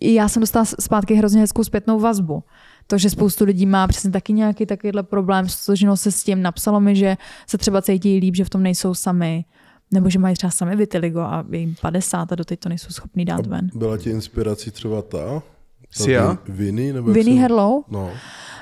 I 0.00 0.14
já 0.14 0.28
jsem 0.28 0.40
dostala 0.40 0.64
zpátky 0.64 1.14
hrozně 1.14 1.40
hezkou 1.40 1.64
zpětnou 1.64 2.00
vazbu. 2.00 2.42
To, 2.86 2.98
že 2.98 3.10
spoustu 3.10 3.44
lidí 3.44 3.66
má 3.66 3.86
přesně 3.86 4.10
taky 4.10 4.32
nějaký 4.32 4.66
takovýhle 4.66 5.02
problém, 5.02 5.48
stotožnilo 5.48 5.96
se 5.96 6.12
s 6.12 6.24
tím, 6.24 6.42
napsalo 6.42 6.80
mi, 6.80 6.96
že 6.96 7.16
se 7.46 7.58
třeba 7.58 7.82
cítí 7.82 8.18
líp, 8.18 8.36
že 8.36 8.44
v 8.44 8.50
tom 8.50 8.62
nejsou 8.62 8.94
sami, 8.94 9.44
nebo 9.92 10.10
že 10.10 10.18
mají 10.18 10.34
třeba 10.34 10.50
sami 10.50 10.76
vitiligo 10.76 11.20
a 11.20 11.44
je 11.50 11.58
jim 11.58 11.74
50 11.80 12.32
a 12.32 12.34
doteď 12.34 12.60
to 12.60 12.68
nejsou 12.68 12.90
schopný 12.90 13.24
dát 13.24 13.46
ven. 13.46 13.70
Byla 13.74 13.98
ti 13.98 14.10
inspirací 14.10 14.70
třeba 14.70 15.02
ta? 15.02 15.42
Sia? 15.90 16.38
Vinny? 16.48 16.92
Nebo 16.92 17.12
Vinny 17.12 17.36
Herlow? 17.36 17.82
No. 17.88 18.10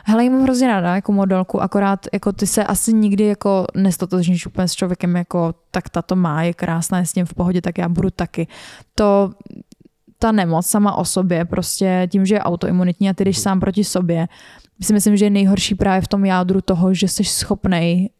Hele, 0.05 0.24
jí 0.24 0.31
mám 0.31 0.43
hrozně 0.43 0.66
ráda 0.66 0.95
jako 0.95 1.12
modelku, 1.12 1.62
akorát 1.62 2.07
jako 2.12 2.33
ty 2.33 2.47
se 2.47 2.64
asi 2.64 2.93
nikdy 2.93 3.24
jako 3.24 3.66
nestotožníš 3.74 4.47
úplně 4.47 4.68
s 4.68 4.74
člověkem 4.74 5.16
jako 5.16 5.55
tak 5.70 5.89
ta 5.89 6.03
to 6.03 6.16
má, 6.16 6.43
je 6.43 6.55
krásná, 6.55 6.99
je 6.99 7.07
s 7.07 7.14
ním 7.14 7.26
v 7.26 7.35
pohodě, 7.35 7.61
tak 7.61 7.79
já 7.79 7.89
budu 7.89 8.11
taky. 8.11 8.47
To 8.95 9.31
ta 10.18 10.33
nemoc 10.33 10.66
sama 10.66 10.95
o 10.95 11.05
sobě, 11.05 11.45
prostě 11.45 12.09
tím, 12.11 12.26
že 12.26 12.35
je 12.35 12.41
autoimunitní 12.41 13.11
a 13.11 13.14
ty 13.14 13.24
jdeš 13.24 13.39
sám 13.39 13.61
proti 13.61 13.85
sobě, 13.85 14.29
si 14.83 14.93
myslím, 14.93 15.16
že 15.16 15.24
je 15.24 15.31
nejhorší 15.31 15.74
právě 15.74 16.01
v 16.01 16.09
tom 16.09 16.24
jádru 16.24 16.61
toho, 16.61 16.95
že 16.95 17.09
jsi 17.09 17.24
schopnej 17.24 18.11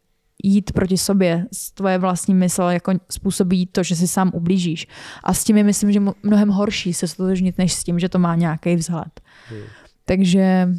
jít 0.43 0.71
proti 0.71 0.97
sobě, 0.97 1.47
tvoje 1.73 1.97
vlastní 1.97 2.33
mysl 2.33 2.61
jako 2.61 2.93
způsobí 3.11 3.65
to, 3.65 3.83
že 3.83 3.95
si 3.95 4.07
sám 4.07 4.31
ublížíš. 4.33 4.87
A 5.23 5.33
s 5.33 5.43
tím 5.43 5.57
je 5.57 5.63
myslím, 5.63 5.91
že 5.91 5.99
mnohem 6.23 6.49
horší 6.49 6.93
se 6.93 7.07
stotožnit, 7.07 7.57
než 7.57 7.73
s 7.73 7.83
tím, 7.83 7.99
že 7.99 8.09
to 8.09 8.19
má 8.19 8.35
nějaký 8.35 8.75
vzhled. 8.75 9.21
Hmm. 9.49 9.61
Takže 10.05 10.69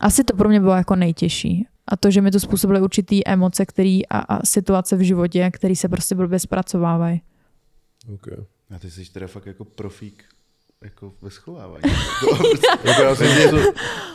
asi 0.00 0.24
to 0.24 0.36
pro 0.36 0.48
mě 0.48 0.60
bylo 0.60 0.74
jako 0.74 0.96
nejtěžší. 0.96 1.66
A 1.88 1.96
to, 1.96 2.10
že 2.10 2.20
mi 2.20 2.30
to 2.30 2.40
způsobily 2.40 2.80
určitý 2.80 3.26
emoce 3.26 3.66
který 3.66 4.06
a, 4.06 4.18
a 4.18 4.46
situace 4.46 4.96
v 4.96 5.00
životě, 5.00 5.50
které 5.52 5.76
se 5.76 5.88
prostě 5.88 6.14
blbě 6.14 6.38
zpracovávají. 6.38 7.22
Okay. 8.14 8.38
A 8.70 8.78
ty 8.78 8.90
jsi 8.90 9.12
teda 9.12 9.26
fakt 9.26 9.46
jako 9.46 9.64
profík 9.64 10.24
jako 10.84 11.12
ve 11.22 11.30
schovávání. 11.30 11.82
jako 12.84 13.02
já 13.02 13.14
jsem 13.14 13.50
to 13.50 13.56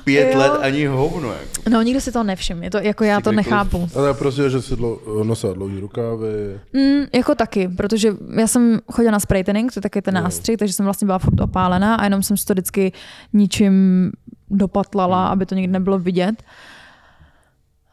pět 0.03 0.33
jo. 0.33 0.39
let 0.39 0.51
ani 0.61 0.85
hovno. 0.85 1.31
Jako. 1.31 1.69
No, 1.69 1.81
nikdo 1.81 2.01
si 2.01 2.11
to 2.11 2.23
nevšiml. 2.23 2.63
Je 2.63 2.69
to, 2.69 2.77
jako 2.77 3.03
já 3.03 3.21
to 3.21 3.31
nechápu. 3.31 3.89
Ale 3.95 4.13
prostě, 4.13 4.49
že 4.49 4.61
si 4.61 4.75
dlo, 4.75 4.99
nosila 5.23 5.53
dlouhý 5.53 5.79
rukávy. 5.79 6.59
Mm, 6.73 7.05
jako 7.13 7.35
taky, 7.35 7.67
protože 7.67 8.13
já 8.37 8.47
jsem 8.47 8.79
chodila 8.91 9.11
na 9.11 9.19
spray 9.19 9.43
tanning, 9.43 9.73
to 9.73 9.77
je 9.77 9.81
taky 9.81 10.01
ten 10.01 10.13
nástřih, 10.13 10.57
takže 10.57 10.73
jsem 10.73 10.85
vlastně 10.85 11.05
byla 11.05 11.19
furt 11.19 11.41
opálená 11.41 11.95
a 11.95 12.03
jenom 12.03 12.23
jsem 12.23 12.37
si 12.37 12.45
to 12.45 12.53
vždycky 12.53 12.91
ničím 13.33 14.11
dopatlala, 14.49 15.27
aby 15.27 15.45
to 15.45 15.55
nikdy 15.55 15.71
nebylo 15.71 15.99
vidět. 15.99 16.43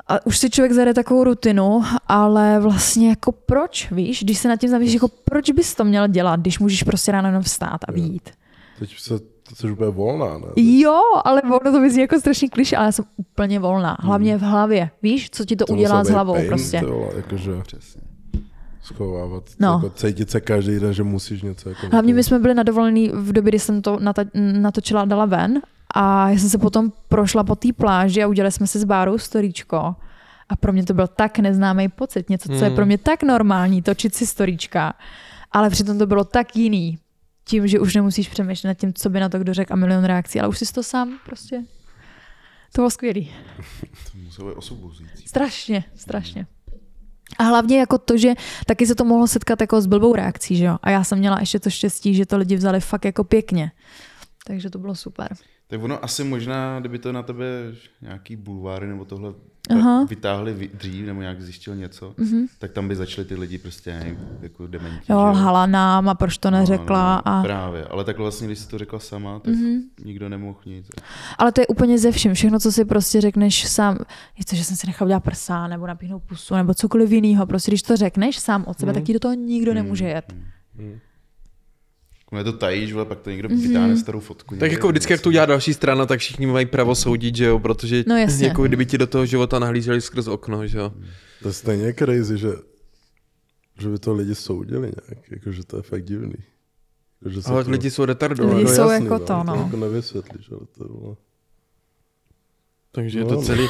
A 0.06 0.26
už 0.26 0.38
si 0.38 0.50
člověk 0.50 0.72
zade 0.72 0.94
takovou 0.94 1.24
rutinu, 1.24 1.84
ale 2.06 2.60
vlastně 2.60 3.08
jako 3.08 3.32
proč, 3.32 3.90
víš, 3.90 4.24
když 4.24 4.38
se 4.38 4.48
nad 4.48 4.56
tím 4.56 4.70
zamýšlíš, 4.70 4.94
jako 4.94 5.08
proč 5.24 5.50
bys 5.50 5.74
to 5.74 5.84
měl 5.84 6.08
dělat, 6.08 6.40
když 6.40 6.58
můžeš 6.58 6.82
prostě 6.82 7.12
ráno 7.12 7.28
jenom 7.28 7.42
vstát 7.42 7.80
a 7.88 7.92
výjít. 7.92 8.30
Teď 8.79 8.99
se, 8.99 9.14
jsi 9.55 9.70
úplně 9.70 9.91
volná, 9.91 10.39
ne? 10.39 10.47
Jo, 10.57 11.01
ale 11.24 11.43
volno 11.49 11.72
to 11.72 11.81
vyzní 11.81 12.01
jako 12.01 12.20
strašně 12.20 12.49
kliše, 12.49 12.76
ale 12.76 12.87
já 12.87 12.93
jsem 12.93 13.05
úplně 13.16 13.59
volná. 13.59 13.97
Hlavně 14.01 14.37
v 14.37 14.41
hlavě. 14.41 14.91
Víš, 15.03 15.31
co 15.31 15.45
ti 15.45 15.57
to, 15.57 15.64
to 15.64 15.72
udělá 15.72 16.05
s 16.05 16.09
hlavou 16.09 16.33
pain, 16.33 16.49
prostě. 16.49 16.81
To, 16.81 17.11
jakože... 17.16 17.53
Přesně 17.62 18.09
schovávat, 18.89 19.45
no. 19.61 19.72
jako 19.72 19.91
cítit 19.91 20.31
se 20.31 20.41
každý 20.41 20.81
den, 20.81 20.93
že 20.93 21.03
musíš 21.03 21.43
něco. 21.43 21.68
Jako 21.68 21.87
Hlavně 21.93 22.14
my 22.14 22.24
jsme 22.24 22.39
byli 22.39 22.55
na 22.55 22.62
dovolený 22.62 23.11
v 23.14 23.33
době, 23.33 23.51
kdy 23.51 23.59
jsem 23.59 23.83
to 23.83 23.99
natočila 24.35 25.03
a 25.03 25.05
dala 25.05 25.24
ven 25.24 25.62
a 25.95 26.31
já 26.31 26.39
jsem 26.39 26.49
se 26.49 26.59
potom 26.59 26.93
prošla 27.09 27.45
po 27.45 27.55
té 27.55 27.72
pláži 27.72 28.22
a 28.22 28.26
udělali 28.26 28.53
jsme 28.53 28.66
si 28.66 28.79
s 28.79 28.85
Bárou 28.85 29.18
storíčko. 29.18 29.95
A 30.49 30.57
pro 30.61 30.72
mě 30.72 30.85
to 30.85 30.95
byl 30.95 31.07
tak 31.07 31.39
neznámý 31.39 31.89
pocit, 31.89 32.31
něco, 32.31 32.49
co 32.49 32.55
je 32.55 32.66
hmm. 32.66 32.76
pro 32.76 32.87
mě 32.87 32.99
tak 32.99 33.22
normální, 33.22 33.83
točit 33.83 34.14
si 34.14 34.26
storíčka. 34.26 34.95
Ale 35.53 35.70
přitom 35.70 35.99
to 35.99 36.07
bylo 36.07 36.24
tak 36.24 36.57
jiný. 36.57 36.99
Tím, 37.49 37.66
že 37.66 37.80
už 37.80 37.94
nemusíš 37.94 38.28
přemýšlet 38.28 38.68
nad 38.68 38.74
tím, 38.74 38.94
co 38.94 39.11
by 39.11 39.20
na 39.20 39.28
to 39.28 39.38
kdo 39.38 39.55
řekl 39.55 39.72
a 39.72 39.76
milion 39.76 40.05
reakcí, 40.05 40.40
ale 40.40 40.49
už 40.49 40.59
jsi 40.59 40.72
to 40.72 40.82
sám 40.82 41.18
prostě. 41.24 41.64
To 42.72 42.82
bylo 42.82 42.90
skvělý. 42.90 43.32
to 44.12 44.18
muselo 44.18 44.49
být 44.49 44.57
osobuzující. 44.57 45.28
Strašně, 45.28 45.84
strašně. 45.96 46.46
A 47.38 47.42
hlavně 47.42 47.78
jako 47.78 47.99
to, 47.99 48.16
že 48.16 48.34
taky 48.66 48.86
se 48.86 48.94
to 48.94 49.05
mohlo 49.05 49.26
setkat 49.26 49.61
jako 49.61 49.80
s 49.80 49.86
blbou 49.86 50.14
reakcí, 50.14 50.57
že 50.57 50.64
jo? 50.64 50.76
A 50.82 50.90
já 50.90 51.05
jsem 51.05 51.18
měla 51.18 51.40
ještě 51.40 51.61
to 51.61 51.70
štěstí, 51.70 52.14
že 52.14 52.26
to 52.26 52.38
lidi 52.38 52.57
vzali 52.57 52.80
fakt 52.80 53.05
jako 53.05 53.24
pěkně. 53.24 53.72
Takže 54.46 54.70
to 54.70 54.78
bylo 54.78 54.94
super. 54.94 55.36
Tak 55.70 55.82
ono 55.82 56.04
asi 56.04 56.24
možná, 56.24 56.80
kdyby 56.80 56.98
to 56.98 57.12
na 57.12 57.22
tebe 57.22 57.46
nějaký 58.02 58.36
bulváry 58.36 58.86
nebo 58.86 59.04
tohle 59.04 59.34
Aha. 59.70 60.04
vytáhli 60.04 60.70
dřív 60.74 61.06
nebo 61.06 61.20
nějak 61.20 61.42
zjistil 61.42 61.76
něco, 61.76 62.14
mm-hmm. 62.18 62.46
tak 62.58 62.72
tam 62.72 62.88
by 62.88 62.96
začali 62.96 63.24
ty 63.24 63.34
lidi 63.34 63.58
prostě 63.58 63.98
nevím, 63.98 64.18
jako 64.40 64.66
dementi. 64.66 65.12
Jo, 65.12 65.18
lhala 65.18 65.66
nám 65.66 66.08
a 66.08 66.14
proč 66.14 66.38
to 66.38 66.50
neřekla. 66.50 67.22
No, 67.26 67.32
no, 67.32 67.38
a... 67.38 67.42
Právě, 67.42 67.84
ale 67.84 68.04
tak 68.04 68.18
vlastně, 68.18 68.46
když 68.46 68.58
jsi 68.58 68.68
to 68.68 68.78
řekla 68.78 68.98
sama, 68.98 69.40
tak 69.40 69.54
mm-hmm. 69.54 69.80
nikdo 70.04 70.28
nemohl 70.28 70.58
nic. 70.66 70.90
Ale 71.38 71.52
to 71.52 71.60
je 71.60 71.66
úplně 71.66 71.98
ze 71.98 72.12
všem. 72.12 72.34
Všechno, 72.34 72.58
co 72.58 72.72
si 72.72 72.84
prostě 72.84 73.20
řekneš 73.20 73.68
sám, 73.68 73.98
je 74.38 74.44
to, 74.44 74.56
že 74.56 74.64
jsem 74.64 74.76
si 74.76 74.86
nechal 74.86 75.08
dělat 75.08 75.24
prsa 75.24 75.66
nebo 75.66 75.86
napíchnout 75.86 76.22
pusu 76.22 76.54
nebo 76.54 76.74
cokoliv 76.74 77.10
jiného. 77.10 77.46
Prostě 77.46 77.70
když 77.70 77.82
to 77.82 77.96
řekneš 77.96 78.38
sám 78.38 78.64
od 78.66 78.78
sebe, 78.78 78.92
mm-hmm. 78.92 78.94
tak 78.94 79.04
ti 79.04 79.12
do 79.12 79.18
toho 79.18 79.34
nikdo 79.34 79.70
mm-hmm. 79.70 79.74
nemůže 79.74 80.04
jet. 80.04 80.34
Mm-hmm. 80.78 80.98
Když 82.31 82.45
to 82.45 82.53
tajíš, 82.53 82.93
vole, 82.93 83.05
pak 83.05 83.20
to 83.20 83.31
někdo 83.31 83.49
mm-hmm. 83.49 83.68
vytáhne 83.68 83.97
starou 83.97 84.20
fotku. 84.20 84.57
Tak 84.57 84.72
jako 84.72 84.89
vždycky, 84.89 85.12
jak 85.12 85.20
to 85.20 85.29
udělá 85.29 85.47
další 85.47 85.74
strana, 85.74 86.07
tak 86.07 86.20
všichni 86.20 86.47
mají 86.47 86.66
právo 86.66 86.95
soudit, 86.95 87.37
že 87.37 87.45
jo, 87.45 87.59
protože 87.59 88.05
no 88.07 88.16
jako 88.41 88.62
kdyby 88.62 88.87
ti 88.87 88.99
do 88.99 89.07
toho 89.07 89.26
života 89.26 89.59
nahlíželi 89.59 90.01
skrz 90.01 90.26
okno, 90.26 90.66
že 90.66 90.79
jo. 90.79 90.93
To 91.43 91.49
je 91.49 91.55
stejně 91.55 91.95
crazy, 91.95 92.39
že, 92.39 92.49
že 93.81 93.89
by 93.89 93.99
to 93.99 94.14
lidi 94.14 94.35
soudili 94.35 94.93
nějak, 95.09 95.31
jakože 95.31 95.64
to 95.64 95.76
je 95.76 95.83
fakt 95.83 96.05
divný. 96.05 96.35
Jako, 97.22 97.31
že 97.31 97.41
ale 97.47 97.64
to... 97.64 97.70
lidi 97.70 97.91
jsou 97.91 98.05
retardovaní. 98.05 98.59
Lidi 98.59 98.70
no, 98.70 98.76
jsou 98.76 98.91
jasný, 98.91 99.05
jako 99.07 99.18
no, 99.18 99.26
to, 99.26 99.45
no. 99.45 99.55
To 99.55 99.61
jako 99.61 99.76
nevysvětlíš, 99.76 100.51
ale 100.51 100.61
to 100.79 100.85
bylo... 100.85 101.16
Takže 102.93 103.20
no, 103.20 103.26
je 103.26 103.29
to 103.29 103.35
no. 103.35 103.43
celý... 103.43 103.68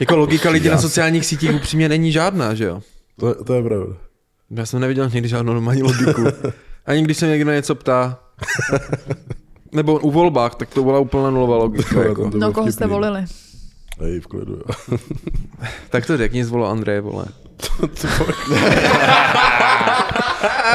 Jako 0.00 0.16
logika 0.16 0.50
lidí 0.50 0.68
na 0.68 0.78
sociálních 0.78 1.26
sítích 1.26 1.54
upřímně 1.54 1.88
není 1.88 2.12
žádná, 2.12 2.54
že 2.54 2.64
jo? 2.64 2.82
To, 3.16 3.44
to 3.44 3.54
je 3.54 3.62
pravda. 3.62 3.96
Já 4.50 4.66
jsem 4.66 4.80
neviděl 4.80 5.10
někdy 5.10 5.28
žádnou 5.28 5.52
normální 5.52 5.82
logiku. 5.82 6.22
Ani 6.86 7.02
když 7.02 7.16
se 7.16 7.26
někdo 7.26 7.46
na 7.50 7.54
něco 7.54 7.74
ptá. 7.74 8.18
Nebo 9.72 9.98
u 9.98 10.10
volbách, 10.10 10.54
tak 10.54 10.74
to 10.74 10.84
byla 10.84 10.98
úplná 10.98 11.30
nulová 11.30 11.56
logika. 11.56 12.02
jako. 12.02 12.30
No, 12.34 12.52
koho 12.52 12.72
jste 12.72 12.86
volili? 12.86 13.24
Hej, 14.00 14.20
v 14.20 14.26
klidu, 14.26 14.52
jo. 14.52 14.98
Tak 15.90 16.06
to 16.06 16.16
řekni, 16.16 16.44
zvolo 16.44 16.68
Andreje, 16.68 17.00
vole. 17.00 17.24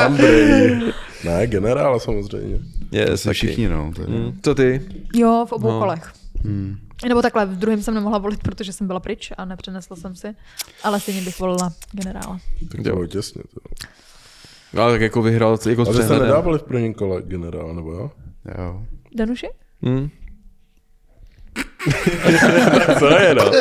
Andrej. 0.06 0.94
Ne, 1.24 1.48
generála 1.48 2.00
samozřejmě. 2.00 2.60
Je, 2.92 3.18
Jsme 3.18 3.34
všichni, 3.34 3.70
no. 3.70 3.92
To 3.96 4.02
je... 4.02 4.08
Mm. 4.08 4.40
Co 4.44 4.56
ty? 4.56 4.82
Jo, 5.16 5.46
v 5.50 5.52
obou 5.52 5.68
No. 5.68 5.74
no. 5.74 5.80
kolech. 5.80 6.14
Hmm. 6.44 6.78
Nebo 7.08 7.22
takhle, 7.22 7.46
v 7.46 7.56
druhém 7.58 7.84
jsem 7.84 7.94
nemohla 7.94 8.18
volit, 8.18 8.44
protože 8.44 8.74
jsem 8.74 8.88
byla 8.88 9.00
pryč 9.00 9.32
a 9.38 9.46
nepřenesla 9.46 9.96
jsem 9.96 10.16
si. 10.16 10.28
Ale 10.84 11.00
stejně 11.00 11.22
bych 11.22 11.40
volila 11.40 11.74
generála. 11.92 12.40
Tak 12.72 12.82
to 12.84 13.08
těsně. 13.08 13.42
To. 13.54 13.60
No, 14.74 14.82
ale 14.84 14.92
tak 14.92 15.02
jako 15.02 15.22
vyhrál 15.22 15.58
jako 15.70 15.82
Ale 15.82 15.92
přehledem. 15.92 16.28
nedávali 16.28 16.60
v 16.60 16.64
prvním 16.64 16.94
kole 16.94 17.22
generála, 17.22 17.74
nebo 17.74 17.92
jo? 17.92 18.12
Jo. 18.58 18.82
Danuši? 19.16 19.48
Hmm. 19.84 20.10
co 23.00 23.08
je, 23.20 23.36
no? 23.36 23.44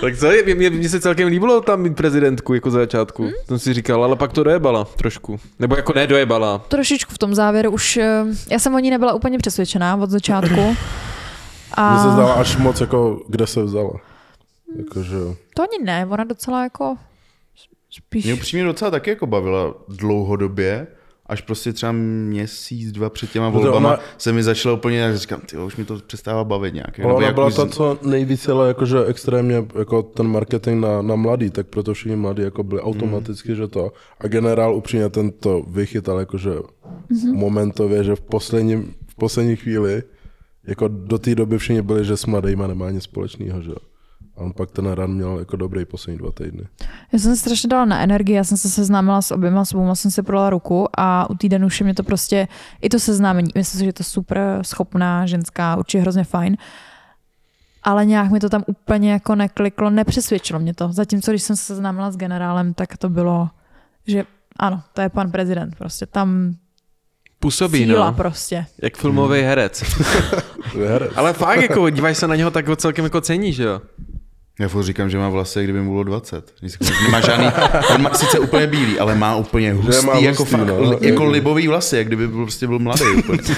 tak 0.00 0.16
co 0.18 0.32
je, 0.32 0.54
mě, 0.54 0.70
mě 0.70 0.88
se 0.88 1.00
celkem 1.00 1.28
líbilo 1.28 1.60
tam 1.60 1.80
mít 1.80 1.96
prezidentku 1.96 2.54
jako 2.54 2.70
za 2.70 2.78
začátku. 2.78 3.22
Hmm? 3.22 3.32
Jsem 3.46 3.58
si 3.58 3.74
říkal, 3.74 4.04
ale 4.04 4.16
pak 4.16 4.32
to 4.32 4.42
dojebala 4.42 4.84
trošku. 4.84 5.40
Nebo 5.58 5.76
jako 5.76 5.92
nedojebala. 5.92 6.58
Trošičku 6.58 7.14
v 7.14 7.18
tom 7.18 7.34
závěru 7.34 7.70
už, 7.70 7.96
eh, 7.96 8.24
já 8.50 8.58
jsem 8.58 8.74
o 8.74 8.78
ní 8.78 8.90
nebyla 8.90 9.12
úplně 9.14 9.38
přesvědčená 9.38 9.96
od 9.96 10.10
začátku. 10.10 10.60
Mně 10.60 10.76
A 11.74 12.02
se 12.02 12.10
zdala 12.10 12.32
až 12.32 12.56
moc, 12.56 12.80
jako, 12.80 13.20
kde 13.28 13.46
se 13.46 13.62
vzala. 13.62 13.92
Jakože, 14.78 15.16
to 15.54 15.62
ani 15.62 15.84
ne, 15.84 16.06
ona 16.10 16.24
docela 16.24 16.62
jako 16.62 16.96
spíš... 17.92 18.24
Mě 18.24 18.34
upřímně 18.34 18.64
docela 18.64 18.90
taky 18.90 19.10
jako 19.10 19.26
bavila 19.26 19.74
dlouhodobě, 19.88 20.86
až 21.26 21.40
prostě 21.40 21.72
třeba 21.72 21.92
měsíc, 21.92 22.92
dva 22.92 23.10
před 23.10 23.30
těma 23.30 23.50
Protože 23.50 23.64
volbama 23.64 23.88
ona- 23.92 24.00
se 24.18 24.32
mi 24.32 24.42
začalo 24.42 24.76
úplně, 24.76 24.98
jak 24.98 25.16
říkám, 25.16 25.40
ty 25.40 25.56
už 25.58 25.76
mi 25.76 25.84
to 25.84 25.98
přestává 26.06 26.44
bavit 26.44 26.74
nějak. 26.74 27.00
ona 27.04 27.26
jak 27.26 27.34
byla 27.34 27.46
už- 27.46 27.54
ta, 27.54 27.66
co 27.66 27.98
nejvíc 28.02 28.46
jela 28.48 28.66
jakože 28.66 29.04
extrémně 29.04 29.64
jako 29.78 30.02
ten 30.02 30.26
marketing 30.28 30.80
na, 30.82 31.02
na 31.02 31.16
mladý, 31.16 31.50
tak 31.50 31.66
proto 31.66 31.94
všichni 31.94 32.16
mladí 32.16 32.42
jako 32.42 32.62
byli 32.62 32.80
automaticky, 32.80 33.56
že 33.56 33.68
to. 33.68 33.92
A 34.20 34.26
generál 34.28 34.74
upřímně 34.74 35.08
ten 35.08 35.30
to 35.30 35.62
vychytal 35.68 36.18
jakože 36.18 36.50
momentově, 37.32 38.04
že 38.04 38.14
v 38.16 38.20
posledním, 38.20 38.94
v 39.08 39.14
poslední 39.14 39.56
chvíli 39.56 40.02
jako 40.66 40.88
do 40.88 41.18
té 41.18 41.34
doby 41.34 41.58
všichni 41.58 41.82
byli, 41.82 42.04
že 42.04 42.16
s 42.16 42.26
mladýma 42.26 42.66
nemá 42.66 42.90
nic 42.90 43.02
společného, 43.02 43.62
že 43.62 43.70
jo. 43.70 43.76
On 44.42 44.52
pak 44.52 44.70
ten 44.70 44.92
run 44.92 45.14
měl 45.14 45.38
jako 45.38 45.56
dobrý 45.56 45.84
poslední 45.84 46.18
dva 46.18 46.32
týdny. 46.32 46.62
Já 47.12 47.18
jsem 47.18 47.36
se 47.36 47.40
strašně 47.40 47.68
dala 47.68 47.84
na 47.84 48.00
energii, 48.00 48.36
já 48.36 48.44
jsem 48.44 48.56
se 48.56 48.68
seznámila 48.68 49.22
s 49.22 49.30
oběma, 49.30 49.64
s 49.64 49.74
oběma 49.74 49.94
jsem 49.94 50.10
si 50.10 50.22
podala 50.22 50.50
ruku 50.50 50.88
a 50.98 51.30
u 51.30 51.34
týden 51.34 51.64
už 51.64 51.80
mě 51.80 51.94
to 51.94 52.02
prostě, 52.02 52.48
i 52.80 52.88
to 52.88 52.98
seznámení, 52.98 53.48
myslím 53.54 53.78
si, 53.78 53.84
že 53.84 53.88
je 53.88 53.92
to 53.92 54.04
super 54.04 54.58
schopná 54.62 55.26
ženská, 55.26 55.76
určitě 55.76 56.00
hrozně 56.00 56.24
fajn, 56.24 56.56
ale 57.82 58.06
nějak 58.06 58.30
mi 58.30 58.40
to 58.40 58.48
tam 58.48 58.64
úplně 58.66 59.12
jako 59.12 59.34
nekliklo, 59.34 59.90
nepřesvědčilo 59.90 60.60
mě 60.60 60.74
to. 60.74 60.92
Zatímco, 60.92 61.30
když 61.30 61.42
jsem 61.42 61.56
se 61.56 61.64
seznámila 61.64 62.10
s 62.10 62.16
generálem, 62.16 62.74
tak 62.74 62.96
to 62.96 63.08
bylo, 63.08 63.48
že 64.06 64.24
ano, 64.56 64.82
to 64.92 65.00
je 65.00 65.08
pan 65.08 65.30
prezident, 65.30 65.76
prostě 65.76 66.06
tam 66.06 66.54
Působí, 67.38 67.84
síla 67.84 68.06
no. 68.06 68.16
prostě. 68.16 68.66
Jak 68.82 68.96
filmový 68.96 69.40
herec. 69.40 69.82
Herec. 70.62 71.12
ale 71.16 71.32
fakt, 71.32 71.62
jako, 71.62 71.90
díváš 71.90 72.18
se 72.18 72.26
na 72.26 72.36
něho, 72.36 72.50
tak 72.50 72.68
ho 72.68 72.76
celkem 72.76 73.04
jako 73.04 73.20
cení, 73.20 73.52
že 73.52 73.64
jo? 73.64 73.80
Já 74.62 74.68
furt 74.68 74.82
říkám, 74.82 75.10
že 75.10 75.18
má 75.18 75.28
vlasy, 75.28 75.64
kdyby 75.64 75.80
mu 75.80 75.90
bylo 75.90 76.02
20. 76.02 76.52
Když 76.60 76.72
se 76.72 76.92
nemá 77.02 77.20
žádný, 77.20 77.46
on 77.94 78.02
má 78.02 78.14
sice 78.14 78.38
úplně 78.38 78.66
bílý, 78.66 78.98
ale 78.98 79.14
má 79.14 79.36
úplně 79.36 79.72
hustý, 79.72 80.06
má 80.06 80.18
jako, 80.18 80.42
hustý, 80.42 80.56
fakt, 80.56 80.66
no. 80.66 80.98
jako 81.00 81.24
libový 81.24 81.68
vlasy, 81.68 81.96
jak 81.96 82.06
kdyby 82.06 82.28
byl, 82.28 82.42
prostě 82.42 82.66
byl 82.66 82.78
mladý 82.78 83.04
úplně. 83.18 83.42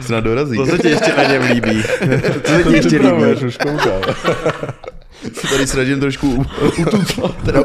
Snad 0.00 0.24
dorazí. 0.24 0.56
To 0.56 0.66
se 0.66 0.78
ti 0.78 0.88
ještě 0.88 1.12
na 1.16 1.24
něm 1.24 1.42
líbí. 1.42 1.82
Co 2.42 2.52
se 2.52 2.64
ti 2.64 2.74
ještě 2.74 2.98
líbí? 2.98 3.44
Už 3.46 3.56
koukám. 3.56 4.00
Se 5.34 5.48
tady 5.48 5.66
snažím 5.66 6.00
trošku 6.00 6.28
u- 6.34 6.46
ututlat. 6.82 7.34
Teda 7.44 7.62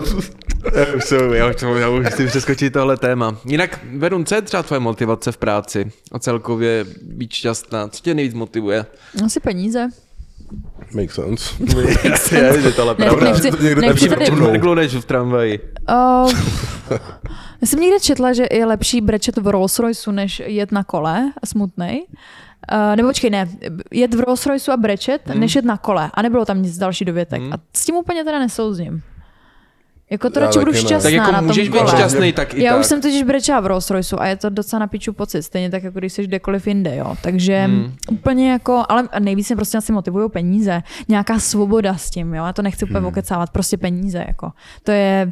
Já 0.75 0.93
už, 0.95 1.03
jsem, 1.03 1.33
já, 1.33 1.47
už, 1.47 1.55
já 1.79 1.89
už 1.89 2.05
chci 2.07 2.27
přeskočit 2.27 2.73
tohle 2.73 2.97
téma. 2.97 3.37
Jinak, 3.45 3.79
Verun, 3.97 4.25
co 4.25 4.35
je 4.35 4.41
třeba 4.41 4.63
tvoje 4.63 4.79
motivace 4.79 5.31
v 5.31 5.37
práci 5.37 5.91
a 6.11 6.19
celkově 6.19 6.85
být 7.01 7.33
šťastná? 7.33 7.87
Co 7.87 8.01
tě 8.01 8.13
nejvíc 8.13 8.33
motivuje? 8.33 8.85
Asi 9.25 9.39
peníze. 9.39 9.87
Make 10.95 11.11
sense. 11.13 11.55
je, 12.35 12.61
že 12.61 12.71
tohle 12.71 12.95
Ne, 12.99 13.05
pravda. 13.05 13.25
nechci, 13.31 13.51
To 13.51 13.63
někdo 13.63 13.81
nechci 13.81 14.09
tady, 14.09 14.75
než 14.75 14.95
v 14.95 15.05
tramvaji. 15.05 15.59
Uh, 15.89 16.31
já 17.61 17.67
jsem 17.67 17.79
někde 17.79 17.99
četla, 17.99 18.33
že 18.33 18.47
je 18.51 18.65
lepší 18.65 19.01
brečet 19.01 19.37
v 19.37 19.47
Rolls 19.47 19.79
Royceu, 19.79 20.11
než 20.11 20.41
jet 20.45 20.71
na 20.71 20.83
kole 20.83 21.31
a 21.43 21.45
smutnej. 21.45 22.05
Uh, 22.73 22.95
nebo 22.95 23.09
počkej, 23.09 23.29
ne, 23.29 23.49
jet 23.91 24.13
v 24.13 24.19
Rolls 24.19 24.45
Royceu 24.45 24.71
a 24.71 24.77
brečet, 24.77 25.21
hmm. 25.25 25.39
než 25.39 25.55
jet 25.55 25.65
na 25.65 25.77
kole. 25.77 26.11
A 26.13 26.21
nebylo 26.21 26.45
tam 26.45 26.61
nic 26.61 26.77
další 26.77 27.05
dovětek. 27.05 27.41
Hmm. 27.41 27.53
A 27.53 27.57
s 27.73 27.85
tím 27.85 27.95
úplně 27.95 28.23
teda 28.23 28.39
nesouzním. 28.39 29.03
Jako 30.09 30.29
to 30.29 30.39
radši 30.39 30.59
budu 30.59 30.73
šťastná 30.73 30.99
Tak 30.99 31.13
jako 31.13 31.31
na 31.31 31.37
tom 31.37 31.47
můžeš 31.47 31.69
být 31.69 31.87
šťastný, 31.87 32.33
tak 32.33 32.53
i 32.53 32.63
Já 32.63 32.71
tak. 32.71 32.79
už 32.79 32.85
jsem 32.85 33.01
totiž 33.01 33.23
brečela 33.23 33.59
v 33.59 33.65
Rolls 33.65 33.89
Royceu 33.89 34.19
a 34.19 34.27
je 34.27 34.35
to 34.35 34.49
docela 34.49 34.79
na 34.79 34.87
piču 34.87 35.13
pocit, 35.13 35.43
stejně 35.43 35.69
tak, 35.69 35.83
jako 35.83 35.99
když 35.99 36.13
jsi 36.13 36.23
kdekoliv 36.23 36.67
jinde, 36.67 36.95
jo. 36.95 37.15
Takže 37.21 37.63
hmm. 37.63 37.93
úplně 38.11 38.51
jako, 38.51 38.83
ale 38.89 39.09
nejvíc 39.19 39.49
mě 39.49 39.55
prostě 39.55 39.77
asi 39.77 39.91
motivují 39.91 40.29
peníze. 40.29 40.83
Nějaká 41.07 41.39
svoboda 41.39 41.97
s 41.97 42.09
tím, 42.09 42.33
jo. 42.33 42.45
Já 42.45 42.53
to 42.53 42.61
nechci 42.61 42.85
úplně 42.85 42.99
hmm. 42.99 43.07
okecávat, 43.07 43.49
prostě 43.49 43.77
peníze, 43.77 44.25
jako. 44.27 44.51
To 44.83 44.91
je 44.91 45.31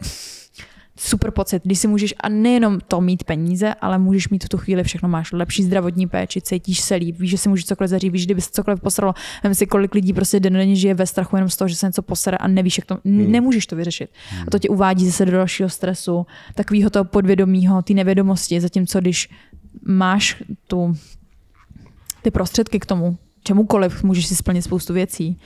super 0.97 1.31
pocit, 1.31 1.63
když 1.63 1.79
si 1.79 1.87
můžeš 1.87 2.13
a 2.19 2.29
nejenom 2.29 2.79
to 2.87 3.01
mít 3.01 3.23
peníze, 3.23 3.73
ale 3.73 3.97
můžeš 3.97 4.29
mít 4.29 4.43
v 4.43 4.49
tu 4.49 4.57
chvíli 4.57 4.83
všechno, 4.83 5.09
máš 5.09 5.31
lepší 5.31 5.63
zdravotní 5.63 6.07
péči, 6.07 6.41
cítíš 6.41 6.79
se 6.79 6.95
líp, 6.95 7.19
víš, 7.19 7.29
že 7.29 7.37
si 7.37 7.49
můžeš 7.49 7.65
cokoliv 7.65 7.89
zařídit, 7.89 8.09
víš, 8.09 8.25
kdyby 8.25 8.41
se 8.41 8.49
cokoliv 8.51 8.79
posralo, 8.79 9.13
nevím 9.43 9.55
si, 9.55 9.65
kolik 9.65 9.95
lidí 9.95 10.13
prostě 10.13 10.39
denně 10.39 10.75
žije 10.75 10.93
ve 10.93 11.07
strachu 11.07 11.35
jenom 11.35 11.49
z 11.49 11.57
toho, 11.57 11.67
že 11.67 11.75
se 11.75 11.85
něco 11.85 12.01
posere 12.01 12.37
a 12.37 12.47
nevíš, 12.47 12.77
jak 12.77 12.85
to, 12.85 12.97
hmm. 13.05 13.31
nemůžeš 13.31 13.67
to 13.67 13.75
vyřešit. 13.75 14.09
A 14.47 14.51
to 14.51 14.59
tě 14.59 14.69
uvádí 14.69 15.05
zase 15.05 15.25
do 15.25 15.31
dalšího 15.31 15.69
stresu, 15.69 16.25
takového 16.55 16.89
toho 16.89 17.05
podvědomího, 17.05 17.81
ty 17.81 17.93
nevědomosti, 17.93 18.61
zatímco 18.61 18.99
když 18.99 19.29
máš 19.87 20.43
tu, 20.67 20.97
ty 22.21 22.31
prostředky 22.31 22.79
k 22.79 22.85
tomu, 22.85 23.17
čemukoliv, 23.43 24.03
můžeš 24.03 24.25
si 24.27 24.35
splnit 24.35 24.61
spoustu 24.61 24.93
věcí, 24.93 25.39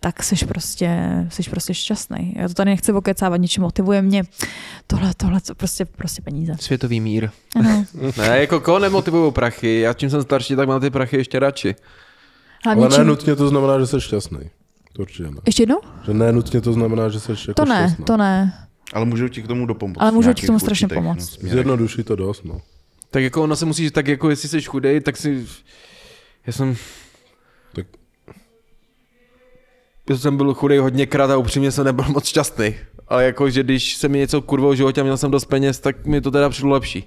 tak 0.00 0.22
jsi 0.22 0.46
prostě, 0.46 0.98
jsi 1.28 1.50
prostě 1.50 1.74
šťastný. 1.74 2.34
Já 2.36 2.48
to 2.48 2.54
tady 2.54 2.70
nechci 2.70 2.92
okecávat, 2.92 3.40
něčím 3.40 3.62
motivuje 3.62 4.02
mě. 4.02 4.22
Tohle, 4.86 5.10
tohle, 5.16 5.40
co 5.40 5.54
prostě, 5.54 5.84
prostě 5.84 6.22
peníze. 6.22 6.52
Světový 6.60 7.00
mír. 7.00 7.30
Ano. 7.56 7.84
Ne, 8.18 8.40
jako 8.40 8.60
koho 8.60 8.78
nemotivují 8.78 9.32
prachy? 9.32 9.80
Já 9.80 9.92
čím 9.92 10.10
jsem 10.10 10.22
starší, 10.22 10.56
tak 10.56 10.68
mám 10.68 10.80
ty 10.80 10.90
prachy 10.90 11.16
ještě 11.16 11.38
radši. 11.38 11.74
Hlavně 12.64 12.84
Ale 12.84 12.90
ne 12.90 12.96
čím... 12.96 13.06
nutně 13.06 13.36
to 13.36 13.48
znamená, 13.48 13.80
že 13.80 13.86
jsi 13.86 14.00
šťastný. 14.00 14.38
To 14.92 15.02
určitě 15.02 15.22
ne. 15.22 15.36
Ještě 15.46 15.62
jednou? 15.62 15.80
Že 16.06 16.14
ne 16.14 16.32
nutně 16.32 16.60
to 16.60 16.72
znamená, 16.72 17.08
že 17.08 17.20
jsi 17.20 17.32
jako 17.32 17.54
To 17.54 17.64
ne, 17.64 17.86
šťastný. 17.86 18.04
to 18.04 18.16
ne. 18.16 18.54
Ale 18.92 19.04
můžou 19.04 19.28
ti 19.28 19.42
k 19.42 19.46
tomu 19.46 19.66
dopomoct. 19.66 19.96
Ale 20.00 20.10
v 20.10 20.14
můžou 20.14 20.32
ti 20.32 20.42
k 20.42 20.46
tomu 20.46 20.58
strašně 20.58 20.88
pomoct. 20.88 21.18
no, 21.18 21.26
směrech. 21.26 21.52
Zjednoduší 21.52 22.02
to 22.02 22.16
dost, 22.16 22.44
no. 22.44 22.60
Tak 23.10 23.22
jako 23.22 23.42
ono 23.42 23.56
se 23.56 23.64
musí, 23.66 23.90
tak 23.90 24.08
jako 24.08 24.30
jestli 24.30 24.48
jsi 24.48 24.62
chudej, 24.62 25.00
tak 25.00 25.16
si... 25.16 25.46
Já 26.46 26.52
jsem... 26.52 26.76
Tak 27.74 27.86
Já 30.10 30.16
jsem 30.16 30.36
byl 30.36 30.54
chudej 30.54 30.78
hodněkrát 30.78 31.30
a 31.30 31.36
upřímně 31.36 31.72
jsem 31.72 31.84
nebyl 31.84 32.04
moc 32.08 32.24
šťastný. 32.26 32.74
Ale 33.08 33.24
jako, 33.24 33.50
že 33.50 33.62
když 33.62 33.96
se 33.96 34.08
mi 34.08 34.18
něco 34.18 34.42
kurvou 34.42 34.70
v 34.70 34.74
životě 34.74 35.00
a 35.00 35.04
měl 35.04 35.16
jsem 35.16 35.30
dost 35.30 35.44
peněz, 35.44 35.80
tak 35.80 36.06
mi 36.06 36.20
to 36.20 36.30
teda 36.30 36.48
přišlo 36.48 36.70
lepší. 36.70 37.04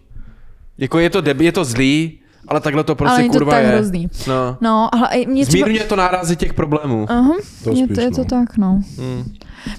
Jako 0.77 0.99
je 0.99 1.09
to 1.09 1.21
debi, 1.21 1.45
je 1.45 1.51
to 1.51 1.65
zlý, 1.65 2.19
ale 2.47 2.61
takhle 2.61 2.83
to 2.83 2.95
prostě 2.95 3.11
Ale 3.11 3.19
není 3.19 3.29
to 3.29 3.37
kurva 3.37 3.51
tak 3.51 3.63
je. 3.63 3.69
hrozný. 3.69 4.07
No. 4.27 4.57
No, 4.61 4.95
ale 4.95 5.09
mě 5.27 5.45
třeba... 5.45 5.65
Zmírňuje 5.65 5.83
to 5.83 5.95
nárazy 5.95 6.35
těch 6.35 6.53
problémů. 6.53 7.05
Aha, 7.09 7.33
To 7.63 7.69
je, 7.69 7.75
spíš, 7.85 7.95
to, 7.95 8.01
je 8.01 8.11
to 8.11 8.17
no. 8.21 8.25
tak, 8.25 8.57
no. 8.57 8.81
Hmm. 8.97 9.23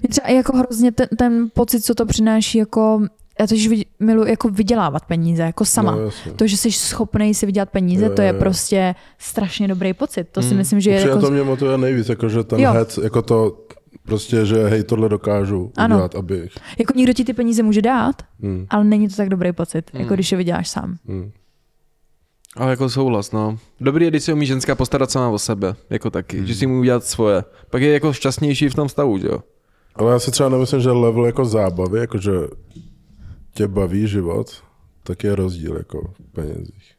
Mě 0.03 0.09
třeba 0.09 0.29
i 0.29 0.35
jako 0.35 0.57
hrozně 0.57 0.93
ten, 0.93 1.07
ten 1.19 1.49
pocit, 1.55 1.81
co 1.81 1.95
to 1.95 2.07
přináší, 2.07 2.59
jako 2.59 3.03
já 3.41 3.47
totiž 3.47 3.69
vid- 3.71 3.85
miluji 4.01 4.31
jako 4.31 4.49
vydělávat 4.49 5.05
peníze, 5.07 5.43
jako 5.43 5.65
sama. 5.65 5.91
No, 5.97 6.01
jasně. 6.01 6.33
to, 6.33 6.47
že 6.47 6.57
jsi 6.57 6.73
schopný 6.73 7.35
si 7.35 7.47
vydělat 7.47 7.71
peníze, 7.71 8.05
Jo, 8.05 8.13
to 8.17 8.23
je 8.23 8.29
jo, 8.33 8.39
prostě 8.39 8.95
strašně 9.19 9.69
dobrý 9.69 9.93
pocit. 9.95 10.29
To 10.33 10.43
si 10.43 10.49
Hmm. 10.49 10.57
myslím, 10.59 10.81
že 10.81 10.91
je 10.91 10.97
Určitě 10.97 11.09
jako... 11.11 11.21
to 11.21 11.31
mě 11.31 11.43
motivuje 11.43 11.79
nejvíc, 11.79 12.09
jakože 12.09 12.45
ten 12.45 12.61
Jo. 12.61 12.73
hec, 12.73 12.99
jako 13.03 13.23
to 13.23 13.59
prostě, 14.03 14.47
že 14.47 14.65
hej, 14.69 14.83
tohle 14.85 15.09
dokážu 15.09 15.73
Ano. 15.77 15.97
udělat, 15.97 16.15
abych... 16.15 16.53
Jako 16.79 16.93
někdo 16.97 17.13
ti 17.13 17.25
ty 17.25 17.33
peníze 17.33 17.63
může 17.63 17.83
dát, 17.83 18.23
Hmm, 18.41 18.67
ale 18.71 18.85
není 18.85 19.09
to 19.09 19.17
tak 19.17 19.29
dobrý 19.29 19.53
pocit, 19.53 19.91
Hmm. 19.93 20.03
jako 20.03 20.15
když 20.15 20.33
je 20.33 20.39
vyděláš 20.39 20.69
sám. 20.69 20.97
hmm. 21.09 21.31
Ale 22.57 22.71
jako 22.71 22.89
souhlas, 22.89 23.33
no. 23.33 23.59
Dobrý 23.81 24.05
je, 24.05 24.11
když 24.11 24.23
si 24.25 24.33
umí 24.33 24.47
ženská 24.47 24.75
postarat 24.75 25.11
sama 25.11 25.29
o 25.29 25.39
sebe, 25.39 25.75
jako 25.91 26.11
taky, 26.11 26.37
hmm. 26.39 26.47
že 26.47 26.55
si 26.55 26.67
umí 26.67 26.79
udělat 26.79 27.05
svoje. 27.05 27.45
Pak 27.71 27.83
je 27.83 27.93
jako 27.93 28.13
šťastnější 28.13 28.69
v 28.69 28.75
tom 28.75 28.89
stavu, 28.89 29.19
že 29.19 29.27
jo? 29.27 29.39
Ale 29.97 30.13
já 30.13 30.19
si 30.19 30.31
třeba 30.31 30.49
nemyslím, 30.49 30.81
že 30.81 30.91
level 30.91 31.27
jako 31.27 31.45
zábavy, 31.45 31.99
jakože 31.99 32.33
tě 33.55 33.69
baví 33.69 34.09
život, 34.09 34.63
tak 35.03 35.25
je 35.25 35.35
rozdíl 35.35 35.77
jako 35.77 36.13
v 36.19 36.33
penězích. 36.33 36.93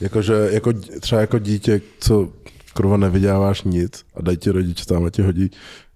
Jakože 0.00 0.34
jako, 0.50 0.70
dě- 0.70 1.00
třeba 1.00 1.20
jako 1.20 1.38
dítě, 1.38 1.80
co 1.98 2.28
kurva 2.74 2.96
nevyděláváš 2.96 3.62
nic 3.62 4.04
a 4.14 4.22
dají 4.22 4.36
ti 4.38 4.50
rodiče 4.50 4.86
tam 4.86 5.04
a 5.04 5.10
ti 5.10 5.22
hodí 5.22 5.50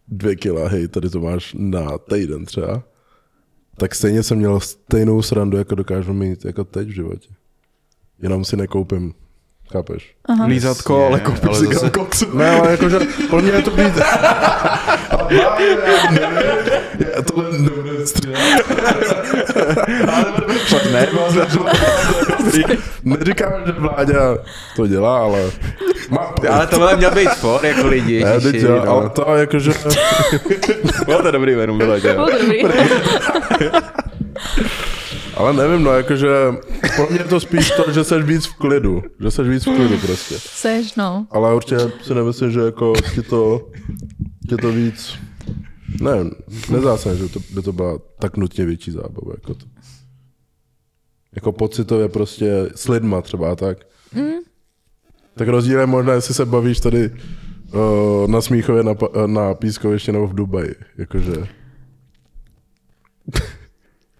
dvě 0.08 0.36
kila, 0.36 0.68
hej, 0.68 0.88
tady 0.88 1.10
to 1.10 1.20
máš 1.20 1.54
na 1.58 1.98
týden 1.98 2.44
třeba, 2.44 2.82
tak 3.76 3.94
stejně 3.94 4.22
jsem 4.22 4.38
měl 4.38 4.60
stejnou 4.60 5.22
srandu, 5.22 5.56
jako 5.56 5.74
dokážu 5.74 6.12
mít 6.12 6.44
jako 6.44 6.64
teď 6.64 6.88
v 6.88 6.94
životě. 6.94 7.28
Jenom 8.22 8.44
si 8.44 8.56
nekoupím 8.56 9.14
chápeš? 9.72 10.14
Lízatko, 10.46 11.06
ale 11.06 11.20
koupíš 11.20 11.44
ale 11.44 11.58
si 11.58 11.66
zase- 11.66 11.90
koksu. 11.90 12.36
Ne, 12.36 12.50
ale 12.50 12.70
jakože, 12.70 12.98
pro 13.30 13.42
mě 13.42 13.50
je 13.52 13.62
to 13.62 13.70
být... 13.70 13.92
Já 17.20 17.24
to 17.24 17.42
nebudu 17.52 18.06
střílet. 18.06 18.38
Ne, 20.92 21.06
Neříkám, 23.04 23.52
že 23.66 23.72
Vláďa 23.72 24.38
to 24.76 24.86
dělá, 24.86 25.18
ale... 25.18 25.50
Má, 26.10 26.34
ale 26.50 26.66
tohle 26.66 26.96
měl 26.96 27.10
být 27.10 27.30
for, 27.30 27.66
jako 27.66 27.86
lidi. 27.86 28.24
ne, 28.24 28.40
teď 28.40 28.54
jo, 28.54 28.82
no. 28.84 28.92
ale 28.92 29.08
to 29.08 29.34
jakože... 29.34 29.72
Bylo 31.04 31.22
to 31.22 31.30
dobrý 31.30 31.52
jenom 31.52 31.78
bylo, 31.78 32.00
to 32.00 32.08
dobrý. 32.08 32.62
Ale 35.34 35.52
nevím, 35.52 35.84
no, 35.84 35.92
jakože 35.92 36.28
pro 36.96 37.06
mě 37.10 37.20
je 37.20 37.24
to 37.24 37.40
spíš 37.40 37.70
to, 37.70 37.92
že 37.92 38.04
seš 38.04 38.24
víc 38.24 38.46
v 38.46 38.54
klidu. 38.54 39.02
Že 39.20 39.30
seš 39.30 39.48
víc 39.48 39.66
v 39.66 39.76
klidu 39.76 39.98
prostě. 39.98 40.34
Seš, 40.38 40.94
no. 40.94 41.26
Ale 41.30 41.54
určitě 41.54 41.78
si 42.02 42.14
nemyslím, 42.14 42.50
že 42.50 42.60
jako 42.60 42.92
ti 43.14 43.22
to, 43.22 43.60
ti 44.48 44.56
to 44.56 44.72
víc... 44.72 45.18
Ne, 46.00 46.30
nezdá 46.70 46.96
se, 46.96 47.16
že 47.16 47.28
to, 47.28 47.40
by 47.54 47.62
to 47.62 47.72
byla 47.72 47.98
tak 48.18 48.36
nutně 48.36 48.66
větší 48.66 48.90
zábava, 48.90 49.32
jako 49.34 49.54
to. 49.54 49.66
Jako 51.34 51.52
pocitově 51.52 52.08
prostě 52.08 52.68
s 52.74 52.88
lidma 52.88 53.22
třeba 53.22 53.52
a 53.52 53.56
tak. 53.56 53.78
Mm. 54.14 54.32
Tak 55.34 55.48
rozdíl 55.48 55.80
je 55.80 55.86
možná, 55.86 56.12
jestli 56.12 56.34
se 56.34 56.44
bavíš 56.44 56.80
tady 56.80 57.10
uh, 57.10 58.30
na 58.30 58.40
Smíchově, 58.40 58.82
na, 58.82 58.94
Pa- 58.94 59.26
na 59.26 59.54
Pískoviště 59.54 60.12
nebo 60.12 60.26
v 60.26 60.34
Dubaji. 60.34 60.74
Jakože... 60.98 61.32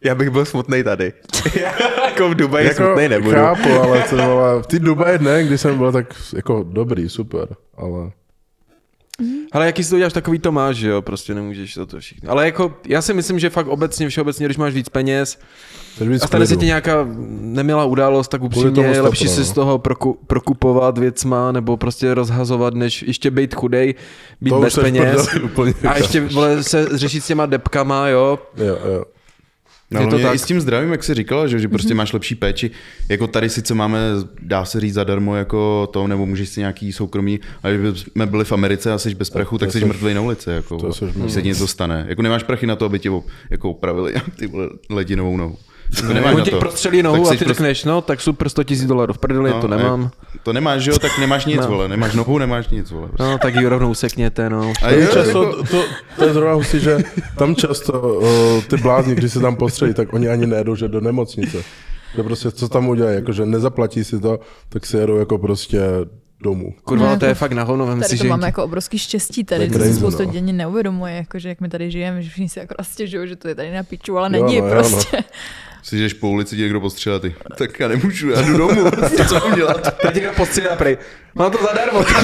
Já 0.05 0.15
bych 0.15 0.31
byl 0.31 0.45
smutný 0.45 0.83
tady. 0.83 1.13
jako 2.07 2.31
v 2.31 2.35
Dubaji 2.35 2.67
jako, 2.67 2.85
smutný 2.85 3.09
nebudu. 3.09 3.37
Chápu, 3.37 3.73
ale 3.73 4.03
to 4.03 4.17
byla, 4.17 4.63
v 4.63 4.67
té 4.67 4.79
Dubaji 4.79 5.19
ne, 5.19 5.45
když 5.45 5.61
jsem 5.61 5.79
byl 5.79 5.93
tak 5.93 6.15
jako 6.37 6.63
dobrý, 6.63 7.09
super, 7.09 7.49
ale... 7.77 8.11
Ale 9.53 9.67
jaký 9.67 9.85
si 9.85 9.91
to 9.91 9.99
děláš, 9.99 10.13
takový 10.13 10.39
to 10.39 10.53
máš, 10.53 10.77
že 10.77 10.89
jo, 10.89 11.03
prostě 11.03 11.35
nemůžeš 11.35 11.75
to, 11.75 11.87
to 11.87 12.01
všechno. 12.01 12.31
Ale 12.31 12.45
jako, 12.45 12.75
já 12.89 13.03
si 13.03 13.15
myslím, 13.15 13.39
že 13.39 13.51
fakt 13.51 13.67
obecně, 13.67 14.09
všeobecně, 14.09 14.47
když 14.47 14.57
máš 14.57 14.75
víc 14.75 14.89
peněz 14.89 15.39
a 16.23 16.27
stane 16.27 16.47
se 16.47 16.57
ti 16.57 16.67
nějaká 16.67 17.09
nemilá 17.41 17.85
událost, 17.85 18.29
tak 18.29 18.43
upřímně 18.43 18.83
je 18.83 19.01
lepší 19.01 19.29
si 19.29 19.41
no. 19.41 19.47
z 19.47 19.53
toho 19.53 19.79
proku, 19.79 20.19
prokupovat 20.27 20.99
věcma 20.99 21.53
nebo 21.53 21.77
prostě 21.77 22.15
rozhazovat, 22.15 22.75
než 22.75 23.03
ještě 23.03 23.31
být 23.31 23.55
chudej, 23.55 23.95
být 24.41 24.51
To 24.51 24.61
bez 24.61 24.75
peněz. 24.75 25.29
A 25.89 25.97
ještě 25.97 26.21
vole, 26.21 26.63
se 26.63 26.89
řešit 26.93 27.21
s 27.21 27.27
těma 27.27 27.47
depkama, 27.47 28.09
jo. 28.09 28.39
Jo, 28.57 28.79
jo. 28.93 29.05
No, 29.91 30.01
Je 30.01 30.07
to 30.07 30.19
tak. 30.19 30.35
i 30.35 30.39
s 30.39 30.45
tím 30.45 30.61
zdravím, 30.61 30.93
jak 30.93 31.05
jsi 31.05 31.15
říkala, 31.15 31.47
že, 31.47 31.59
že 31.59 31.69
prostě 31.69 31.87
Mhm. 31.89 31.95
mm-hmm. 31.95 31.99
máš 31.99 32.13
lepší 32.13 32.35
péči. 32.35 32.71
Jako 33.09 33.27
tady 33.27 33.49
sice 33.49 33.75
máme, 33.75 33.99
dá 34.43 34.65
se 34.65 34.81
říct 34.81 34.95
zadarmo 34.95 35.37
jako 35.37 35.89
to, 35.93 36.07
nebo 36.07 36.27
můžeš 36.27 36.49
si 36.49 36.61
nějaký 36.61 36.93
soukromí, 36.93 37.41
ale 37.63 37.75
kdyby 37.75 37.99
jsme 37.99 38.27
byli 38.27 38.45
v 38.45 38.53
Americe 38.53 38.93
a 38.93 38.99
jsi 38.99 39.15
bez 39.15 39.31
prachu, 39.31 39.59
tak, 39.59 39.73
jsi 39.73 39.85
mrtvý 39.85 40.15
na 40.15 40.21
ulici. 40.21 40.51
Jako, 40.51 40.77
to 40.79 40.91
když 41.15 41.33
se 41.33 41.43
ti 41.43 41.49
něco 41.49 41.67
stane. 41.67 42.05
Jako 42.09 42.23
nemáš 42.23 42.43
prachy 42.43 42.67
na 42.67 42.77
to, 42.77 42.85
aby 42.85 42.99
ti 42.99 43.11
jako 43.51 43.71
upravili 43.71 44.15
ty 44.39 44.51
ledinovou 44.91 45.37
nohu. 45.37 45.57
Jako 45.97 46.13
nemáš 46.13 46.33
On 46.33 46.39
na 46.39 46.45
ti 46.45 46.51
to. 46.51 46.59
prostřelí 46.59 47.03
nohu 47.03 47.17
Tak 47.17 47.27
a 47.27 47.31
ty 47.31 47.37
prostě- 47.45 47.55
řekneš, 47.55 47.85
no 47.85 48.01
tak 48.01 48.21
super, 48.21 48.49
100 48.49 48.65
tisíc 48.65 48.87
dolarů 48.87 49.13
v 49.13 49.19
prdeli, 49.19 49.51
to 49.51 49.65
a 49.73 49.77
nemám. 49.77 50.03
jak- 50.03 50.43
To 50.43 50.53
nemáš, 50.53 50.83
že 50.83 50.91
jo, 50.91 50.99
tak 50.99 51.19
nemáš 51.19 51.45
nic, 51.47 51.57
No. 51.57 51.63
no. 51.63 51.69
vole. 51.69 51.89
Nemáš 51.89 52.15
nohu, 52.15 52.39
nemáš 52.39 52.69
nic, 52.69 52.91
vole. 52.91 53.09
No, 53.21 53.39
tak 53.39 53.55
ji 53.55 53.67
rovnou 53.67 53.95
sekněte, 53.95 54.51
no. 54.51 54.73
A 54.83 54.89
To 54.89 54.95
je 54.95 55.01
je, 55.01 55.07
často, 55.07 55.43
jako, 55.45 55.63
to, 55.71 55.85
to 56.19 56.25
je 56.25 56.33
zrovna 56.33 56.53
hustý, 56.55 56.81
že 56.81 56.99
tam 57.39 57.55
často 57.55 58.01
uh, 58.01 58.63
ty 58.65 58.77
blázni, 58.77 59.15
když 59.15 59.33
se 59.33 59.41
tam 59.41 59.57
postřelí, 59.57 59.95
tak 59.95 60.13
oni 60.13 60.29
ani 60.29 60.47
nejedou, 60.47 60.77
že 60.77 60.89
do 60.89 61.01
nemocnice. 61.01 61.59
Že 62.17 62.23
prostě 62.23 62.51
co 62.51 62.69
tam 62.69 62.89
udělají, 62.89 63.15
jakože 63.17 63.47
nezaplatí 63.47 64.05
si 64.05 64.21
to, 64.21 64.41
tak 64.69 64.87
si 64.87 64.97
jedou 64.97 65.17
jako 65.17 65.39
prostě 65.39 65.81
domů. 66.43 66.75
Kurva, 66.85 67.07
No, 67.11 67.19
to 67.19 67.25
je 67.25 67.29
jako- 67.29 67.39
fakt 67.39 67.53
na 67.53 67.63
hovno, 67.63 67.87
vem 67.87 67.99
Tady 68.01 68.09
si, 68.09 68.19
to 68.19 68.23
že 68.25 68.29
máme 68.29 68.47
jako 68.47 68.65
obrovský 68.65 68.99
štěstí 68.99 69.45
tady, 69.45 69.67
to 69.67 69.73
si 69.73 69.79
crazy, 69.79 69.95
spousta 69.95 70.23
no. 70.25 70.31
lidí 70.31 70.53
neuvědomuje, 70.53 71.15
jakože 71.15 71.49
jak 71.49 71.61
my 71.61 71.69
tady 71.69 71.91
žijeme, 71.91 72.23
že 72.23 72.29
všichni 72.31 72.49
si 72.49 72.59
jako 72.59 72.75
stěžují, 72.83 73.29
že 73.29 73.37
to 73.37 73.49
je 73.49 73.55
tady 73.55 73.75
na 73.75 73.83
piču, 73.83 74.19
ale 74.19 74.27
Jo, 74.39 74.45
není 74.45 74.61
no, 74.61 74.67
jo, 74.67 74.75
no. 74.75 74.81
prostě. 74.81 75.19
si 75.83 75.99
jdeš 75.99 76.13
po 76.15 76.29
ulici, 76.29 76.57
ti 76.57 76.63
někdo 76.63 76.81
postřelá, 76.81 77.19
ty. 77.19 77.35
Tak 77.59 77.81
já 77.81 77.89
nemůžu, 77.89 78.31
já 78.31 78.43
jdu 78.43 78.57
domů. 78.59 78.91
Co 79.29 79.35
mám 79.35 79.55
dělat? 79.55 79.97
Teď 80.03 80.15
někdo 80.15 80.31
postřídá 80.37 80.77
prej. 80.77 80.99
Mám 81.35 81.51
to 81.53 81.59
zadarmo. 81.63 82.05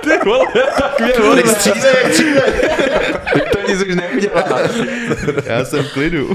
Ty 0.00 0.10
vole, 0.24 0.46
tak 0.80 1.00
mě 1.00 1.12
vole. 1.22 1.42
Střídej, 1.46 1.82
střídej. 2.10 2.42
To 3.52 3.58
nic 3.72 3.82
už 3.82 3.94
neudělá. 3.94 4.44
Já 5.46 5.64
jsem 5.64 5.84
v 5.84 5.92
klidu. 5.92 6.34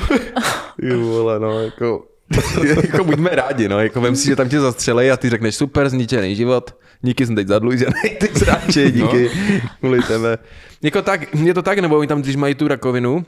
Ty 0.81 0.93
vole, 0.95 1.39
no, 1.39 1.59
jako... 1.61 2.05
jako 2.83 3.03
buďme 3.03 3.29
rádi, 3.29 3.69
no, 3.69 3.79
jako 3.79 4.01
vem 4.01 4.15
si, 4.15 4.25
že 4.25 4.35
tam 4.35 4.49
tě 4.49 4.59
zastřelej 4.59 5.11
a 5.11 5.17
ty 5.17 5.29
řekneš 5.29 5.55
super, 5.55 5.89
zničený 5.89 6.35
život, 6.35 6.75
díky 7.01 7.25
jsem 7.25 7.35
teď 7.35 7.47
zadlužený, 7.47 7.91
ty 8.19 8.39
sráče, 8.39 8.91
díky, 8.91 9.31
kvůli 9.79 10.01
tebe. 10.01 10.37
Jako 10.81 11.01
tak, 11.01 11.35
je 11.35 11.53
to 11.53 11.61
tak, 11.61 11.79
nebo 11.79 11.97
oni 11.97 12.07
tam, 12.07 12.21
když 12.21 12.35
mají 12.35 12.55
tu 12.55 12.67
rakovinu, 12.67 13.25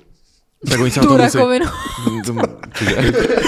tak 0.70 0.80
oni 0.80 0.92
se 0.92 1.00
na 1.00 1.06
to 1.06 1.18
musí... 1.18 1.38
rakovinu. 1.38 1.66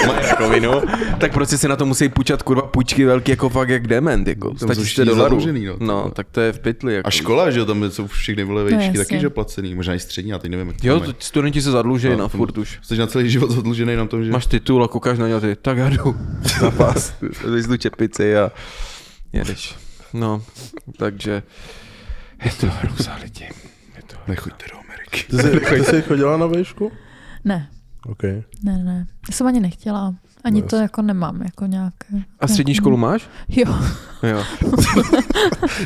Mají 0.07 0.19
rakovinu, 0.30 0.72
tak 1.19 1.34
prostě 1.34 1.57
si 1.57 1.68
na 1.68 1.76
to 1.76 1.85
musí 1.85 2.10
půjčat 2.10 2.44
kurva 2.44 2.61
půjčky 2.61 3.06
velký 3.06 3.31
jako 3.31 3.49
fakt 3.49 3.69
jak 3.69 3.88
dement, 3.88 4.27
jako 4.27 4.49
jsou 4.49 4.56
100 4.57 4.65
000 4.68 4.84
všichni 4.84 5.06
dolarů. 5.06 5.23
zadlužený, 5.23 5.65
no. 5.65 5.76
no, 5.80 6.11
tak 6.15 6.27
to 6.31 6.41
je 6.41 6.53
v 6.53 6.60
pytli. 6.60 6.94
Jako. 6.94 7.07
A 7.07 7.11
škola, 7.11 7.52
že 7.52 7.60
jo, 7.60 7.65
tam 7.65 7.91
jsou 7.91 8.07
všechny 8.07 8.44
vole 8.44 8.64
vejšky 8.64 8.84
jasně. 8.85 8.99
taky, 8.99 9.19
že 9.19 9.30
placený, 9.30 9.76
možná 9.76 9.94
i 9.94 9.99
střední, 9.99 10.31
já 10.31 10.40
teď 10.40 10.52
nevím, 10.52 10.68
jak 10.68 10.77
to 10.81 10.88
Jo, 10.88 10.99
to 10.99 11.14
studenti 11.19 11.61
se 11.61 11.72
zadluží 11.72 12.07
no, 12.07 12.14
No, 12.14 12.19
na 12.19 12.30
to- 12.30 12.38
furt 12.38 12.57
už. 12.57 12.80
Jsi 12.81 12.98
na 12.98 13.07
celý 13.07 13.30
život 13.30 13.52
zadlužený 13.52 13.95
na 13.95 14.06
tom, 14.06 14.23
že... 14.26 14.31
Máš 14.31 14.45
titul 14.45 14.84
a 14.84 14.88
koukáš 14.88 15.18
na 15.19 15.27
ně 15.27 15.35
a 15.35 15.40
ty, 15.40 15.56
tak 15.56 15.77
já 15.77 15.90
jdu 15.90 16.15
na 16.61 16.72
pás, 16.72 17.14
vyzdu 17.53 17.77
čepici 17.77 18.38
a 18.38 18.52
jedeš. 19.34 19.76
No, 20.14 20.41
takže 20.98 21.44
je 22.45 22.52
to 22.60 22.68
hrůza 22.69 23.18
lidi. 23.23 23.48
Je 23.95 24.03
to 24.07 24.15
Nechoďte 24.27 24.65
do 24.72 24.77
Ameriky. 24.80 25.23
Ty 25.30 25.38
jsi, 25.38 25.60
ty 25.76 25.85
jsi 25.85 26.02
chodila 26.02 26.38
na 26.38 26.45
vejšku? 26.45 26.91
Ne, 27.45 27.70
OK. 28.06 28.24
ne, 28.64 28.84
ne. 28.84 29.07
Já 29.30 29.34
jsem 29.34 29.48
ani 29.48 29.60
nechtěla. 29.60 30.15
Ani 30.44 30.61
to 30.64 30.76
jako 30.76 31.02
nemám, 31.02 31.41
jako 31.41 31.65
nějak. 31.65 31.94
A 32.40 32.48
střední 32.48 32.74
školu 32.74 32.98
máš? 32.98 33.30
Jo. 33.49 33.76
Jo. 34.24 34.44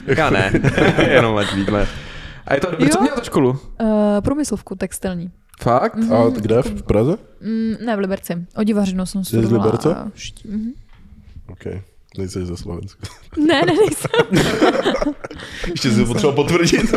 já 0.18 0.30
ne, 0.30 0.52
jenom 1.10 1.38
ať 1.38 1.54
víme. 1.54 1.88
A 2.48 2.54
je 2.54 2.60
to, 2.60 2.68
Jo. 2.80 2.90
co 2.92 3.02
měl 3.02 3.16
to 3.16 3.24
školu? 3.24 3.50
Uh, 3.50 3.58
průmyslovku 4.24 4.76
textilní. 4.76 5.32
Fakt? 5.62 5.98
A 6.12 6.30
kde? 6.30 6.62
V 6.62 6.84
Praze? 6.84 7.18
Mm, 7.42 7.86
ne, 7.86 7.96
v 7.96 8.00
Liberci. 8.00 8.46
Odivařinu 8.56 9.06
jsem 9.06 9.24
z 9.24 9.28
studovala. 9.28 9.66
Liberce? 9.66 9.96
a 9.96 10.12
mhm. 10.46 10.72
OK. 11.48 11.66
Nejsi 12.18 12.46
ze 12.46 12.58
Slovenska. 12.58 13.08
Ne, 13.38 13.62
ne, 13.66 13.74
nejsem. 13.74 14.48
Ještě 15.72 15.92
si 15.92 16.00
to 16.00 16.06
potřeba 16.06 16.34
potvrdit. 16.34 16.94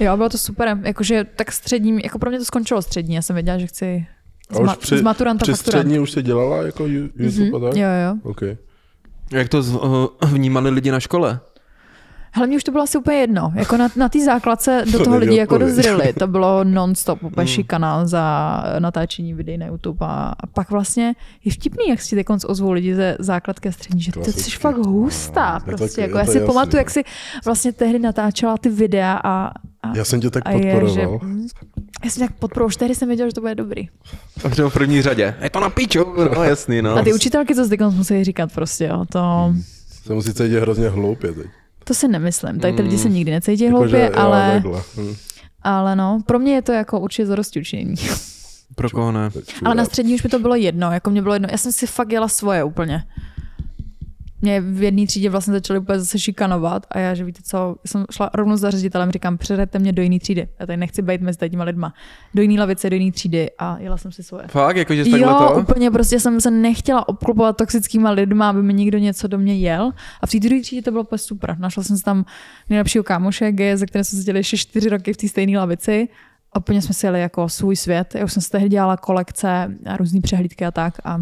Jo, 0.00 0.16
bylo 0.16 0.28
to 0.28 0.38
super. 0.38 0.78
Jakože 0.82 1.24
tak 1.36 1.52
střední, 1.52 2.00
jako 2.04 2.18
pro 2.18 2.30
mě 2.30 2.38
to 2.38 2.44
skončilo 2.44 2.82
střední. 2.82 3.14
Já 3.14 3.22
jsem 3.22 3.34
věděla, 3.34 3.58
že 3.58 3.66
chci 3.66 4.06
z, 4.52 4.56
A 4.56 4.60
už 4.60 4.68
ma- 4.70 4.76
při, 4.76 4.98
z 4.98 5.02
maturanta 5.02 5.42
při 5.42 5.52
fakturant. 5.52 5.80
střední 5.82 5.98
už 5.98 6.10
jsi 6.10 6.22
dělala 6.22 6.62
jako 6.62 6.86
YouTube 6.86 7.56
a 7.56 7.60
tak? 7.70 7.76
Jo, 7.76 7.88
jo. 8.06 8.16
OK. 8.22 8.40
Jak 9.32 9.48
to 9.48 9.62
z- 9.62 9.74
uh, 9.74 10.06
vnímali 10.32 10.70
lidi 10.70 10.90
na 10.90 11.00
škole? 11.00 11.40
Hele, 12.38 12.46
mě 12.46 12.56
už 12.56 12.64
to 12.64 12.70
bylo 12.72 12.84
asi 12.84 12.98
úplně 12.98 13.16
jedno. 13.16 13.52
Jako 13.54 13.76
na, 13.76 13.88
na 13.96 14.08
té 14.08 14.24
základce 14.24 14.82
do 14.92 14.98
To 14.98 15.04
toho 15.04 15.16
lidi 15.16 15.36
jako 15.36 15.58
dozřeli. 15.58 16.12
To 16.12 16.26
bylo 16.26 16.64
non-stop, 16.64 17.22
úplně 17.22 17.44
Hmm. 17.44 17.54
šikana 17.54 18.06
za 18.06 18.62
natáčení 18.78 19.34
videí 19.34 19.58
na 19.58 19.66
YouTube. 19.66 19.98
A, 20.06 20.32
a 20.40 20.46
pak 20.46 20.70
vlastně 20.70 21.14
je 21.44 21.52
vtipný, 21.52 21.84
jak 21.88 22.00
si 22.02 22.16
teď 22.16 22.26
ozvou 22.46 22.70
lidi 22.72 22.94
ze 22.94 23.16
základky 23.18 23.68
a 23.68 23.72
střední, 23.72 24.00
že 24.00 24.12
ty 24.12 24.32
jsi 24.32 24.50
fakt 24.50 24.76
hustá. 24.76 25.54
Je 25.54 25.60
to 25.72 25.76
Prostě. 25.76 25.86
taky- 25.88 26.00
jako 26.00 26.18
já 26.18 26.24
to 26.24 26.30
si 26.32 26.38
jasný, 26.38 26.46
pamatuju, 26.46 26.74
no. 26.76 26.78
jak 26.80 26.90
si 26.90 27.04
vlastně 27.44 27.72
tehdy 27.72 27.98
natáčela 27.98 28.56
ty 28.58 28.68
videa 28.68 29.20
a, 29.24 29.46
a, 29.82 29.96
Já 29.96 30.04
jsem 30.04 30.20
tě 30.20 30.30
tak 30.30 30.42
a 30.46 30.50
je, 30.50 30.62
že, 30.62 30.80
podporoval. 30.80 31.20
mm, 31.22 31.46
já 32.04 32.10
jsem 32.10 32.26
tak 32.26 32.36
podporoval, 32.36 32.66
už 32.66 32.76
tehdy 32.76 32.94
jsem 32.94 33.08
věděla, 33.08 33.28
že 33.28 33.34
to 33.34 33.40
bude 33.40 33.54
dobrý. 33.54 33.88
A 34.44 34.48
v 34.68 34.72
první 34.72 35.02
řadě. 35.02 35.34
Je 35.42 35.50
to 35.50 35.60
na 35.60 35.70
piču, 35.70 36.04
no 36.36 36.42
jasný, 36.44 36.82
no. 36.82 36.96
A 36.96 37.02
ty 37.02 37.12
učitelky, 37.12 37.54
co 37.54 37.64
zde 37.64 37.76
musí 37.90 38.24
říkat 38.24 38.52
prostě, 38.52 38.84
jo, 38.84 39.04
to, 39.12 39.54
Se 40.04 40.14
musí 40.14 40.34
cítit 40.34 40.58
hrozně 40.60 40.88
hloupě 40.88 41.32
teď. 41.32 41.46
To 41.88 41.94
si 41.94 42.08
nemyslím. 42.08 42.60
Tady 42.60 42.72
ty 42.72 42.82
lidi 42.82 42.98
se 42.98 43.08
nikdy 43.08 43.30
necítí 43.30 43.64
Jakože, 43.64 43.96
hloupě, 43.96 44.16
jo, 44.16 44.24
ale, 44.24 44.50
takhle. 44.52 44.82
Hm. 44.96 45.14
ale 45.62 45.96
no, 45.96 46.20
pro 46.26 46.38
mě 46.38 46.54
je 46.54 46.62
to 46.62 46.72
jako 46.72 47.00
určitě 47.00 47.26
zadosti 47.26 47.60
učinění. 47.60 47.94
Pro 48.74 48.90
koho 48.90 49.12
ne? 49.12 49.30
Ale 49.64 49.74
na 49.74 49.84
střední 49.84 50.14
už 50.14 50.22
mi 50.22 50.30
to 50.30 50.38
bylo 50.38 50.54
jedno, 50.54 50.92
jako 50.92 51.10
mě 51.10 51.22
bylo 51.22 51.34
jedno. 51.34 51.48
Já 51.50 51.58
jsem 51.58 51.72
si 51.72 51.86
fakt 51.86 52.12
jela 52.12 52.28
svoje 52.28 52.64
úplně. 52.64 53.04
Mě 54.40 54.60
v 54.60 54.82
jedné 54.82 55.06
třídě 55.06 55.30
vlastně 55.30 55.52
začali 55.52 55.78
úplně 55.78 55.98
zase 55.98 56.18
šikanovat 56.18 56.86
a 56.90 56.98
já, 56.98 57.14
že 57.14 57.24
víte 57.24 57.40
co, 57.44 57.76
já 57.84 57.88
jsem 57.90 58.04
šla 58.10 58.30
rovnou 58.34 58.56
za 58.56 58.70
ředitelem, 58.70 59.10
říkám, 59.10 59.38
předejte 59.38 59.78
mě 59.78 59.92
do 59.92 60.02
jiné 60.02 60.18
třídy. 60.18 60.48
Já 60.60 60.66
tady 60.66 60.76
nechci 60.76 61.02
být 61.02 61.20
mezi 61.20 61.50
těma 61.50 61.64
lidma. 61.64 61.94
Do 62.34 62.42
jiné 62.42 62.60
lavice, 62.60 62.90
do 62.90 62.96
jiné 62.96 63.12
třídy 63.12 63.50
a 63.58 63.78
jela 63.78 63.96
jsem 63.96 64.12
si 64.12 64.22
svoje. 64.22 64.46
Fakt, 64.48 64.76
jakože 64.76 65.04
jsi 65.04 65.10
Jo, 65.10 65.34
to? 65.38 65.60
úplně 65.60 65.90
prostě 65.90 66.20
jsem 66.20 66.40
se 66.40 66.50
nechtěla 66.50 67.08
obklopovat 67.08 67.56
toxickýma 67.56 68.10
lidma, 68.10 68.50
aby 68.50 68.62
mi 68.62 68.74
někdo 68.74 68.98
něco 68.98 69.28
do 69.28 69.38
mě 69.38 69.56
jel. 69.56 69.92
A 70.20 70.26
v 70.26 70.30
té 70.30 70.38
druhé 70.38 70.60
třídě 70.60 70.82
to 70.82 70.90
bylo 70.90 71.02
úplně 71.02 71.18
super. 71.18 71.58
Našla 71.58 71.82
jsem 71.82 71.96
si 71.96 72.02
tam 72.02 72.24
nejlepšího 72.70 73.04
kámoše, 73.04 73.52
G, 73.52 73.76
ze 73.76 73.86
které 73.86 74.04
jsme 74.04 74.18
seděli 74.18 74.38
ještě 74.38 74.56
čtyři 74.56 74.88
roky 74.88 75.12
v 75.12 75.16
té 75.16 75.28
stejné 75.28 75.58
lavici. 75.58 76.08
A 76.52 76.58
úplně 76.58 76.82
jsme 76.82 76.94
si 76.94 77.06
jeli 77.06 77.20
jako 77.20 77.48
svůj 77.48 77.76
svět. 77.76 78.14
Já 78.14 78.24
už 78.24 78.32
jsem 78.32 78.42
si 78.42 78.50
tehdy 78.50 78.68
dělala 78.68 78.96
kolekce 78.96 79.76
a 79.86 79.96
různé 79.96 80.20
přehlídky 80.20 80.64
a 80.64 80.70
tak. 80.70 80.94
A 81.04 81.20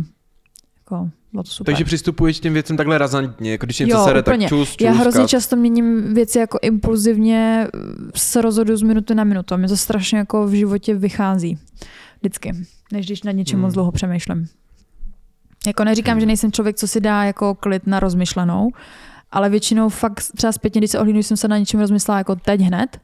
jako 0.78 1.10
Bylo 1.36 1.42
to 1.44 1.50
super. 1.50 1.72
Takže 1.72 1.84
přistupuješ 1.84 2.38
k 2.38 2.42
těm 2.42 2.52
věcem 2.52 2.76
takhle 2.76 2.98
razantně, 2.98 3.50
jako 3.52 3.66
když 3.66 3.78
něco 3.78 3.96
jo, 3.96 4.04
sere, 4.04 4.20
úplně. 4.20 4.38
tak 4.38 4.48
čus, 4.48 4.76
čus, 4.76 4.84
Já 4.84 4.92
hrozně 4.92 5.20
kat. 5.20 5.30
často 5.30 5.56
měním 5.56 6.14
věci 6.14 6.38
jako 6.38 6.58
impulzivně, 6.62 7.68
se 8.14 8.42
rozhodu 8.42 8.76
z 8.76 8.82
minuty 8.82 9.14
na 9.14 9.24
minutu. 9.24 9.54
A 9.54 9.56
mě 9.56 9.68
to 9.68 9.76
strašně 9.76 10.18
jako 10.18 10.46
v 10.46 10.52
životě 10.52 10.94
vychází. 10.94 11.58
Vždycky. 12.20 12.52
Než 12.92 13.06
když 13.06 13.22
nad 13.22 13.32
něčím 13.32 13.56
Hmm. 13.58 13.62
moc 13.66 13.74
dlouho 13.74 13.92
přemýšlím. 13.92 14.46
Jako 15.66 15.84
neříkám, 15.84 16.20
že 16.20 16.26
nejsem 16.26 16.52
člověk, 16.52 16.76
co 16.76 16.88
si 16.88 17.00
dá 17.00 17.24
jako 17.24 17.54
klid 17.54 17.86
na 17.86 18.00
rozmyšlenou, 18.00 18.70
ale 19.32 19.48
většinou 19.50 19.88
fakt 19.88 20.20
třeba 20.36 20.52
zpětně, 20.52 20.80
když 20.80 20.90
se 20.90 20.98
ohlídnu, 20.98 21.22
jsem 21.22 21.36
se 21.36 21.48
na 21.48 21.58
něčem 21.58 21.80
rozmyslela 21.80 22.18
jako 22.18 22.36
teď 22.36 22.60
hned, 22.60 22.98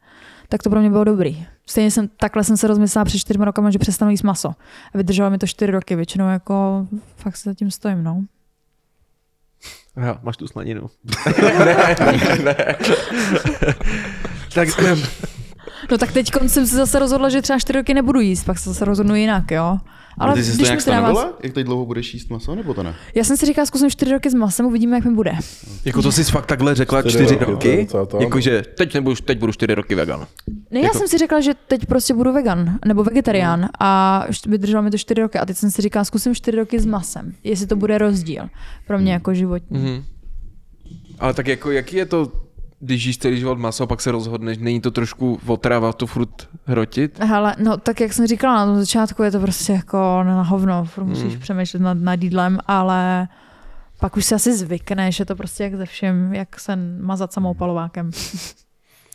tak 0.52 0.62
to 0.62 0.70
pro 0.70 0.80
mě 0.80 0.90
bylo 0.90 1.04
dobrý. 1.04 1.46
Stejně 1.66 1.90
jsem, 1.90 2.08
takhle 2.08 2.44
jsem 2.44 2.56
se 2.56 2.66
rozmyslela 2.66 3.04
před 3.04 3.18
čtyřmi 3.18 3.44
rokama, 3.44 3.70
že 3.70 3.78
přestanu 3.78 4.10
jíst 4.10 4.22
maso. 4.22 4.48
A 4.94 4.98
vydrželo 4.98 5.30
mi 5.30 5.38
to 5.38 5.46
čtyři 5.46 5.72
roky. 5.72 5.96
Většinou 5.96 6.28
jako 6.28 6.86
fakt 7.16 7.36
se 7.36 7.50
zatím 7.50 7.70
stojím, 7.70 8.04
no. 8.04 8.24
Jo, 10.06 10.16
máš 10.22 10.36
tu 10.36 10.46
slaninu. 10.46 10.90
ne, 11.58 11.96
ne, 12.00 12.38
ne. 12.44 12.54
tak 14.54 14.68
No 15.90 15.98
tak 15.98 16.12
teď 16.12 16.30
jsem 16.46 16.66
se 16.66 16.76
zase 16.76 16.98
rozhodla, 16.98 17.28
že 17.28 17.42
třeba 17.42 17.58
čtyři 17.58 17.78
roky 17.78 17.94
nebudu 17.94 18.20
jíst, 18.20 18.44
pak 18.44 18.58
se 18.58 18.70
zase 18.70 18.84
rozhodnu 18.84 19.14
jinak, 19.14 19.50
jo. 19.50 19.78
Ale 20.18 20.34
ty 20.34 20.44
jsi 20.44 20.56
to 20.58 20.62
nějak 20.64 20.80
stanovila? 20.80 21.32
Jak 21.42 21.52
teď 21.52 21.66
dlouho 21.66 21.86
budeš 21.86 22.14
jíst 22.14 22.30
maso, 22.30 22.54
nebo 22.54 22.74
to 22.74 22.82
ne? 22.82 22.94
Já 23.14 23.24
jsem 23.24 23.36
si 23.36 23.46
říkala, 23.46 23.66
zkusím 23.66 23.90
čtyři 23.90 24.12
roky 24.12 24.30
s 24.30 24.34
masem, 24.34 24.66
uvidíme, 24.66 24.96
jak 24.96 25.04
mi 25.04 25.10
bude. 25.14 25.32
jako 25.84 26.02
to 26.02 26.12
jsi 26.12 26.24
fakt 26.24 26.46
takhle 26.46 26.74
řekla 26.74 27.02
Čtyři 27.02 27.16
čtyři 27.26 27.38
roky. 27.44 27.88
Jakože 28.20 28.62
teď, 28.76 28.94
nebudu, 28.94 29.16
teď 29.24 29.38
budu 29.38 29.52
čtyři 29.52 29.74
roky 29.74 29.94
vegan. 29.94 30.26
Ne, 30.70 30.80
já 30.80 30.84
Jako- 30.84 30.98
jsem 30.98 31.08
si 31.08 31.18
řekla, 31.18 31.40
že 31.40 31.54
teď 31.68 31.86
prostě 31.86 32.14
budu 32.14 32.32
vegan 32.32 32.78
nebo 32.86 33.04
vegetarián 33.04 33.68
a 33.80 34.24
št- 34.30 34.50
vydrželo 34.50 34.82
mi 34.82 34.90
to 34.90 34.98
čtyři 34.98 35.20
roky 35.20 35.38
a 35.38 35.46
teď 35.46 35.56
jsem 35.56 35.70
si 35.70 35.82
říkala, 35.82 36.04
zkusím 36.04 36.34
čtyři 36.34 36.56
roky 36.56 36.80
s 36.80 36.86
masem, 36.86 37.32
jestli 37.44 37.66
to 37.66 37.76
bude 37.76 37.98
rozdíl 37.98 38.48
pro 38.86 38.98
mě 38.98 39.12
jako 39.12 39.34
životní. 39.34 39.78
Mhm. 39.78 40.04
Ale 41.18 41.34
tak 41.34 41.46
jako, 41.46 41.70
jaký 41.70 41.96
je 41.96 42.06
to, 42.06 42.32
když 42.84 43.04
jíš 43.04 43.18
celý 43.18 43.38
život 43.38 43.58
maso, 43.58 43.86
pak 43.86 44.00
se 44.00 44.12
rozhodneš, 44.12 44.58
není 44.58 44.80
to 44.80 44.90
trošku 44.90 45.40
otrava 45.46 45.92
to 45.92 46.06
furt 46.06 46.48
hrotit? 46.64 47.18
Hele, 47.20 47.56
no 47.58 47.76
tak 47.76 48.00
jak 48.00 48.12
jsem 48.12 48.26
říkala 48.26 48.56
na 48.56 48.66
tom 48.66 48.80
začátku, 48.80 49.22
je 49.22 49.30
to 49.30 49.40
prostě 49.40 49.72
jako 49.72 50.22
na 50.24 50.42
hovno, 50.42 50.84
furt 50.84 51.04
musíš 51.04 51.34
Mm. 51.34 51.40
přemýšlet 51.40 51.80
nad, 51.82 51.94
nad 51.94 52.22
jídlem, 52.22 52.58
ale 52.66 53.28
pak 54.00 54.16
už 54.16 54.24
si 54.24 54.34
asi 54.34 54.56
zvykneš, 54.56 55.18
je 55.18 55.26
to 55.26 55.36
prostě 55.36 55.64
jak 55.64 55.74
ze 55.74 55.86
všem, 55.86 56.34
jak 56.34 56.60
se 56.60 56.76
mazat 57.00 57.32
samoupalovákem. 57.32 58.10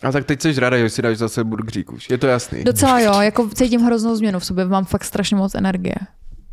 A 0.03 0.11
tak 0.11 0.26
teď 0.26 0.41
jsi 0.41 0.60
ráda, 0.60 0.77
že 0.77 0.89
si 0.89 1.02
dáš 1.02 1.18
zase 1.18 1.44
burgerík 1.44 1.91
už, 1.94 2.10
je 2.10 2.18
to 2.18 2.27
jasný. 2.27 2.64
Docela 2.64 2.99
jo, 2.99 3.14
jako 3.22 3.49
cítím 3.49 3.81
hroznou 3.81 4.15
změnu 4.15 4.39
v 4.39 4.45
sobě, 4.45 4.65
mám 4.65 4.85
fakt 4.85 5.03
strašně 5.03 5.38
moc 5.38 5.56
energie. 5.56 5.95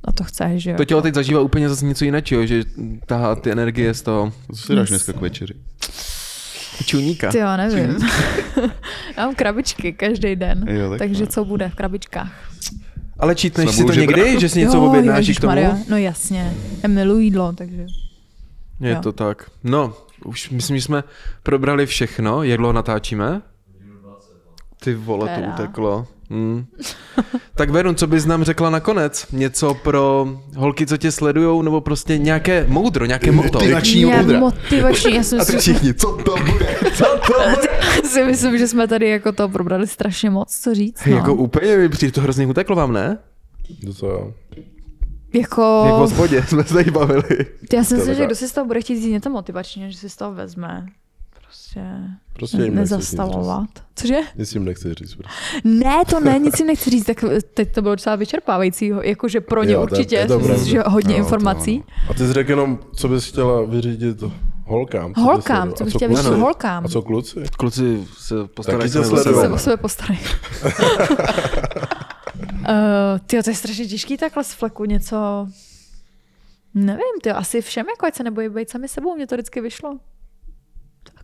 A 0.05 0.13
to 0.13 0.25
chceš, 0.25 0.63
že 0.63 0.71
jo? 0.71 0.77
To 0.77 0.85
tělo 0.85 1.03
teď 1.03 1.15
zažívá 1.15 1.41
úplně 1.41 1.69
zase 1.69 1.85
něco 1.87 2.05
jiného, 2.05 2.47
že 2.47 2.65
tahá 3.07 3.35
ty 3.35 3.51
energie 3.53 3.95
z 3.95 4.03
toho 4.03 4.33
Co 4.55 4.63
si 4.67 4.75
dáš 4.75 4.89
dneska 4.89 5.13
k 5.13 5.21
večeři? 5.21 5.55
Čuníka. 6.85 7.31
Ty 7.33 7.39
jo, 7.39 7.57
nevím. 7.57 7.97
Já 9.17 9.27
mám 9.27 9.35
krabičky 9.35 9.93
každý 9.93 10.37
den, 10.37 10.65
Jo, 10.69 10.81
takhle. 10.81 10.99
takže 10.99 11.27
co 11.27 11.45
bude 11.45 11.69
v 11.69 11.75
krabičkách? 11.75 12.51
Ale 13.19 13.35
čítneš 13.35 13.71
si 13.71 13.77
to 13.77 13.83
budu 13.83 13.95
žebrat. 13.95 14.17
někdy, 14.17 14.41
že 14.41 14.49
si 14.49 14.59
něco 14.61 14.77
jo, 14.77 14.85
objednáš 14.85 15.29
i 15.29 15.35
k 15.35 15.41
tomu? 15.41 15.85
No 15.89 15.97
jasně, 15.97 16.53
já 16.83 16.89
miluji 16.89 17.25
jídlo, 17.25 17.53
takže... 17.53 17.87
Je 18.81 18.91
Jo. 18.93 19.01
to 19.03 19.13
tak. 19.13 19.51
No, 19.65 19.95
už 20.25 20.51
myslím, 20.51 20.77
že 20.77 20.83
jsme 20.83 21.05
probrali 21.43 21.87
všechno. 21.87 22.43
Jak 22.43 22.59
dlouho 22.59 22.73
natáčíme? 22.73 23.43
Ty 24.85 24.95
vole, 24.95 25.29
to 25.41 25.49
uteklo. 25.49 26.07
Hmm. 26.35 26.65
tak 27.55 27.71
Verun, 27.71 27.95
co 27.95 28.07
bys 28.07 28.27
nám 28.27 28.45
řekla 28.45 28.71
nakonec? 28.71 29.27
Něco 29.33 29.75
pro 29.75 30.29
holky, 30.57 30.87
co 30.87 30.97
tě 30.97 31.13
sledujou, 31.13 31.63
nebo 31.63 31.81
prostě 31.81 32.19
nějaké 32.19 32.65
moudro, 32.69 33.05
nějaké 33.07 33.33
moto? 33.33 33.59
Motivační 33.59 34.01
Já 34.01 34.17
moudra. 34.23 34.41
motivační, 34.41 35.15
já 35.15 35.23
jsem 35.23 35.41
A 35.41 35.45
si, 35.45 35.53
teď 35.53 35.61
všichni, 35.61 35.95
co 35.95 36.13
to 36.17 36.37
bude? 36.53 36.77
Co 36.95 37.05
to 37.05 37.33
bude? 37.55 38.09
si 38.09 38.25
myslím, 38.25 38.59
že 38.59 38.69
jsme 38.69 38.89
tady 38.89 39.09
jako 39.09 39.33
to 39.33 39.49
probrali 39.49 39.87
strašně 39.87 40.31
moc, 40.31 40.59
co 40.61 40.75
říct. 40.75 41.05
No. 41.07 41.17
jako 41.17 41.35
úplně 41.35 41.77
mi 41.77 41.89
přijde 41.89 42.13
to 42.13 42.21
hrozně 42.21 42.47
uteklo 42.47 42.77
vám, 42.77 42.93
ne? 42.93 43.19
Docela. 43.83 44.33
jako... 45.35 45.83
Jak 45.87 45.95
v 45.95 45.99
hospodě 45.99 46.43
jsme 46.43 46.65
se 46.65 46.75
tady 46.75 46.91
bavili. 46.91 47.23
já 47.73 47.85
si 47.85 47.95
myslím, 47.95 48.15
To 48.15 48.19
že 48.19 48.27
kdo 48.27 48.35
si 48.35 48.49
z 48.49 48.53
toho 48.53 48.67
bude 48.67 48.81
chtít 48.81 49.03
říct 49.03 49.13
něco 49.13 49.31
motivačního, 49.31 49.91
že 49.91 49.99
si 49.99 50.11
z 50.11 50.17
toho 50.17 50.35
vezme. 50.35 50.87
Prostě, 51.55 51.85
Prostě 52.33 52.57
jim 52.63 52.75
nezastavovat. 52.75 53.69
Cože? 53.97 54.17
Nic 54.37 54.55
jim 54.55 54.65
nechci 54.65 54.95
říct. 54.95 55.15
Prostě. 55.15 55.33
Ne, 55.65 56.03
to 56.11 56.21
ne, 56.21 56.39
nic 56.39 56.57
si 56.57 56.65
nechci 56.71 56.91
říct, 56.91 57.05
tak 57.05 57.25
teď 57.55 57.73
to 57.75 57.83
bylo 57.83 57.95
docela 57.95 58.17
vyčerpávající, 58.17 58.93
jakože 59.03 59.41
pro 59.41 59.63
ně 59.65 59.73
Jo, 59.73 59.87
to 59.87 59.95
je- 59.95 59.99
určitě, 59.99 60.17
je 60.17 60.27
to 60.27 60.39
pravda. 60.41 60.65
že 60.65 60.81
hodně 60.87 61.13
Jo, 61.13 61.19
to 61.19 61.25
informací. 61.25 61.85
A 62.11 62.15
ty 62.15 62.19
jsi 62.27 62.33
řekl 62.33 62.51
jenom, 62.51 62.79
co 62.97 63.09
bys 63.09 63.27
chtěla 63.29 63.63
vyřídit 63.65 64.23
holkám. 64.65 65.15
co 65.15 65.21
Holkám, 65.21 65.73
co 65.73 65.85
bych 65.85 65.95
chtěla 65.95 66.09
kluci? 66.09 66.23
vyřídit 66.23 66.41
holkám. 66.43 66.85
A 66.85 66.89
co 66.89 67.03
kluci? 67.03 67.45
Kluci 67.59 68.05
se 68.19 68.35
postarají 68.55 68.81
Taky 68.93 69.05
se 69.05 69.05
se 69.35 69.49
o 69.49 69.59
sebe 69.59 69.77
postarají. 69.77 70.21
uh, 70.65 70.71
tyjo, 73.27 73.43
to 73.43 73.51
je 73.51 73.57
strašně 73.57 73.87
těžký 73.87 74.17
takhle 74.17 74.45
z 74.45 74.53
fleku 74.55 74.85
něco... 74.85 75.49
Nevím, 76.75 77.21
ty 77.23 77.31
asi 77.31 77.61
všem, 77.63 77.87
jako 77.89 78.07
ať 78.07 78.15
se 78.15 78.23
nebojí 78.23 78.49
být 78.49 78.71
sami 78.71 78.89
sebou, 78.89 79.15
mě 79.17 79.27
to 79.27 79.35
vždycky 79.35 79.61
vyšlo. 79.61 79.99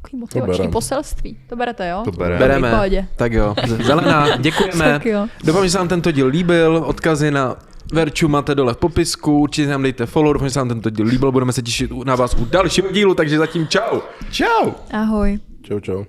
To 0.01 0.07
Takový 0.07 0.21
motivační 0.21 0.59
berem. 0.59 0.71
poselství. 0.73 1.39
To 1.49 1.57
berete, 1.57 1.89
jo? 1.89 2.03
To 2.05 2.13
bereme. 2.13 2.39
Bereme. 2.39 3.09
Tak 3.17 3.33
jo. 3.33 3.55
Zelená, 3.85 4.37
děkujeme. 4.37 4.85
Tak 4.85 5.07
jo. 5.07 5.27
Doufám, 5.45 5.65
že 5.65 5.71
se 5.71 5.79
vám 5.79 5.89
tento 5.89 6.11
díl 6.13 6.27
líbil. 6.27 6.83
Odkazy 6.87 7.31
na 7.31 7.57
Verču 7.93 8.29
máte 8.29 8.55
dole 8.55 8.75
v 8.75 8.77
popisku. 8.77 9.39
Určitě 9.39 9.69
nám 9.69 9.83
dejte 9.83 10.07
follow. 10.07 10.33
Doufám, 10.33 10.49
že 10.49 10.53
se 10.53 10.59
vám 10.59 10.69
tento 10.69 10.91
díl 10.91 11.07
líbil. 11.07 11.33
Budeme 11.33 11.53
se 11.53 11.63
těšit 11.63 11.91
na 12.05 12.17
vás 12.17 12.35
u 12.35 12.45
dalšího 12.45 12.91
dílu, 12.93 13.15
takže 13.15 13.39
zatím 13.39 13.67
čau. 13.69 14.01
Čau. 14.31 14.71
Ahoj. 14.93 15.39
Čau, 15.63 15.81
čau. 15.81 16.05